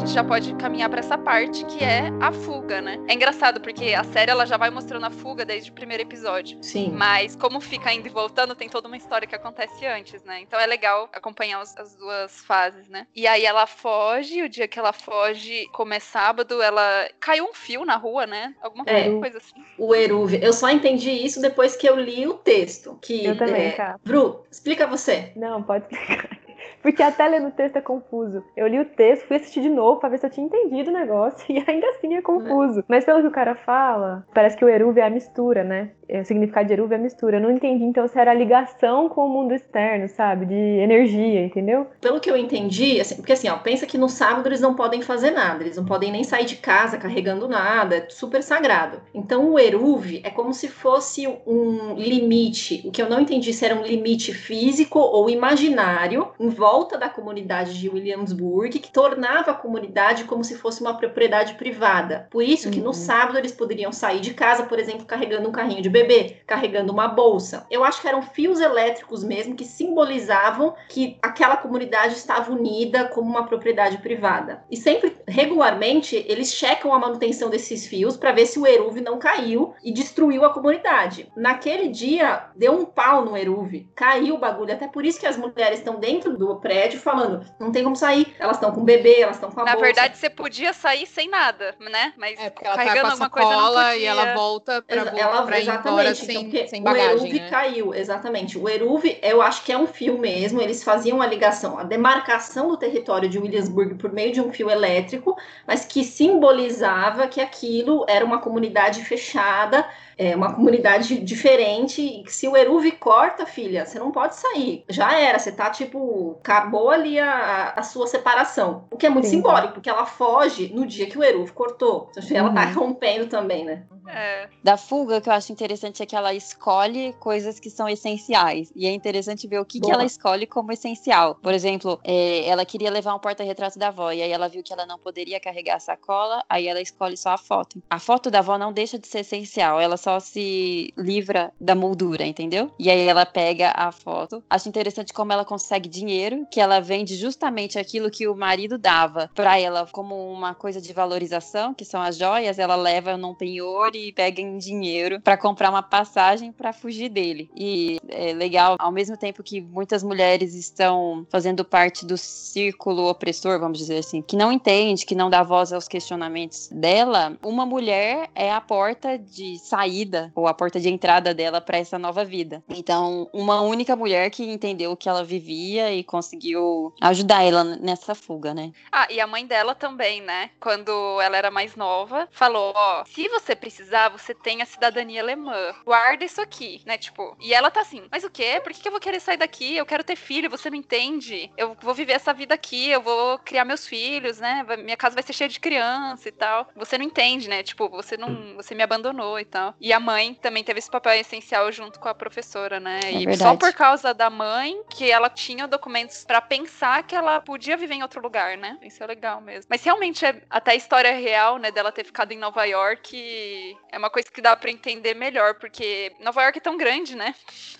Gente 0.00 0.12
já 0.14 0.24
pode 0.24 0.54
caminhar 0.54 0.88
para 0.88 1.00
essa 1.00 1.18
parte 1.18 1.62
que 1.66 1.84
é 1.84 2.10
a 2.22 2.32
fuga, 2.32 2.80
né? 2.80 2.98
É 3.06 3.12
engraçado 3.12 3.60
porque 3.60 3.92
a 3.92 4.02
série 4.02 4.30
ela 4.30 4.46
já 4.46 4.56
vai 4.56 4.70
mostrando 4.70 5.04
a 5.04 5.10
fuga 5.10 5.44
desde 5.44 5.70
o 5.70 5.74
primeiro 5.74 6.02
episódio. 6.02 6.58
Sim. 6.62 6.90
Mas 6.96 7.36
como 7.36 7.60
fica 7.60 7.92
indo 7.92 8.06
e 8.06 8.10
voltando, 8.10 8.54
tem 8.54 8.66
toda 8.66 8.88
uma 8.88 8.96
história 8.96 9.28
que 9.28 9.34
acontece 9.34 9.84
antes, 9.86 10.24
né? 10.24 10.40
Então 10.40 10.58
é 10.58 10.66
legal 10.66 11.10
acompanhar 11.12 11.60
os, 11.60 11.76
as 11.76 11.94
duas 11.96 12.40
fases, 12.40 12.88
né? 12.88 13.06
E 13.14 13.26
aí 13.26 13.44
ela 13.44 13.66
foge, 13.66 14.42
o 14.42 14.48
dia 14.48 14.66
que 14.66 14.78
ela 14.78 14.92
foge, 14.92 15.68
como 15.72 15.92
é 15.92 16.00
sábado, 16.00 16.62
ela 16.62 17.06
caiu 17.20 17.44
um 17.44 17.52
fio 17.52 17.84
na 17.84 17.96
rua, 17.96 18.26
né? 18.26 18.54
Alguma 18.62 18.84
é, 18.86 19.10
coisa 19.18 19.36
assim. 19.36 19.62
O 19.76 19.94
Eruve. 19.94 20.40
Eu 20.42 20.54
só 20.54 20.70
entendi 20.70 21.10
isso 21.10 21.42
depois 21.42 21.76
que 21.76 21.86
eu 21.86 21.96
li 21.96 22.26
o 22.26 22.34
texto. 22.34 22.98
Que, 23.02 23.26
eu 23.26 23.36
também, 23.36 23.66
é... 23.66 23.72
cara. 23.72 24.00
Bru, 24.02 24.46
explica 24.50 24.86
você. 24.86 25.30
Não, 25.36 25.62
pode 25.62 25.84
explicar. 25.84 26.39
Porque 26.82 27.02
até 27.02 27.28
lendo 27.28 27.48
o 27.48 27.52
texto 27.52 27.76
é 27.76 27.80
confuso. 27.80 28.42
Eu 28.56 28.66
li 28.66 28.78
o 28.78 28.84
texto, 28.84 29.26
fui 29.26 29.36
assistir 29.36 29.62
de 29.62 29.68
novo 29.68 30.00
pra 30.00 30.08
ver 30.08 30.18
se 30.18 30.26
eu 30.26 30.30
tinha 30.30 30.46
entendido 30.46 30.90
o 30.90 30.94
negócio, 30.94 31.44
e 31.48 31.62
ainda 31.66 31.88
assim 31.90 32.14
é 32.14 32.22
confuso. 32.22 32.84
Mas 32.88 33.04
pelo 33.04 33.20
que 33.20 33.28
o 33.28 33.32
cara 33.32 33.54
fala, 33.54 34.26
parece 34.34 34.56
que 34.56 34.64
o 34.64 34.68
Eruv 34.68 34.98
é 34.98 35.04
a 35.04 35.10
mistura, 35.10 35.62
né? 35.62 35.90
É, 36.08 36.20
o 36.20 36.24
significado 36.24 36.66
de 36.66 36.72
Eruv 36.72 36.92
é 36.92 36.96
a 36.96 36.98
mistura. 36.98 37.36
Eu 37.36 37.40
não 37.40 37.50
entendi, 37.50 37.84
então, 37.84 38.08
se 38.08 38.18
era 38.18 38.32
a 38.32 38.34
ligação 38.34 39.08
com 39.08 39.26
o 39.26 39.28
mundo 39.28 39.54
externo, 39.54 40.08
sabe? 40.08 40.46
De 40.46 40.54
energia, 40.54 41.44
entendeu? 41.44 41.86
Pelo 42.00 42.18
que 42.18 42.30
eu 42.30 42.36
entendi, 42.36 43.00
assim, 43.00 43.16
porque 43.16 43.32
assim, 43.32 43.48
ó, 43.48 43.56
pensa 43.58 43.86
que 43.86 43.96
no 43.96 44.08
sábado 44.08 44.48
eles 44.48 44.60
não 44.60 44.74
podem 44.74 45.02
fazer 45.02 45.30
nada, 45.30 45.62
eles 45.62 45.76
não 45.76 45.84
podem 45.84 46.10
nem 46.10 46.24
sair 46.24 46.44
de 46.44 46.56
casa 46.56 46.98
carregando 46.98 47.48
nada, 47.48 47.96
é 47.96 48.06
super 48.08 48.42
sagrado. 48.42 49.00
Então 49.14 49.52
o 49.52 49.58
Eruv 49.58 50.20
é 50.24 50.30
como 50.30 50.52
se 50.52 50.68
fosse 50.68 51.28
um 51.46 51.94
limite, 51.94 52.82
o 52.84 52.90
que 52.90 53.00
eu 53.00 53.08
não 53.08 53.20
entendi 53.20 53.52
se 53.52 53.64
era 53.64 53.74
um 53.74 53.84
limite 53.84 54.32
físico 54.32 54.98
ou 54.98 55.30
imaginário 55.30 56.28
em 56.40 56.48
volta 56.70 56.96
da 56.96 57.08
comunidade 57.08 57.76
de 57.80 57.88
Williamsburg, 57.88 58.78
que 58.78 58.92
tornava 58.92 59.50
a 59.50 59.54
comunidade 59.54 60.22
como 60.22 60.44
se 60.44 60.54
fosse 60.54 60.80
uma 60.80 60.96
propriedade 60.96 61.54
privada. 61.54 62.28
Por 62.30 62.44
isso 62.44 62.70
que 62.70 62.78
no 62.78 62.86
uhum. 62.86 62.92
sábado 62.92 63.38
eles 63.38 63.50
poderiam 63.50 63.90
sair 63.90 64.20
de 64.20 64.32
casa, 64.32 64.62
por 64.62 64.78
exemplo, 64.78 65.04
carregando 65.04 65.48
um 65.48 65.52
carrinho 65.52 65.82
de 65.82 65.90
bebê, 65.90 66.36
carregando 66.46 66.92
uma 66.92 67.08
bolsa. 67.08 67.66
Eu 67.68 67.82
acho 67.82 68.00
que 68.00 68.06
eram 68.06 68.22
fios 68.22 68.60
elétricos 68.60 69.24
mesmo 69.24 69.56
que 69.56 69.64
simbolizavam 69.64 70.76
que 70.88 71.18
aquela 71.20 71.56
comunidade 71.56 72.14
estava 72.14 72.52
unida 72.52 73.08
como 73.08 73.28
uma 73.28 73.46
propriedade 73.46 73.98
privada. 73.98 74.62
E 74.70 74.76
sempre, 74.76 75.16
regularmente, 75.26 76.24
eles 76.28 76.54
checam 76.54 76.94
a 76.94 77.00
manutenção 77.00 77.50
desses 77.50 77.84
fios 77.84 78.16
para 78.16 78.30
ver 78.30 78.46
se 78.46 78.60
o 78.60 78.66
Eruv 78.66 79.00
não 79.00 79.18
caiu 79.18 79.74
e 79.82 79.90
destruiu 79.90 80.44
a 80.44 80.54
comunidade. 80.54 81.32
Naquele 81.36 81.88
dia, 81.88 82.44
deu 82.54 82.74
um 82.74 82.84
pau 82.84 83.24
no 83.24 83.36
Eruv, 83.36 83.88
caiu 83.96 84.36
o 84.36 84.38
bagulho. 84.38 84.72
Até 84.72 84.86
por 84.86 85.04
isso 85.04 85.18
que 85.18 85.26
as 85.26 85.36
mulheres 85.36 85.80
estão 85.80 85.98
dentro 85.98 86.38
do 86.38 86.59
prédio 86.60 87.00
falando: 87.00 87.44
não 87.58 87.72
tem 87.72 87.82
como 87.82 87.96
sair. 87.96 88.34
Elas 88.38 88.56
estão 88.56 88.72
com 88.72 88.80
o 88.80 88.84
bebê, 88.84 89.20
elas 89.20 89.36
estão 89.36 89.50
com 89.50 89.60
a 89.60 89.64
Na 89.64 89.72
bolsa. 89.72 89.86
verdade, 89.86 90.16
você 90.16 90.30
podia 90.30 90.72
sair 90.72 91.06
sem 91.06 91.28
nada, 91.28 91.74
né? 91.80 92.12
Mas 92.16 92.38
é, 92.38 92.50
porque 92.50 92.66
ela 92.66 92.76
tá 92.76 92.84
carregando 92.84 93.18
tá 93.18 93.28
com 93.28 93.38
a 93.38 93.42
alguma 93.42 93.70
coisa 93.70 93.96
e 93.96 94.04
ela 94.04 94.34
volta 94.34 94.82
pra, 94.82 95.02
Exa 95.02 95.10
ela, 95.10 95.42
pra 95.42 95.58
ir 95.58 95.68
embora 95.68 96.10
então, 96.10 96.14
sem, 96.14 96.68
sem 96.68 96.82
bagagem. 96.82 97.10
O 97.10 97.26
Eruv 97.26 97.40
né? 97.40 97.50
caiu, 97.50 97.94
exatamente. 97.94 98.58
O 98.58 98.68
Eruv, 98.68 99.18
eu 99.22 99.42
acho 99.42 99.64
que 99.64 99.72
é 99.72 99.78
um 99.78 99.86
fio 99.86 100.18
mesmo. 100.18 100.60
Eles 100.60 100.84
faziam 100.84 101.20
a 101.20 101.26
ligação, 101.26 101.78
a 101.78 101.82
demarcação 101.82 102.68
do 102.68 102.76
território 102.76 103.28
de 103.28 103.38
Williamsburg 103.38 103.94
por 103.94 104.12
meio 104.12 104.32
de 104.32 104.40
um 104.40 104.52
fio 104.52 104.70
elétrico, 104.70 105.36
mas 105.66 105.84
que 105.84 106.04
simbolizava 106.04 107.26
que 107.26 107.40
aquilo 107.40 108.04
era 108.08 108.24
uma 108.24 108.38
comunidade 108.38 109.04
fechada 109.04 109.88
é 110.20 110.36
uma 110.36 110.52
comunidade 110.52 111.18
diferente. 111.20 112.02
E 112.02 112.30
se 112.30 112.46
o 112.46 112.54
Eruv 112.54 112.92
corta, 112.92 113.46
filha, 113.46 113.86
você 113.86 113.98
não 113.98 114.12
pode 114.12 114.36
sair. 114.36 114.84
Já 114.86 115.18
era, 115.18 115.38
você 115.38 115.50
tá 115.50 115.70
tipo, 115.70 116.36
acabou 116.40 116.90
ali 116.90 117.18
a, 117.18 117.72
a 117.74 117.82
sua 117.82 118.06
separação. 118.06 118.84
O 118.90 118.98
que 118.98 119.06
é 119.06 119.10
muito 119.10 119.24
Sim, 119.24 119.36
simbólico, 119.36 119.74
porque 119.74 119.88
ela 119.88 120.04
foge 120.04 120.70
no 120.74 120.86
dia 120.86 121.06
que 121.06 121.18
o 121.18 121.24
Eruv 121.24 121.52
cortou. 121.52 122.10
Então, 122.10 122.36
ela 122.36 122.52
tá 122.52 122.66
uhum. 122.66 122.72
rompendo 122.74 123.28
também, 123.28 123.64
né? 123.64 123.84
É. 124.08 124.48
Da 124.62 124.76
fuga, 124.76 125.20
que 125.20 125.28
eu 125.28 125.32
acho 125.32 125.52
interessante 125.52 126.02
é 126.02 126.06
que 126.06 126.16
ela 126.16 126.34
escolhe 126.34 127.12
coisas 127.14 127.58
que 127.58 127.70
são 127.70 127.88
essenciais. 127.88 128.72
E 128.74 128.86
é 128.86 128.92
interessante 128.92 129.46
ver 129.46 129.60
o 129.60 129.64
que, 129.64 129.80
que 129.80 129.90
ela 129.90 130.04
escolhe 130.04 130.46
como 130.46 130.72
essencial. 130.72 131.34
Por 131.36 131.54
exemplo, 131.54 132.00
é, 132.04 132.46
ela 132.46 132.64
queria 132.64 132.90
levar 132.90 133.14
um 133.14 133.18
porta-retrato 133.18 133.78
da 133.78 133.88
avó, 133.88 134.12
e 134.12 134.22
aí 134.22 134.30
ela 134.30 134.48
viu 134.48 134.62
que 134.62 134.72
ela 134.72 134.86
não 134.86 134.98
poderia 134.98 135.40
carregar 135.40 135.76
a 135.76 135.80
sacola, 135.80 136.44
aí 136.48 136.66
ela 136.66 136.80
escolhe 136.80 137.16
só 137.16 137.30
a 137.30 137.38
foto. 137.38 137.82
A 137.88 137.98
foto 137.98 138.30
da 138.30 138.40
avó 138.40 138.58
não 138.58 138.72
deixa 138.72 138.98
de 138.98 139.06
ser 139.06 139.20
essencial, 139.20 139.80
ela 139.80 139.96
só 139.96 140.20
se 140.20 140.92
livra 140.96 141.52
da 141.60 141.74
moldura, 141.74 142.26
entendeu? 142.26 142.70
E 142.78 142.90
aí 142.90 143.06
ela 143.06 143.24
pega 143.24 143.72
a 143.74 143.92
foto. 143.92 144.42
Acho 144.48 144.68
interessante 144.68 145.12
como 145.12 145.32
ela 145.32 145.44
consegue 145.44 145.88
dinheiro, 145.88 146.46
que 146.50 146.60
ela 146.60 146.80
vende 146.80 147.16
justamente 147.16 147.78
aquilo 147.78 148.10
que 148.10 148.28
o 148.28 148.34
marido 148.34 148.78
dava 148.78 149.30
para 149.34 149.58
ela 149.58 149.86
como 149.86 150.30
uma 150.32 150.54
coisa 150.54 150.80
de 150.80 150.92
valorização, 150.92 151.74
que 151.74 151.84
são 151.84 152.00
as 152.00 152.16
joias, 152.16 152.58
ela 152.58 152.76
leva 152.76 153.16
num 153.16 153.34
penhor 153.34 153.94
e 153.94 153.99
pega 154.14 154.40
em 154.40 154.58
dinheiro 154.58 155.20
para 155.20 155.36
comprar 155.36 155.70
uma 155.70 155.82
passagem 155.82 156.52
para 156.52 156.72
fugir 156.72 157.08
dele. 157.08 157.50
E 157.54 157.98
é 158.08 158.32
legal, 158.32 158.76
ao 158.78 158.92
mesmo 158.92 159.16
tempo 159.16 159.42
que 159.42 159.60
muitas 159.60 160.02
mulheres 160.02 160.54
estão 160.54 161.26
fazendo 161.30 161.64
parte 161.64 162.04
do 162.04 162.16
círculo 162.16 163.08
opressor, 163.08 163.58
vamos 163.58 163.78
dizer 163.78 163.98
assim, 163.98 164.22
que 164.22 164.36
não 164.36 164.52
entende, 164.52 165.06
que 165.06 165.14
não 165.14 165.30
dá 165.30 165.42
voz 165.42 165.72
aos 165.72 165.88
questionamentos 165.88 166.68
dela, 166.72 167.36
uma 167.42 167.66
mulher 167.66 168.28
é 168.34 168.50
a 168.50 168.60
porta 168.60 169.18
de 169.18 169.58
saída 169.58 170.32
ou 170.34 170.46
a 170.46 170.54
porta 170.54 170.80
de 170.80 170.88
entrada 170.88 171.34
dela 171.34 171.60
para 171.60 171.78
essa 171.78 171.98
nova 171.98 172.24
vida. 172.24 172.62
Então, 172.68 173.28
uma 173.32 173.60
única 173.60 173.96
mulher 173.96 174.30
que 174.30 174.44
entendeu 174.44 174.92
o 174.92 174.96
que 174.96 175.08
ela 175.08 175.24
vivia 175.24 175.92
e 175.92 176.02
conseguiu 176.04 176.94
ajudar 177.00 177.42
ela 177.42 177.64
nessa 177.64 178.14
fuga, 178.14 178.54
né? 178.54 178.72
Ah, 178.90 179.06
e 179.10 179.20
a 179.20 179.26
mãe 179.26 179.46
dela 179.46 179.74
também, 179.74 180.20
né? 180.20 180.50
Quando 180.60 180.90
ela 181.20 181.36
era 181.36 181.50
mais 181.50 181.76
nova, 181.76 182.28
falou: 182.30 182.72
Ó, 182.74 183.04
se 183.04 183.28
você 183.28 183.54
precisar, 183.80 184.08
você 184.10 184.34
tem 184.34 184.60
a 184.60 184.66
cidadania 184.66 185.22
alemã. 185.22 185.74
Guarda 185.84 186.24
isso 186.24 186.40
aqui, 186.40 186.82
né? 186.84 186.98
Tipo, 186.98 187.36
e 187.40 187.54
ela 187.54 187.70
tá 187.70 187.80
assim: 187.80 188.06
Mas 188.10 188.24
o 188.24 188.30
quê? 188.30 188.60
Por 188.62 188.72
que, 188.72 188.80
que 188.80 188.88
eu 188.88 188.92
vou 188.92 189.00
querer 189.00 189.20
sair 189.20 189.38
daqui? 189.38 189.76
Eu 189.76 189.86
quero 189.86 190.04
ter 190.04 190.16
filho, 190.16 190.50
você 190.50 190.68
não 190.68 190.76
entende? 190.76 191.50
Eu 191.56 191.76
vou 191.80 191.94
viver 191.94 192.12
essa 192.12 192.32
vida 192.32 192.54
aqui, 192.54 192.90
eu 192.90 193.00
vou 193.00 193.38
criar 193.38 193.64
meus 193.64 193.86
filhos, 193.86 194.38
né? 194.38 194.64
Minha 194.78 194.96
casa 194.96 195.14
vai 195.14 195.22
ser 195.22 195.32
cheia 195.32 195.48
de 195.48 195.58
criança 195.58 196.28
e 196.28 196.32
tal. 196.32 196.68
Você 196.76 196.98
não 196.98 197.04
entende, 197.04 197.48
né? 197.48 197.62
Tipo, 197.62 197.88
você 197.88 198.16
não. 198.16 198.54
Você 198.56 198.74
me 198.74 198.82
abandonou 198.82 199.40
e 199.40 199.44
tal. 199.44 199.74
E 199.80 199.92
a 199.92 200.00
mãe 200.00 200.34
também 200.34 200.62
teve 200.62 200.78
esse 200.78 200.90
papel 200.90 201.14
essencial 201.14 201.72
junto 201.72 201.98
com 201.98 202.08
a 202.08 202.14
professora, 202.14 202.78
né? 202.78 203.00
É 203.04 203.12
e 203.12 203.26
verdade. 203.26 203.38
só 203.38 203.56
por 203.56 203.72
causa 203.72 204.12
da 204.12 204.28
mãe 204.28 204.82
que 204.90 205.10
ela 205.10 205.30
tinha 205.30 205.66
documentos 205.66 206.24
para 206.24 206.40
pensar 206.40 207.02
que 207.04 207.14
ela 207.14 207.40
podia 207.40 207.76
viver 207.76 207.94
em 207.94 208.02
outro 208.02 208.20
lugar, 208.20 208.58
né? 208.58 208.78
Isso 208.82 209.02
é 209.02 209.06
legal 209.06 209.40
mesmo. 209.40 209.68
Mas 209.70 209.82
realmente 209.82 210.24
é 210.24 210.42
até 210.50 210.72
a 210.72 210.76
história 210.76 211.12
real, 211.12 211.58
né, 211.58 211.70
dela 211.70 211.92
ter 211.92 212.04
ficado 212.04 212.32
em 212.32 212.38
Nova 212.38 212.64
York 212.64 213.69
é 213.90 213.98
uma 213.98 214.10
coisa 214.10 214.30
que 214.30 214.40
dá 214.40 214.56
para 214.56 214.70
entender 214.70 215.14
melhor, 215.14 215.54
porque 215.54 216.12
Nova 216.20 216.42
York 216.42 216.58
é 216.58 216.62
tão 216.62 216.76
grande, 216.76 217.16
né? 217.16 217.34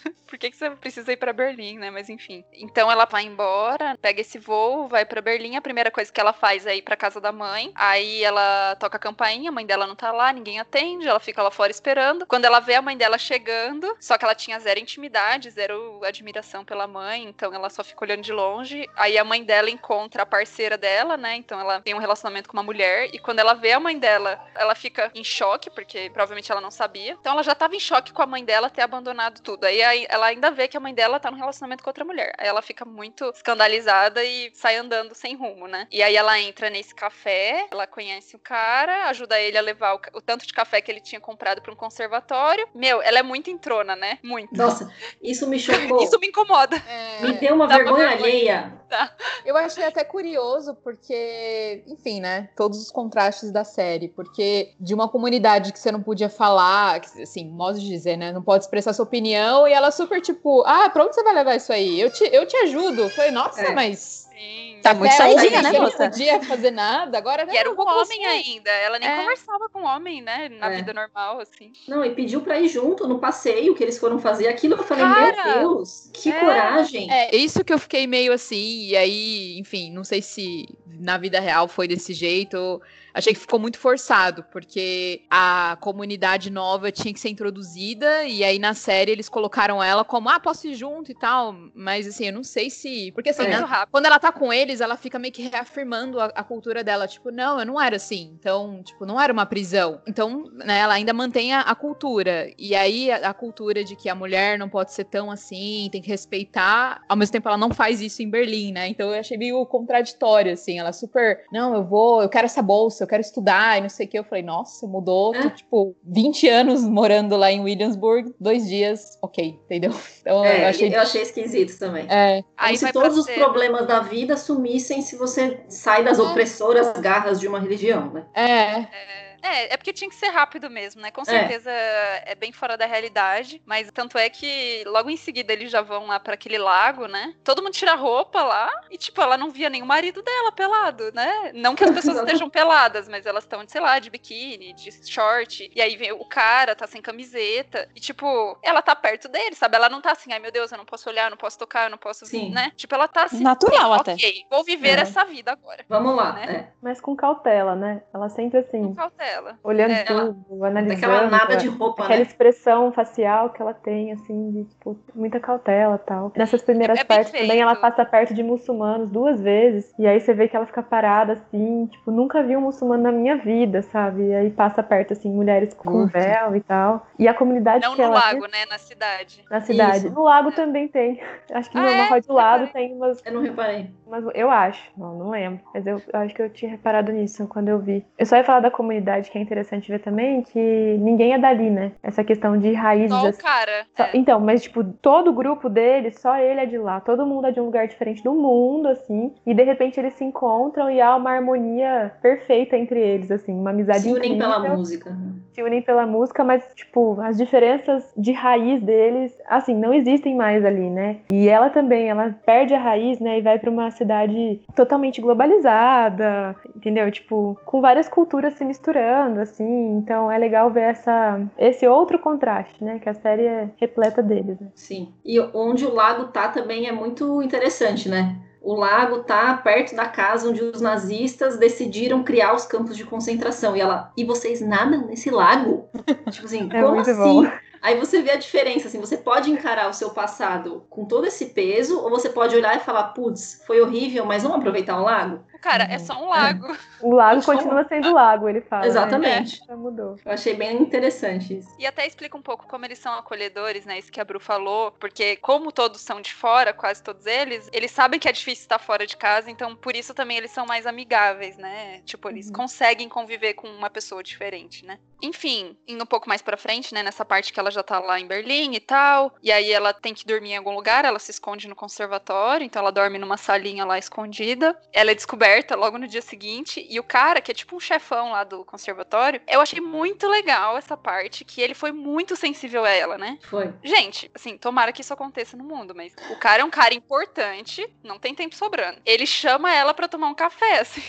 Por 0.26 0.38
que, 0.38 0.50
que 0.50 0.56
você 0.56 0.70
precisa 0.70 1.12
ir 1.12 1.16
para 1.16 1.32
Berlim, 1.32 1.78
né? 1.78 1.90
Mas 1.90 2.08
enfim. 2.08 2.44
Então 2.52 2.90
ela 2.90 3.04
vai 3.04 3.24
embora, 3.24 3.98
pega 4.00 4.20
esse 4.20 4.38
voo, 4.38 4.86
vai 4.86 5.04
para 5.04 5.20
Berlim. 5.20 5.56
A 5.56 5.60
primeira 5.60 5.90
coisa 5.90 6.12
que 6.12 6.20
ela 6.20 6.32
faz 6.32 6.66
é 6.66 6.76
ir 6.76 6.82
pra 6.82 6.96
casa 6.96 7.20
da 7.20 7.32
mãe. 7.32 7.72
Aí 7.74 8.22
ela 8.22 8.76
toca 8.76 8.96
a 8.96 9.00
campainha, 9.00 9.50
a 9.50 9.52
mãe 9.52 9.66
dela 9.66 9.88
não 9.88 9.96
tá 9.96 10.12
lá, 10.12 10.32
ninguém 10.32 10.60
atende, 10.60 11.08
ela 11.08 11.18
fica 11.18 11.42
lá 11.42 11.50
fora 11.50 11.72
esperando. 11.72 12.26
Quando 12.26 12.44
ela 12.44 12.60
vê 12.60 12.74
a 12.74 12.82
mãe 12.82 12.96
dela 12.96 13.18
chegando, 13.18 13.96
só 13.98 14.16
que 14.16 14.24
ela 14.24 14.34
tinha 14.34 14.60
zero 14.60 14.78
intimidade, 14.78 15.50
zero 15.50 16.00
admiração 16.04 16.64
pela 16.64 16.86
mãe, 16.86 17.24
então 17.24 17.52
ela 17.52 17.68
só 17.68 17.82
fica 17.82 18.04
olhando 18.04 18.22
de 18.22 18.32
longe. 18.32 18.88
Aí 18.94 19.18
a 19.18 19.24
mãe 19.24 19.42
dela 19.42 19.68
encontra 19.68 20.22
a 20.22 20.26
parceira 20.26 20.78
dela, 20.78 21.16
né? 21.16 21.34
Então 21.36 21.58
ela 21.58 21.80
tem 21.80 21.92
um 21.92 21.98
relacionamento 21.98 22.48
com 22.48 22.56
uma 22.56 22.62
mulher. 22.62 23.10
E 23.12 23.18
quando 23.18 23.40
ela 23.40 23.54
vê 23.54 23.72
a 23.72 23.80
mãe 23.80 23.98
dela, 23.98 24.40
ela 24.54 24.76
fica 24.76 25.10
em 25.12 25.24
choque, 25.24 25.68
porque 25.80 26.10
provavelmente 26.10 26.52
ela 26.52 26.60
não 26.60 26.70
sabia. 26.70 27.16
Então 27.18 27.32
ela 27.32 27.42
já 27.42 27.54
tava 27.54 27.74
em 27.74 27.80
choque 27.80 28.12
com 28.12 28.20
a 28.20 28.26
mãe 28.26 28.44
dela 28.44 28.68
ter 28.68 28.82
abandonado 28.82 29.40
tudo. 29.40 29.64
Aí 29.64 29.80
ela 30.10 30.26
ainda 30.26 30.50
vê 30.50 30.68
que 30.68 30.76
a 30.76 30.80
mãe 30.80 30.92
dela 30.92 31.18
tá 31.18 31.30
no 31.30 31.38
relacionamento 31.38 31.82
com 31.82 31.88
outra 31.88 32.04
mulher. 32.04 32.34
Aí 32.38 32.46
ela 32.46 32.60
fica 32.60 32.84
muito 32.84 33.24
escandalizada 33.30 34.22
e 34.22 34.50
sai 34.54 34.76
andando 34.76 35.14
sem 35.14 35.34
rumo, 35.34 35.66
né? 35.66 35.88
E 35.90 36.02
aí 36.02 36.14
ela 36.14 36.38
entra 36.38 36.68
nesse 36.68 36.94
café, 36.94 37.66
ela 37.70 37.86
conhece 37.86 38.36
o 38.36 38.38
cara, 38.38 39.06
ajuda 39.08 39.40
ele 39.40 39.56
a 39.56 39.62
levar 39.62 39.94
o, 39.94 40.00
o 40.18 40.20
tanto 40.20 40.46
de 40.46 40.52
café 40.52 40.82
que 40.82 40.90
ele 40.90 41.00
tinha 41.00 41.20
comprado 41.20 41.62
para 41.62 41.72
um 41.72 41.76
conservatório. 41.76 42.68
Meu, 42.74 43.00
ela 43.00 43.18
é 43.18 43.22
muito 43.22 43.48
entrona, 43.48 43.96
né? 43.96 44.18
Muito. 44.22 44.54
Nossa, 44.54 44.92
isso 45.22 45.48
me 45.48 45.58
chocou. 45.58 46.02
isso 46.04 46.18
me 46.20 46.26
incomoda. 46.26 46.76
É... 46.86 47.22
Me 47.22 47.32
deu 47.32 47.54
uma 47.54 47.66
vergonha, 47.66 48.08
vergonha 48.08 48.26
alheia. 48.26 48.80
Tá. 48.90 49.14
Eu 49.44 49.56
achei 49.56 49.84
até 49.84 50.02
curioso, 50.02 50.74
porque, 50.82 51.84
enfim, 51.86 52.20
né? 52.20 52.50
Todos 52.56 52.82
os 52.82 52.90
contrastes 52.90 53.52
da 53.52 53.62
série. 53.62 54.08
Porque 54.08 54.74
de 54.80 54.92
uma 54.92 55.08
comunidade 55.08 55.69
que 55.72 55.78
você 55.78 55.92
não 55.92 56.02
podia 56.02 56.28
falar, 56.28 57.00
assim, 57.22 57.48
modo 57.48 57.78
de 57.78 57.86
dizer, 57.86 58.16
né? 58.16 58.32
Não 58.32 58.42
pode 58.42 58.64
expressar 58.64 58.92
sua 58.92 59.04
opinião, 59.04 59.66
e 59.66 59.72
ela 59.72 59.90
super 59.90 60.20
tipo, 60.20 60.62
ah, 60.66 60.88
pra 60.90 61.04
onde 61.04 61.14
você 61.14 61.22
vai 61.22 61.34
levar 61.34 61.56
isso 61.56 61.72
aí? 61.72 62.00
Eu 62.00 62.10
te, 62.10 62.24
eu 62.32 62.46
te 62.46 62.56
ajudo. 62.56 63.02
Eu 63.02 63.10
falei, 63.10 63.30
nossa, 63.30 63.62
é. 63.62 63.74
mas. 63.74 64.28
Sim. 64.30 64.70
Tá 64.82 64.94
muito 64.94 65.12
saidinha, 65.12 65.62
né, 65.62 65.78
moça? 65.78 66.04
Não 66.04 66.10
podia 66.10 66.42
fazer 66.42 66.70
nada, 66.70 67.18
agora 67.18 67.46
E 67.50 67.56
era 67.56 67.70
um 67.70 67.78
homem 67.78 68.24
ainda. 68.24 68.70
Ela 68.70 68.98
nem 68.98 69.08
é. 69.08 69.16
conversava 69.18 69.68
com 69.68 69.82
homem, 69.82 70.22
né? 70.22 70.48
Na 70.48 70.72
é. 70.72 70.76
vida 70.76 70.94
normal, 70.94 71.40
assim. 71.40 71.72
Não, 71.86 72.02
e 72.04 72.14
pediu 72.14 72.40
pra 72.40 72.58
ir 72.58 72.68
junto 72.68 73.06
no 73.06 73.18
passeio 73.18 73.74
que 73.74 73.84
eles 73.84 73.98
foram 73.98 74.18
fazer 74.18 74.48
aquilo. 74.48 74.76
Eu 74.76 74.82
falei, 74.82 75.04
Cara, 75.04 75.44
meu 75.44 75.74
Deus, 75.74 76.10
que 76.14 76.30
é. 76.30 76.40
coragem. 76.40 77.12
É, 77.12 77.36
isso 77.36 77.62
que 77.62 77.72
eu 77.72 77.78
fiquei 77.78 78.06
meio 78.06 78.32
assim, 78.32 78.86
e 78.86 78.96
aí, 78.96 79.58
enfim, 79.58 79.92
não 79.92 80.04
sei 80.04 80.22
se 80.22 80.66
na 80.86 81.18
vida 81.18 81.38
real 81.40 81.68
foi 81.68 81.86
desse 81.86 82.14
jeito 82.14 82.80
achei 83.12 83.32
que 83.32 83.40
ficou 83.40 83.58
muito 83.58 83.78
forçado, 83.78 84.44
porque 84.52 85.22
a 85.30 85.76
comunidade 85.80 86.50
nova 86.50 86.90
tinha 86.90 87.12
que 87.12 87.20
ser 87.20 87.28
introduzida, 87.28 88.24
e 88.24 88.44
aí 88.44 88.58
na 88.58 88.74
série 88.74 89.12
eles 89.12 89.28
colocaram 89.28 89.82
ela 89.82 90.04
como, 90.04 90.28
ah, 90.28 90.40
posso 90.40 90.66
ir 90.68 90.74
junto 90.74 91.10
e 91.10 91.14
tal, 91.14 91.54
mas 91.74 92.06
assim, 92.06 92.26
eu 92.26 92.32
não 92.32 92.44
sei 92.44 92.70
se. 92.70 93.12
Porque 93.12 93.30
assim, 93.30 93.44
é. 93.44 93.60
né, 93.60 93.84
quando 93.90 94.06
ela 94.06 94.18
tá 94.18 94.32
com 94.32 94.52
eles, 94.52 94.80
ela 94.80 94.96
fica 94.96 95.18
meio 95.18 95.32
que 95.32 95.42
reafirmando 95.42 96.20
a, 96.20 96.26
a, 96.26 96.44
cultura 96.44 96.82
dela, 96.84 97.06
tipo, 97.06 97.30
não, 97.30 97.58
eu 97.60 97.66
não 97.66 97.80
era 97.80 97.96
assim, 97.96 98.30
então, 98.38 98.82
tipo, 98.82 99.04
não 99.04 99.20
era 99.20 99.32
uma 99.32 99.46
prisão. 99.46 100.00
Então, 100.06 100.44
né, 100.52 100.78
ela 100.78 100.94
ainda 100.94 101.12
mantém 101.12 101.52
a, 101.52 101.60
a 101.60 101.74
cultura, 101.74 102.50
e 102.58 102.74
aí 102.74 103.10
a, 103.10 103.30
a, 103.30 103.34
cultura 103.34 103.84
de 103.84 103.96
que 103.96 104.08
a 104.08 104.14
mulher 104.14 104.58
não 104.58 104.68
pode 104.68 104.92
ser 104.92 105.04
tão 105.04 105.30
assim, 105.30 105.88
tem 105.90 106.02
que 106.02 106.08
respeitar, 106.08 107.02
ao 107.08 107.16
mesmo 107.16 107.32
tempo 107.32 107.48
ela 107.48 107.58
não 107.58 107.72
faz 107.72 108.00
isso 108.00 108.22
em 108.22 108.30
Berlim, 108.30 108.72
né, 108.72 108.88
então 108.88 109.10
eu 109.10 109.20
achei 109.20 109.36
meio 109.36 109.64
contraditório, 109.66 110.52
assim, 110.52 110.78
ela 110.78 110.92
super, 110.92 111.44
não, 111.52 111.74
eu 111.74 111.84
vou, 111.84 112.22
eu 112.22 112.28
quero 112.28 112.46
essa 112.46 112.62
bolsa 112.62 112.99
eu 113.02 113.08
quero 113.08 113.20
estudar 113.20 113.78
e 113.78 113.82
não 113.82 113.88
sei 113.88 114.06
o 114.06 114.08
que. 114.08 114.18
Eu 114.18 114.24
falei, 114.24 114.42
nossa, 114.42 114.86
mudou, 114.86 115.34
é. 115.34 115.42
tô, 115.42 115.50
tipo, 115.50 115.96
20 116.04 116.48
anos 116.48 116.82
morando 116.82 117.36
lá 117.36 117.50
em 117.50 117.60
Williamsburg, 117.60 118.34
dois 118.38 118.68
dias, 118.68 119.18
ok, 119.22 119.58
entendeu? 119.64 119.92
Então 120.20 120.44
é, 120.44 120.64
eu, 120.64 120.68
achei... 120.68 120.94
eu 120.94 121.00
achei 121.00 121.22
esquisito 121.22 121.78
também. 121.78 122.06
É. 122.08 122.42
Como 122.42 122.76
se 122.76 122.92
todos 122.92 123.16
os 123.16 123.26
problemas 123.26 123.86
da 123.86 124.00
vida 124.00 124.36
sumissem 124.36 125.00
se 125.00 125.16
você 125.16 125.60
sai 125.66 126.04
das 126.04 126.18
é. 126.18 126.22
opressoras 126.22 126.92
garras 127.00 127.40
de 127.40 127.48
uma 127.48 127.58
religião, 127.58 128.12
né? 128.12 128.26
É. 128.34 128.80
é. 128.80 129.29
É, 129.42 129.74
é 129.74 129.76
porque 129.76 129.92
tinha 129.92 130.08
que 130.08 130.16
ser 130.16 130.28
rápido 130.28 130.70
mesmo, 130.70 131.00
né? 131.00 131.10
Com 131.10 131.22
é. 131.22 131.24
certeza 131.24 131.70
é, 131.70 132.32
é 132.32 132.34
bem 132.34 132.52
fora 132.52 132.76
da 132.76 132.86
realidade, 132.86 133.62
mas 133.64 133.90
tanto 133.92 134.18
é 134.18 134.28
que 134.28 134.82
logo 134.86 135.10
em 135.10 135.16
seguida 135.16 135.52
eles 135.52 135.70
já 135.70 135.80
vão 135.82 136.06
lá 136.06 136.20
para 136.20 136.34
aquele 136.34 136.58
lago, 136.58 137.06
né? 137.06 137.34
Todo 137.44 137.62
mundo 137.62 137.72
tira 137.72 137.92
a 137.92 137.96
roupa 137.96 138.42
lá 138.42 138.70
e, 138.90 138.98
tipo, 138.98 139.20
ela 139.20 139.36
não 139.36 139.50
via 139.50 139.70
nem 139.70 139.82
o 139.82 139.86
marido 139.86 140.22
dela 140.22 140.52
pelado, 140.52 141.12
né? 141.14 141.52
Não 141.54 141.74
que 141.74 141.84
as 141.84 141.90
pessoas 141.90 142.18
estejam 142.20 142.50
peladas, 142.50 143.08
mas 143.08 143.26
elas 143.26 143.44
estão, 143.44 143.62
sei 143.66 143.80
lá, 143.80 143.98
de 143.98 144.10
biquíni, 144.10 144.72
de 144.72 144.90
short, 145.10 145.70
e 145.74 145.80
aí 145.80 145.96
vem 145.96 146.12
o 146.12 146.24
cara, 146.24 146.74
tá 146.74 146.86
sem 146.86 147.00
camiseta, 147.00 147.88
e, 147.94 148.00
tipo, 148.00 148.58
ela 148.62 148.82
tá 148.82 148.94
perto 148.94 149.28
dele, 149.28 149.54
sabe? 149.54 149.76
Ela 149.76 149.88
não 149.88 150.00
tá 150.00 150.12
assim, 150.12 150.32
ai 150.32 150.38
meu 150.38 150.52
Deus, 150.52 150.70
eu 150.72 150.78
não 150.78 150.84
posso 150.84 151.08
olhar, 151.08 151.24
eu 151.24 151.30
não 151.30 151.36
posso 151.36 151.58
tocar, 151.58 151.84
eu 151.84 151.90
não 151.90 151.98
posso, 151.98 152.26
Sim. 152.26 152.50
né? 152.50 152.72
Tipo, 152.76 152.94
ela 152.94 153.08
tá 153.08 153.24
assim. 153.24 153.42
Natural 153.42 153.92
até. 153.94 154.12
Ok, 154.12 154.46
vou 154.50 154.64
viver 154.64 154.98
é. 154.98 155.02
essa 155.02 155.24
vida 155.24 155.52
agora. 155.52 155.84
Vamos 155.88 156.14
lá, 156.14 156.32
né? 156.32 156.52
É. 156.52 156.72
Mas 156.82 157.00
com 157.00 157.16
cautela, 157.16 157.74
né? 157.74 158.02
Ela 158.12 158.28
sempre 158.28 158.58
assim. 158.58 158.82
Com 158.82 158.94
cautela 158.94 159.29
dela. 159.30 159.58
Olhando 159.62 159.92
é, 159.92 160.04
tudo, 160.04 160.44
ela, 160.50 160.68
analisando. 160.68 161.06
Aquela 161.06 161.30
nada 161.30 161.56
de 161.56 161.68
roupa, 161.68 162.04
Aquela 162.04 162.18
né? 162.18 162.22
expressão 162.24 162.92
facial 162.92 163.50
que 163.50 163.62
ela 163.62 163.74
tem, 163.74 164.12
assim, 164.12 164.50
de, 164.50 164.64
tipo, 164.64 164.98
muita 165.14 165.38
cautela 165.38 165.96
e 165.96 166.06
tal. 166.06 166.32
Nessas 166.36 166.62
primeiras 166.62 166.98
é, 166.98 167.02
é 167.02 167.04
partes 167.04 167.32
também 167.32 167.60
ela 167.60 167.76
passa 167.76 168.04
perto 168.04 168.34
de 168.34 168.42
muçulmanos 168.42 169.10
duas 169.10 169.40
vezes, 169.40 169.92
e 169.98 170.06
aí 170.06 170.20
você 170.20 170.34
vê 170.34 170.48
que 170.48 170.56
ela 170.56 170.66
fica 170.66 170.82
parada, 170.82 171.34
assim, 171.34 171.86
tipo, 171.86 172.10
nunca 172.10 172.42
vi 172.42 172.56
um 172.56 172.60
muçulmano 172.60 173.02
na 173.02 173.12
minha 173.12 173.36
vida, 173.36 173.82
sabe? 173.82 174.24
E 174.24 174.34
aí 174.34 174.50
passa 174.50 174.82
perto, 174.82 175.12
assim, 175.12 175.30
mulheres 175.30 175.74
com 175.74 176.06
véu 176.06 176.56
e 176.56 176.60
tal. 176.60 177.06
E 177.18 177.28
a 177.28 177.34
comunidade 177.34 177.84
Não 177.84 177.94
que 177.94 177.98
no 177.98 178.08
ela 178.08 178.14
lago, 178.14 178.46
né? 178.46 178.66
Na 178.68 178.78
cidade. 178.78 179.44
Na 179.50 179.60
cidade. 179.60 180.06
Isso. 180.06 180.14
No 180.14 180.24
lago 180.24 180.48
é. 180.50 180.52
também 180.52 180.88
tem. 180.88 181.20
Acho 181.52 181.70
que 181.70 181.78
ah, 181.78 181.82
no, 181.82 181.88
é? 181.88 182.10
no 182.10 182.20
do 182.20 182.32
lado 182.32 182.66
tem 182.72 182.92
umas... 182.92 183.24
Eu 183.24 183.32
não 183.32 183.42
reparei. 183.42 183.90
Mas 184.06 184.24
eu 184.34 184.50
acho, 184.50 184.90
não, 184.96 185.16
não 185.16 185.30
lembro. 185.30 185.60
Mas 185.72 185.86
eu, 185.86 186.02
eu 186.12 186.20
acho 186.20 186.34
que 186.34 186.42
eu 186.42 186.50
tinha 186.50 186.70
reparado 186.70 187.12
nisso 187.12 187.46
quando 187.46 187.68
eu 187.68 187.78
vi. 187.78 188.04
Eu 188.18 188.26
só 188.26 188.36
ia 188.36 188.44
falar 188.44 188.60
da 188.60 188.70
comunidade, 188.70 189.19
que 189.28 189.36
é 189.36 189.40
interessante 189.40 189.90
ver 189.90 189.98
também, 189.98 190.42
que 190.42 190.96
ninguém 191.00 191.32
é 191.34 191.38
dali, 191.38 191.68
né? 191.68 191.92
Essa 192.02 192.22
questão 192.22 192.56
de 192.56 192.72
raízes. 192.72 193.10
Só 193.10 193.28
o 193.28 193.36
cara. 193.36 193.86
Só... 193.96 194.04
É. 194.04 194.10
Então, 194.14 194.38
mas 194.38 194.62
tipo, 194.62 194.84
todo 194.84 195.30
o 195.30 195.32
grupo 195.32 195.68
dele, 195.68 196.10
só 196.12 196.36
ele 196.38 196.60
é 196.60 196.66
de 196.66 196.78
lá. 196.78 197.00
Todo 197.00 197.26
mundo 197.26 197.46
é 197.48 197.50
de 197.50 197.60
um 197.60 197.64
lugar 197.64 197.88
diferente 197.88 198.22
do 198.22 198.32
mundo, 198.32 198.88
assim. 198.88 199.32
E 199.44 199.52
de 199.52 199.62
repente 199.62 199.98
eles 199.98 200.14
se 200.14 200.24
encontram 200.24 200.90
e 200.90 201.00
há 201.00 201.16
uma 201.16 201.30
harmonia 201.32 202.12
perfeita 202.22 202.76
entre 202.76 203.00
eles, 203.00 203.30
assim. 203.30 203.52
Uma 203.52 203.70
amizade 203.70 204.02
Se 204.02 204.12
unem 204.12 204.32
incrível. 204.32 204.60
pela 204.60 204.76
música. 204.76 205.16
Se 205.52 205.62
unem 205.62 205.82
pela 205.82 206.06
música, 206.06 206.44
mas, 206.44 206.64
tipo, 206.74 207.20
as 207.20 207.36
diferenças 207.36 208.12
de 208.16 208.32
raiz 208.32 208.80
deles, 208.82 209.36
assim, 209.48 209.74
não 209.74 209.92
existem 209.92 210.36
mais 210.36 210.64
ali, 210.64 210.88
né? 210.88 211.16
E 211.32 211.48
ela 211.48 211.70
também, 211.70 212.08
ela 212.08 212.34
perde 212.46 212.72
a 212.74 212.78
raiz, 212.78 213.18
né? 213.18 213.38
E 213.38 213.42
vai 213.42 213.58
para 213.58 213.70
uma 213.70 213.90
cidade 213.90 214.60
totalmente 214.74 215.20
globalizada, 215.20 216.54
entendeu? 216.76 217.10
Tipo, 217.10 217.58
com 217.64 217.80
várias 217.80 218.08
culturas 218.08 218.54
se 218.54 218.64
misturando, 218.64 219.00
assim. 219.40 219.96
Então 219.96 220.30
é 220.30 220.38
legal 220.38 220.70
ver 220.70 220.90
essa, 220.90 221.40
esse 221.58 221.86
outro 221.86 222.18
contraste, 222.18 222.82
né? 222.82 222.98
Que 222.98 223.08
a 223.08 223.14
série 223.14 223.44
é 223.44 223.70
repleta 223.76 224.22
deles. 224.22 224.58
Né? 224.60 224.68
Sim. 224.74 225.12
E 225.24 225.38
onde 225.54 225.84
o 225.86 225.94
lago 225.94 226.26
tá 226.26 226.48
também 226.48 226.86
é 226.86 226.92
muito 226.92 227.42
interessante, 227.42 228.08
né? 228.08 228.36
O 228.62 228.74
lago 228.74 229.20
tá 229.20 229.56
perto 229.56 229.96
da 229.96 230.06
casa 230.06 230.48
onde 230.48 230.62
os 230.62 230.80
nazistas 230.80 231.56
decidiram 231.56 232.22
criar 232.22 232.54
os 232.54 232.66
campos 232.66 232.96
de 232.96 233.04
concentração. 233.04 233.74
E 233.74 233.80
ela, 233.80 234.12
e 234.16 234.24
vocês 234.24 234.60
nadam 234.60 235.06
nesse 235.06 235.30
lago? 235.30 235.88
tipo 236.30 236.46
assim, 236.46 236.68
é 236.70 236.82
como 236.82 237.00
assim? 237.00 237.14
Bom. 237.14 237.50
Aí 237.82 237.98
você 237.98 238.20
vê 238.20 238.32
a 238.32 238.36
diferença, 238.36 238.88
assim, 238.88 239.00
você 239.00 239.16
pode 239.16 239.50
encarar 239.50 239.88
o 239.88 239.94
seu 239.94 240.10
passado 240.10 240.84
com 240.90 241.06
todo 241.06 241.26
esse 241.26 241.46
peso, 241.46 241.98
ou 241.98 242.10
você 242.10 242.28
pode 242.28 242.54
olhar 242.54 242.76
e 242.76 242.80
falar, 242.80 243.04
putz, 243.04 243.62
foi 243.66 243.80
horrível, 243.80 244.26
mas 244.26 244.42
vamos 244.42 244.58
aproveitar 244.58 245.00
o 245.00 245.04
lago? 245.04 245.40
Cara, 245.60 245.84
é 245.84 245.98
só 245.98 246.14
um 246.14 246.28
lago. 246.28 246.72
É. 246.72 246.76
O 247.02 247.14
lago 247.14 247.42
continua 247.44 247.84
sendo 247.84 248.12
lago, 248.12 248.48
ele 248.48 248.60
fala. 248.62 248.82
Né? 248.82 248.88
Exatamente. 248.88 249.60
Né? 249.68 249.74
mudou. 249.76 250.16
Eu 250.24 250.32
achei 250.32 250.54
bem 250.54 250.76
interessante 250.76 251.58
isso. 251.58 251.68
E 251.78 251.86
até 251.86 252.06
explica 252.06 252.36
um 252.36 252.42
pouco 252.42 252.66
como 252.66 252.84
eles 252.84 252.98
são 252.98 253.12
acolhedores, 253.14 253.84
né? 253.84 253.98
Isso 253.98 254.10
que 254.10 254.20
a 254.20 254.24
Bru 254.24 254.40
falou, 254.40 254.92
porque 254.92 255.36
como 255.36 255.72
todos 255.72 256.00
são 256.00 256.20
de 256.20 256.32
fora, 256.32 256.72
quase 256.72 257.02
todos 257.02 257.26
eles, 257.26 257.68
eles 257.72 257.90
sabem 257.90 258.18
que 258.18 258.28
é 258.28 258.32
difícil 258.32 258.62
estar 258.62 258.78
fora 258.78 259.06
de 259.06 259.16
casa, 259.16 259.50
então 259.50 259.74
por 259.76 259.94
isso 259.94 260.14
também 260.14 260.36
eles 260.36 260.50
são 260.50 260.66
mais 260.66 260.86
amigáveis, 260.86 261.56
né? 261.56 262.00
Tipo, 262.04 262.28
eles 262.28 262.46
uhum. 262.46 262.52
conseguem 262.52 263.08
conviver 263.08 263.54
com 263.54 263.68
uma 263.68 263.90
pessoa 263.90 264.22
diferente, 264.22 264.84
né? 264.84 264.98
Enfim, 265.22 265.76
indo 265.86 266.02
um 266.02 266.06
pouco 266.06 266.28
mais 266.28 266.40
pra 266.40 266.56
frente, 266.56 266.94
né? 266.94 267.02
Nessa 267.02 267.24
parte 267.24 267.52
que 267.52 267.60
ela 267.60 267.70
já 267.70 267.82
tá 267.82 267.98
lá 267.98 268.18
em 268.18 268.26
Berlim 268.26 268.74
e 268.74 268.80
tal, 268.80 269.34
e 269.42 269.52
aí 269.52 269.70
ela 269.70 269.92
tem 269.92 270.14
que 270.14 270.26
dormir 270.26 270.52
em 270.52 270.56
algum 270.56 270.74
lugar, 270.74 271.04
ela 271.04 271.18
se 271.18 271.30
esconde 271.30 271.68
no 271.68 271.76
conservatório, 271.76 272.64
então 272.64 272.80
ela 272.80 272.90
dorme 272.90 273.18
numa 273.18 273.36
salinha 273.36 273.84
lá 273.84 273.98
escondida. 273.98 274.78
Ela 274.92 275.10
é 275.10 275.14
descoberta 275.14 275.49
logo 275.76 275.98
no 275.98 276.06
dia 276.06 276.22
seguinte. 276.22 276.86
E 276.88 276.98
o 276.98 277.02
cara, 277.02 277.40
que 277.40 277.50
é 277.50 277.54
tipo 277.54 277.76
um 277.76 277.80
chefão 277.80 278.32
lá 278.32 278.44
do 278.44 278.64
conservatório, 278.64 279.40
eu 279.46 279.60
achei 279.60 279.80
muito 279.80 280.28
legal 280.28 280.76
essa 280.76 280.96
parte, 280.96 281.44
que 281.44 281.60
ele 281.60 281.74
foi 281.74 281.92
muito 281.92 282.36
sensível 282.36 282.84
a 282.84 282.90
ela, 282.90 283.18
né? 283.18 283.38
Foi. 283.42 283.72
Gente, 283.82 284.30
assim, 284.34 284.56
tomara 284.56 284.92
que 284.92 285.00
isso 285.00 285.12
aconteça 285.12 285.56
no 285.56 285.64
mundo, 285.64 285.94
mas 285.94 286.14
o 286.30 286.36
cara 286.36 286.62
é 286.62 286.64
um 286.64 286.70
cara 286.70 286.94
importante, 286.94 287.88
não 288.02 288.18
tem 288.18 288.34
tempo 288.34 288.54
sobrando. 288.54 289.00
Ele 289.04 289.26
chama 289.26 289.72
ela 289.72 289.94
para 289.94 290.08
tomar 290.08 290.28
um 290.28 290.34
café, 290.34 290.80
assim. 290.80 291.02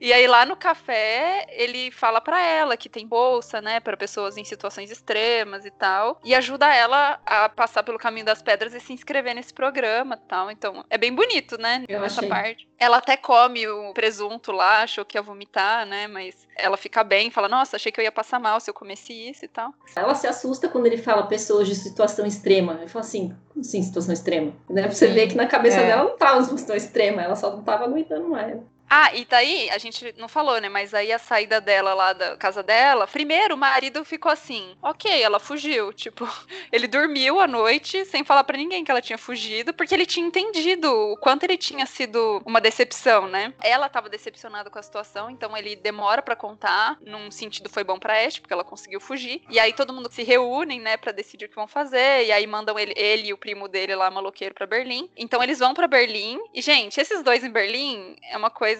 E 0.00 0.12
aí 0.12 0.26
lá 0.26 0.44
no 0.46 0.56
café, 0.56 1.46
ele 1.50 1.90
fala 1.90 2.20
para 2.20 2.40
ela 2.40 2.76
que 2.76 2.88
tem 2.88 3.06
bolsa, 3.06 3.60
né, 3.60 3.80
para 3.80 3.96
pessoas 3.96 4.36
em 4.36 4.44
situações 4.44 4.90
extremas 4.90 5.64
e 5.64 5.70
tal, 5.70 6.18
e 6.24 6.34
ajuda 6.34 6.72
ela 6.74 7.18
a 7.24 7.48
passar 7.48 7.82
pelo 7.82 7.98
caminho 7.98 8.26
das 8.26 8.42
pedras 8.42 8.74
e 8.74 8.80
se 8.80 8.92
inscrever 8.92 9.34
nesse 9.34 9.52
programa, 9.52 10.16
tal. 10.16 10.50
Então, 10.50 10.84
é 10.90 10.98
bem 10.98 11.14
bonito, 11.14 11.58
né, 11.60 11.84
Eu 11.88 12.00
nessa 12.00 12.20
achei. 12.20 12.28
parte. 12.28 12.66
Ela 12.78 12.98
até 12.98 13.16
come 13.16 13.66
o 13.66 13.92
presunto 13.94 14.52
lá, 14.52 14.82
achou 14.82 15.04
que 15.04 15.16
ia 15.16 15.22
vomitar, 15.22 15.86
né, 15.86 16.06
mas 16.06 16.46
ela 16.56 16.76
fica 16.76 17.02
bem, 17.02 17.30
fala: 17.30 17.48
"Nossa, 17.48 17.76
achei 17.76 17.90
que 17.90 18.00
eu 18.00 18.04
ia 18.04 18.12
passar 18.12 18.38
mal 18.38 18.60
se 18.60 18.68
eu 18.70 18.74
comesse 18.74 19.12
isso 19.12 19.44
e 19.44 19.48
tal". 19.48 19.72
Ela 19.94 20.14
se 20.14 20.26
assusta 20.26 20.68
quando 20.68 20.86
ele 20.86 20.98
fala 20.98 21.26
pessoas 21.26 21.66
de 21.68 21.74
situação 21.74 22.26
extrema. 22.26 22.74
Ele 22.80 22.88
fala 22.88 23.04
assim, 23.04 23.28
como 23.48 23.60
assim 23.60 23.82
situação 23.82 24.12
extrema? 24.12 24.52
Né? 24.68 24.82
Pra 24.82 24.92
você 24.92 25.08
Sim. 25.08 25.14
ver 25.14 25.28
que 25.28 25.34
na 25.34 25.46
cabeça 25.46 25.80
É. 25.80 25.86
dela 25.86 26.04
não 26.04 26.16
tava 26.16 26.34
uma 26.38 26.42
situação 26.44 26.76
extrema, 26.76 27.22
ela 27.22 27.36
só 27.36 27.50
não 27.50 27.62
tava 27.62 27.84
aguentando 27.84 28.28
mais. 28.28 28.58
Ah, 28.88 29.14
e 29.14 29.24
daí, 29.24 29.68
a 29.70 29.78
gente 29.78 30.14
não 30.16 30.28
falou, 30.28 30.60
né? 30.60 30.68
Mas 30.68 30.94
aí 30.94 31.12
a 31.12 31.18
saída 31.18 31.60
dela 31.60 31.92
lá 31.94 32.12
da 32.12 32.36
casa 32.36 32.62
dela, 32.62 33.06
primeiro 33.06 33.54
o 33.54 33.58
marido 33.58 34.04
ficou 34.04 34.30
assim, 34.30 34.76
ok, 34.82 35.22
ela 35.22 35.38
fugiu. 35.40 35.92
Tipo, 36.06 36.28
ele 36.70 36.86
dormiu 36.86 37.40
à 37.40 37.48
noite 37.48 38.04
sem 38.04 38.22
falar 38.22 38.44
pra 38.44 38.56
ninguém 38.56 38.84
que 38.84 38.90
ela 38.90 39.02
tinha 39.02 39.18
fugido, 39.18 39.74
porque 39.74 39.92
ele 39.92 40.06
tinha 40.06 40.24
entendido 40.24 40.88
o 40.88 41.16
quanto 41.16 41.42
ele 41.42 41.56
tinha 41.56 41.84
sido 41.84 42.40
uma 42.46 42.60
decepção, 42.60 43.26
né? 43.26 43.52
Ela 43.60 43.88
tava 43.88 44.08
decepcionada 44.08 44.70
com 44.70 44.78
a 44.78 44.82
situação, 44.82 45.28
então 45.28 45.56
ele 45.56 45.74
demora 45.74 46.22
pra 46.22 46.36
contar. 46.36 46.96
Num 47.00 47.30
sentido 47.30 47.68
foi 47.68 47.82
bom 47.82 47.98
pra 47.98 48.24
Ash, 48.24 48.38
porque 48.38 48.52
ela 48.52 48.62
conseguiu 48.62 49.00
fugir. 49.00 49.42
E 49.50 49.58
aí 49.58 49.72
todo 49.72 49.92
mundo 49.92 50.08
se 50.12 50.22
reúnem, 50.22 50.80
né, 50.80 50.96
pra 50.96 51.10
decidir 51.10 51.46
o 51.46 51.48
que 51.48 51.56
vão 51.56 51.66
fazer. 51.66 52.26
E 52.26 52.30
aí 52.30 52.46
mandam 52.46 52.78
ele, 52.78 52.94
ele 52.96 53.28
e 53.28 53.32
o 53.32 53.38
primo 53.38 53.66
dele 53.66 53.96
lá, 53.96 54.08
maloqueiro, 54.10 54.54
pra 54.54 54.66
Berlim. 54.66 55.10
Então 55.16 55.42
eles 55.42 55.58
vão 55.58 55.74
pra 55.74 55.88
Berlim. 55.88 56.38
E, 56.54 56.62
gente, 56.62 57.00
esses 57.00 57.22
dois 57.22 57.42
em 57.42 57.50
Berlim 57.50 58.16
é 58.30 58.36
uma 58.36 58.50
coisa. 58.50 58.75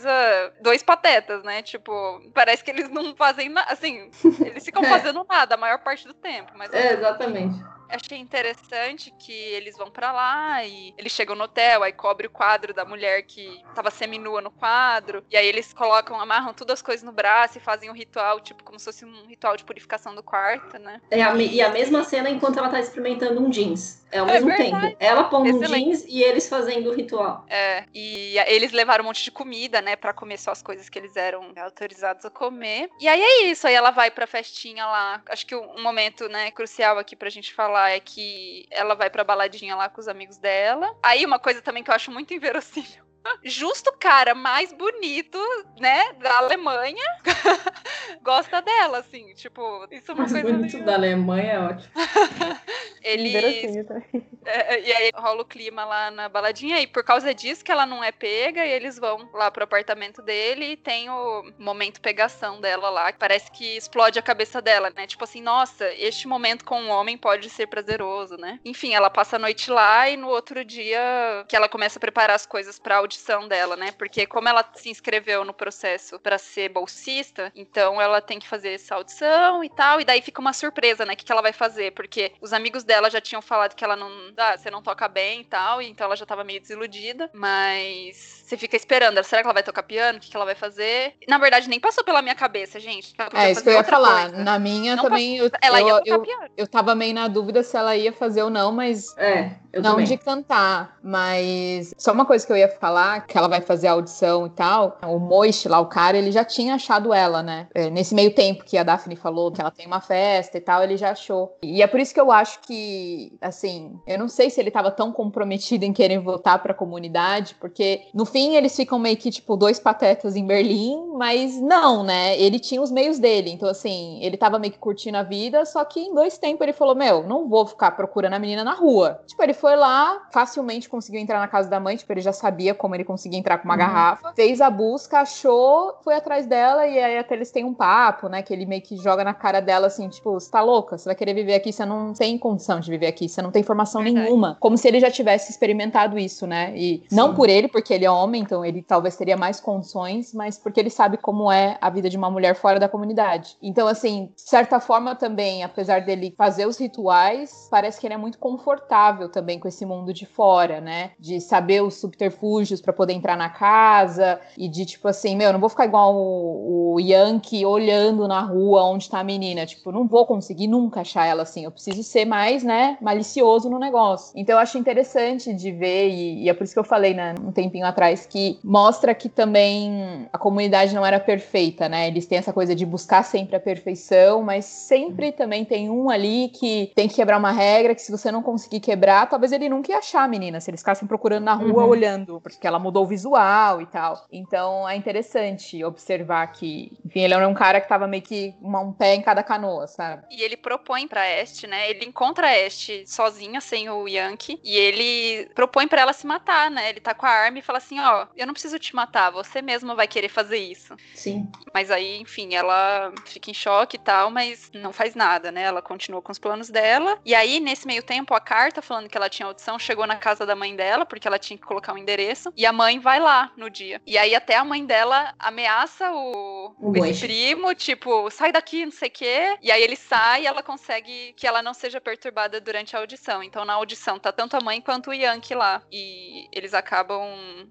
Dois 0.61 0.83
patetas, 0.83 1.43
né? 1.43 1.63
Tipo, 1.63 2.21
parece 2.35 2.63
que 2.65 2.71
eles 2.71 2.89
não 2.91 3.15
fazem 3.17 3.49
nada. 3.49 3.73
Assim, 3.73 4.11
eles 4.45 4.65
ficam 4.65 4.83
É. 4.85 4.89
fazendo 4.89 5.25
nada 5.29 5.55
a 5.55 5.59
maior 5.59 5.79
parte 5.79 6.07
do 6.07 6.15
tempo. 6.15 6.53
Mas 6.57 6.73
É, 6.73 6.93
exatamente. 6.95 7.57
Achei 7.89 8.19
interessante 8.19 9.13
que 9.19 9.33
eles 9.33 9.77
vão 9.77 9.91
pra 9.91 10.13
lá 10.13 10.65
e 10.65 10.95
eles 10.97 11.13
chegam 11.13 11.37
no 11.37 11.45
hotel, 11.45 11.83
aí 11.83 11.93
cobre 11.93 12.27
o 12.27 12.31
quadro 12.31 12.75
da 12.75 12.85
mulher 12.85 13.23
que 13.23 13.63
tava 13.75 13.91
seminua 13.91 14.41
no 14.41 14.51
quadro, 14.51 15.25
e 15.31 15.37
aí 15.37 15.47
eles 15.47 15.73
colocam, 15.73 16.19
amarram 16.21 16.53
todas 16.55 16.75
as 16.75 16.83
coisas 16.83 17.03
no 17.03 17.13
braço 17.13 17.59
e 17.59 17.61
fazem 17.61 17.91
um 17.91 17.95
ritual, 17.95 18.41
tipo, 18.41 18.63
como 18.65 18.79
se 18.79 18.85
fosse 18.87 19.05
um 19.05 19.27
ritual 19.27 19.57
de 19.57 19.65
purificação 19.65 20.15
do 20.15 20.23
quarto, 20.23 20.79
né? 20.79 21.01
É 21.11 21.23
a 21.23 21.37
e 21.37 21.61
a 21.61 21.71
mesma 21.71 22.03
cena 22.05 22.31
enquanto 22.31 22.59
ela 22.59 22.69
tá 22.69 22.81
experimentando 22.81 23.41
um 23.41 23.51
jeans. 23.51 24.05
É 24.11 24.19
ao 24.19 24.29
É 24.29 24.33
mesmo 24.35 24.49
verdade. 24.49 24.71
tempo. 24.71 24.97
Ela 25.01 25.25
pondo 25.25 25.49
um 25.49 25.63
jeans 25.63 26.05
e 26.07 26.23
eles 26.23 26.49
fazendo 26.49 26.91
o 26.91 26.95
ritual. 26.95 27.45
É, 27.49 27.85
e 27.95 28.39
eles 28.47 28.73
levaram 28.73 29.05
um 29.05 29.09
monte 29.09 29.23
de 29.23 29.31
comida, 29.31 29.81
né, 29.83 29.97
Pra 29.97 30.13
comer 30.13 30.39
só 30.39 30.51
as 30.53 30.63
coisas 30.63 30.89
que 30.89 30.99
eles 30.99 31.17
eram 31.17 31.53
autorizados 31.57 32.25
a 32.25 32.31
comer. 32.31 32.89
E 33.01 33.09
aí 33.09 33.21
é 33.21 33.45
isso, 33.47 33.67
aí 33.67 33.75
ela 33.75 33.91
vai 33.91 34.11
pra 34.11 34.27
festinha 34.27 34.87
lá. 34.87 35.23
Acho 35.29 35.47
que 35.47 35.55
um 35.55 35.83
momento, 35.83 36.29
né, 36.29 36.51
crucial 36.51 36.99
aqui 36.99 37.17
pra 37.17 37.31
gente 37.31 37.53
falar 37.53 37.76
é 37.79 38.01
que 38.01 38.67
ela 38.71 38.95
vai 38.95 39.11
pra 39.11 39.25
baladinha 39.25 39.77
lá 39.77 39.89
com 39.89 40.01
os 40.01 40.09
amigos 40.09 40.39
dela. 40.39 40.95
Aí 41.03 41.25
uma 41.25 41.39
coisa 41.39 41.61
também 41.61 41.83
que 41.83 41.91
eu 41.91 41.95
acho 41.95 42.11
muito 42.11 42.33
inverossímil. 42.35 43.05
Justo 43.45 43.91
o 43.91 43.97
cara 43.99 44.35
mais 44.35 44.73
bonito, 44.73 45.39
né, 45.81 46.13
da 46.15 46.39
Alemanha, 46.39 47.05
gosta 48.23 48.63
dela, 48.63 48.99
assim, 48.99 49.35
tipo, 49.35 49.87
isso 49.91 50.11
é 50.11 50.15
uma 50.15 50.23
Mas 50.23 50.33
coisa 50.33 50.53
bonito 50.53 50.73
meio... 50.73 50.85
da 50.85 50.95
Alemanha 50.95 51.53
é 51.53 51.59
ótimo. 51.61 51.93
Inverossímil 53.15 53.85
também. 53.85 54.27
é, 54.45 54.81
e 54.81 54.93
aí 54.93 55.11
rola 55.15 55.43
o 55.43 55.45
clima 55.45 55.85
lá 55.85 56.11
na 56.11 56.29
baladinha 56.29 56.81
e 56.81 56.87
por 56.87 57.05
causa 57.05 57.35
disso 57.35 57.65
que 57.65 57.71
ela 57.71 57.87
não 57.87 58.03
é 58.03 58.11
pega 58.11 58.65
e 58.65 58.71
eles 58.71 58.99
vão 58.99 59.29
lá 59.33 59.51
pro 59.51 59.65
apartamento 59.65 60.23
dele 60.23 60.73
e 60.73 60.77
tem 60.77 61.09
o 61.09 61.53
momento 61.59 62.01
pegação 62.01 62.61
dela 62.61 62.91
lá, 62.91 63.13
que 63.13 63.19
parece 63.19 63.51
que 63.51 63.77
explode 63.77 64.19
a 64.19 64.23
cabeça 64.23 64.61
dela, 64.61 64.91
né? 64.95 65.07
Tipo 65.07 65.25
assim, 65.25 65.41
nossa, 65.41 65.93
este 65.95 66.27
momento 66.27 66.65
com 66.65 66.81
um 66.81 66.91
homem 66.91 67.17
pode 67.17 67.49
ser 67.51 67.67
prazeroso, 67.67 68.37
né? 68.37 68.59
Enfim, 68.65 68.95
ela 68.95 69.11
passa 69.11 69.37
a 69.37 69.39
noite 69.39 69.71
lá 69.71 70.09
e 70.09 70.17
no 70.17 70.29
outro 70.29 70.65
dia 70.65 71.45
que 71.49 71.57
ela 71.57 71.69
começa 71.69 71.99
a 71.99 72.01
preparar 72.01 72.37
as 72.37 72.47
coisas 72.47 72.79
pra 72.79 72.97
audição 72.97 73.47
dela, 73.47 73.77
né? 73.77 73.93
Porque 73.93 74.27
como 74.27 74.49
ela 74.49 74.69
se 74.75 74.91
inscreveu 74.91 75.45
no 75.45 75.55
processo 75.55 76.19
pra 76.19 76.39
ser 76.39 76.71
bolsista, 76.71 77.53
então 77.55 78.01
ela 78.01 78.21
tem 78.21 78.39
que 78.39 78.49
fazer 78.49 78.71
essa 78.71 78.95
audição 78.95 79.63
e 79.63 79.69
tal, 79.69 80.01
e 80.01 80.05
daí 80.05 80.23
fica 80.23 80.41
uma 80.41 80.53
surpresa, 80.53 81.05
né? 81.05 81.15
O 81.15 81.17
que, 81.17 81.25
que 81.25 81.33
ela 81.33 81.43
vai 81.43 81.53
fazer? 81.53 81.93
Porque 81.93 82.33
os 82.41 82.53
amigos 82.53 82.85
dela 82.85 82.96
já 83.11 83.21
tinham 83.21 83.43
falado 83.43 83.75
que 83.75 83.85
ela 83.85 83.97
não. 83.97 84.11
Ah, 84.37 84.57
você 84.57 84.71
não 84.71 84.83
toca 84.83 85.09
bem 85.09 85.41
e 85.41 85.45
tal, 85.45 85.81
e 85.81 85.89
então 85.89 86.05
ela 86.07 86.17
já 86.17 86.27
tava 86.27 86.45
meio 86.45 86.61
desiludida, 86.61 87.31
mas 87.33 88.17
você 88.45 88.57
fica 88.57 88.77
esperando, 88.77 89.23
será 89.25 89.43
que 89.43 89.47
ela 89.47 89.55
vai 89.55 89.63
tocar 89.63 89.83
piano? 89.83 90.19
O 90.19 90.21
que, 90.21 90.31
que 90.31 90.37
ela 90.37 90.45
vai 90.45 90.55
fazer? 90.55 91.15
Na 91.29 91.39
verdade, 91.39 91.69
nem 91.69 91.81
passou 91.81 92.05
pela 92.05 92.23
minha 92.23 92.35
cabeça, 92.35 92.79
gente. 92.79 93.15
É 93.35 93.51
isso 93.51 93.63
que 93.63 93.69
eu 93.69 93.75
ia 93.75 93.85
falar. 93.85 94.31
coisa. 94.31 94.45
Na 94.45 94.59
minha 94.59 94.97
Não 94.97 95.03
também, 95.05 95.37
eu, 95.37 95.51
Ela 95.61 95.81
eu, 95.81 95.87
ia 95.89 95.95
tocar 95.99 96.11
eu, 96.15 96.21
piano. 96.23 96.51
eu 96.57 96.67
tava 96.67 96.95
meio 96.95 97.15
na 97.15 97.29
dúvida 97.29 97.63
se 97.63 97.77
ela 97.77 97.97
ia 97.97 98.13
fazer 98.13 98.43
ou 98.43 98.51
não, 98.51 98.73
mas 98.73 99.17
É, 99.17 99.51
eu 99.77 99.83
não 99.83 99.93
também. 99.93 100.07
de 100.07 100.17
cantar, 100.17 100.97
mas 101.03 101.95
só 101.99 102.13
uma 102.13 102.25
coisa 102.25 102.47
que 102.47 102.53
eu 102.53 102.57
ia 102.57 102.69
falar, 102.69 103.27
que 103.27 103.37
ela 103.37 103.47
vai 103.47 103.61
fazer 103.61 103.89
a 103.89 103.93
audição 103.93 104.47
e 104.47 104.51
tal, 104.51 104.99
o 105.03 105.19
Moist 105.19 105.69
lá, 105.69 105.79
o 105.79 105.87
cara, 105.87 106.17
ele 106.17 106.33
já 106.33 106.45
tinha 106.45 106.75
achado 106.75 107.13
ela, 107.13 107.43
né? 107.43 107.69
É, 107.75 107.91
nesse 107.91 108.15
meio 108.15 108.35
tempo 108.35 108.65
que 108.65 108.79
a 108.79 108.83
Daphne 108.83 109.17
falou 109.17 109.53
que 109.53 109.61
ela 109.61 109.71
tem 109.71 109.87
uma 109.87 110.01
festa 110.01 110.57
e 110.57 110.61
tal, 110.61 110.83
ele 110.83 110.97
já 110.97 111.11
achou. 111.11 111.57
E 111.63 111.83
é 111.83 111.87
por 111.87 112.01
isso 112.01 112.15
que 112.15 112.21
eu 112.21 112.33
acho 112.33 112.61
que, 112.61 113.37
assim, 113.41 113.99
eu 114.07 114.19
não 114.19 114.29
sei 114.29 114.49
se 114.49 114.61
ele 114.61 114.71
tava 114.71 114.91
tão 114.91 115.13
comprometido 115.13 115.85
em 115.85 115.93
querer 115.93 116.19
votar 116.19 116.63
pra 116.63 116.73
comunidade, 116.73 117.55
porque 117.61 118.03
no 118.15 118.25
fim 118.25 118.55
eles 118.55 118.75
ficam 118.75 118.99
meio 118.99 119.17
que, 119.19 119.31
tipo, 119.31 119.57
dois 119.57 119.79
patetas 119.79 120.37
em 120.37 120.47
Berlim, 120.47 121.13
mas 121.17 121.61
não, 121.61 122.03
né? 122.03 122.39
Ele 122.39 122.59
tinha 122.59 122.81
os 122.81 122.91
meios 122.91 123.19
dele, 123.19 123.51
então 123.51 123.69
assim, 123.69 124.19
ele 124.23 124.39
tava 124.39 124.59
meio 124.59 124.73
que 124.73 124.79
curtindo 124.79 125.19
a 125.19 125.23
vida, 125.23 125.67
só 125.67 125.85
que 125.85 126.01
em 126.01 126.15
dois 126.15 126.39
tempos 126.39 126.63
ele 126.63 126.73
falou, 126.73 126.95
meu, 126.95 127.23
não 127.23 127.47
vou 127.47 127.67
ficar 127.67 127.91
procurando 127.91 128.35
a 128.35 128.39
menina 128.39 128.65
na 128.65 128.73
rua. 128.73 129.21
Tipo, 129.27 129.43
ele 129.43 129.53
foi 129.53 129.66
lá, 129.75 130.23
facilmente 130.33 130.89
conseguiu 130.89 131.21
entrar 131.21 131.41
na 131.41 131.49
casa 131.49 131.69
da 131.69 131.81
mãe, 131.81 131.97
tipo, 131.97 132.13
ele 132.13 132.21
já 132.21 132.33
sabia 132.33 132.75
como 132.75 132.95
ele 132.95 133.05
conseguia 133.05 133.39
entrar 133.39 133.59
com 133.59 133.65
uma 133.65 133.75
Uhum. 133.75 133.79
garrafa, 133.81 134.33
fez 134.35 134.61
a 134.61 134.71
busca, 134.71 135.21
achou, 135.21 135.95
foi 136.05 136.15
atrás 136.15 136.47
dela 136.47 136.87
e 136.87 136.99
aí 136.99 137.19
até 137.19 137.35
eles 137.35 137.51
têm 137.51 137.65
um 137.65 137.75
papo, 137.75 138.29
né, 138.29 138.43
que 138.43 138.53
ele 138.53 138.67
meio 138.67 138.83
que 138.83 138.97
joga 138.97 139.25
na 139.25 139.35
cara 139.35 139.61
dela 139.61 139.87
assim, 139.89 140.09
tipo, 140.09 140.33
você 140.33 140.51
tá 140.51 140.61
louca? 140.63 140.97
Você 140.99 141.07
vai 141.09 141.15
querer 141.15 141.35
viver 141.35 141.55
aqui, 141.55 141.73
você 141.73 141.85
não 141.85 142.13
tem 142.13 142.39
condição 142.39 142.79
de 142.79 142.91
viver 142.91 143.07
aqui, 143.07 143.29
você 143.29 143.43
não 143.43 143.51
tem 143.51 143.63
formação 143.63 144.03
Verdade. 144.03 144.25
nenhuma. 144.27 144.57
Como 144.61 144.77
se 144.77 144.87
ele 144.87 145.01
já 145.01 145.11
tivesse 145.11 145.51
experimentado 145.51 146.19
isso, 146.19 146.47
né? 146.47 146.73
E 146.77 147.03
não 147.11 147.31
Sim. 147.31 147.35
por 147.35 147.49
ele, 147.49 147.69
porque 147.69 147.95
ele 147.95 148.05
é 148.05 148.11
homem, 148.11 148.43
então 148.43 148.65
ele 148.65 148.83
talvez 148.83 149.17
teria 149.17 149.37
mais 149.37 149.59
condições, 149.61 150.33
mas 150.35 150.59
porque 150.59 150.79
ele 150.79 150.91
sabe 150.91 151.17
como 151.17 151.51
é 151.51 151.79
a 151.81 151.89
vida 151.91 152.11
de 152.11 152.17
uma 152.17 152.31
mulher 152.31 152.55
fora 152.55 152.79
da 152.79 152.89
comunidade. 152.89 153.57
Então, 153.63 153.87
assim, 153.89 154.31
de 154.35 154.43
certa 154.43 154.79
forma 154.81 155.15
também, 155.15 155.65
apesar 155.65 156.01
dele 156.03 156.35
fazer 156.37 156.67
os 156.67 156.79
rituais, 156.79 157.69
parece 157.71 158.01
que 158.01 158.07
ele 158.07 158.15
é 158.15 158.19
muito 158.19 158.39
confortável 158.39 159.29
também 159.29 159.56
com 159.59 159.69
esse 159.69 159.85
mundo 159.85 160.13
de 160.13 160.27
fora, 160.27 160.81
né? 160.81 161.11
De 161.19 161.41
saber 161.41 161.83
os 161.83 161.95
subterfúgios 161.95 162.81
para 162.81 162.93
poder 162.93 163.13
entrar 163.13 163.37
na 163.37 163.49
casa 163.49 164.41
e 164.57 164.69
de 164.69 164.85
tipo 164.85 165.09
assim, 165.09 165.37
meu, 165.37 165.49
eu 165.49 165.53
não 165.53 165.61
vou 165.61 165.69
ficar 165.69 165.87
igual 165.87 166.15
o, 166.15 166.95
o 166.95 167.01
Yankee 167.01 167.65
olhando 167.65 168.27
na 168.27 168.41
rua 168.41 168.85
onde 168.85 169.09
tá 169.09 169.21
a 169.21 169.25
menina, 169.25 169.67
tipo, 169.67 169.93
não 169.93 170.07
vou 170.07 170.27
conseguir 170.27 170.67
nunca 170.67 171.01
achar 171.01 171.27
ela 171.27 171.43
assim. 171.43 171.65
Eu 171.65 171.71
preciso 171.71 172.03
ser 172.03 172.25
mais, 172.25 172.63
né, 172.63 172.97
malicioso 173.01 173.69
no 173.69 173.79
negócio. 173.79 174.33
Então 174.35 174.55
eu 174.55 174.59
acho 174.61 174.79
interessante 174.79 175.53
de 175.53 175.73
ver 175.73 176.09
e, 176.09 176.45
e 176.45 176.49
é 176.49 176.55
por 176.55 176.65
isso 176.65 176.73
que 176.73 176.79
eu 176.79 176.85
falei, 176.85 177.15
né, 177.15 177.35
um 177.43 177.53
tempinho 177.53 177.87
atrás 177.87 178.27
que 178.27 178.59
mostra 178.63 179.15
que 179.15 179.29
também 179.29 180.29
a 180.33 180.39
comunidade 180.39 180.95
não 180.95 181.05
era 181.05 181.21
perfeita, 181.21 181.89
né? 181.89 182.09
Eles 182.09 182.27
têm 182.27 182.39
essa 182.39 182.53
coisa 182.53 182.75
de 182.75 182.85
buscar 182.85 183.23
sempre 183.23 183.57
a 183.57 183.61
perfeição, 183.61 184.43
mas 184.43 184.65
sempre 184.65 185.33
também 185.33 185.65
tem 185.65 185.91
um 185.91 186.11
ali 186.11 186.49
que 186.49 186.93
tem 186.95 187.09
que 187.09 187.15
quebrar 187.15 187.39
uma 187.39 187.53
regra 187.53 187.95
que 187.95 188.03
se 188.03 188.11
você 188.11 188.31
não 188.31 188.43
conseguir 188.43 188.81
quebrar, 188.81 189.29
talvez 189.37 189.53
ele 189.53 189.69
nunca 189.69 189.93
ia 189.93 189.99
achar 189.99 190.23
a 190.23 190.29
menina, 190.29 190.61
se 190.61 190.71
eles 190.71 190.81
ficassem 190.81 191.07
procurando 191.07 191.45
na 191.45 191.53
rua 191.55 191.83
Uhum. 191.85 191.89
olhando, 191.91 192.41
porque 192.41 192.67
ela 192.67 192.79
mudou 192.79 193.05
o 193.05 193.07
visual 193.07 193.83
e 193.83 193.87
tal. 193.87 194.27
Então 194.33 194.89
é 194.89 194.97
interessante 194.97 195.85
observar 195.85 196.47
que, 196.53 196.91
enfim, 197.05 197.21
ele 197.21 197.35
era 197.35 197.47
um 197.47 197.55
cara 197.55 197.81
que 197.81 197.89
tava 197.89 198.07
meio 198.07 198.23
que 198.23 198.55
uma- 198.61 198.81
um 198.81 198.93
pé 198.93 199.15
em 199.15 199.23
cada 199.23 199.43
canoa, 199.43 199.87
sabe? 199.87 200.25
E 200.31 200.43
ele 200.43 200.57
propõe 200.57 201.07
pra 201.07 201.29
Este, 201.29 201.67
né? 201.67 201.91
Ele 201.91 202.05
encontra 202.07 202.47
a 202.49 202.59
Este 202.59 203.05
sozinha, 203.07 203.61
sem 203.61 203.91
o 203.91 204.09
Yankee, 204.09 204.59
e 204.65 204.77
ele 204.77 205.47
propõe 205.55 205.87
pra 205.87 206.01
ela 206.01 206.13
se 206.13 206.27
matar, 206.27 206.71
né? 206.71 206.89
Ele 206.89 207.01
tá 207.01 207.13
com 207.15 207.27
a 207.27 207.31
arma 207.31 207.59
e 207.59 207.63
fala 207.63 207.79
assim: 207.79 208.01
Ó, 208.01 208.27
eu 208.37 208.47
não 208.47 208.55
preciso 208.55 208.79
te 208.79 208.95
matar, 208.97 209.31
você 209.31 209.61
mesma 209.61 209.95
vai 209.95 210.07
querer 210.09 210.29
fazer 210.29 210.57
isso. 210.59 210.77
isso. 210.77 210.97
Sim. 211.15 211.49
Mas 211.73 211.91
aí, 211.91 212.21
enfim, 212.21 212.55
ela 212.55 213.13
fica 213.25 213.51
em 213.51 213.55
choque 213.55 213.97
e 213.97 213.99
tal, 214.01 214.31
mas 214.31 214.71
não 214.75 214.93
faz 214.93 215.15
nada, 215.15 215.51
né? 215.51 215.63
Ela 215.63 215.81
continua 215.81 216.21
com 216.21 216.31
os 216.33 216.39
planos 216.39 216.69
dela. 216.69 217.19
E 217.25 217.35
aí, 217.35 217.61
nesse 217.61 217.87
meio 217.87 218.03
tempo, 218.03 218.35
a 218.35 218.41
carta 218.41 218.83
falando 218.83 219.09
que 219.09 219.17
ela 219.17 219.26
tinha 219.29 219.47
audição 219.47 219.79
chegou 219.79 220.07
na 220.07 220.17
casa 220.17 220.45
da 220.45 220.57
mãe 220.57 220.75
dela, 220.75 221.07
porque 221.07 221.27
ela 221.27 221.39
tinha 221.39 221.59
que 221.59 221.65
colocar 221.65 221.93
um 221.93 221.99
endereço. 221.99 222.53
E 222.57 222.67
a 222.67 222.73
mãe 222.73 222.99
vai 222.99 223.21
lá 223.21 223.53
no 223.57 223.71
dia. 223.71 224.01
E 224.07 224.17
aí, 224.19 224.35
até 224.35 224.57
a 224.57 224.65
mãe 224.65 224.85
dela 224.85 225.35
ameaça 225.39 226.11
o, 226.13 226.75
o 226.79 227.07
esse 227.07 227.27
primo, 227.27 227.75
tipo, 227.75 228.31
sai 228.31 228.53
daqui, 228.53 228.85
não 228.85 228.93
sei 228.93 229.09
o 229.09 229.13
quê. 229.13 229.59
E 229.63 229.71
aí 229.71 229.83
ele 229.83 229.97
sai 229.97 230.43
e 230.43 230.47
ela 230.47 230.63
consegue 230.63 231.33
que 231.37 231.47
ela 231.47 231.63
não 231.63 231.75
seja 231.75 232.01
perturbada 232.01 232.61
durante 232.61 232.97
a 232.97 232.99
audição. 232.99 233.43
Então, 233.43 233.65
na 233.65 233.75
audição, 233.75 234.19
tá 234.19 234.33
tanto 234.33 234.57
a 234.57 234.61
mãe 234.61 234.81
quanto 234.81 235.11
o 235.11 235.15
Yankee 235.15 235.55
lá. 235.55 235.83
E 235.91 236.49
eles 236.53 236.75
acabam 236.75 237.23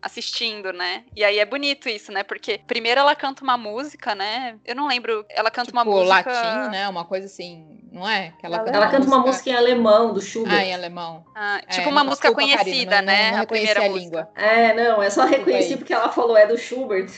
assistindo, 0.01 0.71
né? 0.71 1.05
E 1.15 1.23
aí 1.23 1.39
é 1.39 1.45
bonito 1.45 1.89
isso, 1.89 2.11
né? 2.11 2.23
Porque 2.23 2.59
primeiro 2.67 2.99
ela 2.99 3.15
canta 3.15 3.43
uma 3.43 3.57
música, 3.57 4.15
né? 4.15 4.57
Eu 4.65 4.75
não 4.75 4.87
lembro. 4.87 5.25
Ela 5.29 5.51
canta 5.51 5.67
tipo, 5.67 5.77
uma 5.77 5.85
música. 5.85 6.31
latim, 6.31 6.71
né? 6.71 6.87
Uma 6.89 7.05
coisa 7.05 7.25
assim, 7.25 7.84
não 7.95 8.07
é? 8.07 8.33
Que 8.37 8.45
ela, 8.45 8.57
ela, 8.57 8.65
canta, 8.65 8.77
ela 8.77 8.87
canta 8.89 9.07
uma 9.07 9.19
música 9.19 9.49
em 9.49 9.55
alemão, 9.55 10.11
do 10.11 10.21
Schubert. 10.21 10.53
Ah, 10.53 10.65
em 10.65 10.73
alemão. 10.73 11.23
Ah, 11.33 11.61
é, 11.65 11.71
tipo 11.71 11.87
é, 11.87 11.91
uma 11.91 12.03
música 12.03 12.33
conhecida, 12.33 12.97
não, 12.97 13.05
né? 13.05 13.31
Não, 13.31 13.37
não 13.37 13.43
a 13.43 13.47
primeira 13.47 13.85
a 13.85 13.87
língua. 13.87 14.29
É, 14.35 14.73
não, 14.73 15.01
é 15.01 15.09
só 15.09 15.23
reconheci 15.23 15.77
porque 15.77 15.93
ela 15.93 16.11
falou 16.11 16.35
é 16.35 16.45
do 16.45 16.57
Schubert. 16.57 17.09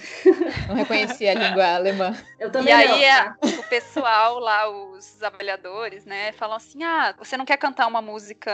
Não 0.68 0.76
reconheci 0.76 1.28
a 1.28 1.34
língua 1.34 1.74
alemã. 1.74 2.16
Eu 2.40 2.52
também 2.52 2.72
e 2.72 2.72
aí 2.72 2.88
não, 2.88 2.96
é, 2.96 3.24
tá? 3.24 3.38
o 3.42 3.64
pessoal 3.64 4.38
lá, 4.38 4.70
os 4.98 5.24
avaliadores, 5.24 6.06
né, 6.06 6.32
falam 6.34 6.58
assim: 6.58 6.84
ah, 6.84 7.14
você 7.18 7.38
não 7.38 7.46
quer 7.46 7.58
cantar 7.58 7.88
uma 7.88 8.02
música. 8.02 8.52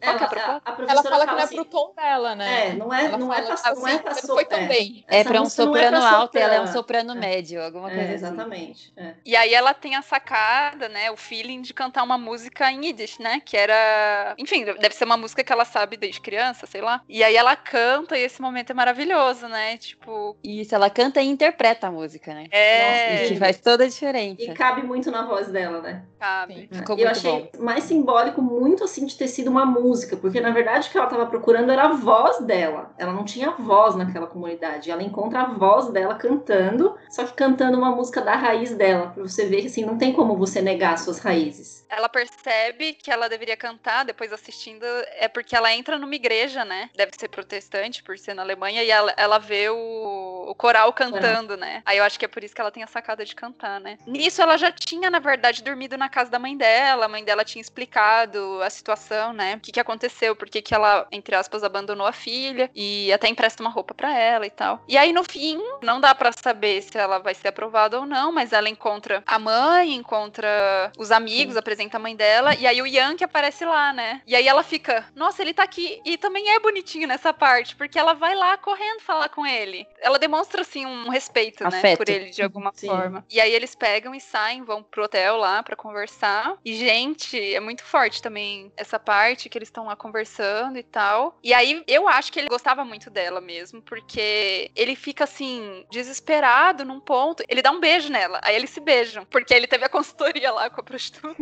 Qual 0.00 0.16
ela, 0.16 0.18
que 0.18 0.24
é 0.24 0.26
a 0.26 0.30
proposta? 0.30 0.62
A, 0.64 0.72
a 0.72 0.92
ela 0.92 1.02
fala 1.02 1.26
que 1.26 1.32
não 1.32 1.40
é 1.40 1.46
pro 1.46 1.64
tom 1.64 1.94
dela, 1.94 2.34
né? 2.34 2.68
É, 2.68 2.72
não 2.74 2.92
é, 2.92 3.16
não 3.16 3.32
é, 3.32 3.42
pra, 3.42 3.54
assim, 3.54 3.80
não 3.80 3.88
é 3.88 3.98
pra 3.98 4.14
so, 4.14 4.26
foi 4.26 4.44
tão 4.44 4.58
é. 4.58 4.66
bem. 4.66 5.04
É 5.08 5.24
pra 5.24 5.40
um 5.40 5.48
soprano 5.48 5.96
é 5.96 6.00
alto 6.00 6.36
e 6.36 6.40
ela 6.40 6.54
é 6.54 6.60
um 6.60 6.66
soprano 6.66 7.14
médio, 7.14 7.62
alguma 7.62 7.88
coisa 7.88 8.02
é, 8.02 8.14
assim. 8.14 8.26
Exatamente. 8.26 8.92
É. 8.96 9.14
E 9.24 9.36
aí 9.36 9.54
ela 9.54 9.72
tem 9.74 9.94
a 9.94 10.02
sacada, 10.02 10.88
né, 10.88 11.10
o 11.10 11.16
feeling 11.16 11.62
de 11.62 11.72
cantar 11.72 12.02
uma 12.02 12.18
música 12.18 12.70
em 12.70 12.86
Yiddish, 12.86 13.18
né, 13.18 13.40
que 13.44 13.56
era. 13.56 14.34
Enfim, 14.38 14.64
deve 14.64 14.94
ser 14.94 15.04
uma 15.04 15.16
música 15.16 15.42
que 15.42 15.52
ela 15.52 15.64
sabe 15.64 15.96
desde 15.96 16.20
criança, 16.20 16.66
sei 16.66 16.80
lá. 16.80 17.02
E 17.08 17.22
aí 17.22 17.36
ela 17.36 17.56
canta 17.56 18.16
e 18.18 18.22
esse 18.22 18.40
momento 18.40 18.70
é 18.70 18.74
maravilhoso, 18.74 19.48
né? 19.48 19.76
Tipo. 19.76 20.36
Isso, 20.42 20.74
ela 20.74 20.90
canta 20.90 21.20
e 21.22 21.28
interpreta 21.28 21.86
a 21.86 21.90
música, 21.90 22.34
né? 22.34 22.46
É. 22.50 23.12
Nossa, 23.12 23.28
que 23.32 23.38
faz 23.38 23.60
toda 23.60 23.84
a 23.84 23.88
diferença. 23.88 24.42
E 24.42 24.54
cabe 24.54 24.82
muito 24.82 25.10
na 25.10 25.22
voz 25.26 25.48
dela, 25.48 25.75
né? 25.82 26.02
Cabe. 26.18 26.68
Ficou 26.72 26.96
eu 26.96 27.04
muito 27.04 27.18
achei 27.18 27.50
bom. 27.52 27.64
mais 27.64 27.84
simbólico 27.84 28.40
muito 28.42 28.84
assim 28.84 29.06
de 29.06 29.16
ter 29.16 29.28
sido 29.28 29.50
uma 29.50 29.66
música, 29.66 30.16
porque 30.16 30.40
na 30.40 30.50
verdade 30.50 30.88
o 30.88 30.90
que 30.90 30.96
ela 30.96 31.06
estava 31.06 31.26
procurando 31.26 31.70
era 31.70 31.84
a 31.84 31.92
voz 31.92 32.40
dela. 32.40 32.94
Ela 32.98 33.12
não 33.12 33.24
tinha 33.24 33.50
voz 33.52 33.94
naquela 33.94 34.26
comunidade. 34.26 34.90
Ela 34.90 35.02
encontra 35.02 35.42
a 35.42 35.52
voz 35.52 35.88
dela 35.90 36.14
cantando, 36.14 36.94
só 37.10 37.24
que 37.24 37.32
cantando 37.34 37.78
uma 37.78 37.90
música 37.90 38.20
da 38.20 38.34
raiz 38.34 38.74
dela, 38.74 39.08
para 39.08 39.22
você 39.22 39.46
ver 39.46 39.60
que 39.60 39.66
assim 39.66 39.84
não 39.84 39.98
tem 39.98 40.12
como 40.12 40.36
você 40.36 40.60
negar 40.60 40.98
suas 40.98 41.18
raízes. 41.18 41.75
Ela 41.88 42.08
percebe 42.08 42.92
que 42.94 43.10
ela 43.10 43.28
deveria 43.28 43.56
cantar, 43.56 44.04
depois 44.04 44.32
assistindo, 44.32 44.84
é 45.18 45.28
porque 45.28 45.54
ela 45.54 45.72
entra 45.72 45.98
numa 45.98 46.14
igreja, 46.14 46.64
né? 46.64 46.90
Deve 46.94 47.12
ser 47.18 47.28
protestante, 47.28 48.02
por 48.02 48.18
ser 48.18 48.34
na 48.34 48.42
Alemanha, 48.42 48.82
e 48.82 48.90
ela, 48.90 49.14
ela 49.16 49.38
vê 49.38 49.68
o, 49.68 50.46
o 50.48 50.54
coral 50.54 50.92
cantando, 50.92 51.56
né? 51.56 51.82
Aí 51.84 51.98
eu 51.98 52.04
acho 52.04 52.18
que 52.18 52.24
é 52.24 52.28
por 52.28 52.42
isso 52.42 52.54
que 52.54 52.60
ela 52.60 52.70
tem 52.70 52.82
a 52.82 52.86
sacada 52.86 53.24
de 53.24 53.34
cantar, 53.34 53.80
né? 53.80 53.98
Nisso 54.06 54.42
ela 54.42 54.56
já 54.56 54.70
tinha, 54.70 55.10
na 55.10 55.18
verdade, 55.18 55.62
dormido 55.62 55.96
na 55.96 56.08
casa 56.08 56.30
da 56.30 56.38
mãe 56.38 56.56
dela, 56.56 57.06
a 57.06 57.08
mãe 57.08 57.24
dela 57.24 57.44
tinha 57.44 57.60
explicado 57.60 58.60
a 58.62 58.70
situação, 58.70 59.32
né? 59.32 59.56
O 59.56 59.60
que, 59.60 59.72
que 59.72 59.80
aconteceu, 59.80 60.34
por 60.34 60.48
que, 60.48 60.62
que 60.62 60.74
ela, 60.74 61.06
entre 61.10 61.34
aspas, 61.34 61.62
abandonou 61.62 62.06
a 62.06 62.12
filha, 62.12 62.70
e 62.74 63.12
até 63.12 63.28
empresta 63.28 63.62
uma 63.62 63.70
roupa 63.70 63.94
para 63.94 64.16
ela 64.16 64.46
e 64.46 64.50
tal. 64.50 64.82
E 64.88 64.96
aí, 64.96 65.12
no 65.12 65.24
fim, 65.24 65.58
não 65.82 66.00
dá 66.00 66.14
para 66.14 66.32
saber 66.32 66.82
se 66.82 66.98
ela 66.98 67.18
vai 67.18 67.34
ser 67.34 67.48
aprovada 67.48 67.98
ou 67.98 68.06
não, 68.06 68.32
mas 68.32 68.52
ela 68.52 68.68
encontra 68.68 69.22
a 69.26 69.38
mãe, 69.38 69.94
encontra 69.94 70.92
os 70.98 71.10
amigos, 71.10 71.54
Sim. 71.54 71.58
Apresenta 71.76 71.98
a 71.98 72.00
mãe 72.00 72.16
dela, 72.16 72.54
e 72.54 72.66
aí 72.66 72.80
o 72.80 72.86
Yankee 72.86 73.24
aparece 73.24 73.64
lá, 73.64 73.92
né? 73.92 74.22
E 74.26 74.34
aí 74.34 74.48
ela 74.48 74.62
fica, 74.62 75.06
nossa, 75.14 75.42
ele 75.42 75.52
tá 75.52 75.62
aqui. 75.62 76.00
E 76.04 76.16
também 76.16 76.50
é 76.50 76.58
bonitinho 76.58 77.06
nessa 77.06 77.34
parte, 77.34 77.76
porque 77.76 77.98
ela 77.98 78.14
vai 78.14 78.34
lá 78.34 78.56
correndo 78.56 79.00
falar 79.02 79.28
com 79.28 79.46
ele. 79.46 79.86
Ela 80.00 80.18
demonstra, 80.18 80.62
assim, 80.62 80.86
um 80.86 81.10
respeito, 81.10 81.66
Afeto. 81.66 81.82
né, 81.82 81.96
por 81.96 82.08
ele, 82.08 82.30
de 82.30 82.42
alguma 82.42 82.72
Sim. 82.74 82.88
forma. 82.88 83.24
E 83.30 83.40
aí 83.40 83.52
eles 83.52 83.74
pegam 83.74 84.14
e 84.14 84.20
saem, 84.20 84.64
vão 84.64 84.82
pro 84.82 85.04
hotel 85.04 85.36
lá 85.36 85.62
para 85.62 85.76
conversar. 85.76 86.56
E, 86.64 86.74
gente, 86.74 87.38
é 87.54 87.60
muito 87.60 87.84
forte 87.84 88.22
também 88.22 88.72
essa 88.76 88.98
parte 88.98 89.48
que 89.48 89.58
eles 89.58 89.68
estão 89.68 89.86
lá 89.86 89.96
conversando 89.96 90.78
e 90.78 90.82
tal. 90.82 91.38
E 91.42 91.52
aí 91.52 91.84
eu 91.86 92.08
acho 92.08 92.32
que 92.32 92.38
ele 92.38 92.48
gostava 92.48 92.84
muito 92.84 93.10
dela 93.10 93.40
mesmo, 93.40 93.82
porque 93.82 94.70
ele 94.74 94.96
fica, 94.96 95.24
assim, 95.24 95.84
desesperado 95.90 96.84
num 96.84 97.00
ponto. 97.00 97.44
Ele 97.48 97.60
dá 97.60 97.70
um 97.70 97.80
beijo 97.80 98.10
nela, 98.10 98.40
aí 98.42 98.56
eles 98.56 98.70
se 98.70 98.80
beijam, 98.80 99.26
porque 99.26 99.52
ele 99.52 99.66
teve 99.66 99.84
a 99.84 99.88
consultoria 99.88 100.50
lá 100.52 100.70
com 100.70 100.80
a 100.80 100.84
prostituta. 100.84 101.36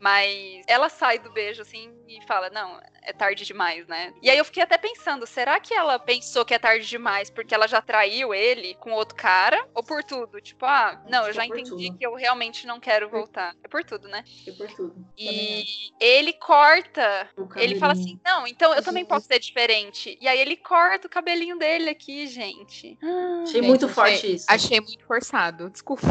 Mas 0.00 0.64
ela 0.66 0.88
sai 0.88 1.18
do 1.18 1.30
beijo, 1.30 1.62
assim, 1.62 1.92
e 2.08 2.20
fala: 2.26 2.50
Não, 2.50 2.80
é 3.02 3.12
tarde 3.12 3.44
demais, 3.44 3.86
né? 3.86 4.12
E 4.22 4.30
aí 4.30 4.38
eu 4.38 4.44
fiquei 4.44 4.62
até 4.62 4.78
pensando: 4.78 5.26
será 5.26 5.58
que 5.60 5.74
ela 5.74 5.98
pensou 5.98 6.44
que 6.44 6.54
é 6.54 6.58
tarde 6.58 6.86
demais 6.86 7.30
porque 7.30 7.54
ela 7.54 7.66
já 7.66 7.80
traiu 7.80 8.34
ele 8.34 8.74
com 8.74 8.92
outro 8.92 9.16
cara? 9.16 9.66
Ou 9.74 9.82
por 9.82 10.02
tudo? 10.04 10.40
Tipo, 10.40 10.64
ah, 10.66 11.02
não, 11.08 11.26
eu 11.26 11.32
já 11.32 11.44
entendi 11.44 11.70
tudo. 11.70 11.98
que 11.98 12.06
eu 12.06 12.14
realmente 12.14 12.66
não 12.66 12.78
quero 12.78 13.08
voltar. 13.08 13.54
É 13.62 13.68
por 13.68 13.84
tudo, 13.84 14.08
né? 14.08 14.24
É 14.46 14.52
por 14.52 14.68
tudo. 14.68 14.94
E 15.18 15.64
ele 16.00 16.32
corta. 16.32 17.28
Ele 17.56 17.78
fala 17.78 17.92
assim: 17.92 18.20
Não, 18.24 18.46
então 18.46 18.74
eu 18.74 18.82
também 18.82 19.04
posso 19.04 19.26
ser 19.26 19.38
diferente. 19.38 20.16
E 20.20 20.28
aí 20.28 20.40
ele 20.40 20.56
corta 20.56 21.06
o 21.06 21.10
cabelinho 21.10 21.58
dele 21.58 21.90
aqui, 21.90 22.26
gente. 22.26 22.98
achei 23.42 23.60
gente, 23.60 23.68
muito 23.68 23.88
forte 23.88 24.14
achei, 24.14 24.34
isso. 24.34 24.46
Achei 24.48 24.80
muito 24.80 25.04
forçado. 25.04 25.70
Desculpa. 25.70 26.06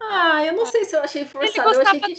Ah, 0.00 0.44
eu 0.44 0.52
não 0.54 0.66
sei 0.66 0.84
se 0.84 0.96
eu 0.96 1.00
achei 1.00 1.24
forçado. 1.24 1.72
eu 1.72 1.80
achei 1.82 2.00
que. 2.00 2.14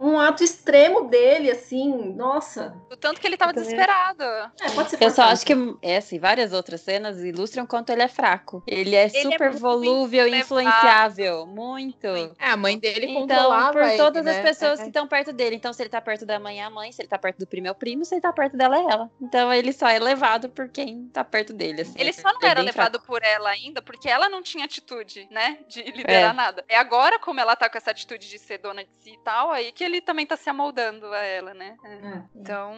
Um 0.00 0.18
ato 0.18 0.42
extremo 0.44 1.08
dele, 1.08 1.50
assim, 1.50 2.12
nossa. 2.14 2.74
O 2.90 2.96
tanto 2.96 3.20
que 3.20 3.26
ele 3.26 3.36
tava 3.36 3.52
desesperado. 3.52 4.22
É, 4.24 4.70
pode 4.74 4.90
ser 4.90 5.02
Eu 5.02 5.10
só 5.10 5.22
acho 5.22 5.44
que 5.46 5.54
essa 5.82 6.14
e 6.14 6.18
várias 6.18 6.52
outras 6.52 6.80
cenas 6.80 7.18
ilustram 7.22 7.66
quanto 7.66 7.90
ele 7.90 8.02
é 8.02 8.08
fraco. 8.08 8.62
Ele 8.66 8.94
é 8.94 9.06
Ele 9.06 9.18
é 9.18 9.22
super 9.22 9.50
muito 9.50 9.60
volúvel 9.60 10.26
e 10.28 10.38
influenciável. 10.40 11.46
Muito. 11.46 12.06
É, 12.38 12.50
a 12.50 12.56
mãe 12.56 12.78
dele 12.78 13.06
Então, 13.06 13.20
controlava 13.22 13.72
por 13.72 13.82
ele, 13.82 13.96
todas 13.96 14.24
né? 14.24 14.36
as 14.36 14.42
pessoas 14.42 14.78
É. 14.80 14.82
que 14.82 14.88
estão 14.88 15.06
perto 15.06 15.32
dele. 15.32 15.56
Então, 15.56 15.72
se 15.72 15.82
ele 15.82 15.90
tá 15.90 16.00
perto 16.00 16.24
da 16.26 16.38
mãe, 16.38 16.60
é 16.60 16.64
a 16.64 16.70
mãe. 16.70 16.92
Se 16.92 17.00
ele 17.02 17.08
tá 17.08 17.18
perto 17.18 17.38
do 17.38 17.46
primo, 17.46 17.66
é 17.66 17.70
o 17.70 17.74
primo. 17.74 18.04
Se 18.04 18.14
ele 18.14 18.20
tá 18.22 18.32
perto 18.32 18.56
dela, 18.56 18.76
é 18.76 18.80
ela. 18.82 19.10
Então, 19.20 19.52
ele 19.52 19.72
só 19.72 19.88
é 19.88 19.98
levado 19.98 20.48
por 20.48 20.68
quem 20.68 21.08
tá 21.12 21.24
perto 21.24 21.52
dele. 21.52 21.82
assim. 21.82 21.94
Ele 21.98 22.12
só 22.12 22.32
não 22.32 22.40
é 22.42 22.46
era 22.50 22.60
levado 22.62 22.92
fraco. 22.98 23.06
por 23.06 23.22
ela 23.22 23.50
ainda, 23.50 23.80
porque 23.82 24.08
ela 24.08 24.28
não 24.28 24.42
tinha 24.42 24.64
atitude, 24.64 25.26
né? 25.30 25.58
De 25.68 25.82
liderar 25.82 26.30
É. 26.30 26.32
nada. 26.32 26.64
É 26.68 26.76
agora, 26.76 27.18
como 27.18 27.40
ela 27.40 27.54
tá 27.56 27.68
com 27.68 27.78
essa 27.78 27.90
atitude 27.90 28.28
de 28.28 28.38
ser 28.38 28.58
dona 28.58 28.82
de 28.84 28.90
si 29.00 29.10
e 29.12 29.18
tal, 29.18 29.37
aí 29.50 29.72
que 29.72 29.84
ele 29.84 30.00
também 30.00 30.26
tá 30.26 30.36
se 30.36 30.50
amoldando 30.50 31.06
a 31.12 31.22
ela, 31.22 31.54
né? 31.54 31.76
É. 31.84 31.88
É. 31.94 32.22
Então, 32.34 32.74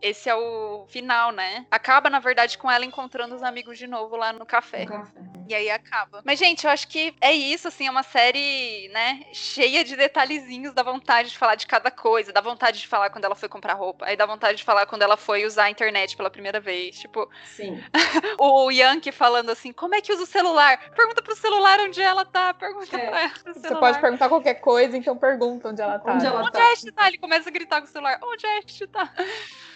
esse 0.00 0.28
é 0.28 0.34
o 0.34 0.86
final, 0.88 1.32
né? 1.32 1.66
Acaba, 1.70 2.10
na 2.10 2.18
verdade, 2.18 2.58
com 2.58 2.70
ela 2.70 2.84
encontrando 2.84 3.34
os 3.34 3.42
amigos 3.42 3.78
de 3.78 3.86
novo 3.86 4.16
lá 4.16 4.32
no 4.32 4.44
café. 4.44 4.82
Um 4.82 4.86
café. 4.86 5.20
E 5.48 5.54
aí 5.54 5.70
acaba. 5.70 6.22
Mas, 6.24 6.38
gente, 6.38 6.64
eu 6.64 6.70
acho 6.70 6.88
que 6.88 7.14
é 7.20 7.32
isso, 7.32 7.68
assim, 7.68 7.86
é 7.86 7.90
uma 7.90 8.02
série, 8.02 8.88
né, 8.92 9.20
cheia 9.32 9.84
de 9.84 9.94
detalhezinhos, 9.94 10.72
dá 10.72 10.82
vontade 10.82 11.30
de 11.30 11.38
falar 11.38 11.54
de 11.54 11.66
cada 11.66 11.90
coisa, 11.90 12.32
dá 12.32 12.40
vontade 12.40 12.80
de 12.80 12.88
falar 12.88 13.10
quando 13.10 13.24
ela 13.26 13.34
foi 13.34 13.48
comprar 13.48 13.74
roupa, 13.74 14.06
aí 14.06 14.16
dá 14.16 14.24
vontade 14.24 14.58
de 14.58 14.64
falar 14.64 14.86
quando 14.86 15.02
ela 15.02 15.16
foi 15.18 15.44
usar 15.44 15.64
a 15.64 15.70
internet 15.70 16.16
pela 16.16 16.30
primeira 16.30 16.60
vez. 16.60 16.98
Tipo, 16.98 17.28
Sim. 17.44 17.78
o 18.38 18.70
Yankee 18.70 19.12
falando 19.12 19.50
assim, 19.50 19.70
como 19.72 19.94
é 19.94 20.00
que 20.00 20.12
usa 20.12 20.22
o 20.22 20.26
celular? 20.26 20.78
Pergunta 20.94 21.22
pro 21.22 21.36
celular 21.36 21.78
onde 21.80 22.00
ela 22.00 22.24
tá, 22.24 22.54
pergunta 22.54 22.96
É. 22.96 23.06
pra 23.06 23.20
ela. 23.22 23.32
Você 23.54 23.74
pode 23.74 24.00
perguntar 24.00 24.28
qualquer 24.30 24.54
coisa, 24.54 24.96
então 24.96 25.16
pergunta 25.16 25.68
onde 25.68 25.82
ela 25.82 25.93
tá. 25.98 26.14
Onde 26.14 26.26
ela 26.26 26.40
Onde 26.42 26.52
tá? 26.52 26.72
a 26.72 26.92
tá? 26.92 27.08
Ele 27.08 27.18
começa 27.18 27.48
a 27.48 27.52
gritar 27.52 27.80
com 27.80 27.86
o 27.86 27.90
celular. 27.90 28.18
Onde 28.22 28.46
a 28.46 28.58
Ashley 28.58 28.88
tá? 28.88 29.12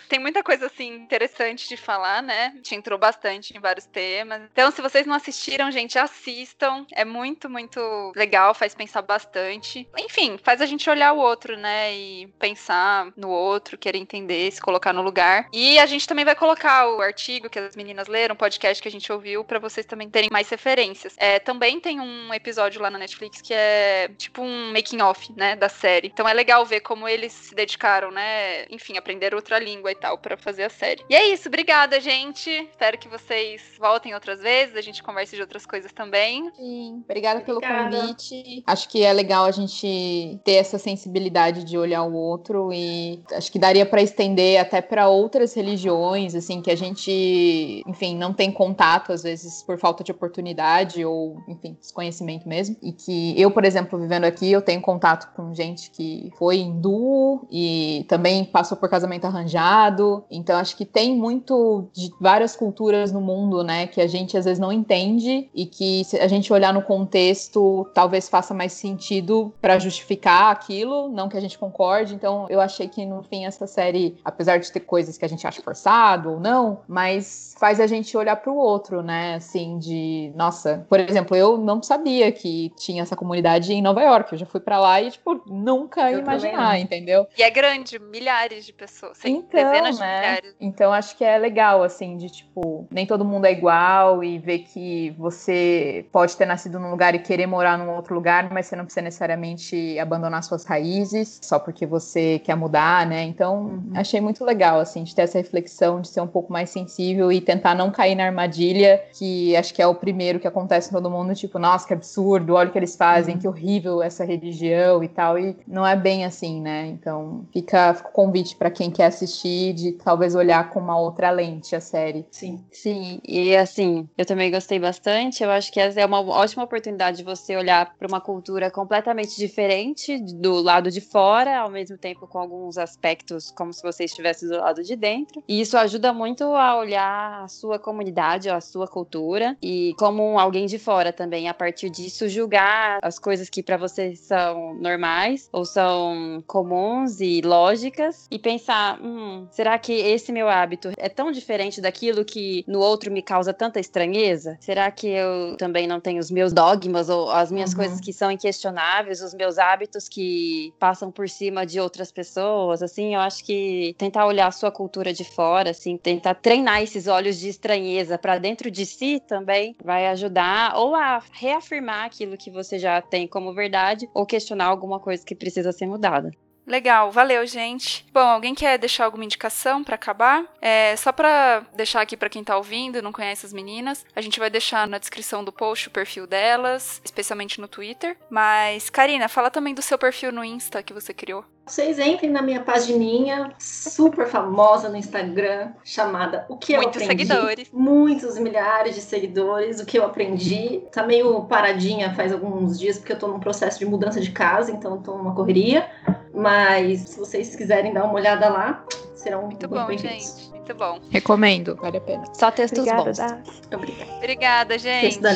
Tem 0.09 0.19
muita 0.19 0.43
coisa 0.43 0.67
assim 0.67 0.95
interessante 0.95 1.69
de 1.69 1.77
falar, 1.77 2.23
né? 2.23 2.55
Te 2.63 2.75
entrou 2.75 2.99
bastante 2.99 3.57
em 3.57 3.61
vários 3.61 3.87
temas. 3.87 4.43
Então, 4.53 4.71
se 4.71 4.81
vocês 4.81 5.07
não 5.07 5.15
assistiram, 5.15 5.71
gente, 5.71 5.99
assistam. 5.99 6.87
É 6.93 7.05
muito, 7.05 7.51
muito 7.51 8.13
legal, 8.17 8.55
faz 8.55 8.75
pensar 8.75 9.03
bastante. 9.03 9.89
Enfim, 9.99 10.39
faz 10.43 10.61
a 10.61 10.67
gente 10.67 10.89
olhar 10.89 11.13
o 11.13 11.19
outro, 11.19 11.57
né? 11.57 11.95
E 11.95 12.27
pensar 12.39 13.13
no 13.17 13.29
outro, 13.29 13.77
querer 13.77 13.99
entender, 13.99 14.51
se 14.51 14.61
colocar 14.61 14.93
no 14.93 15.03
lugar. 15.03 15.49
E 15.53 15.79
a 15.79 15.87
gente 15.87 16.07
também 16.07 16.25
vai 16.25 16.35
colocar 16.35 16.89
o 16.89 17.01
artigo 17.01 17.51
que 17.51 17.59
as 17.59 17.77
meninas 17.77 18.09
leram, 18.09 18.35
o 18.35 18.39
podcast 18.39 18.83
que 18.83 18.89
a 18.89 18.93
gente 18.93 19.13
ouviu, 19.13 19.45
pra 19.45 19.59
vocês 19.59 19.85
também 19.87 20.09
terem 20.09 20.31
mais 20.33 20.49
referências. 20.49 21.15
É, 21.19 21.39
também 21.39 21.81
tem 21.81 22.01
um 22.01 22.33
episódio 22.33 22.81
lá 22.81 22.91
na 22.91 22.99
Netflix 22.99 23.41
que 23.41 23.53
é 23.53 24.09
tipo 24.17 24.43
um 24.43 24.73
making 24.73 25.03
off, 25.03 25.33
né, 25.37 25.55
da 25.55 25.69
série. 25.69 26.09
Então 26.09 26.29
é 26.29 26.33
legal 26.33 26.65
ver 26.65 26.81
como 26.81 27.09
eles 27.09 27.33
se 27.33 27.55
dedicaram, 27.55 28.11
né, 28.11 28.65
enfim, 28.71 28.97
aprender 28.97 29.35
outra 29.35 29.59
língua 29.59 29.93
e 29.93 29.98
tal 30.01 30.19
para 30.19 30.37
fazer 30.37 30.65
a 30.65 30.71
série. 30.71 31.05
E 31.09 31.15
é 31.15 31.33
isso, 31.33 31.49
obrigada, 31.49 32.01
gente. 32.01 32.51
Espero 32.51 32.99
que 32.99 33.09
vocês 33.09 33.63
voltem 33.79 34.15
outras 34.15 34.41
vezes, 34.41 34.77
a 34.77 34.81
gente 34.81 35.03
converse 35.03 35.35
de 35.35 35.43
outras 35.43 35.67
coisas 35.67 35.93
também. 35.93 36.51
Sim, 36.57 37.03
obrigada, 37.05 37.41
pelo 37.41 37.61
convite. 37.61 38.63
Acho 38.67 38.89
que 38.89 39.03
é 39.03 39.13
legal 39.13 39.45
a 39.45 39.51
gente 39.51 40.39
ter 40.45 40.55
essa 40.55 40.79
sensibilidade 40.79 41.65
de 41.65 41.77
olhar 41.77 42.03
o 42.05 42.15
outro 42.15 42.73
e 42.73 43.23
acho 43.33 43.51
que 43.51 43.59
daria 43.59 43.85
para 43.85 44.03
estender 44.03 44.61
até 44.61 44.81
para 44.81 45.09
outras 45.09 45.55
religiões, 45.55 46.35
assim, 46.35 46.61
que 46.63 46.71
a 46.71 46.77
gente, 46.77 47.83
enfim, 47.87 48.17
não 48.17 48.33
tem 48.33 48.51
contato 48.51 49.13
às 49.13 49.23
vezes 49.23 49.63
por 49.63 49.79
falta 49.79 50.05
de 50.05 50.13
oportunidade 50.13 51.05
ou, 51.05 51.43
enfim, 51.49 51.77
desconhecimento 51.81 52.49
mesmo. 52.49 52.77
E 52.83 52.93
que 52.93 53.41
eu, 53.41 53.51
por 53.51 53.65
exemplo, 53.65 53.99
vivendo 53.99 54.25
aqui, 54.25 54.51
eu 54.51 54.63
tenho 54.63 54.81
contato 54.81 55.35
com 55.35 55.55
gente 55.55 55.91
que 55.91 56.31
foi 56.39 56.59
hindu 56.59 57.47
e 57.51 58.05
também 58.09 58.45
passou 58.45 58.77
por 58.77 58.89
casamento 58.89 59.27
arranjado. 59.27 59.88
Então 60.31 60.57
acho 60.57 60.77
que 60.77 60.85
tem 60.85 61.15
muito 61.15 61.89
de 61.93 62.11
várias 62.21 62.55
culturas 62.55 63.13
no 63.13 63.21
mundo, 63.21 63.63
né, 63.63 63.87
que 63.87 64.01
a 64.01 64.07
gente 64.07 64.37
às 64.37 64.45
vezes 64.45 64.59
não 64.59 64.73
entende 64.73 65.49
e 65.55 65.67
que 65.67 66.05
se 66.05 66.19
a 66.19 66.29
gente 66.29 66.53
olhar 66.53 66.73
no 66.73 66.83
contexto, 66.83 67.89
talvez 67.95 68.29
faça 68.29 68.53
mais 68.55 68.73
sentido 68.73 69.53
para 69.61 69.79
justificar 69.79 70.53
aquilo, 70.53 71.09
não 71.09 71.29
que 71.29 71.37
a 71.37 71.41
gente 71.41 71.59
concorde. 71.59 72.15
Então 72.15 72.47
eu 72.49 72.61
achei 72.61 72.89
que 72.89 73.05
no 73.05 73.23
fim 73.23 73.45
essa 73.45 73.67
série, 73.67 74.17
apesar 74.25 74.59
de 74.59 74.71
ter 74.71 74.81
coisas 74.81 75.17
que 75.17 75.25
a 75.25 75.29
gente 75.29 75.47
acha 75.47 75.63
forçado 75.63 76.33
ou 76.33 76.41
não, 76.41 76.81
mas 76.87 77.55
faz 77.59 77.81
a 77.81 77.87
gente 77.87 78.17
olhar 78.17 78.37
para 78.37 78.51
o 78.53 78.57
outro, 78.57 79.03
né? 79.03 79.35
Assim, 79.35 79.79
de 79.79 80.33
nossa, 80.35 80.87
por 80.89 81.01
exemplo, 81.01 81.37
eu 81.37 81.57
não 81.57 81.83
sabia 81.83 82.31
que 82.33 82.73
tinha 82.77 83.03
essa 83.03 83.17
comunidade 83.17 83.73
em 83.73 83.83
Nova 83.83 84.03
York. 84.03 84.33
Eu 84.33 84.39
já 84.39 84.47
fui 84.47 84.61
para 84.61 84.79
lá 84.79 85.01
e 85.01 85.11
tipo 85.11 85.43
nunca 85.47 86.11
ia 86.11 86.19
imaginar, 86.19 86.79
entendeu? 86.79 87.27
E 87.37 87.43
é 87.43 87.51
grande, 87.51 87.99
milhares 87.99 88.65
de 88.65 88.73
pessoas, 88.73 89.19
então, 89.25 89.39
né? 89.83 89.91
de 89.91 89.97
milhares. 89.97 90.55
Então 90.61 90.93
acho 90.93 91.17
que 91.17 91.25
é 91.25 91.39
legal 91.39 91.83
assim 91.83 92.17
de 92.17 92.29
tipo 92.31 92.87
nem 92.91 93.07
todo 93.07 93.25
mundo 93.25 93.47
é 93.47 93.53
igual 93.53 94.23
e 94.23 94.39
ver 94.39 94.61
que 94.61 95.11
você 95.19 96.07
pode 96.13 96.37
ter 96.37 96.47
nascido 96.47 96.79
num 96.79 96.91
lugar 96.91 97.15
e 97.15 97.19
querer 97.19 97.47
morar 97.47 97.79
num 97.79 97.95
outro 97.95 98.15
lugar, 98.15 98.51
mas 98.53 98.67
você 98.67 98.77
não 98.77 98.85
precisa 98.85 99.03
necessariamente 99.03 99.99
abandonar 99.99 100.43
suas 100.43 100.65
raízes 100.65 101.39
só 101.43 101.59
porque 101.59 101.87
você 101.87 102.39
quer 102.41 102.55
mudar, 102.55 103.07
né? 103.07 103.23
Então 103.25 103.59
uhum. 103.59 103.93
achei 103.95 104.21
muito 104.21 104.45
legal 104.45 104.81
assim 104.81 105.05
de 105.05 105.15
ter 105.15 105.23
essa 105.23 105.39
reflexão, 105.39 106.01
de 106.01 106.09
ser 106.09 106.21
um 106.21 106.27
pouco 106.27 106.53
mais 106.53 106.71
sensível 106.71 107.33
e 107.33 107.41
tentar 107.41 107.75
não 107.75 107.91
cair 107.91 108.15
na 108.15 108.25
armadilha, 108.25 109.03
que 109.13 109.57
acho 109.57 109.73
que 109.73 109.83
é 109.83 109.87
o 109.87 109.95
primeiro 109.95 110.39
que 110.39 110.47
acontece 110.47 110.91
com 110.91 110.97
todo 110.97 111.11
mundo, 111.11 111.35
tipo, 111.35 111.59
nossa, 111.59 111.87
que 111.87 111.93
absurdo, 111.93 112.55
olha 112.55 112.69
o 112.69 112.73
que 112.73 112.79
eles 112.79 112.97
fazem, 112.97 113.35
uhum. 113.35 113.41
que 113.41 113.49
horrível 113.49 114.03
essa 114.03 114.25
religião 114.25 115.03
e 115.03 115.09
tal. 115.09 115.39
E 115.39 115.57
não 115.67 115.87
é 115.87 115.97
bem 115.97 116.25
assim, 116.25 116.61
né? 116.61 116.87
Então 116.87 117.47
fica, 117.53 117.95
fica 117.95 118.09
o 118.09 118.13
convite 118.13 118.57
para 118.57 118.71
quem 118.71 118.91
quer 118.91 119.07
assistir 119.07 119.68
de 119.73 119.93
talvez 119.93 120.35
olhar 120.35 120.71
com 120.71 120.81
uma 120.81 120.99
outra 120.99 121.31
lente 121.31 121.75
a 121.75 121.81
série. 121.81 122.27
Sim. 122.31 122.65
Sim, 122.71 123.21
e 123.27 123.57
assim, 123.57 124.09
eu 124.17 124.25
também 124.25 124.51
gostei 124.51 124.79
bastante. 124.79 125.43
Eu 125.43 125.51
acho 125.51 125.73
que 125.73 125.81
essa 125.81 126.01
é 126.01 126.07
uma 126.07 126.21
ótima 126.21 126.65
oportunidade 126.65 127.19
de 127.19 127.25
você 127.25 127.57
olhar 127.57 127.95
para 127.97 128.09
uma 128.09 128.21
cultura 128.21 128.71
completamente 128.71 129.37
diferente 129.37 130.19
do 130.19 130.61
lado 130.61 130.91
de 130.91 131.01
fora, 131.01 131.59
ao 131.59 131.71
mesmo 131.71 131.97
tempo 131.97 132.27
com 132.27 132.39
alguns 132.39 132.79
aspectos 132.79 133.51
como 133.51 133.73
se 133.73 133.83
você 133.83 134.05
estivesse 134.05 134.47
do 134.49 134.57
lado 134.59 134.83
de 134.83 134.97
dentro. 134.97 135.43
E 135.49 135.61
isso 135.61 135.77
ajuda 135.77 136.13
muito 136.13 136.45
a 136.45 136.77
olhar 136.77 137.45
a 137.45 137.49
sua 137.49 137.79
comunidade, 137.79 138.49
a 138.49 138.61
sua 138.61 138.87
cultura 138.87 139.57
e 139.63 139.95
como 139.99 140.39
alguém 140.39 140.67
de 140.67 140.79
fora 140.79 141.13
também, 141.13 141.49
a 141.49 141.55
partir 141.55 141.91
disso 141.91 142.29
julgar 142.29 142.99
as 143.03 143.19
coisas 143.19 143.49
que 143.49 143.63
para 143.63 143.77
você 143.77 144.15
são 144.15 144.75
normais 144.75 145.49
ou 145.53 145.65
são 145.65 146.43
comuns 146.47 147.21
e 147.21 147.41
lógicas 147.41 148.27
e 148.31 148.39
pensar, 148.39 149.01
hum, 149.01 149.47
será 149.59 149.77
que 149.77 149.93
esse 149.93 150.31
meu 150.31 150.49
hábito 150.49 150.93
é 150.97 151.09
tão 151.09 151.33
diferente 151.33 151.81
daquilo 151.81 152.25
que 152.25 152.63
no 152.65 152.79
outro 152.79 153.11
me 153.11 153.21
causa 153.21 153.53
tanta 153.53 153.81
estranheza? 153.81 154.57
Será 154.61 154.89
que 154.89 155.09
eu 155.09 155.57
também 155.57 155.85
não 155.85 155.99
tenho 155.99 156.21
os 156.21 156.31
meus 156.31 156.53
dogmas 156.53 157.09
ou 157.09 157.29
as 157.29 157.51
minhas 157.51 157.73
uhum. 157.73 157.79
coisas 157.79 158.01
que 158.01 158.13
são 158.13 158.31
inquestionáveis, 158.31 159.21
os 159.21 159.35
meus 159.35 159.59
hábitos 159.59 160.09
que 160.09 160.73
passam 160.79 161.11
por 161.11 161.29
cima 161.29 161.67
de 161.67 161.81
outras 161.81 162.13
pessoas? 162.13 162.85
Assim, 162.85 163.17
eu 163.17 163.21
acho 163.21 163.45
que 163.45 163.97
tentar 163.99 164.27
olhar 164.27 164.47
a 164.47 164.53
sua 164.53 164.71
cultura 164.71 165.13
de 165.13 165.25
fora, 165.25 165.71
assim, 165.71 165.97
tentar 165.97 166.35
treinar 166.35 166.81
esses 166.81 167.09
olhos 167.09 167.37
de 167.37 167.49
estranheza 167.49 168.17
para 168.17 168.39
dentro 168.39 168.71
de 168.71 168.87
si 168.87 169.21
também 169.27 169.75
vai 169.83 170.07
ajudar 170.07 170.77
ou 170.77 170.95
a 170.95 171.21
reafirmar 171.33 172.05
aquilo 172.05 172.37
que 172.37 172.49
você 172.49 172.79
já 172.79 173.03
tem 173.03 173.27
como 173.27 173.53
verdade 173.53 174.09
ou 174.15 174.25
questionar 174.25 174.67
alguma 174.67 175.01
coisa 175.01 175.27
que 175.27 175.35
precisa 175.35 175.73
ser 175.73 175.87
mudada. 175.87 176.31
Legal, 176.69 177.11
valeu, 177.11 177.47
gente. 177.47 178.05
Bom, 178.13 178.21
alguém 178.21 178.55
quer 178.55 178.79
deixar 178.79 179.07
alguma 179.07 179.25
indicação 179.25 179.83
para 179.83 179.95
acabar? 179.95 180.45
É, 180.61 180.95
só 180.97 181.11
para 181.11 181.63
deixar 181.75 182.03
aqui 182.03 182.15
para 182.15 182.29
quem 182.29 182.45
tá 182.45 182.59
ouvindo 182.59 182.99
e 182.99 183.03
não 183.03 183.11
conhece 183.11 183.47
as 183.47 183.55
meninas, 183.55 184.05
a 184.15 184.21
gente 184.21 184.39
vai 184.39 184.51
deixar 184.51 184.87
na 184.87 184.99
descrição 184.99 185.43
do 185.43 185.51
post 185.51 185.89
o 185.89 185.91
perfil 185.91 186.27
delas, 186.27 187.01
especialmente 187.03 187.59
no 187.59 187.67
Twitter. 187.67 188.19
Mas, 188.29 188.91
Karina, 188.91 189.29
fala 189.29 189.51
também 189.51 189.75
do 189.75 189.81
seu 189.81 189.97
perfil 189.97 190.31
no 190.31 190.45
Insta 190.45 190.83
que 190.83 190.93
você 190.93 191.15
criou. 191.15 191.43
Vocês 191.69 191.99
entrem 191.99 192.31
na 192.31 192.41
minha 192.41 192.63
pagininha 192.63 193.53
super 193.59 194.27
famosa 194.27 194.89
no 194.89 194.97
Instagram, 194.97 195.73
chamada 195.85 196.47
O 196.49 196.57
que 196.57 196.75
Muitos 196.75 196.97
eu 196.97 197.05
aprendi. 197.05 197.27
seguidores. 197.27 197.71
Muitos 197.71 198.39
milhares 198.39 198.95
de 198.95 199.03
seguidores. 199.03 199.79
O 199.79 199.85
que 199.85 199.99
eu 199.99 200.05
aprendi. 200.05 200.83
Tá 200.91 201.03
meio 201.03 201.45
paradinha 201.45 202.15
faz 202.15 202.33
alguns 202.33 202.79
dias, 202.79 202.97
porque 202.97 203.13
eu 203.13 203.19
tô 203.19 203.29
num 203.29 203.39
processo 203.39 203.79
de 203.79 203.85
mudança 203.85 204.19
de 204.19 204.31
casa, 204.31 204.73
então 204.73 204.95
eu 204.95 205.03
tô 205.03 205.19
numa 205.19 205.35
correria. 205.35 205.91
Mas 206.39 207.01
se 207.01 207.19
vocês 207.19 207.57
quiserem 207.57 207.93
dar 207.93 208.05
uma 208.05 208.15
olhada 208.15 208.49
lá, 208.49 208.85
serão 209.15 209.43
muito 209.43 209.67
bom, 209.69 209.91
gente. 209.97 210.49
Muito 210.53 210.75
bom. 210.75 211.01
Recomendo, 211.11 211.75
vale 211.77 211.97
a 211.97 212.01
pena. 212.01 212.25
Só 212.35 212.51
textos 212.51 212.81
Obrigada, 212.81 213.05
bons. 213.05 213.17
Daf. 213.17 213.61
Obrigada. 213.75 214.13
Obrigada, 214.17 214.79
gente. 214.79 215.01
Texto 215.01 215.23
da. 215.23 215.31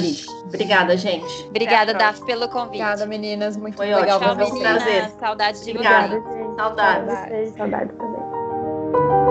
Obrigada, 0.45 0.97
gente. 0.97 1.45
Obrigada, 1.47 1.95
Daf, 1.95 2.25
pelo 2.25 2.49
convite. 2.49 2.67
Obrigada, 2.67 3.07
meninas. 3.07 3.57
Muito 3.57 3.77
Foi 3.77 3.87
legal 3.87 4.21
ótimo. 4.21 4.47
Foi 4.47 4.59
um 4.59 4.61
prazer. 4.61 5.11
Saudade 5.19 5.65
de 5.65 5.71
Obrigada. 5.71 6.21
vocês. 6.21 6.37
gente. 6.37 6.55
Saudades. 6.57 7.15
Saudades. 7.15 7.55
Saudades 7.57 7.97
também. 7.97 9.22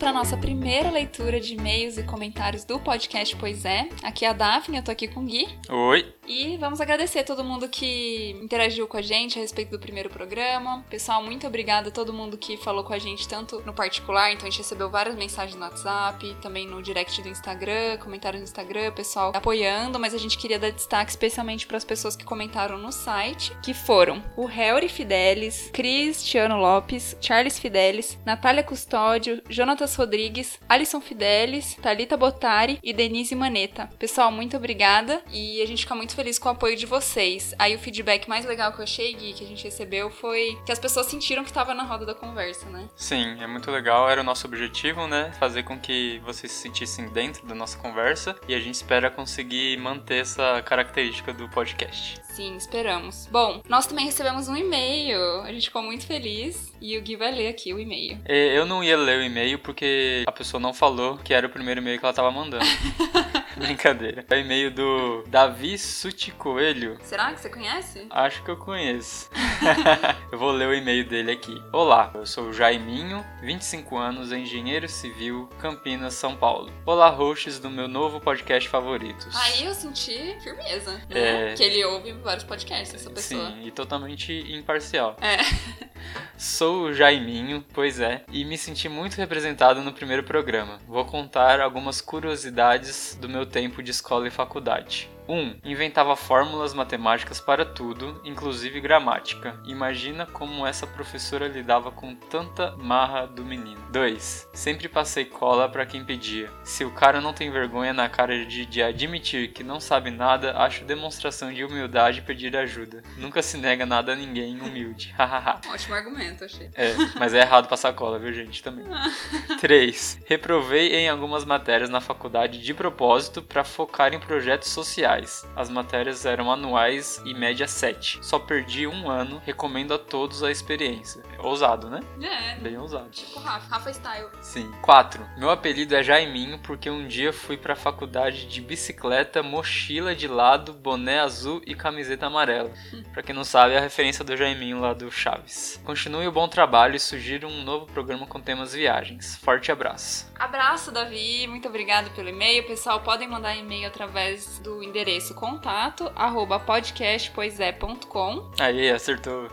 Para 0.00 0.14
nossa 0.14 0.34
primeira 0.34 0.90
leitura 0.90 1.38
de 1.38 1.52
e-mails 1.52 1.98
e 1.98 2.02
comentários 2.02 2.64
do 2.64 2.80
podcast 2.80 3.36
Pois 3.36 3.66
é. 3.66 3.86
Aqui 4.02 4.24
é 4.24 4.28
a 4.28 4.32
Daphne, 4.32 4.78
eu 4.78 4.82
tô 4.82 4.90
aqui 4.90 5.06
com 5.06 5.20
o 5.20 5.24
Gui. 5.24 5.46
Oi. 5.68 6.14
E 6.26 6.56
vamos 6.56 6.80
agradecer 6.80 7.18
a 7.18 7.24
todo 7.24 7.44
mundo 7.44 7.68
que 7.68 8.30
interagiu 8.42 8.88
com 8.88 8.96
a 8.96 9.02
gente 9.02 9.38
a 9.38 9.42
respeito 9.42 9.70
do 9.70 9.78
primeiro 9.78 10.08
programa. 10.08 10.82
Pessoal, 10.88 11.22
muito 11.22 11.46
obrigada 11.46 11.90
a 11.90 11.92
todo 11.92 12.14
mundo 12.14 12.38
que 12.38 12.56
falou 12.56 12.82
com 12.82 12.94
a 12.94 12.98
gente, 12.98 13.28
tanto 13.28 13.60
no 13.66 13.74
particular, 13.74 14.32
então 14.32 14.46
a 14.46 14.50
gente 14.50 14.60
recebeu 14.60 14.88
várias 14.88 15.16
mensagens 15.16 15.54
no 15.54 15.62
WhatsApp, 15.62 16.34
também 16.40 16.66
no 16.66 16.82
direct 16.82 17.20
do 17.20 17.28
Instagram, 17.28 17.98
comentários 17.98 18.40
no 18.40 18.48
Instagram, 18.48 18.92
pessoal 18.92 19.32
apoiando, 19.34 19.98
mas 19.98 20.14
a 20.14 20.18
gente 20.18 20.38
queria 20.38 20.58
dar 20.58 20.70
destaque 20.70 21.10
especialmente 21.10 21.66
para 21.66 21.76
as 21.76 21.84
pessoas 21.84 22.16
que 22.16 22.24
comentaram 22.24 22.78
no 22.78 22.90
site, 22.90 23.52
que 23.62 23.74
foram 23.74 24.22
o 24.34 24.48
Helry 24.48 24.88
Fidelis, 24.88 25.68
Cristiano 25.74 26.56
Lopes, 26.56 27.16
Charles 27.20 27.58
Fidelis, 27.58 28.16
Natália 28.24 28.62
Custódio, 28.62 29.42
Jonatas 29.50 29.89
Rodrigues, 29.94 30.58
Alisson 30.68 31.00
Fidelis, 31.00 31.76
Talita 31.82 32.16
Botari 32.16 32.78
e 32.82 32.92
Denise 32.92 33.34
Maneta. 33.34 33.88
Pessoal, 33.98 34.30
muito 34.30 34.56
obrigada 34.56 35.22
e 35.32 35.60
a 35.62 35.66
gente 35.66 35.82
fica 35.82 35.94
muito 35.94 36.14
feliz 36.14 36.38
com 36.38 36.48
o 36.48 36.52
apoio 36.52 36.76
de 36.76 36.86
vocês. 36.86 37.54
Aí 37.58 37.74
o 37.74 37.78
feedback 37.78 38.28
mais 38.28 38.44
legal 38.44 38.72
que 38.72 38.80
eu 38.80 38.84
achei, 38.84 39.12
Gui, 39.14 39.32
que 39.32 39.44
a 39.44 39.46
gente 39.46 39.64
recebeu 39.64 40.10
foi 40.10 40.58
que 40.64 40.72
as 40.72 40.78
pessoas 40.78 41.06
sentiram 41.06 41.42
que 41.42 41.50
estava 41.50 41.74
na 41.74 41.82
roda 41.82 42.06
da 42.06 42.14
conversa, 42.14 42.68
né? 42.70 42.88
Sim, 42.96 43.40
é 43.40 43.46
muito 43.46 43.70
legal. 43.70 44.08
Era 44.08 44.20
o 44.20 44.24
nosso 44.24 44.46
objetivo, 44.46 45.06
né? 45.06 45.32
Fazer 45.38 45.62
com 45.62 45.78
que 45.78 46.20
vocês 46.24 46.52
se 46.52 46.62
sentissem 46.62 47.08
dentro 47.10 47.46
da 47.46 47.54
nossa 47.54 47.78
conversa 47.78 48.36
e 48.48 48.54
a 48.54 48.60
gente 48.60 48.74
espera 48.74 49.10
conseguir 49.10 49.76
manter 49.78 50.22
essa 50.22 50.62
característica 50.62 51.32
do 51.32 51.48
podcast. 51.48 52.20
Sim, 52.40 52.56
esperamos. 52.56 53.28
Bom, 53.30 53.60
nós 53.68 53.86
também 53.86 54.06
recebemos 54.06 54.48
um 54.48 54.56
e-mail. 54.56 55.42
A 55.42 55.52
gente 55.52 55.66
ficou 55.66 55.82
muito 55.82 56.06
feliz 56.06 56.72
e 56.80 56.96
o 56.96 57.02
Gui 57.02 57.14
vai 57.14 57.30
ler 57.32 57.48
aqui 57.48 57.74
o 57.74 57.78
e-mail. 57.78 58.18
E 58.26 58.56
Eu 58.56 58.64
não 58.64 58.82
ia 58.82 58.96
ler 58.96 59.18
o 59.18 59.22
e-mail 59.22 59.58
porque 59.58 60.24
a 60.26 60.32
pessoa 60.32 60.58
não 60.58 60.72
falou 60.72 61.18
que 61.18 61.34
era 61.34 61.46
o 61.46 61.50
primeiro 61.50 61.82
e-mail 61.82 61.98
que 61.98 62.04
ela 62.06 62.14
tava 62.14 62.30
mandando. 62.30 62.64
Brincadeira. 63.60 64.24
É 64.30 64.38
e-mail 64.38 64.70
do 64.70 65.22
Davi 65.26 65.76
Suti 65.76 66.30
Coelho. 66.30 66.96
Será 67.02 67.30
que 67.34 67.40
você 67.40 67.50
conhece? 67.50 68.06
Acho 68.08 68.42
que 68.42 68.50
eu 68.50 68.56
conheço. 68.56 69.28
eu 70.32 70.38
vou 70.38 70.50
ler 70.50 70.66
o 70.66 70.74
e-mail 70.74 71.06
dele 71.06 71.30
aqui. 71.30 71.62
Olá, 71.70 72.10
eu 72.14 72.24
sou 72.24 72.48
o 72.48 72.52
Jaiminho, 72.54 73.22
25 73.42 73.98
anos, 73.98 74.32
engenheiro 74.32 74.88
civil, 74.88 75.46
Campinas, 75.58 76.14
São 76.14 76.34
Paulo. 76.34 76.72
Olá, 76.86 77.10
hosts 77.10 77.58
do 77.58 77.68
meu 77.68 77.86
novo 77.86 78.18
podcast 78.18 78.66
favoritos. 78.66 79.28
Aí 79.36 79.66
eu 79.66 79.74
senti 79.74 80.38
firmeza, 80.42 80.92
né? 81.10 81.52
É. 81.52 81.54
Que 81.54 81.62
ele 81.62 81.84
ouve 81.84 82.12
vários 82.14 82.44
podcasts, 82.44 82.94
essa 82.94 83.10
pessoa. 83.10 83.50
Sim, 83.50 83.66
e 83.66 83.70
totalmente 83.70 84.32
imparcial. 84.50 85.16
É. 85.20 85.36
Sou 86.36 86.84
o 86.84 86.94
Jaiminho, 86.94 87.62
pois 87.74 88.00
é, 88.00 88.24
e 88.32 88.46
me 88.46 88.56
senti 88.56 88.88
muito 88.88 89.16
representado 89.16 89.82
no 89.82 89.92
primeiro 89.92 90.22
programa. 90.22 90.78
Vou 90.88 91.04
contar 91.04 91.60
algumas 91.60 92.00
curiosidades 92.00 93.14
do 93.20 93.28
meu 93.28 93.44
tempo 93.50 93.82
de 93.82 93.90
escola 93.90 94.26
e 94.28 94.30
faculdade. 94.30 95.10
1. 95.30 95.32
Um, 95.32 95.56
inventava 95.64 96.16
fórmulas 96.16 96.74
matemáticas 96.74 97.40
para 97.40 97.64
tudo, 97.64 98.20
inclusive 98.24 98.80
gramática. 98.80 99.60
Imagina 99.64 100.26
como 100.26 100.66
essa 100.66 100.86
professora 100.86 101.46
lidava 101.46 101.92
com 101.92 102.14
tanta 102.14 102.76
marra 102.76 103.26
do 103.26 103.44
menino. 103.44 103.80
2. 103.90 104.48
Sempre 104.52 104.88
passei 104.88 105.24
cola 105.24 105.68
para 105.68 105.86
quem 105.86 106.04
pedia. 106.04 106.50
Se 106.64 106.84
o 106.84 106.90
cara 106.90 107.20
não 107.20 107.32
tem 107.32 107.50
vergonha 107.50 107.92
na 107.92 108.08
cara 108.08 108.44
de, 108.44 108.66
de 108.66 108.82
admitir 108.82 109.52
que 109.52 109.62
não 109.62 109.78
sabe 109.78 110.10
nada, 110.10 110.56
acho 110.58 110.84
demonstração 110.84 111.52
de 111.52 111.64
humildade 111.64 112.22
pedir 112.22 112.56
ajuda. 112.56 113.02
Nunca 113.16 113.42
se 113.42 113.56
nega 113.56 113.86
nada 113.86 114.12
a 114.12 114.16
ninguém 114.16 114.60
humilde. 114.60 115.14
Ótimo 115.72 115.94
argumento, 115.94 116.44
achei. 116.44 116.70
É, 116.74 116.94
mas 117.18 117.34
é 117.34 117.40
errado 117.40 117.68
passar 117.68 117.92
cola, 117.92 118.18
viu, 118.18 118.32
gente? 118.32 118.62
Também. 118.62 118.84
3. 119.60 120.22
Reprovei 120.26 120.94
em 120.94 121.08
algumas 121.08 121.44
matérias 121.44 121.90
na 121.90 122.00
faculdade 122.00 122.60
de 122.60 122.74
propósito 122.74 123.42
para 123.42 123.62
focar 123.64 124.12
em 124.12 124.20
projetos 124.20 124.68
sociais. 124.70 125.19
As 125.56 125.68
matérias 125.68 126.24
eram 126.24 126.50
anuais 126.50 127.20
e 127.24 127.34
média 127.34 127.66
7. 127.66 128.18
Só 128.22 128.38
perdi 128.38 128.86
um 128.86 129.10
ano, 129.10 129.40
recomendo 129.44 129.94
a 129.94 129.98
todos 129.98 130.42
a 130.42 130.50
experiência. 130.50 131.22
Ousado, 131.38 131.88
né? 131.88 132.00
É. 132.22 132.56
Bem 132.60 132.76
ousado. 132.78 133.10
Tipo 133.10 133.40
Rafa, 133.40 133.68
Rafa 133.68 133.90
Style. 133.92 134.28
Sim. 134.40 134.70
4. 134.82 135.26
Meu 135.36 135.50
apelido 135.50 135.94
é 135.94 136.02
Jaiminho 136.02 136.58
porque 136.60 136.88
um 136.88 137.06
dia 137.06 137.32
fui 137.32 137.56
pra 137.56 137.76
faculdade 137.76 138.46
de 138.46 138.60
bicicleta, 138.60 139.42
mochila 139.42 140.14
de 140.14 140.28
lado, 140.28 140.72
boné 140.72 141.20
azul 141.20 141.60
e 141.66 141.74
camiseta 141.74 142.26
amarela. 142.26 142.70
Pra 143.12 143.22
quem 143.22 143.34
não 143.34 143.44
sabe, 143.44 143.74
é 143.74 143.78
a 143.78 143.80
referência 143.80 144.24
do 144.24 144.36
Jaiminho 144.36 144.80
lá 144.80 144.92
do 144.92 145.10
Chaves. 145.10 145.80
Continue 145.84 146.28
o 146.28 146.32
bom 146.32 146.46
trabalho 146.46 146.94
e 146.94 147.00
sugiro 147.00 147.48
um 147.48 147.62
novo 147.64 147.86
programa 147.86 148.26
com 148.26 148.40
temas 148.40 148.72
viagens. 148.72 149.36
Forte 149.38 149.72
abraço. 149.72 150.30
Abraço, 150.38 150.92
Davi. 150.92 151.46
Muito 151.48 151.66
obrigado 151.68 152.10
pelo 152.14 152.28
e-mail. 152.28 152.66
Pessoal, 152.66 153.00
podem 153.00 153.28
mandar 153.28 153.56
e-mail 153.56 153.88
através 153.88 154.58
do 154.60 154.82
endereço 154.82 155.09
contato 155.34 156.10
arroba 156.14 156.58
podcastpoisé.com 156.60 158.50
Aí, 158.58 158.90
acertou. 158.90 159.50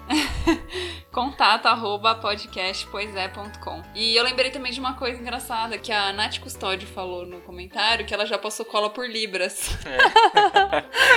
contato 1.12 1.66
arroba 1.66 2.16
podcastpoisé.com 2.16 3.82
E 3.96 4.16
eu 4.16 4.24
lembrei 4.24 4.52
também 4.52 4.72
de 4.72 4.80
uma 4.80 4.94
coisa 4.94 5.20
engraçada 5.20 5.78
que 5.78 5.92
a 5.92 6.14
Nath 6.14 6.40
Custódio 6.40 6.88
falou 6.88 7.26
no 7.26 7.42
comentário, 7.42 8.06
que 8.06 8.14
ela 8.14 8.26
já 8.26 8.38
passou 8.38 8.66
cola 8.66 8.90
por 8.90 9.10
libras. 9.10 9.76
É. 9.86 9.98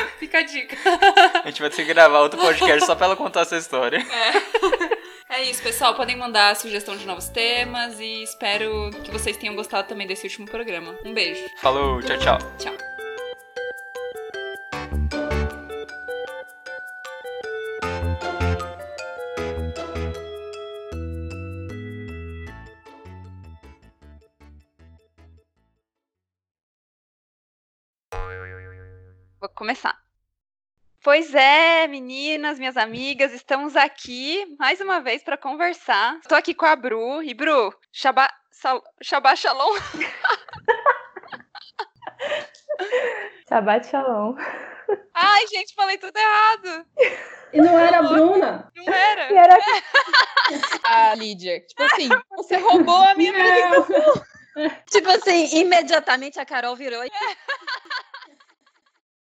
Fica 0.18 0.38
a 0.38 0.42
dica. 0.42 0.76
A 1.44 1.48
gente 1.48 1.60
vai 1.60 1.70
ter 1.70 1.84
que 1.84 1.92
gravar 1.92 2.20
outro 2.20 2.40
podcast 2.40 2.86
só 2.86 2.94
pra 2.94 3.06
ela 3.06 3.16
contar 3.16 3.42
essa 3.42 3.56
história. 3.56 3.98
É. 3.98 5.40
É 5.40 5.42
isso, 5.44 5.62
pessoal. 5.62 5.94
Podem 5.94 6.16
mandar 6.16 6.56
sugestão 6.56 6.96
de 6.96 7.06
novos 7.06 7.28
temas 7.28 8.00
e 8.00 8.22
espero 8.24 8.90
que 9.04 9.12
vocês 9.12 9.36
tenham 9.36 9.54
gostado 9.54 9.86
também 9.86 10.06
desse 10.06 10.26
último 10.26 10.46
programa. 10.46 10.96
Um 11.04 11.14
beijo. 11.14 11.44
Falou, 11.58 12.02
tchau, 12.02 12.18
tchau. 12.18 12.38
Tchau. 12.58 12.89
Começar. 29.60 29.94
Pois 31.04 31.34
é, 31.34 31.86
meninas, 31.86 32.58
minhas 32.58 32.78
amigas, 32.78 33.34
estamos 33.34 33.76
aqui 33.76 34.56
mais 34.58 34.80
uma 34.80 35.02
vez 35.02 35.22
para 35.22 35.36
conversar. 35.36 36.16
Estou 36.16 36.38
aqui 36.38 36.54
com 36.54 36.64
a 36.64 36.74
Bru. 36.74 37.22
E 37.22 37.34
Bru, 37.34 37.70
Shabá, 37.92 38.32
sal, 38.50 38.82
Shabá 39.02 39.36
Shalom. 39.36 39.76
Shabbat 43.50 43.86
Shalom. 43.86 44.34
Ai, 45.12 45.46
gente, 45.48 45.74
falei 45.74 45.98
tudo 45.98 46.16
errado. 46.16 46.86
E 47.52 47.60
não 47.60 47.78
era 47.78 47.98
a 47.98 48.02
Bruna? 48.02 48.72
Não 48.74 48.94
era? 48.94 49.30
E 49.30 49.36
era 49.36 49.58
Ah, 50.84 51.14
Lídia, 51.20 51.60
tipo 51.66 51.82
assim, 51.82 52.08
você 52.34 52.56
roubou 52.56 52.96
a 52.96 53.14
minha 53.14 53.34
Não. 53.34 53.84
Tipo 54.90 55.10
assim, 55.10 55.58
imediatamente 55.58 56.40
a 56.40 56.46
Carol 56.46 56.74
virou 56.76 57.04
e 57.04 57.10